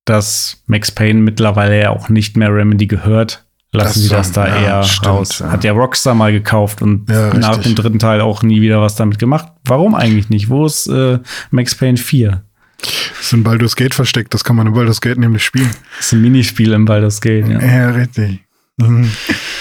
dass 0.05 0.63
Max 0.67 0.91
Payne 0.91 1.19
mittlerweile 1.19 1.80
ja 1.80 1.89
auch 1.89 2.07
nicht 2.07 2.38
mehr 2.38 2.53
Remedy 2.53 2.88
gehört, 2.88 3.43
lassen 3.72 3.99
sie 3.99 4.09
das 4.09 4.32
da 4.32 4.47
ja, 4.47 4.61
eher 4.61 4.84
stimmt, 4.84 5.07
raus. 5.07 5.39
Ja. 5.39 5.51
Hat 5.51 5.63
ja 5.63 5.72
Rockstar 5.72 6.13
mal 6.13 6.32
gekauft 6.32 6.82
und 6.82 7.09
ja, 7.09 7.34
nach 7.34 7.57
dem 7.57 7.76
dritten 7.76 7.99
Teil 7.99 8.22
auch 8.22 8.43
nie 8.43 8.61
wieder 8.61 8.82
was 8.82 8.95
damit 8.95 9.19
gemacht. 9.19 9.47
Warum 9.65 9.95
eigentlich 9.95 10.30
nicht? 10.30 10.49
Wo 10.49 10.65
ist 10.65 10.88
äh, 10.88 11.19
Max 11.51 11.76
Payne 11.76 11.97
4? 11.97 12.43
Das 12.82 12.91
ist 13.22 13.34
in 13.34 13.43
Baldur's 13.43 13.76
Gate 13.76 13.93
versteckt, 13.93 14.34
das 14.34 14.43
kann 14.43 14.55
man 14.55 14.67
in 14.67 14.74
Baldur's 14.74 15.01
Gate 15.01 15.17
nämlich 15.17 15.43
spielen. 15.43 15.69
Das 15.97 16.07
ist 16.07 16.13
ein 16.13 16.22
Minispiel 16.22 16.74
in 16.74 16.86
Baldur's 16.86 17.22
Gate, 17.22 17.47
ja. 17.47 17.61
Ja, 17.61 17.89
richtig. 17.91 18.39
Mhm. 18.78 19.09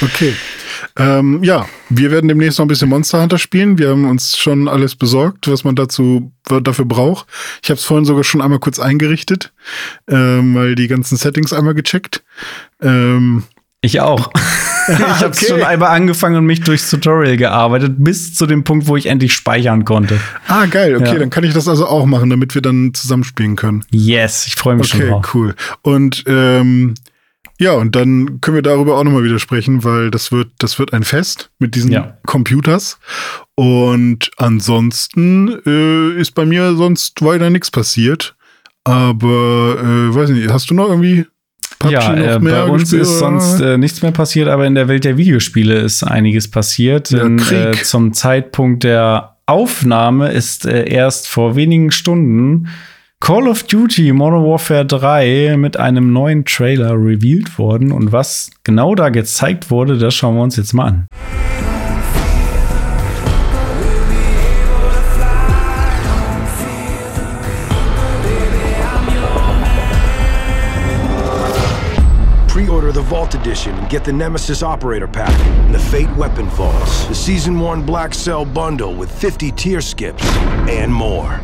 Okay. 0.01 0.35
Ähm, 0.97 1.43
ja, 1.45 1.67
wir 1.89 2.11
werden 2.11 2.29
demnächst 2.29 2.59
noch 2.59 2.65
ein 2.65 2.69
bisschen 2.69 2.89
Monster 2.89 3.21
Hunter 3.21 3.39
spielen. 3.39 3.79
Wir 3.79 3.91
haben 3.91 4.09
uns 4.09 4.37
schon 4.39 4.67
alles 4.67 4.97
besorgt, 4.97 5.49
was 5.49 5.63
man 5.63 5.77
dazu 5.77 6.33
dafür 6.45 6.85
braucht. 6.85 7.27
Ich 7.63 7.71
habe 7.71 7.79
es 7.79 7.85
vorhin 7.85 8.05
sogar 8.05 8.25
schon 8.25 8.41
einmal 8.41 8.59
kurz 8.59 8.79
eingerichtet, 8.79 9.53
ähm, 10.09 10.55
mal 10.55 10.75
die 10.75 10.89
ganzen 10.89 11.17
Settings 11.17 11.53
einmal 11.53 11.75
gecheckt. 11.75 12.23
Ähm, 12.81 13.45
ich 13.81 14.01
auch. 14.01 14.31
ich 14.89 14.99
habe 14.99 15.27
okay. 15.27 15.47
schon 15.47 15.63
einmal 15.63 15.91
angefangen 15.91 16.37
und 16.37 16.47
mich 16.47 16.61
durchs 16.61 16.91
Tutorial 16.91 17.37
gearbeitet, 17.37 17.95
bis 17.99 18.35
zu 18.35 18.47
dem 18.47 18.65
Punkt, 18.65 18.87
wo 18.87 18.97
ich 18.97 19.07
endlich 19.07 19.33
speichern 19.33 19.85
konnte. 19.85 20.21
Ah, 20.49 20.67
geil. 20.67 20.97
Okay, 20.97 21.13
ja. 21.13 21.19
dann 21.19 21.31
kann 21.31 21.45
ich 21.45 21.55
das 21.55 21.69
also 21.69 21.87
auch 21.87 22.07
machen, 22.07 22.31
damit 22.31 22.55
wir 22.55 22.63
dann 22.63 22.93
zusammenspielen 22.95 23.57
können. 23.57 23.85
Yes, 23.91 24.47
ich 24.47 24.57
freue 24.57 24.77
mich 24.77 24.95
okay, 24.95 25.09
schon 25.09 25.13
Okay, 25.13 25.29
cool. 25.35 25.55
Und 25.83 26.25
ähm, 26.27 26.95
ja, 27.59 27.73
und 27.73 27.95
dann 27.95 28.41
können 28.41 28.55
wir 28.55 28.63
darüber 28.63 28.97
auch 28.97 29.05
nochmal 29.05 29.23
wieder 29.23 29.39
sprechen, 29.39 29.85
weil 29.85 30.11
das 30.11 30.33
wird, 30.33 30.49
das 30.59 30.79
wird 30.79 30.95
ein 30.95 31.05
Fest 31.05 31.51
mit 31.59 31.75
diesen 31.75 31.93
ja. 31.93 32.17
Computers. 32.25 32.99
Und 33.55 34.31
ansonsten 34.39 35.61
äh, 35.67 36.19
ist 36.19 36.35
bei 36.35 36.47
mir 36.47 36.75
sonst 36.75 37.23
weiter 37.23 37.51
nichts 37.51 37.71
passiert. 37.71 38.35
Aber 38.85 39.77
äh, 39.79 40.15
weiß 40.15 40.31
nicht, 40.31 40.49
hast 40.49 40.71
du 40.71 40.75
noch 40.75 40.89
irgendwie 40.89 41.27
PUBG 41.81 41.93
ja, 41.93 42.37
äh, 42.37 42.39
bei 42.39 42.63
uns 42.65 42.83
gespielt, 42.83 43.03
ist 43.03 43.19
sonst 43.19 43.61
äh, 43.61 43.79
nichts 43.79 44.03
mehr 44.03 44.13
passiert, 44.13 44.49
aber 44.49 44.67
in 44.67 44.75
der 44.75 44.87
Welt 44.87 45.05
der 45.05 45.17
Videospiele 45.17 45.79
ist 45.79 46.05
einiges 46.05 46.49
passiert. 46.49 47.11
Denn, 47.11 47.41
äh, 47.51 47.73
zum 47.83 48.13
Zeitpunkt 48.13 48.85
der 48.85 49.37
Aufnahme 49.47 50.31
ist 50.31 50.67
äh, 50.67 50.89
erst 50.89 51.27
vor 51.27 51.57
wenigen 51.57 51.91
Stunden 51.91 52.69
Call 53.19 53.49
of 53.49 53.65
Duty 53.65 54.13
Modern 54.13 54.45
Warfare 54.45 54.85
3 54.85 55.57
mit 55.57 55.79
einem 55.79 56.13
neuen 56.13 56.45
Trailer 56.45 56.93
revealed 56.93 57.59
worden. 57.59 57.93
Und 57.93 58.13
was 58.13 58.51
genau 58.63 58.95
da 58.95 59.09
gezeigt 59.09 59.71
wurde, 59.71 59.99
das 59.99 60.15
schauen 60.15 60.37
wir 60.37 60.43
uns 60.43 60.57
jetzt 60.57 60.75
mal 60.75 60.87
an. 60.87 61.07
Vault 73.11 73.35
Edition 73.35 73.75
and 73.75 73.91
get 73.91 74.05
the 74.05 74.13
Nemesis 74.13 74.63
Operator 74.63 75.09
Pack 75.09 75.37
and 75.67 75.75
the 75.75 75.81
Fate 75.81 76.17
Weapon 76.17 76.47
Vaults, 76.51 77.09
the 77.09 77.15
Season 77.15 77.59
1 77.59 77.85
Black 77.85 78.15
Cell 78.15 78.45
Bundle 78.45 78.95
with 78.95 79.11
50 79.11 79.51
tier 79.51 79.81
skips 79.81 80.23
and 80.69 80.95
more. 80.95 81.41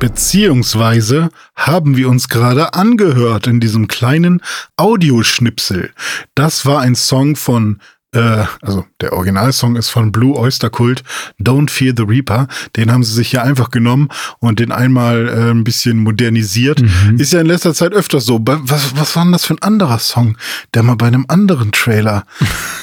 Beziehungsweise 0.00 1.30
haben 1.54 1.96
wir 1.96 2.08
uns 2.08 2.28
gerade 2.28 2.74
angehört 2.74 3.46
in 3.46 3.60
diesem 3.60 3.86
kleinen 3.86 4.42
Audioschnipsel. 4.76 5.92
Das 6.34 6.66
war 6.66 6.80
ein 6.80 6.96
Song 6.96 7.36
von 7.36 7.78
äh, 8.12 8.44
also 8.62 8.86
der 9.00 9.12
Originalsong 9.12 9.76
ist 9.76 9.90
von 9.90 10.12
Blue 10.12 10.36
Oyster 10.36 10.70
Cult, 10.70 11.02
Don't 11.40 11.70
Fear 11.70 11.92
the 11.96 12.04
Reaper. 12.04 12.48
Den 12.76 12.90
haben 12.90 13.04
sie 13.04 13.12
sich 13.12 13.32
ja 13.32 13.42
einfach 13.42 13.70
genommen 13.70 14.08
und 14.38 14.60
den 14.60 14.72
einmal 14.72 15.28
äh, 15.28 15.50
ein 15.50 15.64
bisschen 15.64 15.98
modernisiert. 15.98 16.80
Mhm. 16.80 17.18
Ist 17.18 17.32
ja 17.32 17.40
in 17.40 17.46
letzter 17.46 17.74
Zeit 17.74 17.92
öfters 17.92 18.24
so. 18.24 18.40
Was, 18.42 18.96
was 18.96 19.14
war 19.14 19.24
denn 19.24 19.32
das 19.32 19.44
für 19.44 19.54
ein 19.54 19.62
anderer 19.62 19.98
Song, 19.98 20.36
der 20.74 20.82
mal 20.82 20.96
bei 20.96 21.06
einem 21.06 21.26
anderen 21.28 21.70
Trailer. 21.72 22.24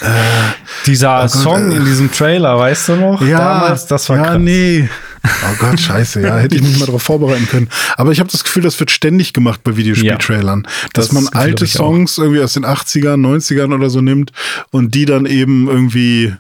äh, 0.02 0.06
Dieser 0.86 1.24
oh 1.24 1.28
Song 1.28 1.72
äh, 1.72 1.78
in 1.78 1.86
diesem 1.86 2.12
Trailer, 2.12 2.58
weißt 2.60 2.90
du 2.90 2.96
noch? 2.96 3.22
Ja, 3.22 3.40
Damals, 3.40 3.88
das 3.88 4.08
war 4.10 4.18
ja, 4.18 4.24
krass. 4.24 4.38
nee. 4.40 4.90
Oh 5.26 5.56
Gott, 5.60 5.80
scheiße, 5.80 6.22
ja, 6.22 6.38
hätte 6.38 6.56
ich 6.56 6.62
mich 6.62 6.80
mal 6.80 6.86
darauf 6.86 7.04
vorbereiten 7.04 7.48
können. 7.48 7.70
Aber 7.98 8.12
ich 8.12 8.20
habe 8.20 8.30
das 8.30 8.44
Gefühl, 8.44 8.64
das 8.64 8.80
wird 8.80 8.92
ständig 8.92 9.34
gemacht 9.34 9.62
bei 9.64 9.76
Videospieltrailern, 9.78 10.64
ja, 10.66 10.90
dass 10.94 11.08
das 11.10 11.12
man 11.14 11.28
alte 11.30 11.68
Songs 11.68 12.18
irgendwie 12.18 12.42
aus 12.42 12.54
den 12.54 12.66
80ern, 12.66 13.20
90ern 13.20 13.74
oder 13.74 13.90
so 13.90 14.02
nimmt 14.02 14.32
und 14.72 14.96
die 14.96 15.06
dann 15.06 15.26
eben 15.26 15.68
irgendwie 15.68 16.34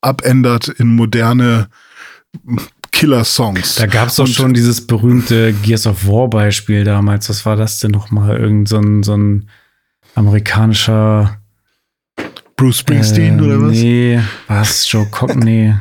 abändert 0.00 0.68
in 0.68 0.88
moderne 0.88 1.68
Killer-Songs. 2.92 3.76
Da 3.76 3.86
gab 3.86 4.08
es 4.08 4.16
doch 4.16 4.26
schon 4.26 4.54
dieses 4.54 4.86
berühmte 4.86 5.52
Gears 5.52 5.86
of 5.86 6.06
War-Beispiel 6.06 6.84
damals. 6.84 7.28
Was 7.28 7.46
war 7.46 7.56
das 7.56 7.80
denn 7.80 7.90
nochmal? 7.90 8.38
Irgend 8.38 8.68
so 8.68 8.78
ein, 8.78 9.02
so 9.02 9.16
ein 9.16 9.48
amerikanischer 10.14 11.38
Bruce 12.56 12.78
Springsteen 12.78 13.38
äh, 13.38 13.42
oder 13.42 13.62
was? 13.62 13.72
Nee, 13.72 14.20
was? 14.46 14.90
Joe 14.90 15.06
Cockney. 15.10 15.74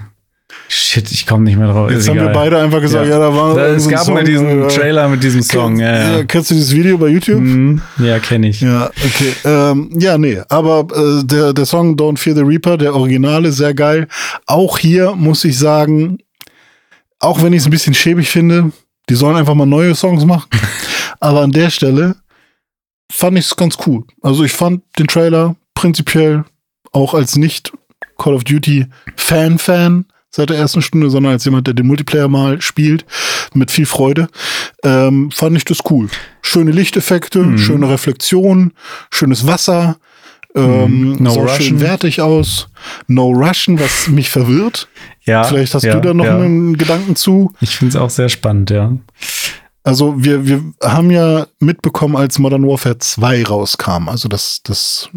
Shit, 0.73 1.11
ich 1.11 1.27
komme 1.27 1.43
nicht 1.43 1.57
mehr 1.57 1.67
drauf. 1.67 1.91
Jetzt 1.91 2.07
haben 2.07 2.17
wir 2.17 2.29
beide 2.29 2.57
einfach 2.57 2.79
gesagt, 2.79 3.05
ja, 3.05 3.11
ja 3.11 3.19
da 3.19 3.35
war 3.35 3.55
da, 3.55 3.67
Es 3.67 3.89
gab 3.89 4.07
mal 4.07 4.23
diesen 4.23 4.69
Trailer 4.69 5.09
mit 5.09 5.21
diesem 5.21 5.41
Song. 5.41 5.75
Kenn, 5.75 5.85
ja, 5.85 6.17
ja. 6.19 6.23
Kennst 6.23 6.49
du 6.49 6.53
dieses 6.53 6.73
Video 6.73 6.97
bei 6.97 7.07
YouTube? 7.09 7.41
Mhm. 7.41 7.81
Ja, 7.97 8.19
kenne 8.19 8.47
ich. 8.47 8.61
Ja, 8.61 8.85
okay. 8.85 9.33
Ähm, 9.43 9.89
ja, 9.99 10.17
nee, 10.17 10.41
aber 10.47 10.87
äh, 10.95 11.25
der, 11.25 11.51
der 11.51 11.65
Song 11.65 11.97
Don't 11.97 12.17
Fear 12.17 12.37
the 12.37 12.43
Reaper, 12.43 12.77
der 12.77 12.95
Originale, 12.95 13.51
sehr 13.51 13.73
geil. 13.73 14.07
Auch 14.45 14.77
hier 14.77 15.13
muss 15.13 15.43
ich 15.43 15.59
sagen, 15.59 16.19
auch 17.19 17.43
wenn 17.43 17.51
ich 17.51 17.59
es 17.59 17.65
ein 17.67 17.71
bisschen 17.71 17.93
schäbig 17.93 18.29
finde, 18.29 18.71
die 19.09 19.15
sollen 19.15 19.35
einfach 19.35 19.55
mal 19.55 19.65
neue 19.65 19.93
Songs 19.93 20.23
machen. 20.23 20.49
aber 21.19 21.41
an 21.41 21.51
der 21.51 21.69
Stelle 21.69 22.15
fand 23.11 23.37
ich 23.37 23.43
es 23.43 23.57
ganz 23.57 23.77
cool. 23.85 24.05
Also 24.21 24.45
ich 24.45 24.53
fand 24.53 24.83
den 24.97 25.07
Trailer 25.07 25.57
prinzipiell 25.73 26.45
auch 26.93 27.13
als 27.13 27.35
nicht 27.35 27.73
Call 28.17 28.35
of 28.35 28.45
Duty 28.45 28.85
Fan-Fan 29.17 30.05
seit 30.31 30.49
der 30.49 30.57
ersten 30.57 30.81
Stunde, 30.81 31.09
sondern 31.09 31.33
als 31.33 31.45
jemand, 31.45 31.67
der 31.67 31.73
den 31.73 31.87
Multiplayer 31.87 32.27
mal 32.27 32.61
spielt, 32.61 33.05
mit 33.53 33.69
viel 33.69 33.85
Freude, 33.85 34.27
ähm, 34.83 35.29
fand 35.31 35.57
ich 35.57 35.65
das 35.65 35.79
cool. 35.89 36.09
Schöne 36.41 36.71
Lichteffekte, 36.71 37.39
mhm. 37.39 37.57
schöne 37.57 37.89
Reflexion, 37.89 38.73
schönes 39.11 39.45
Wasser, 39.45 39.97
ähm, 40.55 41.11
mhm. 41.11 41.23
no 41.23 41.31
sah 41.31 41.41
Russian. 41.41 41.61
schön 41.61 41.81
wertig 41.81 42.21
aus. 42.21 42.67
No 43.07 43.29
Russian, 43.31 43.79
was 43.79 44.07
mich 44.07 44.29
verwirrt. 44.29 44.87
Ja. 45.23 45.43
Vielleicht 45.43 45.73
hast 45.73 45.83
ja, 45.83 45.93
du 45.95 46.01
da 46.01 46.13
noch 46.13 46.25
ja. 46.25 46.37
einen 46.37 46.77
Gedanken 46.77 47.15
zu. 47.15 47.53
Ich 47.61 47.77
finde 47.77 47.95
es 47.95 48.01
auch 48.01 48.09
sehr 48.09 48.29
spannend, 48.29 48.69
ja. 48.69 48.97
Also 49.83 50.23
wir, 50.23 50.45
wir 50.45 50.63
haben 50.83 51.09
ja 51.09 51.47
mitbekommen, 51.59 52.15
als 52.15 52.37
Modern 52.37 52.67
Warfare 52.67 52.99
2 52.99 53.45
rauskam, 53.45 54.09
also 54.09 54.29
das, 54.29 54.61
das 54.63 55.09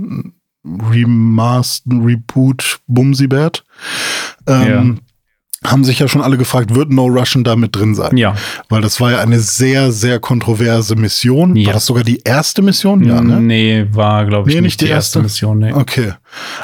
Remaster, 0.65 1.91
Reboot 1.91 2.81
Bumsibert, 2.87 3.65
ähm, 4.47 5.01
ja. 5.63 5.71
haben 5.71 5.85
sich 5.85 5.99
ja 5.99 6.09
schon 6.09 6.23
alle 6.23 6.39
gefragt, 6.39 6.75
wird 6.75 6.91
No 6.91 7.07
Russian 7.07 7.45
da 7.45 7.57
mit 7.57 7.77
drin 7.77 7.95
sein? 7.95 8.17
Ja. 8.17 8.35
Weil 8.69 8.81
das 8.81 9.01
war 9.01 9.13
ja 9.13 9.19
eine 9.21 9.41
sehr, 9.41 9.93
sehr 9.93 10.21
kontroverse 10.21 10.97
Mission. 10.97 11.55
Ja. 11.57 11.67
War 11.67 11.75
das 11.75 11.87
sogar 11.87 12.05
die 12.05 12.21
erste 12.25 12.63
Mission? 12.63 13.05
Ja, 13.05 13.21
ne? 13.21 13.41
Nee, 13.41 13.87
war, 13.93 14.25
glaube 14.25 14.49
ich, 14.49 14.55
nee, 14.55 14.63
nicht, 14.63 14.81
die, 14.81 14.87
die 14.87 14.91
erste? 14.91 15.19
erste, 15.19 15.23
Mission. 15.23 15.59
Nee. 15.59 15.73
Okay. 15.73 16.13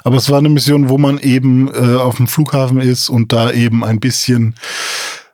Aber 0.04 0.16
es 0.16 0.30
war 0.30 0.38
eine 0.38 0.48
Mission, 0.48 0.88
wo 0.88 0.98
man 0.98 1.18
eben 1.18 1.68
äh, 1.68 1.96
auf 1.96 2.16
dem 2.16 2.26
Flughafen 2.26 2.80
ist 2.80 3.08
und 3.08 3.32
da 3.32 3.50
eben 3.50 3.84
ein 3.84 4.00
bisschen 4.00 4.54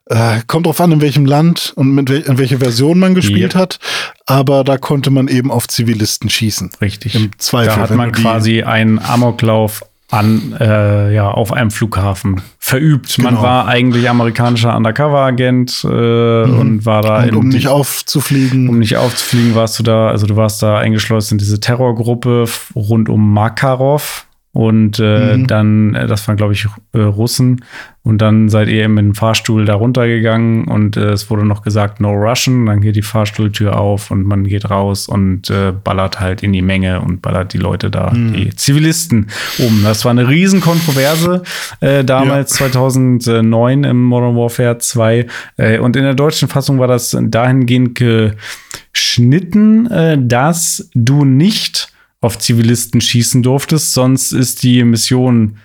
äh, 0.07 0.41
kommt 0.47 0.67
drauf 0.67 0.81
an, 0.81 0.93
in 0.93 1.01
welchem 1.01 1.27
Land 1.27 1.73
und 1.77 1.95
mit 1.95 2.09
wel 2.09 2.21
in 2.21 2.39
welcher 2.39 2.59
Version 2.59 2.99
man 2.99 3.15
gespielt 3.15 3.55
ja. 3.55 3.61
hat. 3.61 3.79
Aber 4.27 4.65
da 4.65 4.79
konnte 4.79 5.11
man 5.11 5.29
eben 5.29 5.51
auf 5.51 5.69
Zivilisten 5.69 6.31
schießen. 6.31 6.71
Richtig. 6.81 7.15
Im 7.15 7.31
Zweifel. 7.39 7.75
Da 7.75 7.81
hat 7.83 7.91
man 7.91 8.13
quasi 8.13 8.63
einen 8.63 8.99
Amoklauf 8.99 9.83
an, 10.11 10.57
äh, 10.61 11.13
ja, 11.13 11.29
auf 11.29 11.53
einem 11.53 11.71
Flughafen 11.73 12.41
verübt. 12.59 13.17
Genau. 13.17 13.33
Man 13.33 13.43
war 13.43 13.67
eigentlich 13.67 14.09
amerikanischer 14.09 14.77
Undercover-Agent 14.77 15.85
äh, 15.85 15.89
mhm. 15.89 16.59
und 16.59 16.87
war 16.87 17.03
da. 17.03 17.25
Und 17.25 17.35
um 17.35 17.49
nicht 17.49 17.67
aufzufliegen. 17.67 18.69
Um 18.69 18.79
nicht 18.79 18.97
aufzufliegen, 18.97 19.55
warst 19.57 19.79
du 19.79 19.83
da, 19.83 20.09
also 20.09 20.27
du 20.27 20.37
warst 20.37 20.63
da 20.63 20.79
eingeschleust 20.79 21.33
in 21.33 21.39
diese 21.39 21.59
Terrorgruppe 21.59 22.45
rund 22.77 23.09
um 23.09 23.33
Makarov. 23.33 24.27
Und 24.57 24.99
äh, 25.01 25.37
mhm. 25.37 25.47
dann, 25.47 25.95
äh, 25.95 26.07
das 26.07 26.27
waren, 26.27 26.39
glaube 26.39 26.55
ich, 26.55 26.67
äh, 26.95 27.01
Russen. 27.01 27.63
Und 28.03 28.23
dann 28.23 28.49
seid 28.49 28.69
ihr 28.69 28.89
mit 28.89 29.05
dem 29.05 29.15
Fahrstuhl 29.15 29.67
da 29.67 29.75
runtergegangen 29.75 30.67
und 30.67 30.97
äh, 30.97 31.11
es 31.11 31.29
wurde 31.29 31.45
noch 31.45 31.61
gesagt, 31.61 32.01
no 32.01 32.13
Russian. 32.13 32.65
Dann 32.65 32.81
geht 32.81 32.97
die 32.97 33.03
Fahrstuhltür 33.03 33.79
auf 33.79 34.11
und 34.11 34.25
man 34.25 34.45
geht 34.45 34.71
raus 34.71 35.09
und 35.09 35.51
äh, 35.51 35.73
ballert 35.73 36.21
halt 36.21 36.43
in 36.43 36.55
die 36.55 36.63
Menge 36.63 37.03
und 37.03 37.21
ballert 37.21 37.53
die 37.53 37.59
Leute 37.59 37.91
da, 37.91 38.13
mhm. 38.13 38.33
die 38.33 38.57
Zivilisten 38.57 39.27
um. 39.59 39.83
Das 39.83 40.07
war 40.07 40.13
eine 40.13 40.27
Riesenkontroverse 40.27 41.43
äh, 41.81 42.03
damals, 42.03 42.59
ja. 42.59 42.71
2009 42.71 43.85
im 43.85 44.05
Modern 44.05 44.37
Warfare 44.37 44.79
2. 44.79 45.27
Äh, 45.59 45.79
und 45.81 45.97
in 45.97 46.03
der 46.03 46.15
deutschen 46.15 46.49
Fassung 46.49 46.79
war 46.79 46.89
das 46.89 47.15
dahingehend 47.21 47.95
geschnitten, 47.95 49.87
äh, 49.91 50.17
dass 50.19 50.89
du 50.95 51.27
nicht 51.27 51.93
auf 52.27 52.39
Zivilisten 52.39 53.01
schießen 53.01 53.43
durftest, 53.43 53.95
sonst 53.95 54.33
ist 54.33 54.63
die 54.63 54.83
Mission 54.85 55.59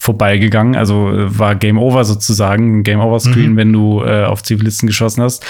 vorbeigegangen, 0.00 0.76
also 0.76 1.10
äh, 1.10 1.38
war 1.38 1.54
Game 1.54 1.78
Over 1.78 2.04
sozusagen, 2.04 2.82
Game 2.82 3.00
Over 3.00 3.20
Screen, 3.20 3.52
mhm. 3.52 3.56
wenn 3.56 3.72
du 3.72 4.02
äh, 4.02 4.24
auf 4.24 4.42
Zivilisten 4.42 4.86
geschossen 4.86 5.22
hast. 5.22 5.44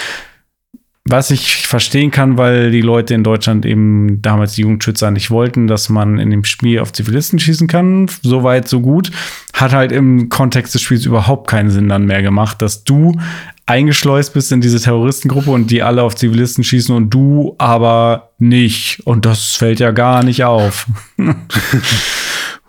Was 1.11 1.31
ich 1.31 1.65
verstehen 1.65 2.11
kann, 2.11 2.37
weil 2.37 2.69
die 2.69 2.81
Leute 2.81 3.15
in 3.15 3.23
Deutschland 3.23 3.65
eben 3.65 4.21
damals 4.21 4.53
die 4.53 4.61
Jugendschützer 4.61 5.09
nicht 5.09 5.31
wollten, 5.31 5.65
dass 5.65 5.89
man 5.89 6.19
in 6.19 6.29
dem 6.29 6.43
Spiel 6.43 6.77
auf 6.79 6.93
Zivilisten 6.93 7.39
schießen 7.39 7.67
kann. 7.67 8.07
So 8.21 8.43
weit, 8.43 8.67
so 8.67 8.79
gut. 8.79 9.09
Hat 9.53 9.73
halt 9.73 9.91
im 9.91 10.29
Kontext 10.29 10.75
des 10.75 10.83
Spiels 10.83 11.07
überhaupt 11.07 11.49
keinen 11.49 11.71
Sinn 11.71 11.89
dann 11.89 12.05
mehr 12.05 12.21
gemacht, 12.21 12.61
dass 12.61 12.83
du 12.83 13.19
eingeschleust 13.65 14.35
bist 14.35 14.51
in 14.51 14.61
diese 14.61 14.79
Terroristengruppe 14.79 15.49
und 15.49 15.71
die 15.71 15.81
alle 15.81 16.03
auf 16.03 16.15
Zivilisten 16.15 16.63
schießen 16.63 16.95
und 16.95 17.09
du 17.09 17.55
aber 17.57 18.29
nicht. 18.37 19.01
Und 19.05 19.25
das 19.25 19.55
fällt 19.55 19.79
ja 19.79 19.89
gar 19.89 20.23
nicht 20.23 20.43
auf. 20.43 20.85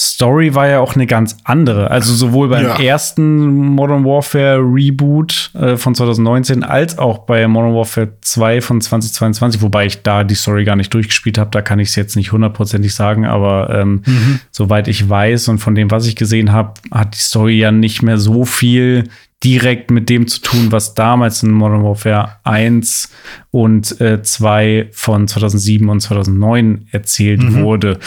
Story 0.00 0.54
war 0.54 0.66
ja 0.66 0.80
auch 0.80 0.94
eine 0.94 1.06
ganz 1.06 1.36
andere. 1.44 1.90
Also 1.90 2.14
sowohl 2.14 2.48
beim 2.48 2.64
ja. 2.64 2.80
ersten 2.80 3.46
Modern 3.46 4.04
Warfare 4.04 4.58
Reboot 4.58 5.50
äh, 5.54 5.76
von 5.76 5.94
2019 5.94 6.64
als 6.64 6.98
auch 6.98 7.18
bei 7.18 7.46
Modern 7.46 7.74
Warfare 7.74 8.08
2 8.22 8.62
von 8.62 8.80
2022, 8.80 9.60
wobei 9.60 9.84
ich 9.84 10.02
da 10.02 10.24
die 10.24 10.34
Story 10.34 10.64
gar 10.64 10.76
nicht 10.76 10.94
durchgespielt 10.94 11.36
habe, 11.36 11.50
da 11.50 11.60
kann 11.60 11.78
ich 11.78 11.90
es 11.90 11.96
jetzt 11.96 12.16
nicht 12.16 12.32
hundertprozentig 12.32 12.94
sagen, 12.94 13.26
aber 13.26 13.68
ähm, 13.74 14.02
mhm. 14.06 14.40
soweit 14.50 14.88
ich 14.88 15.06
weiß 15.06 15.48
und 15.48 15.58
von 15.58 15.74
dem, 15.74 15.90
was 15.90 16.06
ich 16.06 16.16
gesehen 16.16 16.50
habe, 16.50 16.74
hat 16.90 17.14
die 17.14 17.20
Story 17.20 17.58
ja 17.58 17.70
nicht 17.70 18.02
mehr 18.02 18.16
so 18.16 18.46
viel 18.46 19.04
direkt 19.42 19.90
mit 19.90 20.08
dem 20.08 20.26
zu 20.26 20.40
tun, 20.40 20.70
was 20.70 20.94
damals 20.94 21.42
in 21.42 21.50
Modern 21.50 21.82
Warfare 21.82 22.36
1 22.44 23.10
und 23.50 24.00
äh, 24.00 24.22
2 24.22 24.88
von 24.92 25.28
2007 25.28 25.88
und 25.88 26.00
2009 26.00 26.88
erzählt 26.90 27.42
mhm. 27.42 27.62
wurde. 27.62 27.98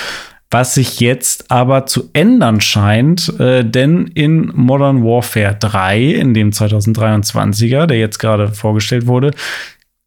Was 0.53 0.75
sich 0.75 0.99
jetzt 0.99 1.49
aber 1.49 1.87
zu 1.87 2.11
ändern 2.13 2.61
scheint, 2.61 3.39
äh, 3.39 3.65
denn 3.65 4.05
in 4.05 4.51
Modern 4.53 5.03
Warfare 5.03 5.57
3, 5.59 5.99
in 5.99 6.35
dem 6.35 6.51
2023er, 6.51 7.87
der 7.87 7.97
jetzt 7.97 8.19
gerade 8.19 8.49
vorgestellt 8.49 9.07
wurde, 9.07 9.31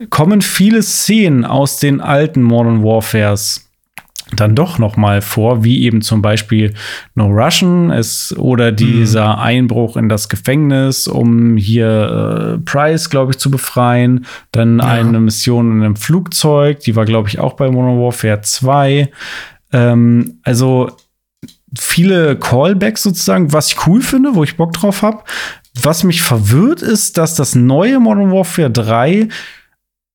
kommen 0.09 0.42
viele 0.42 0.84
Szenen 0.84 1.44
aus 1.44 1.80
den 1.80 2.01
alten 2.01 2.44
Modern 2.44 2.84
Warfares 2.84 3.68
dann 4.36 4.55
doch 4.55 4.78
noch 4.78 4.97
mal 4.97 5.20
vor, 5.20 5.64
wie 5.64 5.82
eben 5.82 6.01
zum 6.01 6.22
Beispiel 6.22 6.74
No 7.16 7.26
Russian 7.26 7.90
es, 7.90 8.32
oder 8.36 8.70
dieser 8.70 9.34
mhm. 9.34 9.42
Einbruch 9.42 9.97
in 9.97 10.09
das 10.09 10.28
Gefängnis, 10.28 11.09
um 11.09 11.57
hier 11.57 12.55
äh, 12.55 12.59
Price, 12.59 13.11
glaube 13.11 13.32
ich, 13.32 13.38
zu 13.38 13.51
befreien. 13.51 14.26
Dann 14.53 14.78
ja. 14.78 14.84
eine 14.84 15.18
Mission 15.18 15.72
in 15.72 15.82
einem 15.82 15.97
Flugzeug, 15.97 16.80
die 16.80 16.94
war, 16.94 17.05
glaube 17.05 17.28
ich, 17.28 17.40
auch 17.40 17.55
bei 17.55 17.68
Modern 17.68 18.01
Warfare 18.01 18.40
2. 18.42 19.11
Ähm, 19.72 20.38
also 20.42 20.90
viele 21.78 22.36
Callbacks 22.36 23.02
sozusagen, 23.02 23.52
was 23.52 23.68
ich 23.68 23.86
cool 23.86 24.00
finde, 24.00 24.34
wo 24.34 24.44
ich 24.44 24.56
Bock 24.56 24.72
drauf 24.72 25.02
habe. 25.02 25.22
Was 25.80 26.04
mich 26.04 26.22
verwirrt 26.22 26.82
ist, 26.82 27.18
dass 27.18 27.34
das 27.34 27.54
neue 27.54 28.00
Modern 28.00 28.32
Warfare 28.32 28.70
3 28.70 29.28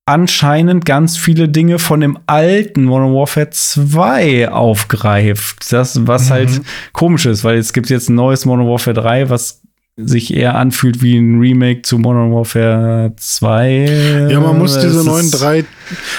anscheinend 0.05 0.85
ganz 0.85 1.17
viele 1.17 1.47
Dinge 1.47 1.79
von 1.79 2.01
dem 2.01 2.17
alten 2.25 2.85
Modern 2.85 3.13
Warfare 3.13 3.49
2 3.49 4.49
aufgreift. 4.49 5.71
Das, 5.71 6.05
was 6.07 6.31
halt 6.31 6.49
mhm. 6.49 6.53
halt 6.55 6.65
komisch 6.93 7.25
ist, 7.25 7.43
weil 7.43 7.57
es 7.57 7.71
gibt 7.71 7.89
jetzt 7.89 8.09
ein 8.09 8.15
neues 8.15 8.45
Modern 8.45 8.67
Warfare 8.67 8.95
3, 8.95 9.29
was 9.29 9.60
sich 10.07 10.33
eher 10.33 10.55
anfühlt 10.55 11.01
wie 11.01 11.17
ein 11.17 11.39
Remake 11.39 11.81
zu 11.83 11.97
Modern 11.97 12.31
Warfare 12.31 13.13
2. 13.17 14.27
Ja, 14.29 14.39
man 14.39 14.57
muss 14.57 14.75
Es 14.75 14.83
diese 14.83 15.03
neuen 15.03 15.31
drei, 15.31 15.65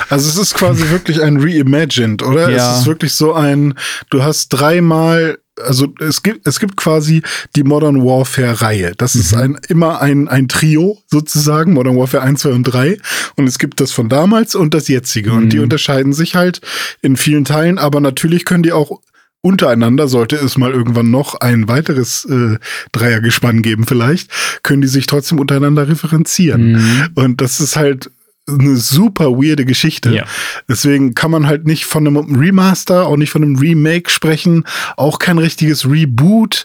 also 0.09 0.29
es 0.29 0.37
ist 0.37 0.55
quasi 0.55 0.91
wirklich 0.91 1.23
ein 1.23 1.39
Reimagined, 1.39 2.23
oder? 2.23 2.51
Ja. 2.51 2.73
Es 2.73 2.81
ist 2.81 2.87
wirklich 2.87 3.15
so 3.15 3.35
ein, 3.35 3.75
du 4.11 4.23
hast 4.23 4.49
dreimal, 4.49 5.39
also 5.65 5.93
es 6.01 6.23
gibt, 6.23 6.47
es 6.47 6.61
gibt 6.61 6.77
quasi 6.77 7.23
die 7.57 7.63
Modern 7.63 8.03
Warfare 8.03 8.61
Reihe. 8.63 8.95
Das 8.97 9.15
ist 9.15 9.35
ein, 9.35 9.59
immer 9.69 10.01
ein, 10.01 10.29
ein 10.29 10.49
Trio 10.49 10.99
sozusagen, 11.11 11.73
Modern 11.75 11.97
Warfare 11.97 12.23
1, 12.23 12.41
2 12.41 12.51
und 12.51 12.65
3. 12.65 12.97
Und 13.37 13.49
es 13.49 13.59
gibt 13.59 13.81
das 13.81 13.93
von 13.93 14.09
damals 14.09 14.55
und 14.55 14.75
das 14.75 14.89
jetzige. 14.89 15.33
Und 15.33 15.51
die 15.51 15.59
unterscheiden 15.59 16.13
sich 16.13 16.35
halt 16.35 16.61
in 17.03 17.17
vielen 17.17 17.45
Teilen, 17.45 17.79
aber 17.79 18.01
natürlich 18.01 18.45
können 18.45 18.63
die 18.63 18.73
auch 18.73 19.01
untereinander, 19.43 20.09
sollte 20.09 20.37
es 20.37 20.57
mal 20.57 20.71
irgendwann 20.71 21.11
noch 21.11 21.35
ein 21.41 21.69
weiteres 21.69 22.25
äh, 22.25 22.59
Dreiergespann 22.93 23.61
geben 23.61 23.85
vielleicht, 23.87 24.31
können 24.63 24.83
die 24.83 24.89
sich 24.89 25.07
trotzdem 25.07 25.39
untereinander 25.41 25.89
referenzieren. 25.89 26.73
Mhm. 26.73 27.09
Und 27.15 27.41
das 27.41 27.61
ist 27.61 27.77
halt 27.77 28.11
eine 28.49 28.77
super 28.77 29.27
weirde 29.33 29.65
Geschichte. 29.65 30.11
Ja. 30.13 30.25
Deswegen 30.69 31.15
kann 31.15 31.31
man 31.31 31.47
halt 31.47 31.67
nicht 31.67 31.85
von 31.85 32.07
einem 32.07 32.17
Remaster, 32.37 33.07
auch 33.07 33.17
nicht 33.17 33.31
von 33.31 33.43
einem 33.43 33.57
Remake 33.57 34.11
sprechen, 34.11 34.65
auch 34.97 35.19
kein 35.19 35.39
richtiges 35.39 35.89
Reboot. 35.89 36.65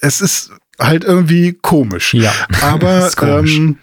Es 0.00 0.20
ist 0.20 0.50
halt 0.78 1.04
irgendwie 1.04 1.56
komisch. 1.60 2.14
Ja, 2.14 2.32
Aber 2.60 3.10
komisch. 3.16 3.56
ähm, 3.56 3.78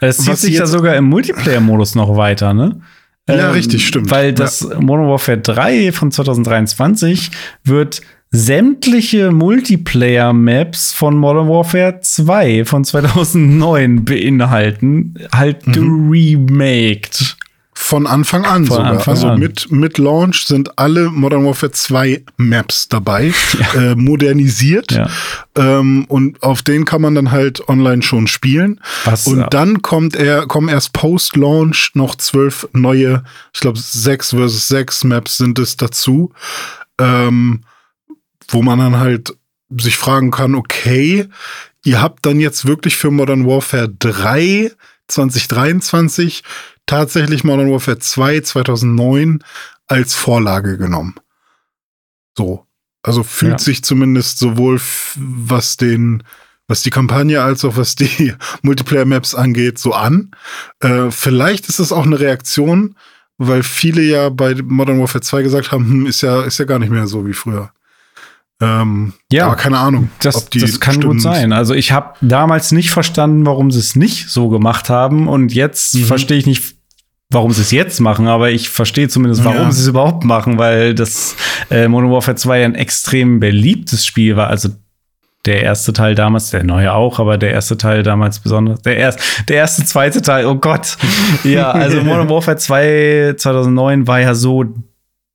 Es 0.00 0.18
zieht 0.18 0.38
sich 0.38 0.52
ich 0.54 0.58
ja 0.58 0.66
sogar 0.66 0.94
im 0.96 1.04
Multiplayer-Modus 1.06 1.94
noch 1.94 2.16
weiter, 2.16 2.54
ne? 2.54 2.80
Ja, 3.28 3.50
richtig, 3.50 3.86
stimmt. 3.86 4.10
Weil 4.10 4.32
das 4.32 4.62
Modern 4.80 5.08
Warfare 5.08 5.38
3 5.38 5.92
von 5.92 6.10
2023 6.10 7.30
wird 7.64 8.00
sämtliche 8.30 9.30
Multiplayer-Maps 9.30 10.92
von 10.92 11.16
Modern 11.16 11.48
Warfare 11.48 12.00
2 12.02 12.64
von 12.66 12.84
2009 12.84 14.04
beinhalten, 14.04 15.14
halt 15.34 15.66
Mhm. 15.66 15.72
geremaked. 16.10 17.36
Von 17.80 18.08
Anfang 18.08 18.44
an 18.44 18.66
Von 18.66 18.76
sogar. 18.76 18.90
Anfang 18.90 19.14
also 19.14 19.28
an. 19.28 19.38
mit, 19.38 19.70
mit 19.70 19.98
Launch 19.98 20.44
sind 20.46 20.78
alle 20.78 21.10
Modern 21.10 21.46
Warfare 21.46 21.70
2 21.70 22.24
Maps 22.36 22.88
dabei, 22.88 23.32
äh, 23.76 23.94
modernisiert. 23.94 24.92
Ja. 24.92 25.08
Ähm, 25.56 26.04
und 26.08 26.42
auf 26.42 26.62
denen 26.62 26.84
kann 26.84 27.00
man 27.00 27.14
dann 27.14 27.30
halt 27.30 27.66
online 27.68 28.02
schon 28.02 28.26
spielen. 28.26 28.80
Was, 29.04 29.28
und 29.28 29.38
ja. 29.38 29.46
dann 29.46 29.80
kommt 29.80 30.16
er, 30.16 30.46
kommen 30.46 30.68
erst 30.68 30.92
Post-Launch 30.92 31.92
noch 31.94 32.16
zwölf 32.16 32.68
neue, 32.72 33.22
ich 33.54 33.60
glaube, 33.60 33.78
sechs 33.78 34.30
versus 34.30 34.66
sechs 34.66 35.04
Maps 35.04 35.38
sind 35.38 35.58
es 35.60 35.76
dazu. 35.76 36.32
Ähm, 36.98 37.62
wo 38.48 38.60
man 38.60 38.80
dann 38.80 38.98
halt 38.98 39.34
sich 39.78 39.96
fragen 39.96 40.32
kann, 40.32 40.56
okay, 40.56 41.28
ihr 41.84 42.02
habt 42.02 42.26
dann 42.26 42.40
jetzt 42.40 42.66
wirklich 42.66 42.96
für 42.96 43.12
Modern 43.12 43.46
Warfare 43.46 43.88
3 43.88 44.72
2023 45.06 46.42
tatsächlich 46.88 47.44
Modern 47.44 47.70
Warfare 47.70 47.98
2 48.00 48.40
2009 48.40 49.44
als 49.86 50.14
Vorlage 50.14 50.76
genommen. 50.78 51.14
So. 52.36 52.64
Also 53.02 53.22
fühlt 53.22 53.52
Ja. 53.52 53.58
sich 53.58 53.84
zumindest 53.84 54.38
sowohl 54.38 54.80
was 55.16 55.76
den 55.76 56.22
was 56.70 56.82
die 56.82 56.90
Kampagne 56.90 57.40
als 57.42 57.64
auch 57.64 57.78
was 57.78 57.94
die 57.94 58.34
Multiplayer-Maps 58.62 59.34
angeht, 59.34 59.78
so 59.78 59.94
an. 59.94 60.32
Äh, 60.80 61.10
vielleicht 61.10 61.66
ist 61.70 61.78
es 61.78 61.92
auch 61.92 62.04
eine 62.04 62.20
Reaktion, 62.20 62.94
weil 63.38 63.62
viele 63.62 64.02
ja 64.02 64.28
bei 64.28 64.54
Modern 64.62 65.00
Warfare 65.00 65.22
2 65.22 65.42
gesagt 65.42 65.72
haben, 65.72 65.86
hm, 65.88 66.06
ist 66.06 66.20
ja, 66.20 66.42
ist 66.42 66.58
ja 66.58 66.66
gar 66.66 66.78
nicht 66.78 66.90
mehr 66.90 67.06
so 67.06 67.26
wie 67.26 67.32
früher. 67.32 67.70
Ähm, 68.60 69.14
Ja. 69.32 69.46
aber 69.46 69.56
keine 69.56 69.78
Ahnung. 69.78 70.10
Das, 70.20 70.36
ob 70.36 70.50
die 70.50 70.58
das 70.58 70.78
kann 70.80 71.00
gut 71.00 71.22
sein. 71.22 71.52
Also 71.54 71.72
ich 71.72 71.92
habe 71.92 72.14
damals 72.20 72.70
nicht 72.72 72.90
verstanden, 72.90 73.46
warum 73.46 73.70
sie 73.70 73.78
es 73.78 73.96
nicht 73.96 74.28
so 74.28 74.50
gemacht 74.50 74.90
haben. 74.90 75.26
Und 75.28 75.54
jetzt 75.54 75.94
Mhm. 75.94 76.04
verstehe 76.04 76.36
ich 76.36 76.44
nicht, 76.46 76.76
warum 77.30 77.52
sie 77.52 77.60
es 77.62 77.70
jetzt 77.70 78.00
machen, 78.00 78.26
aber 78.26 78.50
ich 78.50 78.70
verstehe 78.70 79.08
zumindest, 79.08 79.44
warum 79.44 79.58
Ja. 79.58 79.70
sie 79.72 79.82
es 79.82 79.86
überhaupt 79.88 80.24
machen, 80.24 80.58
weil 80.58 80.94
das 80.94 81.36
äh, 81.70 81.86
Modern 81.88 82.10
Warfare 82.10 82.36
2 82.36 82.64
ein 82.64 82.74
extrem 82.74 83.38
beliebtes 83.40 84.06
Spiel 84.06 84.36
war. 84.36 84.48
Also 84.48 84.70
der 85.44 85.62
erste 85.62 85.92
Teil 85.92 86.14
damals, 86.14 86.50
der 86.50 86.64
neue 86.64 86.92
auch, 86.92 87.20
aber 87.20 87.38
der 87.38 87.50
erste 87.52 87.76
Teil 87.76 88.02
damals 88.02 88.40
besonders. 88.40 88.82
Der, 88.82 88.96
erst, 88.96 89.20
der 89.48 89.56
erste, 89.56 89.84
zweite 89.84 90.20
Teil, 90.22 90.46
oh 90.46 90.56
Gott. 90.56 90.96
Ja, 91.44 91.70
also 91.70 92.02
Modern 92.02 92.28
Warfare 92.28 92.56
2 92.56 93.34
2009 93.36 94.06
war 94.06 94.20
ja 94.20 94.34
so 94.34 94.64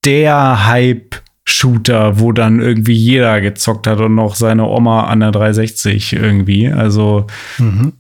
der 0.06 0.68
Hype-Shooter, 0.68 2.20
wo 2.20 2.32
dann 2.32 2.60
irgendwie 2.60 2.94
jeder 2.94 3.40
gezockt 3.42 3.88
hat 3.88 4.00
und 4.00 4.16
noch 4.16 4.36
seine 4.36 4.66
Oma 4.66 5.06
an 5.06 5.20
der 5.22 5.32
360 5.32 6.14
irgendwie. 6.14 6.70
Also 6.70 7.28
Mhm. 7.58 7.94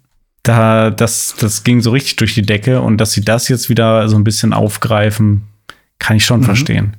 Da, 0.44 0.90
das, 0.91 1.36
das 1.40 1.64
ging 1.64 1.82
so 1.82 1.91
richtig 1.91 2.18
durch 2.18 2.34
die 2.34 2.41
Decke 2.41 2.82
und 2.82 2.98
dass 2.98 3.14
sie 3.14 3.24
das 3.24 3.48
jetzt 3.48 3.70
wieder 3.70 4.07
so 4.10 4.18
ein 4.18 4.24
bisschen 4.24 4.53
aufgreifen, 4.53 5.44
kann 5.99 6.18
ich 6.18 6.26
schon 6.26 6.41
Mhm. 6.41 6.45
verstehen. 6.45 6.98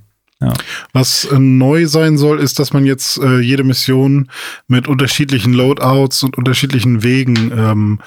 Was 0.92 1.24
äh, 1.24 1.38
neu 1.38 1.86
sein 1.86 2.18
soll, 2.18 2.38
ist, 2.38 2.58
dass 2.58 2.74
man 2.74 2.84
jetzt 2.84 3.16
äh, 3.18 3.38
jede 3.40 3.64
Mission 3.64 4.30
mit 4.68 4.88
unterschiedlichen 4.88 5.54
Loadouts 5.54 6.22
und 6.22 6.36
unterschiedlichen 6.36 7.02
Wegen 7.02 7.50
ähm, 7.56 8.00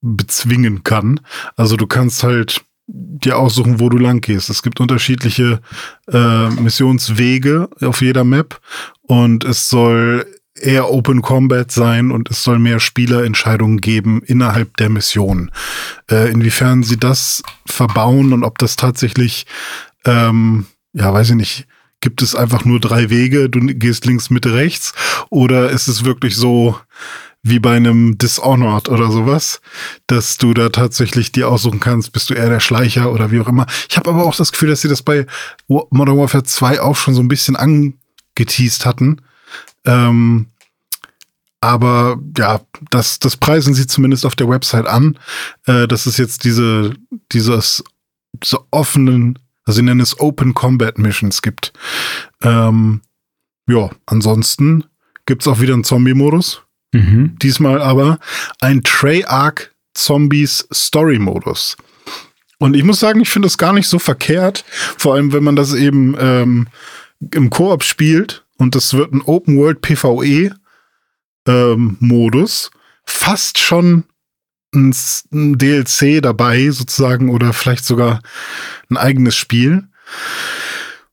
bezwingen 0.00 0.82
kann. 0.82 1.20
Also 1.56 1.76
du 1.76 1.86
kannst 1.86 2.24
halt 2.24 2.62
dir 2.88 3.38
aussuchen, 3.38 3.78
wo 3.78 3.88
du 3.90 3.96
lang 3.98 4.20
gehst. 4.22 4.50
Es 4.50 4.62
gibt 4.62 4.80
unterschiedliche 4.80 5.60
äh, 6.10 6.48
Missionswege 6.50 7.68
auf 7.80 8.02
jeder 8.02 8.24
Map 8.24 8.60
und 9.02 9.44
es 9.44 9.68
soll 9.68 10.26
eher 10.60 10.90
Open 10.90 11.22
Combat 11.22 11.70
sein 11.70 12.10
und 12.10 12.30
es 12.30 12.42
soll 12.42 12.58
mehr 12.58 12.80
Spielerentscheidungen 12.80 13.80
geben 13.80 14.22
innerhalb 14.24 14.76
der 14.76 14.88
Mission. 14.88 15.50
Äh, 16.10 16.30
inwiefern 16.30 16.82
sie 16.82 16.96
das 16.96 17.42
verbauen 17.66 18.32
und 18.32 18.44
ob 18.44 18.58
das 18.58 18.76
tatsächlich, 18.76 19.46
ähm, 20.04 20.66
ja, 20.92 21.12
weiß 21.12 21.30
ich 21.30 21.36
nicht, 21.36 21.66
gibt 22.00 22.22
es 22.22 22.34
einfach 22.34 22.64
nur 22.64 22.80
drei 22.80 23.10
Wege, 23.10 23.48
du 23.48 23.60
gehst 23.60 24.04
links, 24.06 24.30
Mitte, 24.30 24.54
rechts 24.54 24.92
oder 25.30 25.70
ist 25.70 25.88
es 25.88 26.04
wirklich 26.04 26.36
so 26.36 26.78
wie 27.42 27.58
bei 27.58 27.76
einem 27.76 28.16
Dishonored 28.16 28.88
oder 28.88 29.10
sowas, 29.10 29.60
dass 30.06 30.38
du 30.38 30.54
da 30.54 30.70
tatsächlich 30.70 31.30
dir 31.30 31.48
aussuchen 31.48 31.78
kannst, 31.78 32.12
bist 32.12 32.30
du 32.30 32.34
eher 32.34 32.48
der 32.48 32.60
Schleicher 32.60 33.12
oder 33.12 33.30
wie 33.30 33.40
auch 33.40 33.48
immer. 33.48 33.66
Ich 33.88 33.96
habe 33.98 34.10
aber 34.10 34.24
auch 34.24 34.34
das 34.34 34.50
Gefühl, 34.50 34.70
dass 34.70 34.80
sie 34.80 34.88
das 34.88 35.02
bei 35.02 35.26
Modern 35.68 36.16
Warfare 36.16 36.44
2 36.44 36.80
auch 36.80 36.96
schon 36.96 37.14
so 37.14 37.20
ein 37.20 37.28
bisschen 37.28 37.54
angeteased 37.54 38.86
hatten. 38.86 39.20
Ähm, 39.86 40.48
aber 41.60 42.18
ja, 42.36 42.60
das, 42.90 43.18
das 43.20 43.38
preisen 43.38 43.72
sie 43.72 43.86
zumindest 43.86 44.26
auf 44.26 44.36
der 44.36 44.48
Website 44.48 44.86
an, 44.86 45.18
äh, 45.64 45.88
dass 45.88 46.04
es 46.04 46.18
jetzt 46.18 46.44
diese, 46.44 46.94
dieses, 47.32 47.82
diese 48.34 48.58
offenen, 48.70 49.38
also 49.64 49.76
sie 49.78 49.82
nennen 49.82 50.00
es 50.00 50.20
Open 50.20 50.52
Combat 50.52 50.98
Missions 50.98 51.40
gibt. 51.40 51.72
Ähm, 52.42 53.00
ja, 53.66 53.90
ansonsten 54.04 54.84
gibt's 55.24 55.48
auch 55.48 55.58
wieder 55.60 55.72
einen 55.72 55.84
Zombie-Modus. 55.84 56.60
Mhm. 56.92 57.36
Diesmal 57.40 57.80
aber 57.80 58.18
ein 58.60 58.82
Treyarch 58.82 59.70
Zombies 59.94 60.68
Story-Modus. 60.72 61.78
Und 62.58 62.76
ich 62.76 62.84
muss 62.84 63.00
sagen, 63.00 63.20
ich 63.20 63.30
finde 63.30 63.46
das 63.46 63.58
gar 63.58 63.72
nicht 63.72 63.88
so 63.88 63.98
verkehrt, 63.98 64.66
vor 64.98 65.14
allem 65.14 65.32
wenn 65.32 65.44
man 65.44 65.56
das 65.56 65.72
eben 65.72 66.14
ähm, 66.18 66.68
im 67.32 67.48
Koop 67.48 67.84
spielt 67.84 68.43
und 68.58 68.74
das 68.74 68.94
wird 68.94 69.12
ein 69.12 69.22
Open 69.22 69.56
World 69.56 69.80
PvE 69.80 70.54
ähm, 71.46 71.96
Modus, 72.00 72.70
fast 73.04 73.58
schon 73.58 74.04
ein, 74.74 74.94
ein 75.32 75.58
DLC 75.58 76.22
dabei 76.22 76.70
sozusagen 76.70 77.30
oder 77.30 77.52
vielleicht 77.52 77.84
sogar 77.84 78.20
ein 78.90 78.96
eigenes 78.96 79.36
Spiel. 79.36 79.84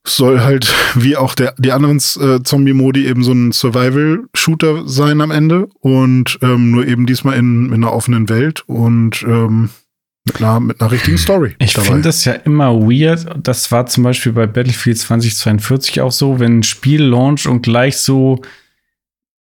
Soll 0.04 0.40
halt 0.40 0.74
wie 0.96 1.16
auch 1.16 1.34
der, 1.34 1.54
die 1.58 1.70
anderen 1.70 1.98
äh, 1.98 2.42
Zombie-Modi 2.42 3.06
eben 3.06 3.22
so 3.22 3.32
ein 3.32 3.52
Survival-Shooter 3.52 4.88
sein 4.88 5.20
am 5.20 5.30
Ende. 5.30 5.68
Und 5.78 6.38
ähm, 6.42 6.72
nur 6.72 6.86
eben 6.86 7.06
diesmal 7.06 7.36
in, 7.36 7.66
in 7.66 7.74
einer 7.74 7.92
offenen 7.92 8.28
Welt. 8.28 8.64
Und 8.66 9.22
ähm, 9.22 9.70
mit, 10.24 10.40
einer, 10.40 10.60
mit 10.60 10.80
einer 10.80 10.90
richtigen 10.92 11.18
Story. 11.18 11.54
Ich 11.58 11.72
finde 11.74 12.02
das 12.02 12.24
ja 12.24 12.32
immer 12.32 12.74
weird. 12.80 13.26
Das 13.42 13.72
war 13.72 13.86
zum 13.86 14.04
Beispiel 14.04 14.32
bei 14.32 14.46
Battlefield 14.46 14.98
2042 14.98 16.00
auch 16.00 16.12
so, 16.12 16.38
wenn 16.38 16.60
ein 16.60 16.62
Spiel 16.62 17.02
launcht 17.02 17.46
und 17.46 17.62
gleich 17.62 17.96
so 17.98 18.40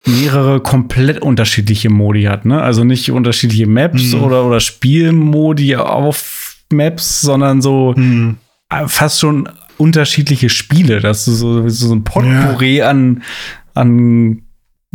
mehrere 0.06 0.60
komplett 0.62 1.22
unterschiedliche 1.22 1.90
Modi 1.92 2.24
hat. 2.24 2.46
Ne? 2.46 2.60
Also 2.62 2.84
nicht 2.84 3.12
unterschiedliche 3.12 3.68
Maps 3.68 4.14
Mhm. 4.14 4.24
oder, 4.24 4.46
oder 4.46 4.60
Spielmodi 4.60 5.76
auf 5.76 6.56
Maps, 6.74 7.22
sondern 7.22 7.62
so 7.62 7.94
Hm. 7.96 8.38
äh, 8.70 8.88
fast 8.88 9.20
schon 9.20 9.48
unterschiedliche 9.78 10.50
Spiele, 10.50 11.00
dass 11.02 11.26
du 11.26 11.32
so, 11.32 11.70
so 11.70 11.94
ein 11.94 12.04
Potpourri 12.04 12.82
an, 12.82 13.22
an 13.76 14.42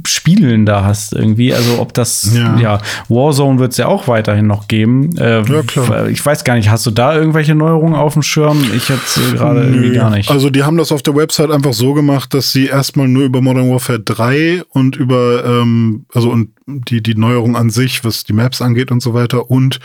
Spielen 0.06 0.66
da 0.66 0.84
hast 0.84 1.14
irgendwie. 1.14 1.54
Also 1.54 1.78
ob 1.80 1.94
das, 1.94 2.30
ja, 2.34 2.58
Ja. 2.58 2.78
Warzone 3.08 3.58
wird 3.58 3.72
es 3.72 3.78
ja 3.78 3.86
auch 3.86 4.08
weiterhin 4.08 4.46
noch 4.46 4.68
geben. 4.68 5.16
Äh, 5.16 5.42
Ja, 5.50 5.62
klar. 5.62 6.08
Ich 6.08 6.24
weiß 6.24 6.44
gar 6.44 6.54
nicht, 6.56 6.68
hast 6.70 6.84
du 6.84 6.90
da 6.90 7.14
irgendwelche 7.16 7.54
Neuerungen 7.54 7.94
auf 7.94 8.12
dem 8.12 8.22
Schirm? 8.22 8.62
Ich 8.74 8.88
jetzt 8.90 9.18
gerade 9.32 9.62
irgendwie 9.64 9.94
gar 9.94 10.10
nicht. 10.10 10.30
Also 10.30 10.50
die 10.50 10.64
haben 10.64 10.76
das 10.76 10.92
auf 10.92 11.02
der 11.02 11.16
Website 11.16 11.50
einfach 11.50 11.72
so 11.72 11.94
gemacht, 11.94 12.34
dass 12.34 12.52
sie 12.52 12.66
erstmal 12.66 13.08
nur 13.08 13.24
über 13.24 13.40
Modern 13.40 13.70
Warfare 13.70 14.00
3 14.00 14.62
und 14.68 14.96
über, 14.96 15.44
ähm, 15.44 16.04
also 16.12 16.30
und 16.30 16.50
die, 16.66 17.00
die 17.00 17.14
Neuerung 17.14 17.56
an 17.56 17.70
sich, 17.70 18.04
was 18.04 18.24
die 18.24 18.32
Maps 18.32 18.60
angeht 18.60 18.90
und 18.90 19.00
so 19.00 19.14
weiter 19.14 19.50
und 19.50 19.78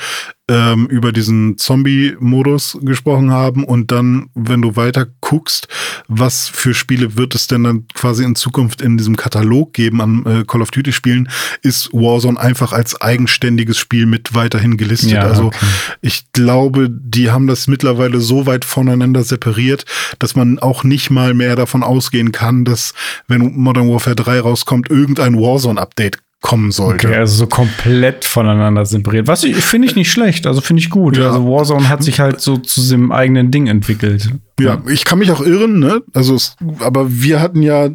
ähm, 0.49 0.87
über 0.87 1.11
diesen 1.11 1.57
Zombie-Modus 1.57 2.79
gesprochen 2.81 3.31
haben 3.31 3.63
und 3.63 3.91
dann, 3.91 4.29
wenn 4.33 4.63
du 4.63 4.75
weiter 4.75 5.05
guckst, 5.21 5.67
was 6.07 6.49
für 6.49 6.73
Spiele 6.73 7.15
wird 7.15 7.35
es 7.35 7.45
denn 7.45 7.63
dann 7.63 7.87
quasi 7.93 8.23
in 8.23 8.35
Zukunft 8.35 8.81
in 8.81 8.97
diesem 8.97 9.15
Katalog 9.15 9.73
geben 9.73 10.01
an 10.01 10.25
äh, 10.25 10.43
Call 10.45 10.63
of 10.63 10.71
Duty-Spielen, 10.71 11.29
ist 11.61 11.93
Warzone 11.93 12.39
einfach 12.39 12.73
als 12.73 12.99
eigenständiges 12.99 13.77
Spiel 13.77 14.07
mit 14.07 14.33
weiterhin 14.33 14.75
gelistet. 14.75 15.11
Ja, 15.11 15.21
also 15.21 15.45
okay. 15.45 15.65
ich 16.01 16.31
glaube, 16.33 16.89
die 16.89 17.29
haben 17.29 17.45
das 17.45 17.67
mittlerweile 17.67 18.19
so 18.19 18.47
weit 18.47 18.65
voneinander 18.65 19.23
separiert, 19.23 19.85
dass 20.17 20.35
man 20.35 20.57
auch 20.57 20.83
nicht 20.83 21.11
mal 21.11 21.35
mehr 21.35 21.55
davon 21.55 21.83
ausgehen 21.83 22.31
kann, 22.31 22.65
dass 22.65 22.95
wenn 23.27 23.55
Modern 23.55 23.87
Warfare 23.87 24.15
3 24.15 24.39
rauskommt, 24.39 24.89
irgendein 24.89 25.35
Warzone-Update 25.35 26.20
kommen 26.41 26.72
sollte. 26.72 27.07
Okay, 27.07 27.18
also 27.18 27.35
so 27.35 27.47
komplett 27.47 28.26
voneinander 28.26 28.85
separiert. 28.85 29.27
Was 29.27 29.43
ich 29.43 29.55
finde 29.57 29.88
ich 29.88 29.95
nicht 29.95 30.11
schlecht, 30.11 30.47
also 30.47 30.59
finde 30.59 30.81
ich 30.81 30.89
gut. 30.89 31.15
Ja. 31.18 31.27
Also 31.27 31.45
Warzone 31.45 31.88
hat 31.88 32.03
sich 32.03 32.19
halt 32.19 32.41
so 32.41 32.57
zu 32.57 32.81
seinem 32.81 33.11
eigenen 33.11 33.51
Ding 33.51 33.68
entwickelt. 33.68 34.30
Ja, 34.59 34.81
ich 34.89 35.05
kann 35.05 35.19
mich 35.19 35.31
auch 35.31 35.41
irren, 35.41 35.80
ne? 35.80 36.01
Also, 36.13 36.35
es, 36.35 36.55
aber 36.80 37.05
wir 37.11 37.39
hatten 37.39 37.61
ja 37.61 37.89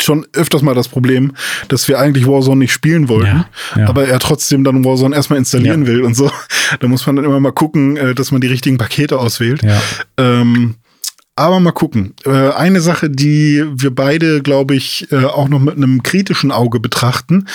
schon 0.00 0.26
öfters 0.32 0.62
mal 0.62 0.74
das 0.74 0.88
Problem, 0.88 1.34
dass 1.68 1.86
wir 1.86 2.00
eigentlich 2.00 2.26
Warzone 2.26 2.58
nicht 2.58 2.72
spielen 2.72 3.08
wollten, 3.08 3.44
Ja, 3.76 3.80
ja. 3.82 3.88
aber 3.88 4.08
er 4.08 4.18
trotzdem 4.18 4.64
dann 4.64 4.84
Warzone 4.84 5.14
erstmal 5.14 5.38
installieren 5.38 5.82
Ja. 5.82 5.86
will 5.88 6.02
und 6.02 6.14
so. 6.14 6.30
Da 6.80 6.88
muss 6.88 7.06
man 7.06 7.14
dann 7.16 7.24
immer 7.26 7.38
mal 7.40 7.52
gucken, 7.52 7.96
äh, 7.96 8.14
dass 8.14 8.32
man 8.32 8.40
die 8.40 8.46
richtigen 8.48 8.76
Pakete 8.78 9.18
auswählt. 9.20 9.62
Ja. 9.62 9.80
Ähm, 10.18 10.74
aber 11.36 11.58
mal 11.58 11.72
gucken. 11.72 12.14
Äh, 12.24 12.50
eine 12.50 12.80
Sache, 12.80 13.10
die 13.10 13.64
wir 13.74 13.94
beide, 13.94 14.40
glaube 14.42 14.74
ich, 14.76 15.10
äh, 15.10 15.24
auch 15.24 15.48
noch 15.48 15.58
mit 15.58 15.76
einem 15.76 16.02
kritischen 16.02 16.52
Auge 16.52 16.78
betrachten. 16.78 17.46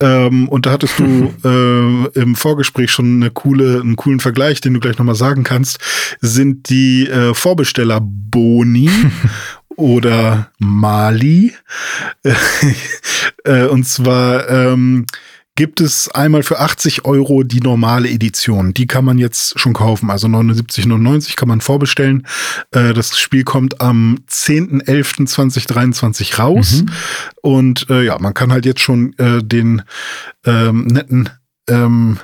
Ähm, 0.00 0.48
und 0.48 0.66
da 0.66 0.72
hattest 0.72 0.98
du 0.98 1.34
äh, 1.44 2.20
im 2.20 2.36
Vorgespräch 2.36 2.90
schon 2.90 3.16
eine 3.16 3.30
coole, 3.30 3.80
einen 3.80 3.96
coolen 3.96 4.20
Vergleich, 4.20 4.60
den 4.60 4.74
du 4.74 4.80
gleich 4.80 4.98
nochmal 4.98 5.16
sagen 5.16 5.42
kannst, 5.42 5.78
sind 6.20 6.68
die 6.68 7.08
äh, 7.08 7.34
Vorbestellerboni 7.34 8.90
oder 9.76 10.50
Mali. 10.58 11.52
und 13.70 13.86
zwar 13.86 14.48
ähm, 14.48 15.06
gibt 15.56 15.80
es 15.80 16.08
einmal 16.08 16.42
für 16.42 16.58
80 16.58 17.04
Euro 17.04 17.44
die 17.44 17.60
normale 17.60 18.10
Edition. 18.10 18.74
Die 18.74 18.86
kann 18.86 19.04
man 19.04 19.18
jetzt 19.18 19.58
schon 19.58 19.72
kaufen. 19.72 20.10
Also 20.10 20.26
79,99 20.26 21.36
kann 21.36 21.48
man 21.48 21.60
vorbestellen. 21.60 22.26
Äh, 22.72 22.92
das 22.92 23.18
Spiel 23.18 23.44
kommt 23.44 23.80
am 23.80 24.18
10.11.2023 24.28 26.38
raus. 26.38 26.84
Und 27.42 27.88
äh, 27.90 28.04
ja, 28.04 28.18
man 28.18 28.34
kann 28.34 28.52
halt 28.52 28.66
jetzt 28.66 28.80
schon 28.80 29.16
äh, 29.18 29.42
den 29.42 29.82
ähm, 30.44 30.86
netten 30.86 31.30
ähm, 31.68 32.18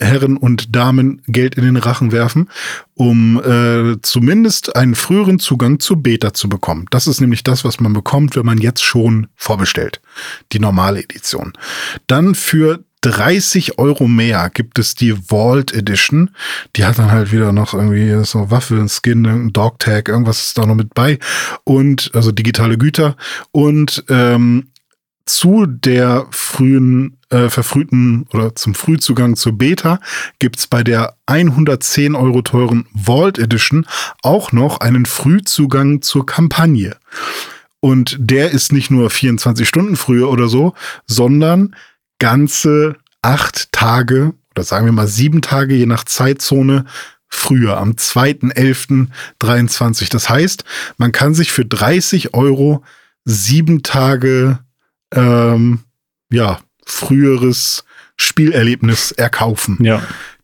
Herren 0.00 0.36
und 0.36 0.74
Damen 0.74 1.22
Geld 1.26 1.56
in 1.56 1.64
den 1.64 1.76
Rachen 1.76 2.12
werfen, 2.12 2.48
um 2.94 3.40
äh, 3.42 4.00
zumindest 4.02 4.76
einen 4.76 4.94
früheren 4.94 5.38
Zugang 5.38 5.80
zur 5.80 6.02
Beta 6.02 6.34
zu 6.34 6.48
bekommen. 6.48 6.86
Das 6.90 7.06
ist 7.06 7.20
nämlich 7.20 7.44
das, 7.44 7.64
was 7.64 7.80
man 7.80 7.92
bekommt, 7.92 8.36
wenn 8.36 8.46
man 8.46 8.58
jetzt 8.58 8.82
schon 8.82 9.28
vorbestellt. 9.36 10.00
Die 10.52 10.60
normale 10.60 11.02
Edition. 11.02 11.52
Dann 12.06 12.34
für 12.34 12.84
30 13.02 13.78
Euro 13.78 14.06
mehr 14.06 14.48
gibt 14.48 14.78
es 14.78 14.94
die 14.94 15.12
Vault 15.12 15.74
Edition. 15.74 16.30
Die 16.76 16.84
hat 16.84 16.98
dann 16.98 17.10
halt 17.10 17.32
wieder 17.32 17.52
noch 17.52 17.74
irgendwie 17.74 18.24
so 18.24 18.50
Waffe, 18.50 18.86
Skin, 18.88 19.26
ein 19.26 19.52
Dogtag, 19.52 20.08
irgendwas 20.08 20.40
ist 20.40 20.58
da 20.58 20.66
noch 20.66 20.76
mit 20.76 20.94
bei. 20.94 21.18
Und, 21.64 22.10
also 22.14 22.32
digitale 22.32 22.78
Güter. 22.78 23.16
Und 23.50 24.04
ähm, 24.08 24.68
zu 25.26 25.66
der 25.66 26.26
frühen, 26.30 27.18
äh, 27.32 27.48
verfrühten 27.48 28.26
oder 28.32 28.54
zum 28.54 28.74
Frühzugang 28.74 29.36
zur 29.36 29.52
Beta 29.52 30.00
gibt's 30.38 30.66
bei 30.66 30.84
der 30.84 31.16
110 31.26 32.14
Euro 32.14 32.42
teuren 32.42 32.86
Vault 32.94 33.38
Edition 33.38 33.86
auch 34.22 34.52
noch 34.52 34.80
einen 34.80 35.06
Frühzugang 35.06 36.02
zur 36.02 36.26
Kampagne. 36.26 36.96
Und 37.80 38.16
der 38.20 38.50
ist 38.52 38.72
nicht 38.72 38.90
nur 38.90 39.08
24 39.10 39.66
Stunden 39.66 39.96
früher 39.96 40.30
oder 40.30 40.48
so, 40.48 40.74
sondern 41.06 41.74
ganze 42.18 42.96
acht 43.22 43.72
Tage 43.72 44.34
oder 44.52 44.64
sagen 44.64 44.84
wir 44.86 44.92
mal 44.92 45.08
sieben 45.08 45.42
Tage 45.42 45.74
je 45.74 45.86
nach 45.86 46.04
Zeitzone 46.04 46.84
früher, 47.28 47.78
am 47.78 47.92
2.11.23. 47.92 50.10
Das 50.10 50.28
heißt, 50.28 50.64
man 50.98 51.12
kann 51.12 51.34
sich 51.34 51.50
für 51.50 51.64
30 51.64 52.34
Euro 52.34 52.84
sieben 53.24 53.82
Tage 53.82 54.58
ähm, 55.14 55.80
ja, 56.30 56.60
früheres 56.86 57.84
Spielerlebnis 58.16 59.12
erkaufen. 59.12 59.78
Ja. 59.82 60.02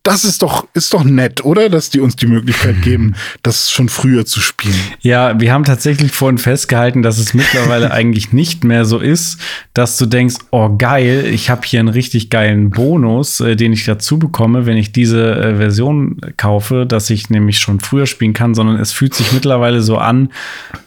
Das 0.09 0.25
ist 0.25 0.41
doch, 0.41 0.65
ist 0.73 0.91
doch 0.95 1.03
nett, 1.03 1.45
oder? 1.45 1.69
Dass 1.69 1.91
die 1.91 1.99
uns 1.99 2.15
die 2.15 2.25
Möglichkeit 2.25 2.81
geben, 2.81 3.13
das 3.43 3.69
schon 3.69 3.89
früher 3.89 4.25
zu 4.25 4.39
spielen. 4.39 4.73
Ja, 5.01 5.39
wir 5.39 5.53
haben 5.53 5.65
tatsächlich 5.65 6.13
vorhin 6.13 6.39
festgehalten, 6.39 7.03
dass 7.03 7.19
es 7.19 7.35
mittlerweile 7.35 7.91
eigentlich 7.91 8.33
nicht 8.33 8.63
mehr 8.63 8.85
so 8.85 8.97
ist, 8.97 9.39
dass 9.75 9.99
du 9.99 10.07
denkst, 10.07 10.37
oh 10.49 10.75
geil, 10.75 11.25
ich 11.31 11.51
habe 11.51 11.61
hier 11.63 11.79
einen 11.79 11.89
richtig 11.89 12.31
geilen 12.31 12.71
Bonus, 12.71 13.39
äh, 13.39 13.55
den 13.55 13.71
ich 13.71 13.85
dazu 13.85 14.17
bekomme, 14.17 14.65
wenn 14.65 14.77
ich 14.77 14.91
diese 14.91 15.35
äh, 15.35 15.57
Version 15.57 16.19
kaufe, 16.37 16.87
dass 16.87 17.11
ich 17.11 17.29
nämlich 17.29 17.59
schon 17.59 17.79
früher 17.79 18.07
spielen 18.07 18.33
kann, 18.33 18.55
sondern 18.55 18.79
es 18.79 18.91
fühlt 18.91 19.13
sich 19.13 19.31
mittlerweile 19.31 19.83
so 19.83 19.99
an, 19.99 20.29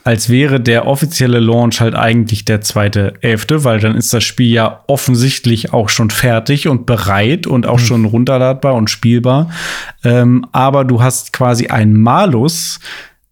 als 0.03 0.31
wäre 0.31 0.59
der 0.59 0.89
offizielle 0.89 1.39
Launch 1.39 1.81
halt 1.81 1.95
eigentlich 1.95 2.45
der 2.45 2.61
zweite 2.61 3.15
Elfte, 3.21 3.63
weil 3.63 3.79
dann 3.79 3.95
ist 3.95 4.13
das 4.13 4.25
Spiel 4.25 4.53
ja 4.53 4.83
offensichtlich 4.89 5.73
auch 5.73 5.89
schon 5.91 6.11
fertig 6.11 6.67
und 6.67 6.87
bereit 6.87 7.47
und 7.47 7.69
auch 7.69 7.79
schon 7.79 8.05
runterladbar 8.05 8.75
und 8.75 8.91
spielbar. 8.91 9.12
Ähm, 10.05 10.47
aber 10.53 10.85
du 10.85 11.03
hast 11.03 11.33
quasi 11.33 11.67
einen 11.69 11.97
Malus, 12.01 12.81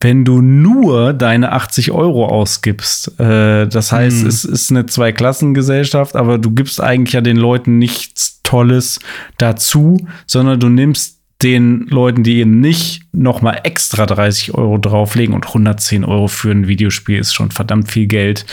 wenn 0.01 0.25
du 0.25 0.41
nur 0.41 1.13
deine 1.13 1.53
80 1.53 1.91
Euro 1.93 2.27
ausgibst. 2.27 3.21
Äh, 3.21 3.67
das 3.69 3.93
heißt, 3.93 4.25
es 4.25 4.45
ist 4.45 4.71
eine 4.71 4.87
Zweiklassengesellschaft, 4.87 6.17
aber 6.17 6.39
du 6.39 6.51
gibst 6.53 6.81
eigentlich 6.81 7.13
ja 7.13 7.21
den 7.21 7.37
Leuten 7.37 7.79
nichts 7.79 8.41
Tolles 8.43 9.01
dazu, 9.39 9.99
sondern 10.27 10.59
du 10.59 10.69
nimmst 10.69 11.19
den 11.43 11.87
Leuten, 11.89 12.23
die 12.23 12.39
eben 12.39 12.61
nicht 12.61 13.03
noch 13.13 13.41
mal 13.41 13.61
extra 13.65 14.05
30 14.05 14.55
Euro 14.55 14.77
drauflegen 14.77 15.35
und 15.35 15.47
110 15.47 16.05
Euro 16.05 16.29
für 16.29 16.51
ein 16.51 16.69
Videospiel 16.69 17.19
ist 17.19 17.33
schon 17.33 17.51
verdammt 17.51 17.91
viel 17.91 18.07
Geld. 18.07 18.45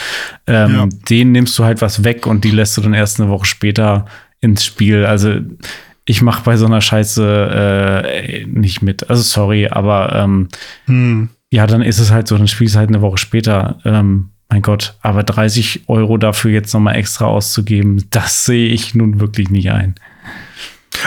Ähm, 0.48 0.74
Ja. 0.74 0.88
Denen 1.10 1.34
nimmst 1.34 1.58
du 1.60 1.66
halt 1.66 1.82
was 1.82 2.04
weg 2.06 2.26
und 2.28 2.44
die 2.46 2.52
lässt 2.52 2.78
du 2.78 2.82
dann 2.82 2.94
erst 2.94 3.20
eine 3.20 3.30
Woche 3.30 3.46
später 3.46 4.06
ins 4.40 4.64
Spiel. 4.64 5.06
Also 5.06 5.34
ich 6.08 6.22
mache 6.24 6.42
bei 6.44 6.58
so 6.58 6.66
einer 6.66 6.82
Scheiße 6.82 8.02
äh, 8.02 8.46
nicht 8.46 8.82
mit. 8.82 9.10
Also 9.10 9.22
sorry, 9.22 9.68
aber 9.68 10.16
ähm, 10.16 10.48
Hm. 10.86 11.30
ja, 11.52 11.68
dann 11.68 11.82
ist 11.84 12.00
es 12.00 12.12
halt 12.12 12.28
so, 12.28 12.38
dann 12.38 12.48
spielst 12.48 12.74
du 12.76 12.80
halt 12.80 12.90
eine 12.90 13.02
Woche 13.02 13.18
später. 13.20 13.78
Ähm, 13.86 14.30
mein 14.50 14.62
Gott, 14.62 14.96
aber 15.02 15.24
30 15.24 15.90
Euro 15.90 16.18
dafür 16.18 16.52
jetzt 16.52 16.74
noch 16.74 16.80
mal 16.80 16.94
extra 16.94 17.26
auszugeben, 17.26 18.06
das 18.12 18.46
sehe 18.46 18.70
ich 18.70 18.96
nun 18.96 19.20
wirklich 19.20 19.50
nicht 19.50 19.70
ein. 19.72 19.96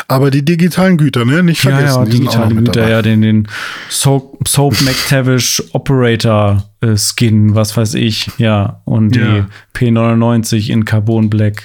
Aber 0.06 0.30
die 0.30 0.44
digitalen 0.44 0.98
Güter, 0.98 1.24
ne? 1.24 1.42
Nicht 1.42 1.64
Ja, 1.64 1.70
vergessen. 1.70 1.98
ja, 1.98 2.04
die 2.04 2.28
auch 2.28 2.34
noch 2.34 2.48
digitale 2.48 2.54
Güter, 2.54 2.88
ja, 2.90 3.02
den, 3.02 3.22
den 3.22 3.48
Soap, 3.88 4.46
Soap 4.46 4.80
McTavish 4.82 5.62
Operator 5.72 6.70
äh, 6.82 6.96
Skin, 6.96 7.54
was 7.54 7.76
weiß 7.76 7.94
ich, 7.94 8.30
ja, 8.38 8.82
und 8.84 9.14
die 9.16 9.20
Ja. 9.20 9.46
P99 9.74 10.68
in 10.70 10.84
Carbon 10.84 11.30
Black. 11.30 11.62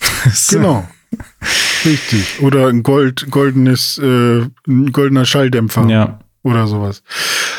Genau. 0.50 0.86
Richtig. 1.84 2.40
Oder 2.40 2.68
ein 2.68 2.82
Gold, 2.82 3.30
goldenes, 3.30 3.98
äh, 3.98 4.42
ein 4.66 4.92
goldener 4.92 5.24
Schalldämpfer. 5.24 5.86
Ja. 5.88 6.18
Oder 6.44 6.66
sowas. 6.66 7.02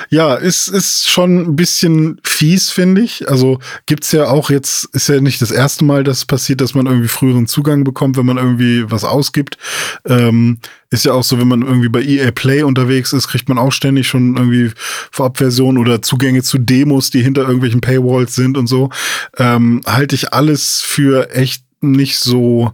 Ja, 0.09 0.35
ist, 0.35 0.67
ist 0.67 1.09
schon 1.09 1.39
ein 1.39 1.55
bisschen 1.55 2.21
fies, 2.23 2.69
finde 2.69 3.01
ich. 3.01 3.27
Also 3.27 3.59
gibt's 3.87 4.11
ja 4.11 4.27
auch 4.27 4.51
jetzt, 4.51 4.85
ist 4.93 5.09
ja 5.09 5.19
nicht 5.21 5.41
das 5.41 5.49
erste 5.49 5.83
Mal, 5.83 6.03
dass 6.03 6.17
es 6.19 6.25
passiert, 6.25 6.61
dass 6.61 6.75
man 6.75 6.85
irgendwie 6.85 7.07
früheren 7.07 7.47
Zugang 7.47 7.83
bekommt, 7.83 8.15
wenn 8.15 8.27
man 8.27 8.37
irgendwie 8.37 8.89
was 8.91 9.03
ausgibt. 9.03 9.57
Ähm, 10.05 10.59
ist 10.91 11.03
ja 11.03 11.13
auch 11.13 11.23
so, 11.23 11.39
wenn 11.39 11.47
man 11.47 11.63
irgendwie 11.63 11.89
bei 11.89 12.03
EA 12.03 12.29
Play 12.29 12.61
unterwegs 12.61 13.11
ist, 13.11 13.27
kriegt 13.27 13.49
man 13.49 13.57
auch 13.57 13.71
ständig 13.71 14.07
schon 14.07 14.37
irgendwie 14.37 14.71
Vorabversionen 15.11 15.81
oder 15.81 16.03
Zugänge 16.03 16.43
zu 16.43 16.59
Demos, 16.59 17.09
die 17.09 17.23
hinter 17.23 17.41
irgendwelchen 17.41 17.81
Paywalls 17.81 18.35
sind 18.35 18.55
und 18.55 18.67
so. 18.67 18.91
Ähm, 19.37 19.81
halte 19.87 20.13
ich 20.13 20.31
alles 20.31 20.81
für 20.81 21.31
echt 21.31 21.63
nicht 21.81 22.19
so 22.19 22.73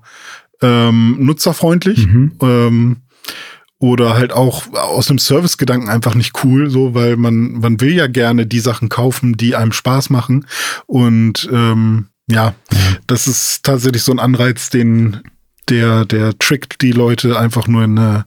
ähm, 0.62 1.18
nutzerfreundlich. 1.20 2.08
Mhm. 2.08 2.32
Ähm, 2.42 2.98
oder 3.80 4.14
halt 4.14 4.32
auch 4.32 4.72
aus 4.74 5.10
einem 5.10 5.18
Servicegedanken 5.18 5.90
einfach 5.90 6.14
nicht 6.14 6.44
cool, 6.44 6.70
so, 6.70 6.94
weil 6.94 7.18
man, 7.18 7.54
man 7.54 7.82
will 7.82 7.94
ja 7.94 8.06
gerne 8.06 8.46
die 8.46 8.60
Sachen 8.60 8.90
kaufen, 8.90 9.38
die 9.38 9.56
einem 9.56 9.72
Spaß 9.72 10.12
machen. 10.12 10.46
Und 10.86 11.50
ähm, 11.52 12.06
ja, 12.28 12.54
das 13.08 13.28
ist 13.28 13.64
tatsächlich 13.64 14.04
so 14.04 14.12
ein 14.12 14.20
Anreiz, 14.20 14.70
den 14.70 15.22
der, 15.70 16.06
der 16.06 16.38
trickt 16.38 16.82
die 16.82 16.92
Leute 16.92 17.40
einfach 17.40 17.68
nur 17.68 17.84
in, 17.84 17.98
eine, 17.98 18.26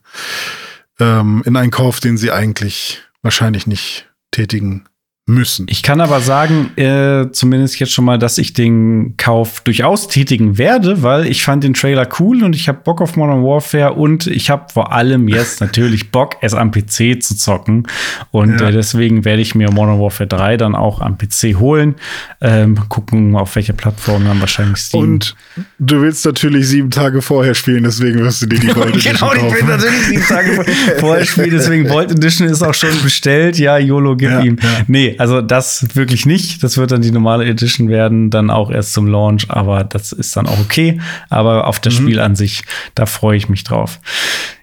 ähm, 0.99 1.43
in 1.47 1.57
einen 1.57 1.71
Kauf, 1.71 2.01
den 2.01 2.17
sie 2.17 2.33
eigentlich 2.33 3.03
wahrscheinlich 3.23 3.67
nicht 3.69 4.11
tätigen 4.33 4.87
müssen. 5.27 5.67
Ich 5.71 5.83
kann 5.83 6.03
aber 6.03 6.21
sagen, 6.21 6.77
äh, 6.77 7.31
zumindest 7.33 7.81
jetzt 7.81 7.93
schon 7.93 8.05
mal, 8.05 8.19
dass 8.19 8.37
ich 8.37 8.53
den 8.53 9.17
Kauf 9.17 9.61
durchaus 9.61 10.07
tätigen 10.07 10.59
werde, 10.59 11.03
weil 11.03 11.27
ich 11.27 11.43
fand 11.43 11.65
den 11.65 11.73
Trailer 11.73 12.07
cool 12.21 12.45
und 12.45 12.55
ich 12.55 12.69
habe 12.69 12.81
Bock 12.85 13.01
auf 13.01 13.17
Modern 13.17 13.43
Warfare 13.43 13.95
und 13.95 14.27
ich 14.27 14.51
habe 14.51 14.67
vor 14.71 14.93
allem 14.93 15.27
jetzt 15.29 15.61
natürlich 15.63 16.11
Bock, 16.11 16.37
es 16.43 16.53
am 16.53 16.71
PC 16.71 17.23
zu 17.23 17.37
zocken. 17.39 17.87
Und 18.33 18.61
ja. 18.61 18.69
äh, 18.69 18.73
deswegen 18.73 19.25
werde 19.25 19.41
ich 19.41 19.55
mir 19.55 19.71
Modern 19.71 19.99
Warfare 19.99 20.29
3 20.29 20.59
dann 20.59 20.75
auch 20.75 21.01
am 21.01 21.17
PC 21.17 21.59
holen. 21.59 21.95
Ähm, 22.43 22.79
gucken, 22.91 23.35
auf 23.35 23.57
welcher 23.57 23.73
Plattform 23.73 24.27
dann 24.27 24.41
wahrscheinlich 24.41 24.77
Steam. 24.77 25.05
Und 25.05 25.37
du 25.79 26.03
willst 26.03 26.27
natürlich 26.27 26.69
sieben 26.69 26.91
Tage 26.91 27.23
vorher 27.23 27.55
spielen, 27.55 27.85
deswegen 27.85 28.21
wirst 28.21 28.43
du 28.43 28.47
dir 28.47 28.61
die 28.61 28.67
Gold 28.67 28.89
Edition 28.95 29.15
Genau, 29.15 29.33
ich 29.33 29.55
will 29.55 29.65
natürlich 29.65 30.07
sieben 30.07 30.23
Tage 30.23 30.65
vorher 30.99 31.25
spielen, 31.25 31.51
deswegen 31.51 31.89
Gold 31.89 32.11
Edition 32.11 32.47
ist 32.47 32.61
auch 32.61 32.75
schon 32.75 32.91
bestellt. 33.03 33.59
Ja, 33.59 33.79
YOLO, 33.79 34.17
gib 34.17 34.29
ja, 34.29 34.41
ihm. 34.43 34.59
Ja. 34.61 34.69
Nee, 34.87 35.14
also 35.19 35.41
das 35.41 35.95
wirklich 35.95 36.27
nicht. 36.27 36.63
Das 36.63 36.77
wird 36.79 36.91
dann 36.91 37.03
die 37.03 37.11
normale 37.11 37.45
Edition 37.47 37.89
werden, 37.89 38.31
dann 38.31 38.51
auch 38.51 38.71
erst 38.71 38.93
zum 38.93 39.07
Launch, 39.07 39.51
aber 39.51 39.85
das 39.85 40.13
ist 40.13 40.37
dann 40.37 40.47
auch 40.47 40.59
okay. 40.59 41.01
Aber 41.31 41.67
auf 41.67 41.81
das 41.81 41.99
mhm. 41.99 42.05
Spiel 42.05 42.21
an 42.21 42.37
sich, 42.37 42.63
da 42.95 43.07
freue 43.07 43.37
ich 43.37 43.49
mich 43.49 43.65
drauf. 43.65 44.01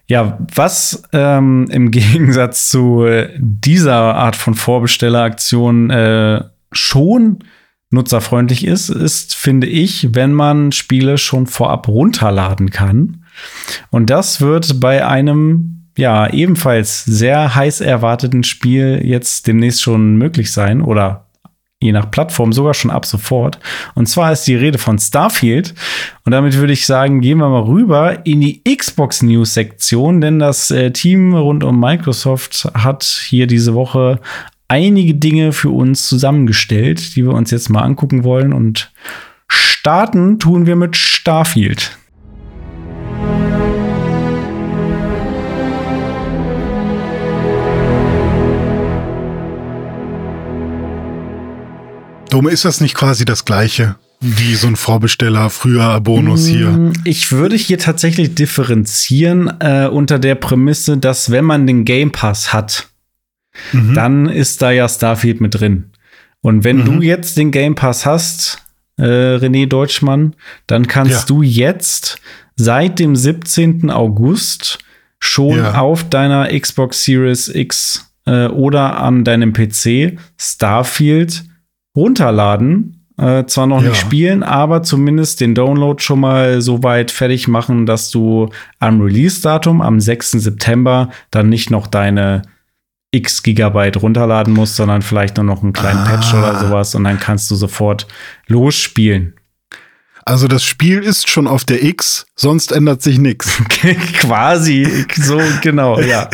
Ja, 0.07 0.37
was 0.53 1.03
ähm, 1.13 1.67
im 1.71 1.91
Gegensatz 1.91 2.69
zu 2.69 3.05
dieser 3.37 4.15
Art 4.15 4.35
von 4.35 4.55
Vorbestelleraktion 4.55 5.89
äh, 5.89 6.43
schon 6.71 7.39
nutzerfreundlich 7.91 8.65
ist, 8.65 8.89
ist, 8.89 9.35
finde 9.35 9.67
ich, 9.67 10.13
wenn 10.13 10.33
man 10.33 10.71
Spiele 10.71 11.17
schon 11.17 11.45
vorab 11.45 11.87
runterladen 11.87 12.71
kann. 12.71 13.25
Und 13.89 14.09
das 14.09 14.41
wird 14.41 14.79
bei 14.79 15.05
einem 15.05 15.80
ja, 16.01 16.33
ebenfalls 16.33 17.05
sehr 17.05 17.53
heiß 17.53 17.79
erwarteten 17.79 18.43
Spiel 18.43 19.01
jetzt 19.03 19.45
demnächst 19.45 19.83
schon 19.83 20.15
möglich 20.15 20.51
sein 20.51 20.81
oder 20.81 21.27
je 21.79 21.91
nach 21.91 22.09
Plattform 22.09 22.53
sogar 22.53 22.73
schon 22.73 22.89
ab 22.89 23.05
sofort. 23.05 23.59
Und 23.93 24.07
zwar 24.07 24.31
ist 24.31 24.47
die 24.47 24.55
Rede 24.55 24.79
von 24.79 24.97
Starfield. 24.97 25.75
Und 26.25 26.31
damit 26.31 26.57
würde 26.57 26.73
ich 26.73 26.87
sagen, 26.87 27.21
gehen 27.21 27.37
wir 27.37 27.49
mal 27.49 27.61
rüber 27.61 28.25
in 28.25 28.41
die 28.41 28.63
Xbox 28.63 29.21
News 29.21 29.53
Sektion, 29.53 30.21
denn 30.21 30.39
das 30.39 30.71
äh, 30.71 30.89
Team 30.89 31.35
rund 31.35 31.63
um 31.63 31.79
Microsoft 31.79 32.67
hat 32.73 33.03
hier 33.03 33.45
diese 33.45 33.75
Woche 33.75 34.19
einige 34.67 35.13
Dinge 35.13 35.51
für 35.51 35.69
uns 35.69 36.07
zusammengestellt, 36.07 37.15
die 37.15 37.25
wir 37.25 37.33
uns 37.35 37.51
jetzt 37.51 37.69
mal 37.69 37.83
angucken 37.83 38.23
wollen. 38.23 38.53
Und 38.53 38.91
starten 39.47 40.39
tun 40.39 40.65
wir 40.65 40.75
mit 40.75 40.95
Starfield. 40.95 41.95
Dome, 52.31 52.49
ist 52.49 52.63
das 52.63 52.79
nicht 52.79 52.95
quasi 52.95 53.25
das 53.25 53.43
Gleiche? 53.43 53.95
Wie 54.21 54.55
so 54.55 54.67
ein 54.67 54.77
Vorbesteller, 54.77 55.49
früher 55.49 55.99
Bonus 55.99 56.45
hier. 56.45 56.69
Mm, 56.69 56.93
ich 57.03 57.31
würde 57.33 57.57
hier 57.57 57.77
tatsächlich 57.77 58.35
differenzieren 58.35 59.51
äh, 59.59 59.87
unter 59.87 60.17
der 60.17 60.35
Prämisse, 60.35 60.97
dass 60.97 61.31
wenn 61.31 61.43
man 61.43 61.67
den 61.67 61.83
Game 61.83 62.11
Pass 62.11 62.53
hat, 62.53 62.87
mhm. 63.73 63.95
dann 63.95 64.29
ist 64.29 64.61
da 64.61 64.71
ja 64.71 64.87
Starfield 64.87 65.41
mit 65.41 65.59
drin. 65.59 65.91
Und 66.39 66.63
wenn 66.63 66.77
mhm. 66.77 66.85
du 66.85 67.01
jetzt 67.01 67.35
den 67.37 67.51
Game 67.51 67.75
Pass 67.75 68.05
hast, 68.05 68.63
äh, 68.97 69.03
René 69.03 69.67
Deutschmann, 69.67 70.35
dann 70.67 70.87
kannst 70.87 71.11
ja. 71.11 71.25
du 71.25 71.41
jetzt 71.41 72.21
seit 72.55 72.99
dem 72.99 73.15
17. 73.15 73.89
August 73.89 74.79
schon 75.19 75.57
ja. 75.57 75.79
auf 75.79 76.07
deiner 76.07 76.47
Xbox 76.57 77.03
Series 77.03 77.49
X 77.49 78.13
äh, 78.25 78.45
oder 78.47 79.01
an 79.01 79.25
deinem 79.25 79.51
PC 79.51 80.17
Starfield 80.37 81.43
runterladen. 81.95 82.97
Äh, 83.17 83.45
zwar 83.45 83.67
noch 83.67 83.83
ja. 83.83 83.89
nicht 83.89 83.97
spielen, 83.99 84.41
aber 84.41 84.83
zumindest 84.83 85.41
den 85.41 85.53
Download 85.53 86.01
schon 86.01 86.21
mal 86.21 86.61
so 86.61 86.81
weit 86.81 87.11
fertig 87.11 87.47
machen, 87.47 87.85
dass 87.85 88.09
du 88.09 88.49
am 88.79 89.01
Release-Datum, 89.01 89.81
am 89.81 89.99
6. 89.99 90.31
September, 90.31 91.09
dann 91.29 91.49
nicht 91.49 91.69
noch 91.69 91.87
deine 91.87 92.43
x 93.11 93.43
Gigabyte 93.43 94.01
runterladen 94.01 94.53
musst, 94.53 94.77
sondern 94.77 95.01
vielleicht 95.01 95.37
nur 95.37 95.43
noch 95.43 95.61
einen 95.61 95.73
kleinen 95.73 95.99
ah. 95.99 96.05
Patch 96.05 96.33
oder 96.33 96.57
sowas 96.59 96.95
und 96.95 97.03
dann 97.03 97.19
kannst 97.19 97.51
du 97.51 97.55
sofort 97.55 98.07
losspielen. 98.47 99.33
Also 100.31 100.47
das 100.47 100.63
Spiel 100.63 100.99
ist 100.99 101.29
schon 101.29 101.45
auf 101.45 101.65
der 101.65 101.83
X, 101.83 102.25
sonst 102.37 102.71
ändert 102.71 103.01
sich 103.01 103.19
nichts. 103.19 103.61
Quasi, 104.13 104.87
so 105.13 105.41
genau, 105.61 105.99
ja. 105.99 106.29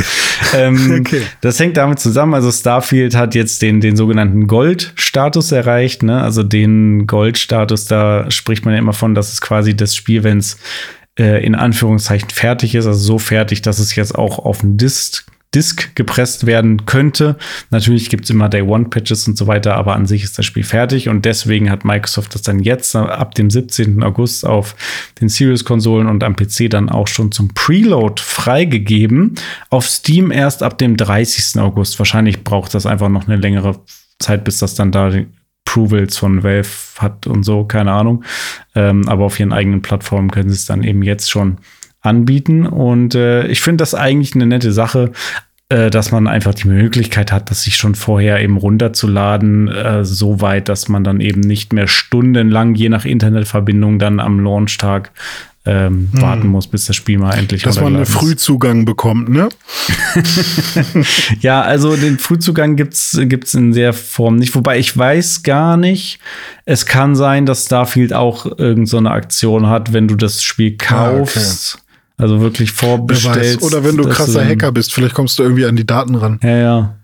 ähm, 0.54 0.98
okay. 1.00 1.24
Das 1.42 1.60
hängt 1.60 1.78
damit 1.78 1.98
zusammen. 1.98 2.36
Also 2.36 2.52
Starfield 2.52 3.16
hat 3.16 3.34
jetzt 3.34 3.64
den, 3.64 3.82
den 3.82 3.98
sogenannten 3.98 4.46
Gold-Status 4.46 5.52
erreicht. 5.52 6.04
Ne? 6.04 6.22
Also 6.22 6.44
den 6.44 7.08
Gold-Status, 7.08 7.86
da 7.86 8.30
spricht 8.30 8.66
man 8.66 8.76
ja 8.76 8.80
immer 8.80 8.94
von, 8.94 9.16
dass 9.16 9.34
es 9.34 9.42
quasi 9.42 9.76
das 9.76 9.96
Spiel, 9.96 10.24
wenn 10.24 10.38
es 10.38 10.60
äh, 11.18 11.44
in 11.44 11.56
Anführungszeichen 11.56 12.30
fertig 12.30 12.76
ist, 12.76 12.86
also 12.86 13.00
so 13.00 13.18
fertig, 13.18 13.64
dass 13.64 13.80
es 13.80 13.96
jetzt 13.96 14.14
auch 14.14 14.38
auf 14.38 14.60
den 14.60 14.78
Disk 14.78 15.26
Disk 15.56 15.96
gepresst 15.96 16.46
werden 16.46 16.86
könnte. 16.86 17.38
Natürlich 17.70 18.10
gibt 18.10 18.26
es 18.26 18.30
immer 18.30 18.50
Day 18.50 18.62
One 18.62 18.86
Patches 18.86 19.28
und 19.28 19.38
so 19.38 19.48
weiter, 19.48 19.76
aber 19.76 19.96
an 19.96 20.06
sich 20.06 20.24
ist 20.24 20.38
das 20.38 20.46
Spiel 20.46 20.64
fertig 20.64 21.08
und 21.10 21.26
deswegen 21.26 21.72
hat 21.72 21.86
Microsoft 21.86 22.36
das 22.36 22.42
dann 22.42 22.60
jetzt 22.60 22.96
ab 22.96 23.34
dem 23.36 23.50
17. 23.50 24.04
August 24.04 24.46
auf 24.46 24.76
den 25.22 25.30
Series-Konsolen 25.30 26.08
und 26.08 26.24
am 26.24 26.36
PC 26.36 26.70
dann 26.70 26.90
auch 26.90 27.08
schon 27.08 27.32
zum 27.32 27.54
Preload 27.54 28.22
freigegeben. 28.22 29.36
Auf 29.70 29.88
Steam 29.88 30.32
erst 30.32 30.64
ab 30.64 30.78
dem 30.78 30.98
30. 30.98 31.60
August. 31.62 31.98
Wahrscheinlich 31.98 32.44
braucht 32.44 32.74
das 32.74 32.86
einfach 32.86 33.10
noch 33.10 33.28
eine 33.28 33.38
längere 33.38 33.80
Zeit, 34.20 34.44
bis 34.44 34.60
das 34.60 34.76
dann 34.76 34.92
da 34.92 35.12
Approvals 35.68 36.18
von 36.18 36.44
Valve 36.44 36.70
hat 36.98 37.28
und 37.28 37.44
so, 37.44 37.66
keine 37.66 37.92
Ahnung. 37.92 38.24
Ähm, 38.74 39.08
aber 39.08 39.26
auf 39.26 39.40
ihren 39.40 39.54
eigenen 39.54 39.82
Plattformen 39.82 40.32
können 40.32 40.50
sie 40.50 40.56
es 40.56 40.66
dann 40.66 40.84
eben 40.84 41.04
jetzt 41.04 41.30
schon 41.30 41.58
anbieten. 42.02 42.66
Und 42.66 43.16
äh, 43.16 43.48
ich 43.48 43.62
finde 43.62 43.82
das 43.82 43.96
eigentlich 43.96 44.36
eine 44.36 44.46
nette 44.46 44.72
Sache, 44.72 45.12
äh, 45.70 45.90
dass 45.90 46.12
man 46.12 46.28
einfach 46.28 46.54
die 46.54 46.70
Möglichkeit 46.70 47.32
hat, 47.34 47.52
das 47.52 47.64
sich 47.64 47.76
schon 47.76 47.96
vorher 47.96 48.42
eben 48.42 48.56
runterzuladen, 48.56 49.68
äh, 49.68 50.06
so 50.06 50.40
weit, 50.40 50.70
dass 50.70 50.88
man 50.88 51.04
dann 51.04 51.20
eben 51.20 51.42
nicht 51.42 51.74
mehr 51.74 51.88
stundenlang, 51.88 52.76
je 52.76 52.88
nach 52.88 53.04
Internetverbindung, 53.04 54.00
dann 54.00 54.22
am 54.22 54.40
Launchtag 54.40 55.12
ähm, 55.66 56.08
hm. 56.14 56.22
warten 56.22 56.48
muss, 56.48 56.68
bis 56.68 56.86
das 56.86 56.96
Spiel 56.96 57.18
mal 57.18 57.38
endlich 57.38 57.64
Dass 57.64 57.82
man 57.82 57.98
einen 57.98 58.06
Frühzugang 58.06 58.86
bekommt, 58.86 59.28
ne? 59.28 59.50
ja, 61.42 61.62
also 61.62 61.98
den 61.98 62.18
Frühzugang 62.18 62.78
gibt's 62.78 63.20
gibt's 63.24 63.54
in 63.54 63.74
der 63.74 63.92
Form 63.92 64.38
nicht. 64.38 64.56
Wobei 64.56 64.80
ich 64.80 64.98
weiß 64.98 65.44
gar 65.44 65.76
nicht. 65.76 66.20
Es 66.64 66.86
kann 66.86 67.18
sein, 67.18 67.46
dass 67.46 67.66
Starfield 67.66 68.14
auch 68.14 68.46
irgendeine 68.46 68.86
so 68.86 69.00
Aktion 69.00 69.68
hat, 69.68 69.92
wenn 69.92 70.08
du 70.08 70.16
das 70.16 70.42
Spiel 70.42 70.78
kaufst. 70.78 71.76
Ah, 71.76 71.80
okay 71.80 71.87
also 72.18 72.42
wirklich 72.42 72.72
vorbestellt. 72.72 73.62
Oder 73.62 73.84
wenn 73.84 73.96
du 73.96 74.10
krasser 74.10 74.44
du 74.44 74.50
Hacker 74.50 74.72
bist, 74.72 74.94
vielleicht 74.94 75.14
kommst 75.14 75.38
du 75.40 75.44
irgendwie 75.44 75.66
an 75.66 75.76
die 75.76 75.86
Daten 75.86 76.16
ran. 76.16 76.40
Ja, 76.44 76.58
ja. 76.58 76.98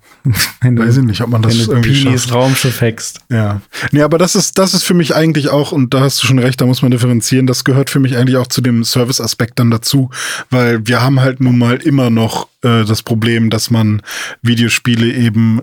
Wenn 0.61 0.77
du, 0.77 0.87
Weiß 0.87 0.97
ich 0.97 1.03
nicht, 1.03 1.21
ob 1.21 1.29
man 1.29 1.41
das 1.41 1.57
wenn 1.57 1.65
du 1.65 1.71
irgendwie 1.73 2.03
Pinis 2.03 2.23
schafft. 2.23 2.33
Raumschiff 2.33 2.81
hackst. 2.81 3.19
Ja. 3.29 3.61
Nee, 3.91 4.01
aber 4.01 4.17
das 4.17 4.35
ist, 4.35 4.57
das 4.57 4.73
ist 4.73 4.83
für 4.83 4.93
mich 4.93 5.15
eigentlich 5.15 5.49
auch, 5.49 5.73
und 5.73 5.93
da 5.93 5.99
hast 5.99 6.23
du 6.23 6.27
schon 6.27 6.39
recht, 6.39 6.61
da 6.61 6.65
muss 6.65 6.81
man 6.81 6.91
differenzieren, 6.91 7.45
das 7.45 7.65
gehört 7.65 7.89
für 7.89 7.99
mich 7.99 8.15
eigentlich 8.15 8.37
auch 8.37 8.47
zu 8.47 8.61
dem 8.61 8.85
Service-Aspekt 8.85 9.59
dann 9.59 9.69
dazu, 9.69 10.09
weil 10.49 10.87
wir 10.87 11.01
haben 11.01 11.19
halt 11.19 11.41
nun 11.41 11.57
mal 11.57 11.75
immer 11.75 12.09
noch 12.09 12.47
äh, 12.61 12.85
das 12.85 13.03
Problem, 13.03 13.49
dass 13.49 13.69
man 13.69 14.01
Videospiele 14.41 15.11
eben 15.13 15.61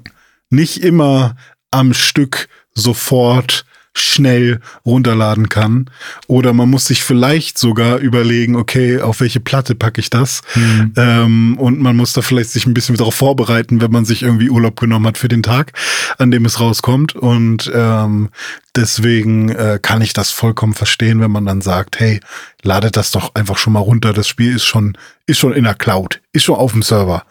nicht 0.50 0.84
immer 0.84 1.36
am 1.70 1.94
Stück 1.94 2.48
sofort 2.74 3.64
schnell 3.94 4.60
runterladen 4.86 5.48
kann. 5.48 5.90
Oder 6.26 6.52
man 6.52 6.70
muss 6.70 6.86
sich 6.86 7.02
vielleicht 7.02 7.58
sogar 7.58 7.98
überlegen, 7.98 8.54
okay, 8.54 9.00
auf 9.00 9.20
welche 9.20 9.40
Platte 9.40 9.74
packe 9.74 10.00
ich 10.00 10.10
das? 10.10 10.42
Mhm. 10.54 10.92
Ähm, 10.96 11.58
und 11.58 11.80
man 11.80 11.96
muss 11.96 12.12
da 12.12 12.22
vielleicht 12.22 12.50
sich 12.50 12.66
ein 12.66 12.74
bisschen 12.74 12.96
darauf 12.96 13.14
vorbereiten, 13.14 13.80
wenn 13.80 13.90
man 13.90 14.04
sich 14.04 14.22
irgendwie 14.22 14.50
Urlaub 14.50 14.78
genommen 14.78 15.06
hat 15.06 15.18
für 15.18 15.28
den 15.28 15.42
Tag, 15.42 15.72
an 16.18 16.30
dem 16.30 16.44
es 16.44 16.60
rauskommt. 16.60 17.16
Und 17.16 17.70
ähm, 17.74 18.30
deswegen 18.76 19.48
äh, 19.50 19.80
kann 19.82 20.02
ich 20.02 20.12
das 20.12 20.30
vollkommen 20.30 20.74
verstehen, 20.74 21.20
wenn 21.20 21.32
man 21.32 21.46
dann 21.46 21.60
sagt, 21.60 21.98
hey, 21.98 22.20
ladet 22.62 22.96
das 22.96 23.10
doch 23.10 23.34
einfach 23.34 23.58
schon 23.58 23.72
mal 23.72 23.80
runter. 23.80 24.12
Das 24.12 24.28
Spiel 24.28 24.54
ist 24.54 24.64
schon, 24.64 24.96
ist 25.26 25.38
schon 25.38 25.52
in 25.52 25.64
der 25.64 25.74
Cloud, 25.74 26.20
ist 26.32 26.44
schon 26.44 26.56
auf 26.56 26.72
dem 26.72 26.82
Server. 26.82 27.24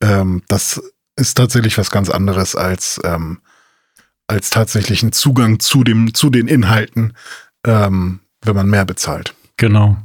Ähm, 0.00 0.42
das 0.48 0.82
ist 1.14 1.36
tatsächlich 1.36 1.78
was 1.78 1.90
ganz 1.90 2.10
anderes 2.10 2.56
als 2.56 3.00
ähm, 3.04 3.38
als 4.32 4.50
tatsächlichen 4.50 5.12
Zugang 5.12 5.60
zu 5.60 5.84
dem, 5.84 6.14
zu 6.14 6.30
den 6.30 6.48
Inhalten, 6.48 7.12
ähm, 7.66 8.20
wenn 8.44 8.56
man 8.56 8.68
mehr 8.68 8.84
bezahlt. 8.84 9.34
Genau. 9.56 9.96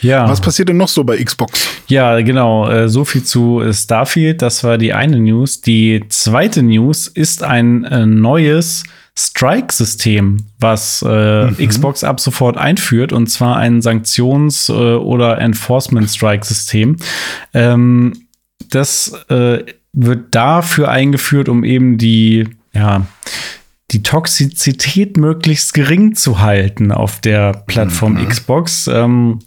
Ja. 0.00 0.28
Was 0.28 0.40
passiert 0.40 0.68
denn 0.68 0.76
noch 0.76 0.88
so 0.88 1.04
bei 1.04 1.22
Xbox? 1.22 1.68
Ja, 1.86 2.20
genau. 2.20 2.68
Äh, 2.68 2.88
so 2.88 3.04
viel 3.04 3.22
zu 3.22 3.62
Starfield. 3.72 4.42
Das 4.42 4.64
war 4.64 4.76
die 4.76 4.92
eine 4.92 5.20
News. 5.20 5.60
Die 5.60 6.04
zweite 6.08 6.62
News 6.62 7.06
ist 7.06 7.44
ein 7.44 7.84
äh, 7.84 8.04
neues 8.04 8.82
Strike-System, 9.16 10.38
was 10.58 11.04
äh, 11.06 11.50
mhm. 11.50 11.68
Xbox 11.68 12.02
ab 12.02 12.18
sofort 12.18 12.56
einführt, 12.56 13.12
und 13.12 13.28
zwar 13.28 13.56
ein 13.56 13.80
Sanktions- 13.82 14.70
äh, 14.70 14.72
oder 14.72 15.38
Enforcement-Strike-System. 15.38 16.96
Ähm, 17.52 18.26
das 18.70 19.12
äh, 19.28 19.64
wird 19.92 20.34
dafür 20.34 20.88
eingeführt, 20.88 21.48
um 21.48 21.62
eben 21.62 21.98
die 21.98 22.48
ja, 22.74 23.06
die 23.90 24.02
Toxizität 24.02 25.16
möglichst 25.16 25.74
gering 25.74 26.14
zu 26.14 26.40
halten 26.40 26.92
auf 26.92 27.20
der 27.20 27.52
Plattform 27.66 28.14
mhm. 28.14 28.28
Xbox. 28.28 28.86
Ähm, 28.88 29.40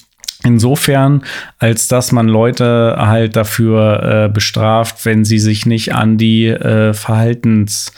Insofern, 0.43 1.23
als 1.57 1.87
dass 1.87 2.11
man 2.11 2.27
Leute 2.27 2.97
halt 2.99 3.35
dafür 3.35 4.25
äh, 4.25 4.29
bestraft, 4.29 5.03
wenn 5.03 5.25
sie 5.25 5.39
sich 5.39 5.65
nicht 5.65 5.95
an 5.95 6.19
die 6.19 6.45
äh, 6.47 6.93
Verhaltens 6.93 7.91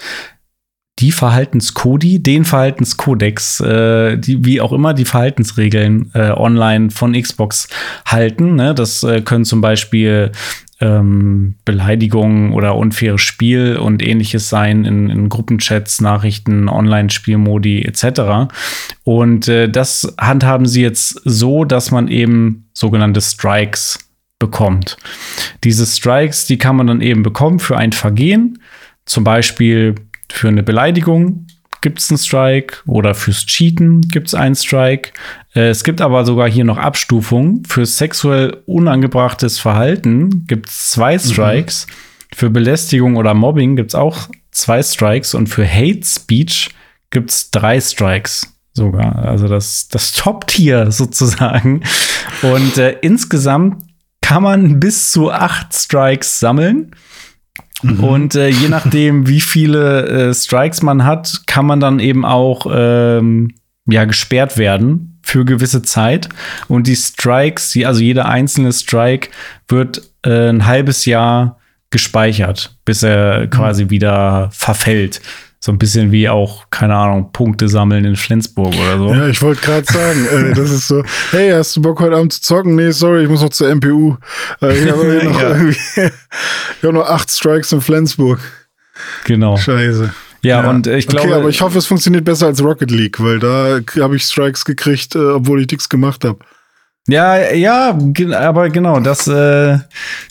die 0.99 1.11
Verhaltenskodi, 1.11 2.21
den 2.21 2.43
Verhaltenskodex, 2.43 3.59
äh, 3.59 4.17
die, 4.17 4.43
wie 4.43 4.61
auch 4.61 4.73
immer 4.73 4.93
die 4.93 5.05
Verhaltensregeln 5.05 6.11
äh, 6.13 6.31
online 6.31 6.89
von 6.89 7.13
Xbox 7.13 7.67
halten. 8.05 8.55
Ne? 8.55 8.73
Das 8.73 9.03
äh, 9.03 9.21
können 9.21 9.45
zum 9.45 9.61
Beispiel 9.61 10.31
ähm, 10.79 11.55
Beleidigungen 11.65 12.53
oder 12.53 12.75
unfaires 12.75 13.21
Spiel 13.21 13.77
und 13.77 14.05
ähnliches 14.05 14.49
sein 14.49 14.85
in, 14.85 15.09
in 15.09 15.29
Gruppenchats, 15.29 16.01
Nachrichten, 16.01 16.69
Online-Spielmodi 16.69 17.83
etc. 17.83 18.51
Und 19.03 19.47
äh, 19.47 19.69
das 19.69 20.15
handhaben 20.19 20.65
sie 20.65 20.81
jetzt 20.81 21.21
so, 21.25 21.63
dass 21.63 21.91
man 21.91 22.07
eben 22.07 22.69
sogenannte 22.73 23.21
Strikes 23.21 23.99
bekommt. 24.39 24.97
Diese 25.63 25.85
Strikes, 25.85 26.45
die 26.45 26.57
kann 26.57 26.75
man 26.75 26.87
dann 26.87 27.01
eben 27.01 27.23
bekommen 27.23 27.59
für 27.59 27.77
ein 27.77 27.91
Vergehen, 27.91 28.59
zum 29.05 29.23
Beispiel 29.23 29.95
für 30.31 30.47
eine 30.47 30.63
Beleidigung 30.63 31.47
gibt 31.81 31.99
es 31.99 32.09
einen 32.09 32.17
Strike 32.17 32.77
oder 32.85 33.13
fürs 33.13 33.45
Cheaten 33.45 34.01
gibt 34.01 34.27
es 34.27 34.35
einen 34.35 34.55
Strike. 34.55 35.11
Äh, 35.55 35.69
es 35.69 35.83
gibt 35.83 36.01
aber 36.01 36.25
sogar 36.25 36.49
hier 36.49 36.63
noch 36.63 36.77
Abstufungen. 36.77 37.63
Für 37.65 37.85
sexuell 37.85 38.61
unangebrachtes 38.65 39.59
Verhalten 39.59 40.45
gibt 40.47 40.69
es 40.69 40.91
zwei 40.91 41.15
mhm. 41.15 41.19
Strikes. 41.19 41.87
Mhm. 41.87 42.35
Für 42.35 42.49
Belästigung 42.49 43.15
oder 43.15 43.33
Mobbing 43.33 43.75
gibt 43.75 43.91
es 43.91 43.95
auch 43.95 44.29
zwei 44.51 44.81
Strikes. 44.83 45.33
Und 45.33 45.47
für 45.47 45.67
Hate 45.67 46.03
Speech 46.03 46.69
gibt 47.09 47.29
es 47.29 47.51
drei 47.51 47.79
Strikes 47.79 48.53
sogar. 48.73 49.17
Also 49.19 49.47
das, 49.47 49.87
das 49.89 50.13
Top-Tier 50.13 50.91
sozusagen. 50.91 51.83
Und 52.41 52.77
äh, 52.77 52.97
insgesamt 53.01 53.83
kann 54.21 54.43
man 54.43 54.79
bis 54.79 55.11
zu 55.11 55.31
acht 55.31 55.73
Strikes 55.73 56.39
sammeln. 56.39 56.91
Mhm. 57.81 58.03
Und 58.03 58.35
äh, 58.35 58.49
je 58.49 58.69
nachdem, 58.69 59.27
wie 59.27 59.41
viele 59.41 60.29
äh, 60.29 60.33
Strikes 60.33 60.81
man 60.81 61.05
hat, 61.05 61.43
kann 61.45 61.65
man 61.65 61.79
dann 61.79 61.99
eben 61.99 62.25
auch 62.25 62.65
ähm, 62.69 63.53
ja, 63.87 64.05
gesperrt 64.05 64.57
werden 64.57 65.19
für 65.23 65.45
gewisse 65.45 65.81
Zeit. 65.81 66.29
Und 66.67 66.87
die 66.87 66.95
Strikes, 66.95 67.71
die, 67.71 67.85
also 67.85 68.01
jeder 68.01 68.27
einzelne 68.27 68.71
Strike 68.73 69.29
wird 69.67 70.01
äh, 70.23 70.49
ein 70.49 70.65
halbes 70.65 71.05
Jahr 71.05 71.59
gespeichert, 71.89 72.75
bis 72.85 73.03
er 73.03 73.41
mhm. 73.41 73.49
quasi 73.49 73.89
wieder 73.89 74.49
verfällt. 74.51 75.21
So 75.59 75.71
ein 75.71 75.79
bisschen 75.79 76.11
wie 76.11 76.29
auch, 76.29 76.65
keine 76.69 76.95
Ahnung, 76.95 77.31
Punkte 77.33 77.67
sammeln 77.67 78.05
in 78.05 78.15
Flensburg 78.15 78.75
oder 78.75 78.97
so. 78.99 79.13
Ja, 79.13 79.27
ich 79.27 79.41
wollte 79.41 79.61
gerade 79.61 79.91
sagen, 79.91 80.25
äh, 80.27 80.53
das 80.53 80.69
ist 80.69 80.87
so, 80.87 81.03
hey, 81.31 81.51
hast 81.51 81.75
du 81.75 81.81
Bock 81.81 81.99
heute 81.99 82.15
Abend 82.15 82.31
zu 82.31 82.41
zocken? 82.41 82.75
Nee, 82.75 82.91
sorry, 82.91 83.23
ich 83.23 83.29
muss 83.29 83.41
noch 83.41 83.49
zur 83.49 83.73
MPU. 83.73 84.17
Äh, 84.61 84.77
ich 84.77 84.91
habe 84.91 85.23
noch, 85.23 85.41
ja. 85.41 86.09
hab 86.83 86.93
noch 86.93 87.09
acht 87.09 87.31
Strikes 87.31 87.71
in 87.71 87.81
Flensburg. 87.81 88.39
Genau. 89.25 89.57
Scheiße. 89.57 90.13
Ja, 90.43 90.61
ja, 90.61 90.69
und 90.69 90.85
ich 90.87 91.07
glaube. 91.07 91.27
Okay, 91.27 91.35
aber 91.35 91.49
ich 91.49 91.61
hoffe, 91.61 91.79
es 91.79 91.87
funktioniert 91.87 92.23
besser 92.23 92.45
als 92.45 92.63
Rocket 92.63 92.91
League, 92.91 93.19
weil 93.19 93.39
da 93.39 93.79
habe 93.99 94.15
ich 94.15 94.23
Strikes 94.23 94.63
gekriegt, 94.63 95.15
äh, 95.15 95.19
obwohl 95.19 95.61
ich 95.61 95.69
nichts 95.69 95.89
gemacht 95.89 96.23
habe. 96.23 96.39
Ja, 97.09 97.53
ja, 97.53 97.97
aber 98.37 98.69
genau, 98.69 98.99
das, 98.99 99.27
äh, 99.27 99.77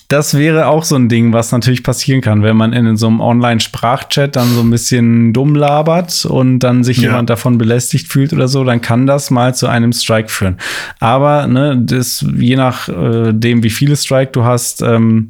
das 0.08 0.34
wäre 0.34 0.66
auch 0.66 0.84
so 0.84 0.96
ein 0.96 1.08
Ding, 1.08 1.32
was 1.32 1.50
natürlich 1.50 1.82
passieren 1.82 2.20
kann, 2.20 2.42
wenn 2.42 2.56
man 2.56 2.74
in 2.74 2.98
so 2.98 3.06
einem 3.06 3.20
Online-Sprachchat 3.20 4.36
dann 4.36 4.48
so 4.50 4.60
ein 4.60 4.68
bisschen 4.68 5.32
dumm 5.32 5.54
labert 5.54 6.26
und 6.26 6.58
dann 6.58 6.84
sich 6.84 6.98
ja. 6.98 7.04
jemand 7.04 7.30
davon 7.30 7.56
belästigt 7.56 8.08
fühlt 8.08 8.34
oder 8.34 8.46
so, 8.46 8.62
dann 8.62 8.82
kann 8.82 9.06
das 9.06 9.30
mal 9.30 9.54
zu 9.54 9.68
einem 9.68 9.94
Strike 9.94 10.28
führen. 10.28 10.58
Aber 11.00 11.46
ne, 11.46 11.80
das, 11.82 12.22
je 12.36 12.56
nach 12.56 12.90
äh, 12.90 13.32
dem, 13.32 13.62
wie 13.62 13.70
viele 13.70 13.96
Strike 13.96 14.32
du 14.32 14.44
hast, 14.44 14.82
ähm, 14.82 15.28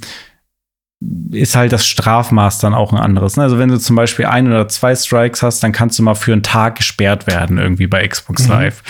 ist 1.30 1.56
halt 1.56 1.72
das 1.72 1.86
Strafmaß 1.86 2.58
dann 2.58 2.72
auch 2.72 2.92
ein 2.92 2.98
anderes. 2.98 3.36
Ne? 3.36 3.42
Also 3.42 3.58
wenn 3.58 3.68
du 3.68 3.78
zum 3.78 3.96
Beispiel 3.96 4.26
ein 4.26 4.46
oder 4.46 4.66
zwei 4.68 4.94
Strikes 4.94 5.42
hast, 5.42 5.62
dann 5.62 5.72
kannst 5.72 5.98
du 5.98 6.02
mal 6.02 6.14
für 6.14 6.32
einen 6.32 6.42
Tag 6.42 6.76
gesperrt 6.76 7.26
werden, 7.26 7.58
irgendwie 7.58 7.86
bei 7.86 8.06
Xbox 8.06 8.44
mhm. 8.44 8.50
Live. 8.50 8.82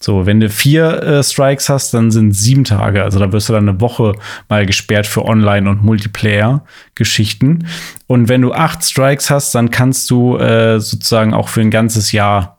So, 0.00 0.26
wenn 0.26 0.38
du 0.38 0.48
vier 0.48 1.02
äh, 1.02 1.22
Strikes 1.24 1.68
hast, 1.68 1.92
dann 1.92 2.12
sind 2.12 2.32
sieben 2.32 2.62
Tage. 2.62 3.02
Also 3.02 3.18
da 3.18 3.32
wirst 3.32 3.48
du 3.48 3.52
dann 3.52 3.68
eine 3.68 3.80
Woche 3.80 4.14
mal 4.48 4.64
gesperrt 4.64 5.08
für 5.08 5.24
Online- 5.24 5.68
und 5.68 5.82
Multiplayer-Geschichten. 5.82 7.66
Und 8.06 8.28
wenn 8.28 8.42
du 8.42 8.52
acht 8.52 8.84
Strikes 8.84 9.28
hast, 9.28 9.52
dann 9.56 9.72
kannst 9.72 10.08
du 10.10 10.36
äh, 10.36 10.78
sozusagen 10.78 11.34
auch 11.34 11.48
für 11.48 11.62
ein 11.62 11.72
ganzes 11.72 12.12
Jahr 12.12 12.57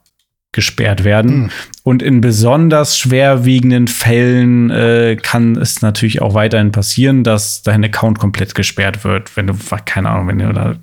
gesperrt 0.51 1.03
werden. 1.03 1.37
Mhm. 1.37 1.49
Und 1.83 2.01
in 2.01 2.21
besonders 2.21 2.97
schwerwiegenden 2.97 3.87
Fällen 3.87 4.71
äh, 4.71 5.15
kann 5.21 5.55
es 5.55 5.81
natürlich 5.81 6.21
auch 6.21 6.33
weiterhin 6.33 6.71
passieren, 6.71 7.23
dass 7.23 7.61
dein 7.61 7.83
Account 7.83 8.17
komplett 8.17 8.55
gesperrt 8.55 9.03
wird, 9.03 9.35
wenn 9.37 9.47
du, 9.47 9.53
keine 9.85 10.09
Ahnung, 10.09 10.27
wenn 10.27 10.39
du 10.39 10.51
da 10.51 10.73
mhm. 10.73 10.79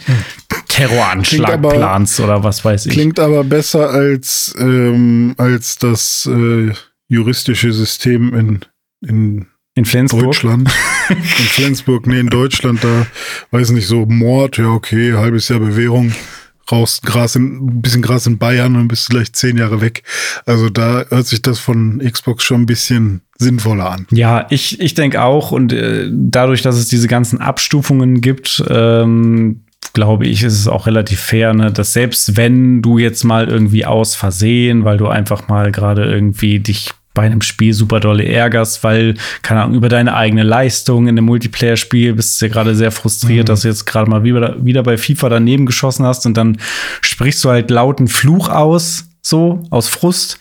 Terroranschlag 0.69 1.55
aber, 1.55 1.71
planst 1.71 2.21
oder 2.21 2.45
was 2.45 2.65
weiß 2.65 2.87
ich. 2.87 2.93
Klingt 2.93 3.19
aber 3.19 3.43
besser 3.43 3.91
als, 3.91 4.55
ähm, 4.59 5.35
als 5.37 5.79
das 5.79 6.29
äh, 6.33 6.73
juristische 7.09 7.73
System 7.73 8.35
in, 8.35 8.61
in 9.07 9.47
in 9.77 9.85
Flensburg? 9.85 10.23
Deutschland. 10.23 10.71
In 11.11 11.17
Flensburg, 11.19 12.07
nee, 12.07 12.19
in 12.19 12.29
Deutschland, 12.29 12.83
da 12.83 13.07
weiß 13.53 13.71
nicht, 13.71 13.87
so 13.87 14.07
Mord, 14.07 14.57
ja, 14.57 14.71
okay, 14.71 15.13
halbes 15.13 15.49
Jahr 15.49 15.61
Bewährung 15.61 16.13
raus, 16.71 17.01
Gras 17.03 17.37
in, 17.37 17.57
ein 17.57 17.83
bisschen 17.83 18.03
Gras 18.03 18.27
in 18.27 18.39
Bayern 18.39 18.77
und 18.77 18.89
bist 18.89 19.11
gleich 19.11 19.33
zehn 19.33 19.57
Jahre 19.57 19.81
weg. 19.81 20.03
Also 20.45 20.69
da 20.69 21.05
hört 21.09 21.27
sich 21.27 21.43
das 21.43 21.59
von 21.59 21.99
Xbox 21.99 22.45
schon 22.45 22.63
ein 22.63 22.67
bisschen 22.67 23.23
sinnvoller 23.39 23.91
an. 23.91 24.07
Ja, 24.11 24.47
ich, 24.51 24.81
ich 24.81 24.95
denke 24.95 25.23
auch. 25.23 25.53
Und 25.53 25.73
äh, 25.73 26.09
dadurch, 26.11 26.63
dass 26.63 26.77
es 26.77 26.89
diese 26.89 27.09
ganzen 27.09 27.41
Abstufungen 27.41 28.21
gibt, 28.21 28.63
ähm, 28.69 29.63
glaube 29.93 30.27
ich, 30.27 30.43
ist 30.43 30.59
es 30.59 30.69
auch 30.69 30.87
relativ 30.87 31.21
fair, 31.21 31.55
ne, 31.55 31.73
dass 31.73 31.93
selbst 31.93 32.37
wenn 32.37 32.83
du 32.83 32.99
jetzt 32.99 33.25
mal 33.25 33.49
irgendwie 33.49 33.87
aus 33.87 34.15
Versehen, 34.15 34.85
weil 34.85 34.99
du 34.99 35.09
einfach 35.09 35.49
mal 35.49 35.73
gerade 35.73 36.05
irgendwie 36.05 36.59
dich 36.61 36.91
bei 37.17 37.23
einem 37.23 37.41
Spiel 37.41 37.75
super 37.75 37.99
dolle 37.99 38.25
ärgerst, 38.25 38.85
weil, 38.85 39.15
keine 39.43 39.63
Ahnung, 39.63 39.75
über 39.75 39.89
deine 39.89 40.15
eigene 40.15 40.45
Leistung 40.45 41.09
in 41.09 41.19
einem 41.19 41.25
Multiplayer-Spiel 41.25 42.15
bist 42.15 42.41
du 42.41 42.47
ja 42.47 42.53
gerade 42.53 42.77
sehr 42.77 42.93
frustriert, 42.93 43.45
mhm. 43.45 43.47
dass 43.47 43.63
du 43.63 43.69
jetzt 43.69 43.87
gerade 43.87 44.09
mal 44.09 44.23
wieder, 44.23 44.65
wieder 44.65 44.85
bei 44.85 44.97
FIFA 44.97 45.31
daneben 45.31 45.67
geschossen 45.67 46.07
hast 46.07 46.27
und 46.27 46.37
dann 46.37 46.59
sprichst 47.01 47.43
du 47.45 47.49
halt 47.49 47.71
lauten 47.71 48.07
Fluch 48.07 48.49
aus, 48.49 49.09
so, 49.23 49.65
aus 49.71 49.89
Frust. 49.89 50.39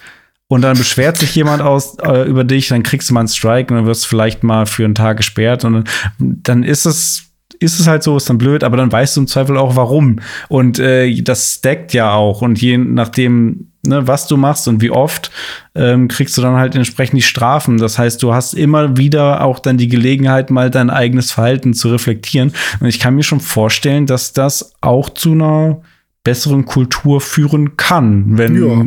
Und 0.47 0.61
dann 0.61 0.77
beschwert 0.77 1.18
sich 1.18 1.34
jemand 1.34 1.64
aus 1.64 1.97
äh, 2.03 2.30
über 2.30 2.43
dich, 2.43 2.68
dann 2.68 2.84
kriegst 2.84 3.10
du 3.10 3.15
mal 3.15 3.22
einen 3.22 3.30
Strike 3.30 3.73
und 3.73 3.80
dann 3.80 3.88
wirst 3.88 4.03
du 4.03 4.10
vielleicht 4.10 4.43
mal 4.43 4.68
für 4.68 4.85
einen 4.85 4.93
Tag 4.93 5.18
gesperrt 5.18 5.65
und 5.65 5.89
dann, 6.19 6.61
ist 6.61 6.85
es 6.85 7.23
ist 7.60 7.80
es 7.80 7.88
halt 7.88 8.03
so, 8.03 8.18
ist 8.18 8.30
dann 8.30 8.38
blöd, 8.38 8.64
aber 8.64 8.77
dann 8.77 8.91
weißt 8.91 9.15
du 9.15 9.22
im 9.22 9.27
Zweifel 9.27 9.57
auch 9.57 9.76
warum. 9.77 10.19
Und 10.49 10.77
äh, 10.77 11.22
das 11.22 11.53
stackt 11.53 11.93
ja 11.93 12.14
auch. 12.14 12.41
Und 12.41 12.61
je 12.61 12.77
nachdem, 12.77 13.72
ne, 13.88 14.07
was 14.07 14.28
du 14.28 14.38
machst 14.38 14.68
und 14.68 14.82
wie 14.82 14.91
oft, 14.91 15.32
ähm, 15.76 16.07
kriegst 16.07 16.38
du 16.38 16.41
dann 16.41 16.56
halt 16.56 16.76
entsprechend 16.76 17.18
die 17.18 17.24
Strafen. 17.24 17.78
Das 17.78 17.98
heißt, 17.98 18.22
du 18.22 18.34
hast 18.34 18.53
immer 18.53 18.98
wieder 18.98 19.44
auch 19.44 19.60
dann 19.60 19.78
die 19.78 19.88
Gelegenheit, 19.88 20.52
mal 20.52 20.70
dein 20.70 20.90
eigenes 20.90 21.32
Verhalten 21.32 21.74
zu 21.74 21.90
reflektieren. 21.90 22.53
Und 22.80 22.88
ich 22.88 22.99
kann 22.99 23.16
mir 23.16 23.24
schon 23.24 23.40
vorstellen, 23.40 24.06
dass 24.06 24.34
das 24.34 24.74
auch 24.82 25.10
zu 25.10 25.34
einer 25.34 25.82
besseren 26.26 26.66
Kultur 26.66 27.22
führen 27.22 27.78
kann, 27.78 28.38
wenn 28.38 28.62
ja. 28.62 28.84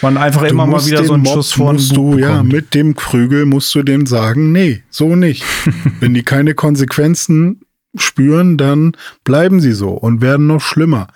man 0.00 0.16
einfach 0.16 0.40
du 0.40 0.48
immer 0.48 0.66
mal 0.66 0.84
wieder 0.84 1.04
so 1.04 1.12
einen 1.12 1.22
Mob 1.22 1.34
Schuss 1.34 1.52
vor 1.52 1.74
musst 1.74 1.94
du, 1.94 2.16
ja, 2.18 2.42
mit 2.42 2.74
dem 2.74 2.96
Krügel 2.96 3.44
musst 3.44 3.72
du 3.74 3.82
dem 3.82 4.06
sagen, 4.06 4.52
nee, 4.52 4.82
so 4.88 5.14
nicht. 5.14 5.44
wenn 6.00 6.14
die 6.14 6.22
keine 6.22 6.54
Konsequenzen 6.54 7.60
spüren, 7.94 8.56
dann 8.56 8.92
bleiben 9.22 9.60
sie 9.60 9.72
so 9.72 9.90
und 9.90 10.22
werden 10.22 10.46
noch 10.46 10.62
schlimmer. 10.62 11.08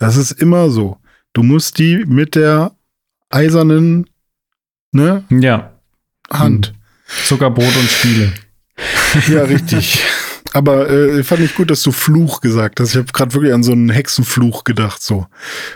Das 0.00 0.16
ist 0.16 0.32
immer 0.32 0.68
so. 0.68 0.98
Du 1.32 1.44
musst 1.44 1.78
die 1.78 2.04
mit 2.06 2.34
der 2.34 2.72
eisernen 3.30 4.06
ne? 4.92 5.24
Ja. 5.30 5.72
Hand. 6.30 6.74
Zuckerbrot 7.24 7.76
und 7.76 7.90
Spiele. 7.90 8.32
Ja, 9.28 9.42
richtig. 9.42 10.04
Aber 10.52 10.88
äh, 10.88 11.22
fand 11.22 11.42
ich 11.42 11.54
gut, 11.54 11.70
dass 11.70 11.82
du 11.82 11.92
Fluch 11.92 12.40
gesagt 12.40 12.80
hast. 12.80 12.90
Ich 12.90 12.96
habe 12.96 13.12
gerade 13.12 13.34
wirklich 13.34 13.52
an 13.52 13.62
so 13.62 13.72
einen 13.72 13.90
Hexenfluch 13.90 14.64
gedacht. 14.64 15.02
So 15.02 15.26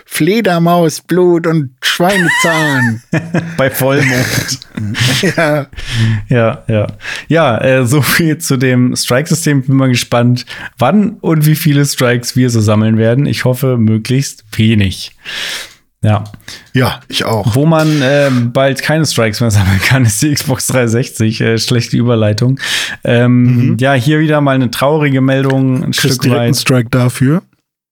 Fledermausblut 0.05 1.45
und 1.47 1.75
Schweinezahn. 1.81 3.03
Bei 3.57 3.69
Vollmond. 3.69 4.59
ja. 5.37 5.67
Ja, 6.29 6.63
ja. 6.67 6.87
Ja, 7.27 7.57
äh, 7.61 7.85
so 7.85 8.01
viel 8.01 8.37
zu 8.37 8.57
dem 8.57 8.95
Strike-System. 8.95 9.63
Bin 9.63 9.75
mal 9.75 9.89
gespannt, 9.89 10.45
wann 10.77 11.17
und 11.21 11.45
wie 11.45 11.55
viele 11.55 11.85
Strikes 11.85 12.35
wir 12.35 12.49
so 12.49 12.61
sammeln 12.61 12.97
werden. 12.97 13.25
Ich 13.25 13.45
hoffe, 13.45 13.77
möglichst 13.77 14.45
wenig. 14.57 15.11
Ja. 16.05 16.23
Ja, 16.73 17.01
ich 17.07 17.25
auch. 17.25 17.55
Wo 17.55 17.65
man 17.65 18.01
äh, 18.01 18.29
bald 18.29 18.81
keine 18.81 19.05
Strikes 19.05 19.41
mehr 19.41 19.49
sammeln 19.49 19.81
kann, 19.81 20.05
ist 20.05 20.21
die 20.21 20.33
Xbox 20.33 20.67
360. 20.67 21.41
Äh, 21.41 21.57
schlechte 21.57 21.97
Überleitung. 21.97 22.59
Ähm, 23.03 23.71
mhm. 23.71 23.77
Ja, 23.79 23.93
hier 23.93 24.19
wieder 24.19 24.39
mal 24.41 24.55
eine 24.55 24.69
traurige 24.69 25.21
Meldung. 25.21 25.83
Ein 25.83 25.93
Stück 25.93 26.29
weit. 26.29 26.39
Einen 26.39 26.53
Strike 26.53 26.89
dafür. 26.89 27.41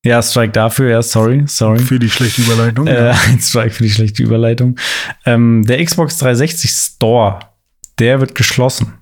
Ja, 0.06 0.22
Strike 0.22 0.52
dafür, 0.52 0.90
ja, 0.90 1.02
sorry, 1.02 1.44
sorry. 1.48 1.80
Für 1.80 1.98
die 1.98 2.10
schlechte 2.10 2.42
Überleitung. 2.42 2.88
Äh, 2.88 3.14
ein 3.30 3.40
Strike 3.40 3.72
für 3.72 3.84
die 3.84 3.90
schlechte 3.90 4.22
Überleitung. 4.22 4.78
Ähm, 5.26 5.64
der 5.66 5.84
Xbox 5.84 6.18
360 6.18 6.70
Store, 6.70 7.40
der 8.00 8.20
wird 8.20 8.36
geschlossen. 8.36 8.94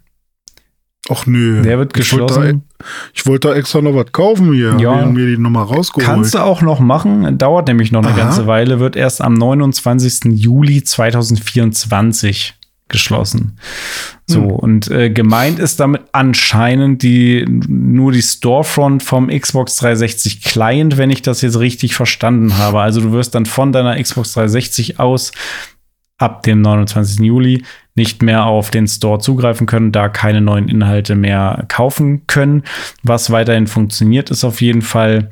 Ach 1.10 1.26
nö. 1.26 1.62
Der 1.64 1.80
wird 1.80 1.98
Ich 1.98 2.12
wollte 2.14 2.26
geschlossen. 2.28 2.64
da, 2.78 2.86
ich 3.14 3.26
wollte 3.26 3.48
da 3.50 3.56
extra 3.56 3.82
noch 3.82 3.96
was 3.96 4.12
kaufen 4.12 4.54
hier. 4.54 4.78
Ja. 4.80 5.06
Mir 5.08 5.26
die 5.26 5.38
nochmal 5.42 5.64
rausgeholt. 5.66 6.06
Kannst 6.06 6.34
du 6.36 6.40
auch 6.40 6.62
noch 6.62 6.80
machen, 6.80 7.38
dauert 7.38 7.68
nämlich 7.68 7.92
noch 7.92 8.04
eine 8.04 8.14
Aha. 8.14 8.18
ganze 8.18 8.48
Weile, 8.48 8.80
wird 8.80 8.96
erst 8.96 9.22
am 9.22 9.34
29. 9.34 10.32
Juli 10.40 10.84
2024 10.84 12.56
geschlossen. 12.88 13.58
So, 14.28 14.42
Hm. 14.42 14.52
und 14.52 14.92
äh, 14.92 15.10
gemeint 15.10 15.60
ist 15.60 15.80
damit 15.80 16.02
anscheinend 16.12 17.02
die 17.04 17.46
nur 17.48 18.12
die 18.12 18.22
Storefront 18.22 19.02
vom 19.02 19.28
Xbox 19.30 19.78
360 19.78 20.42
Client, 20.44 20.98
wenn 20.98 21.10
ich 21.10 21.22
das 21.22 21.42
jetzt 21.42 21.58
richtig 21.60 21.96
verstanden 21.96 22.58
habe. 22.58 22.82
Also 22.82 23.00
du 23.02 23.12
wirst 23.14 23.34
dann 23.34 23.46
von 23.46 23.72
deiner 23.72 24.02
Xbox 24.02 24.34
360 24.34 25.00
aus 25.00 25.32
ab 26.18 26.44
dem 26.44 26.62
29. 26.62 27.20
Juli 27.22 27.64
nicht 27.96 28.22
mehr 28.22 28.46
auf 28.46 28.72
den 28.72 28.88
Store 28.88 29.20
zugreifen 29.20 29.68
können, 29.68 29.92
da 29.92 30.10
keine 30.10 30.42
neuen 30.42 30.70
Inhalte 30.70 31.16
mehr 31.16 31.66
kaufen 31.68 32.26
können. 32.28 32.64
Was 33.04 33.32
weiterhin 33.32 33.68
funktioniert, 33.68 34.32
ist 34.32 34.44
auf 34.44 34.62
jeden 34.62 34.82
Fall 34.82 35.30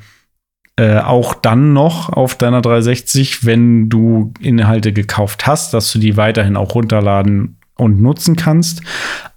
äh, 0.76 0.98
auch 0.98 1.34
dann 1.34 1.72
noch 1.72 2.10
auf 2.10 2.36
deiner 2.36 2.62
360, 2.62 3.44
wenn 3.44 3.88
du 3.88 4.32
Inhalte 4.40 4.92
gekauft 4.92 5.46
hast, 5.46 5.74
dass 5.74 5.92
du 5.92 5.98
die 5.98 6.16
weiterhin 6.16 6.56
auch 6.56 6.74
runterladen 6.74 7.58
und 7.76 8.00
nutzen 8.00 8.36
kannst. 8.36 8.82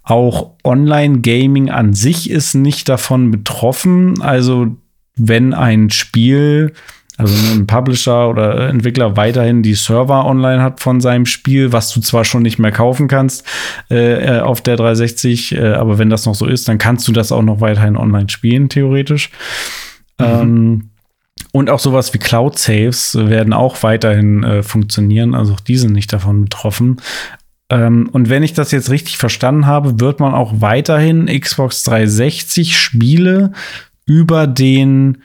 Auch 0.02 0.52
Online-Gaming 0.64 1.70
an 1.70 1.94
sich 1.94 2.30
ist 2.30 2.54
nicht 2.54 2.88
davon 2.88 3.30
betroffen. 3.30 4.20
Also 4.22 4.76
wenn 5.16 5.54
ein 5.54 5.90
Spiel, 5.90 6.72
also 7.16 7.34
ein 7.52 7.66
Publisher 7.66 8.28
oder 8.28 8.68
Entwickler 8.68 9.16
weiterhin 9.16 9.62
die 9.62 9.74
Server 9.74 10.26
online 10.26 10.62
hat 10.62 10.80
von 10.80 11.00
seinem 11.00 11.26
Spiel, 11.26 11.72
was 11.72 11.92
du 11.92 12.00
zwar 12.00 12.24
schon 12.24 12.42
nicht 12.42 12.58
mehr 12.58 12.72
kaufen 12.72 13.06
kannst 13.06 13.46
äh, 13.88 14.38
äh, 14.38 14.40
auf 14.40 14.60
der 14.62 14.76
360, 14.76 15.54
äh, 15.54 15.74
aber 15.74 15.98
wenn 15.98 16.10
das 16.10 16.26
noch 16.26 16.34
so 16.34 16.46
ist, 16.46 16.66
dann 16.66 16.78
kannst 16.78 17.06
du 17.06 17.12
das 17.12 17.30
auch 17.30 17.42
noch 17.42 17.60
weiterhin 17.60 17.96
online 17.96 18.28
spielen, 18.28 18.68
theoretisch. 18.68 19.30
Ähm, 20.18 20.90
und 21.52 21.70
auch 21.70 21.78
sowas 21.78 22.12
wie 22.12 22.18
Cloud 22.18 22.58
Saves 22.58 23.16
werden 23.16 23.52
auch 23.52 23.84
weiterhin 23.84 24.42
äh, 24.42 24.62
funktionieren, 24.64 25.36
also 25.36 25.54
auch 25.54 25.60
die 25.60 25.76
sind 25.76 25.92
nicht 25.92 26.12
davon 26.12 26.44
betroffen. 26.44 27.00
Ähm, 27.70 28.08
und 28.10 28.28
wenn 28.28 28.42
ich 28.42 28.54
das 28.54 28.72
jetzt 28.72 28.90
richtig 28.90 29.18
verstanden 29.18 29.66
habe, 29.66 30.00
wird 30.00 30.18
man 30.18 30.34
auch 30.34 30.54
weiterhin 30.60 31.26
Xbox 31.26 31.84
360 31.84 32.76
Spiele 32.76 33.52
über 34.04 34.48
den 34.48 35.18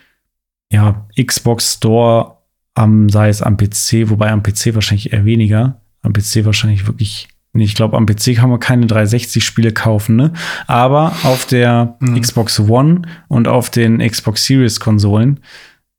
ja, 0.71 1.07
Xbox 1.15 1.75
Store 1.75 2.37
am, 2.75 3.09
sei 3.09 3.29
es 3.29 3.41
am 3.41 3.57
PC, 3.57 4.09
wobei 4.09 4.31
am 4.31 4.43
PC 4.43 4.73
wahrscheinlich 4.75 5.11
eher 5.11 5.25
weniger. 5.25 5.81
Am 6.01 6.13
PC 6.13 6.45
wahrscheinlich 6.45 6.87
wirklich. 6.87 7.27
Nee, 7.51 7.63
ich 7.63 7.73
glaube, 7.73 7.97
am 7.97 8.05
PC 8.05 8.35
kann 8.35 8.51
man 8.51 8.59
keine 8.59 8.85
360-Spiele 8.85 9.73
kaufen, 9.73 10.15
ne? 10.15 10.33
Aber 10.67 11.13
auf 11.23 11.47
der 11.47 11.97
Xbox 12.19 12.59
One 12.59 13.01
und 13.27 13.47
auf 13.47 13.71
den 13.71 13.97
Xbox 13.97 14.45
Series-Konsolen, 14.45 15.39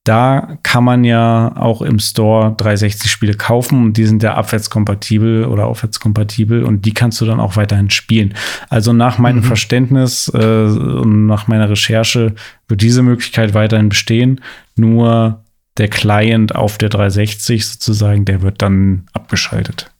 da 0.04 0.56
kann 0.62 0.82
man 0.82 1.04
ja 1.04 1.54
auch 1.56 1.82
im 1.82 1.98
Store 1.98 2.56
360-Spiele 2.56 3.34
kaufen 3.34 3.84
und 3.84 3.96
die 3.98 4.06
sind 4.06 4.22
ja 4.22 4.34
abwärtskompatibel 4.34 5.44
oder 5.44 5.66
aufwärtskompatibel 5.66 6.64
und 6.64 6.86
die 6.86 6.94
kannst 6.94 7.20
du 7.20 7.26
dann 7.26 7.38
auch 7.38 7.56
weiterhin 7.56 7.90
spielen. 7.90 8.34
Also 8.70 8.94
nach 8.94 9.18
meinem 9.18 9.42
Verständnis 9.42 10.30
äh, 10.32 10.38
und 10.38 11.26
nach 11.26 11.48
meiner 11.48 11.68
Recherche 11.68 12.34
wird 12.66 12.80
diese 12.80 13.02
Möglichkeit 13.02 13.52
weiterhin 13.52 13.90
bestehen. 13.90 14.40
Nur 14.74 15.44
der 15.76 15.88
Client 15.88 16.54
auf 16.54 16.78
der 16.78 16.88
360 16.88 17.66
sozusagen, 17.66 18.24
der 18.24 18.40
wird 18.40 18.62
dann 18.62 19.06
abgeschaltet. 19.12 19.90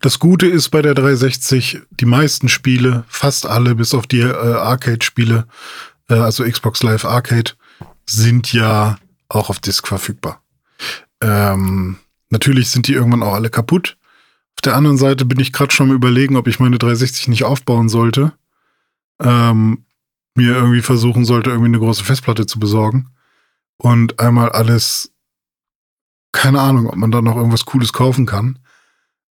Das 0.00 0.18
Gute 0.18 0.46
ist 0.46 0.70
bei 0.70 0.82
der 0.82 0.94
360, 0.94 1.80
die 1.90 2.04
meisten 2.04 2.48
Spiele, 2.48 3.04
fast 3.08 3.46
alle, 3.46 3.74
bis 3.74 3.94
auf 3.94 4.06
die 4.06 4.20
äh, 4.20 4.32
Arcade-Spiele, 4.32 5.46
äh, 6.10 6.14
also 6.14 6.44
Xbox 6.44 6.82
Live 6.82 7.04
Arcade, 7.04 7.52
sind 8.08 8.52
ja 8.52 8.98
auch 9.28 9.50
auf 9.50 9.58
Disk 9.58 9.86
verfügbar. 9.88 10.42
Ähm, 11.20 11.96
natürlich 12.30 12.70
sind 12.70 12.88
die 12.88 12.94
irgendwann 12.94 13.22
auch 13.22 13.34
alle 13.34 13.50
kaputt. 13.50 13.96
Auf 14.56 14.62
der 14.62 14.76
anderen 14.76 14.98
Seite 14.98 15.24
bin 15.24 15.40
ich 15.40 15.52
gerade 15.52 15.72
schon 15.72 15.90
am 15.90 15.96
überlegen, 15.96 16.36
ob 16.36 16.46
ich 16.48 16.60
meine 16.60 16.78
360 16.78 17.28
nicht 17.28 17.44
aufbauen 17.44 17.88
sollte. 17.88 18.32
Ähm, 19.20 19.84
mir 20.34 20.54
irgendwie 20.54 20.82
versuchen 20.82 21.24
sollte, 21.24 21.50
irgendwie 21.50 21.68
eine 21.68 21.78
große 21.78 22.04
Festplatte 22.04 22.46
zu 22.46 22.58
besorgen. 22.58 23.08
Und 23.78 24.20
einmal 24.20 24.50
alles, 24.50 25.12
keine 26.32 26.60
Ahnung, 26.60 26.88
ob 26.88 26.96
man 26.96 27.10
da 27.10 27.20
noch 27.22 27.36
irgendwas 27.36 27.64
Cooles 27.64 27.92
kaufen 27.92 28.26
kann. 28.26 28.58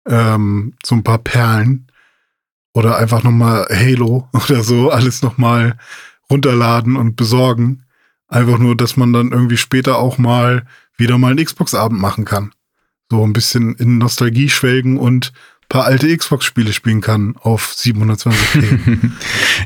Ähm, 0.07 0.73
so 0.83 0.95
ein 0.95 1.03
paar 1.03 1.19
Perlen. 1.19 1.87
Oder 2.73 2.97
einfach 2.97 3.23
nochmal 3.23 3.67
Halo 3.69 4.27
oder 4.33 4.63
so, 4.63 4.91
alles 4.91 5.21
nochmal 5.21 5.77
runterladen 6.29 6.97
und 6.97 7.15
besorgen. 7.15 7.84
Einfach 8.27 8.57
nur, 8.57 8.75
dass 8.75 8.97
man 8.97 9.13
dann 9.13 9.31
irgendwie 9.31 9.57
später 9.57 9.97
auch 9.97 10.17
mal 10.17 10.65
wieder 10.97 11.17
mal 11.17 11.31
einen 11.31 11.45
Xbox-Abend 11.45 11.99
machen 11.99 12.25
kann. 12.25 12.51
So 13.11 13.23
ein 13.23 13.33
bisschen 13.33 13.75
in 13.75 13.97
Nostalgie 13.97 14.49
schwelgen 14.49 14.97
und 14.97 15.31
paar 15.69 15.85
alte 15.85 16.15
Xbox-Spiele 16.15 16.73
spielen 16.73 17.01
kann 17.01 17.35
auf 17.41 17.73
720p. 17.77 18.99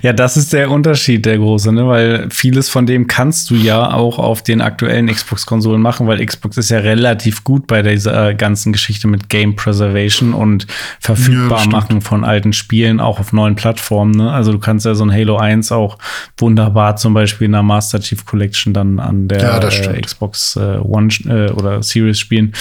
Ja, 0.02 0.14
das 0.14 0.38
ist 0.38 0.54
der 0.54 0.72
Unterschied, 0.72 1.26
der 1.26 1.38
große, 1.38 1.74
ne? 1.74 1.88
Weil 1.88 2.30
vieles 2.30 2.70
von 2.70 2.86
dem 2.86 3.08
kannst 3.08 3.50
du 3.50 3.56
ja 3.56 3.92
auch 3.92 4.18
auf 4.18 4.42
den 4.44 4.62
aktuellen 4.62 5.08
Xbox-Konsolen 5.08 5.82
machen, 5.82 6.08
weil 6.08 6.26
Xbox 6.26 6.58
ist 6.58 6.70
ja 6.70 6.80
relativ 6.80 7.44
gut 7.44 7.68
bei 7.68 7.82
dieser 7.82 8.34
ganzen 8.34 8.72
Geschichte 8.72 9.08
mit 9.08 9.28
Game 9.30 9.56
Preservation 9.56 10.34
und 10.34 10.68
verfügbar 11.02 11.60
stimmt. 11.60 11.74
machen 11.74 12.02
von 12.02 12.24
alten 12.24 12.54
Spielen 12.54 13.00
auch 13.00 13.20
auf 13.20 13.34
neuen 13.34 13.56
Plattformen. 13.56 14.12
Ne? 14.12 14.32
Also 14.32 14.52
du 14.54 14.60
kannst 14.60 14.86
ja 14.86 14.96
so 14.96 15.04
ein 15.04 15.12
Halo 15.12 15.38
1 15.38 15.72
auch 15.72 15.98
wunderbar 16.38 16.96
zum 16.96 17.14
Beispiel 17.14 17.46
in 17.46 17.52
der 17.52 17.64
Master 17.64 18.00
Chief 18.00 18.26
Collection 18.26 18.74
dann 18.74 19.00
an 19.00 19.28
der 19.28 19.42
Ja, 19.42 19.60
äh. 19.60 20.02
Xbox 20.02 20.56
äh, 20.56 20.78
One 20.78 21.10
äh, 21.26 21.52
oder 21.52 21.84
Series 21.84 22.20
spielen. 22.20 22.54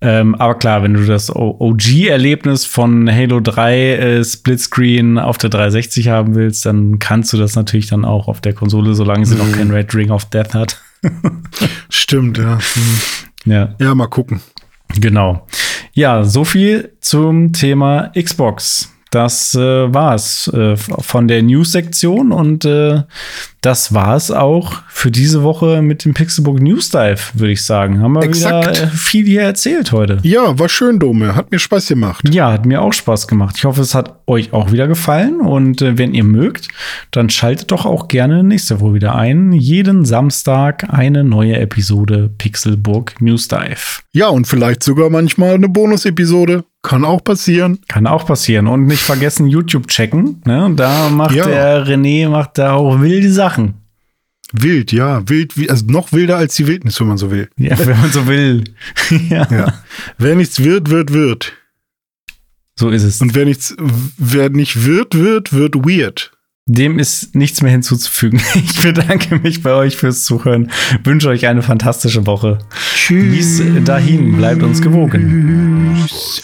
Ähm, 0.00 0.34
aber 0.36 0.54
klar, 0.54 0.82
wenn 0.84 0.94
du 0.94 1.04
das 1.04 1.28
OG-Erlebnis 1.34 2.64
von 2.64 3.10
Halo 3.12 3.40
3 3.40 3.76
äh, 3.96 4.24
Splitscreen 4.24 5.18
auf 5.18 5.38
der 5.38 5.50
360 5.50 6.08
haben 6.08 6.34
willst, 6.36 6.64
dann 6.66 6.98
kannst 7.00 7.32
du 7.32 7.36
das 7.36 7.56
natürlich 7.56 7.88
dann 7.88 8.04
auch 8.04 8.28
auf 8.28 8.40
der 8.40 8.52
Konsole, 8.52 8.94
solange 8.94 9.26
sie 9.26 9.34
noch 9.34 9.46
Mhm. 9.46 9.52
kein 9.52 9.70
Red 9.72 9.94
Ring 9.94 10.10
of 10.10 10.26
Death 10.26 10.54
hat. 10.54 10.80
Stimmt, 11.90 12.38
ja. 12.38 12.58
Hm. 12.58 13.52
Ja, 13.52 13.74
Ja, 13.80 13.94
mal 13.94 14.06
gucken. 14.08 14.40
genau. 15.00 15.46
Ja, 15.94 16.22
so 16.24 16.44
viel 16.44 16.92
zum 17.00 17.52
Thema 17.52 18.12
Xbox. 18.16 18.92
Das 19.10 19.54
äh, 19.54 19.92
war's 19.92 20.48
äh, 20.48 20.76
von 20.76 21.28
der 21.28 21.42
News-Sektion 21.42 22.32
und 22.32 22.64
äh, 22.64 23.02
das 23.60 23.92
war's 23.92 24.30
auch 24.30 24.82
für 24.88 25.10
diese 25.10 25.42
Woche 25.42 25.82
mit 25.82 26.04
dem 26.04 26.14
Pixelbook 26.14 26.60
News 26.60 26.90
Dive, 26.90 27.18
würde 27.34 27.52
ich 27.52 27.64
sagen. 27.64 28.00
Haben 28.00 28.12
wir 28.12 28.22
Exakt. 28.22 28.76
wieder 28.76 28.82
äh, 28.84 28.86
viel 28.88 29.26
hier 29.26 29.42
erzählt 29.42 29.90
heute. 29.90 30.18
Ja, 30.22 30.58
war 30.58 30.68
schön, 30.68 30.98
Dome. 30.98 31.34
Hat 31.34 31.50
mir 31.50 31.58
Spaß 31.58 31.88
gemacht. 31.88 32.22
Ja, 32.32 32.52
hat 32.52 32.66
mir 32.66 32.82
auch 32.82 32.92
Spaß 32.92 33.26
gemacht. 33.26 33.56
Ich 33.58 33.64
hoffe, 33.64 33.80
es 33.80 33.94
hat 33.94 34.20
euch 34.26 34.52
auch 34.52 34.70
wieder 34.70 34.86
gefallen. 34.86 35.40
Und 35.40 35.82
äh, 35.82 35.98
wenn 35.98 36.14
ihr 36.14 36.24
mögt, 36.24 36.68
dann 37.10 37.30
schaltet 37.30 37.72
doch 37.72 37.84
auch 37.84 38.06
gerne 38.08 38.44
nächste 38.44 38.80
Woche 38.80 38.94
wieder 38.94 39.14
ein. 39.16 39.52
Jeden 39.52 40.04
Samstag 40.04 40.92
eine 40.92 41.24
neue 41.24 41.56
Episode 41.56 42.30
Pixelburg 42.38 43.20
News 43.20 43.48
Dive. 43.48 44.02
Ja, 44.12 44.28
und 44.28 44.46
vielleicht 44.46 44.82
sogar 44.82 45.10
manchmal 45.10 45.54
eine 45.54 45.68
Bonus-Episode. 45.68 46.64
Kann 46.82 47.04
auch 47.04 47.22
passieren. 47.24 47.80
Kann 47.88 48.06
auch 48.06 48.24
passieren. 48.26 48.66
Und 48.68 48.86
nicht 48.86 49.02
vergessen, 49.02 49.46
YouTube 49.48 49.88
checken. 49.88 50.40
Ne? 50.46 50.72
Da 50.76 51.08
macht 51.10 51.34
Ja. 51.34 51.46
der 51.46 51.86
René 51.86 52.28
macht 52.28 52.58
da 52.58 52.74
auch 52.74 53.00
wilde 53.00 53.32
Sachen. 53.32 53.74
Wild, 54.52 54.92
ja. 54.92 55.28
Wild, 55.28 55.52
also 55.68 55.84
noch 55.88 56.12
wilder 56.12 56.36
als 56.38 56.54
die 56.54 56.66
Wildnis, 56.66 56.98
wenn 57.00 57.08
man 57.08 57.18
so 57.18 57.30
will. 57.30 57.50
Ja, 57.56 57.78
wenn 57.78 58.00
man 58.00 58.10
so 58.10 58.26
will. 58.26 58.64
ja, 59.28 59.46
Ja. 59.50 59.74
wer 60.16 60.36
nichts 60.36 60.62
wird, 60.62 60.88
wird, 60.88 61.12
wird. 61.12 61.52
so 62.76 62.88
ist 62.90 63.02
es. 63.02 63.20
Und 63.20 63.34
wer 63.34 63.44
nichts, 63.44 63.76
wer 64.16 64.48
nicht 64.48 64.84
wird, 64.86 65.14
wird, 65.16 65.52
wird 65.52 65.74
weird. 65.74 66.32
Dem 66.70 66.98
ist 66.98 67.34
nichts 67.34 67.62
mehr 67.62 67.72
hinzuzufügen. 67.72 68.40
Ich 68.54 68.82
bedanke 68.82 69.38
mich 69.38 69.62
bei 69.62 69.72
euch 69.72 69.96
fürs 69.96 70.24
Zuhören. 70.24 70.70
Wünsche 71.02 71.28
euch 71.28 71.46
eine 71.46 71.62
fantastische 71.62 72.26
Woche. 72.26 72.58
Bis 73.08 73.62
dahin, 73.84 74.36
bleibt 74.36 74.62
uns 74.62 74.82
gewogen. 74.82 75.96
Tschüss. 76.06 76.42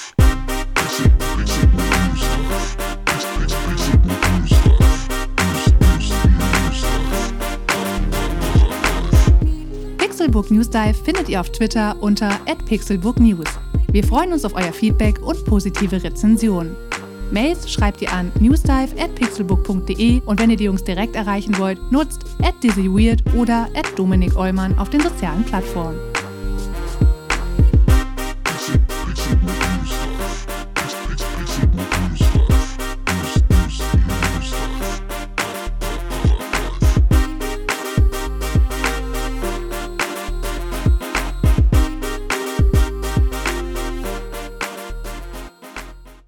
Pixelbook 9.99 10.51
News 10.51 10.71
Dive 10.71 10.95
findet 11.05 11.29
ihr 11.29 11.41
auf 11.41 11.51
Twitter 11.53 11.97
unter 12.01 12.31
@pixelbooknews. 12.67 13.49
Wir 13.93 14.05
freuen 14.05 14.33
uns 14.33 14.45
auf 14.45 14.55
euer 14.55 14.73
Feedback 14.73 15.21
und 15.21 15.45
positive 15.45 16.03
Rezensionen. 16.03 16.75
Mails 17.35 17.71
schreibt 17.71 18.01
ihr 18.01 18.13
an 18.13 18.31
newsdive 18.39 18.95
at 18.97 19.15
pixelbook.de 19.17 20.23
und 20.25 20.41
wenn 20.41 20.51
ihr 20.51 20.57
die 20.57 20.65
Jungs 20.65 20.85
direkt 20.85 21.17
erreichen 21.17 21.59
wollt, 21.59 21.81
nutzt 21.91 22.25
at 22.43 22.55
dizzyweird 22.63 23.25
oder 23.37 23.69
at 23.75 23.99
Dominik 23.99 24.37
auf 24.37 24.91
den 24.91 25.01
sozialen 25.01 25.45
Plattformen. 25.45 25.99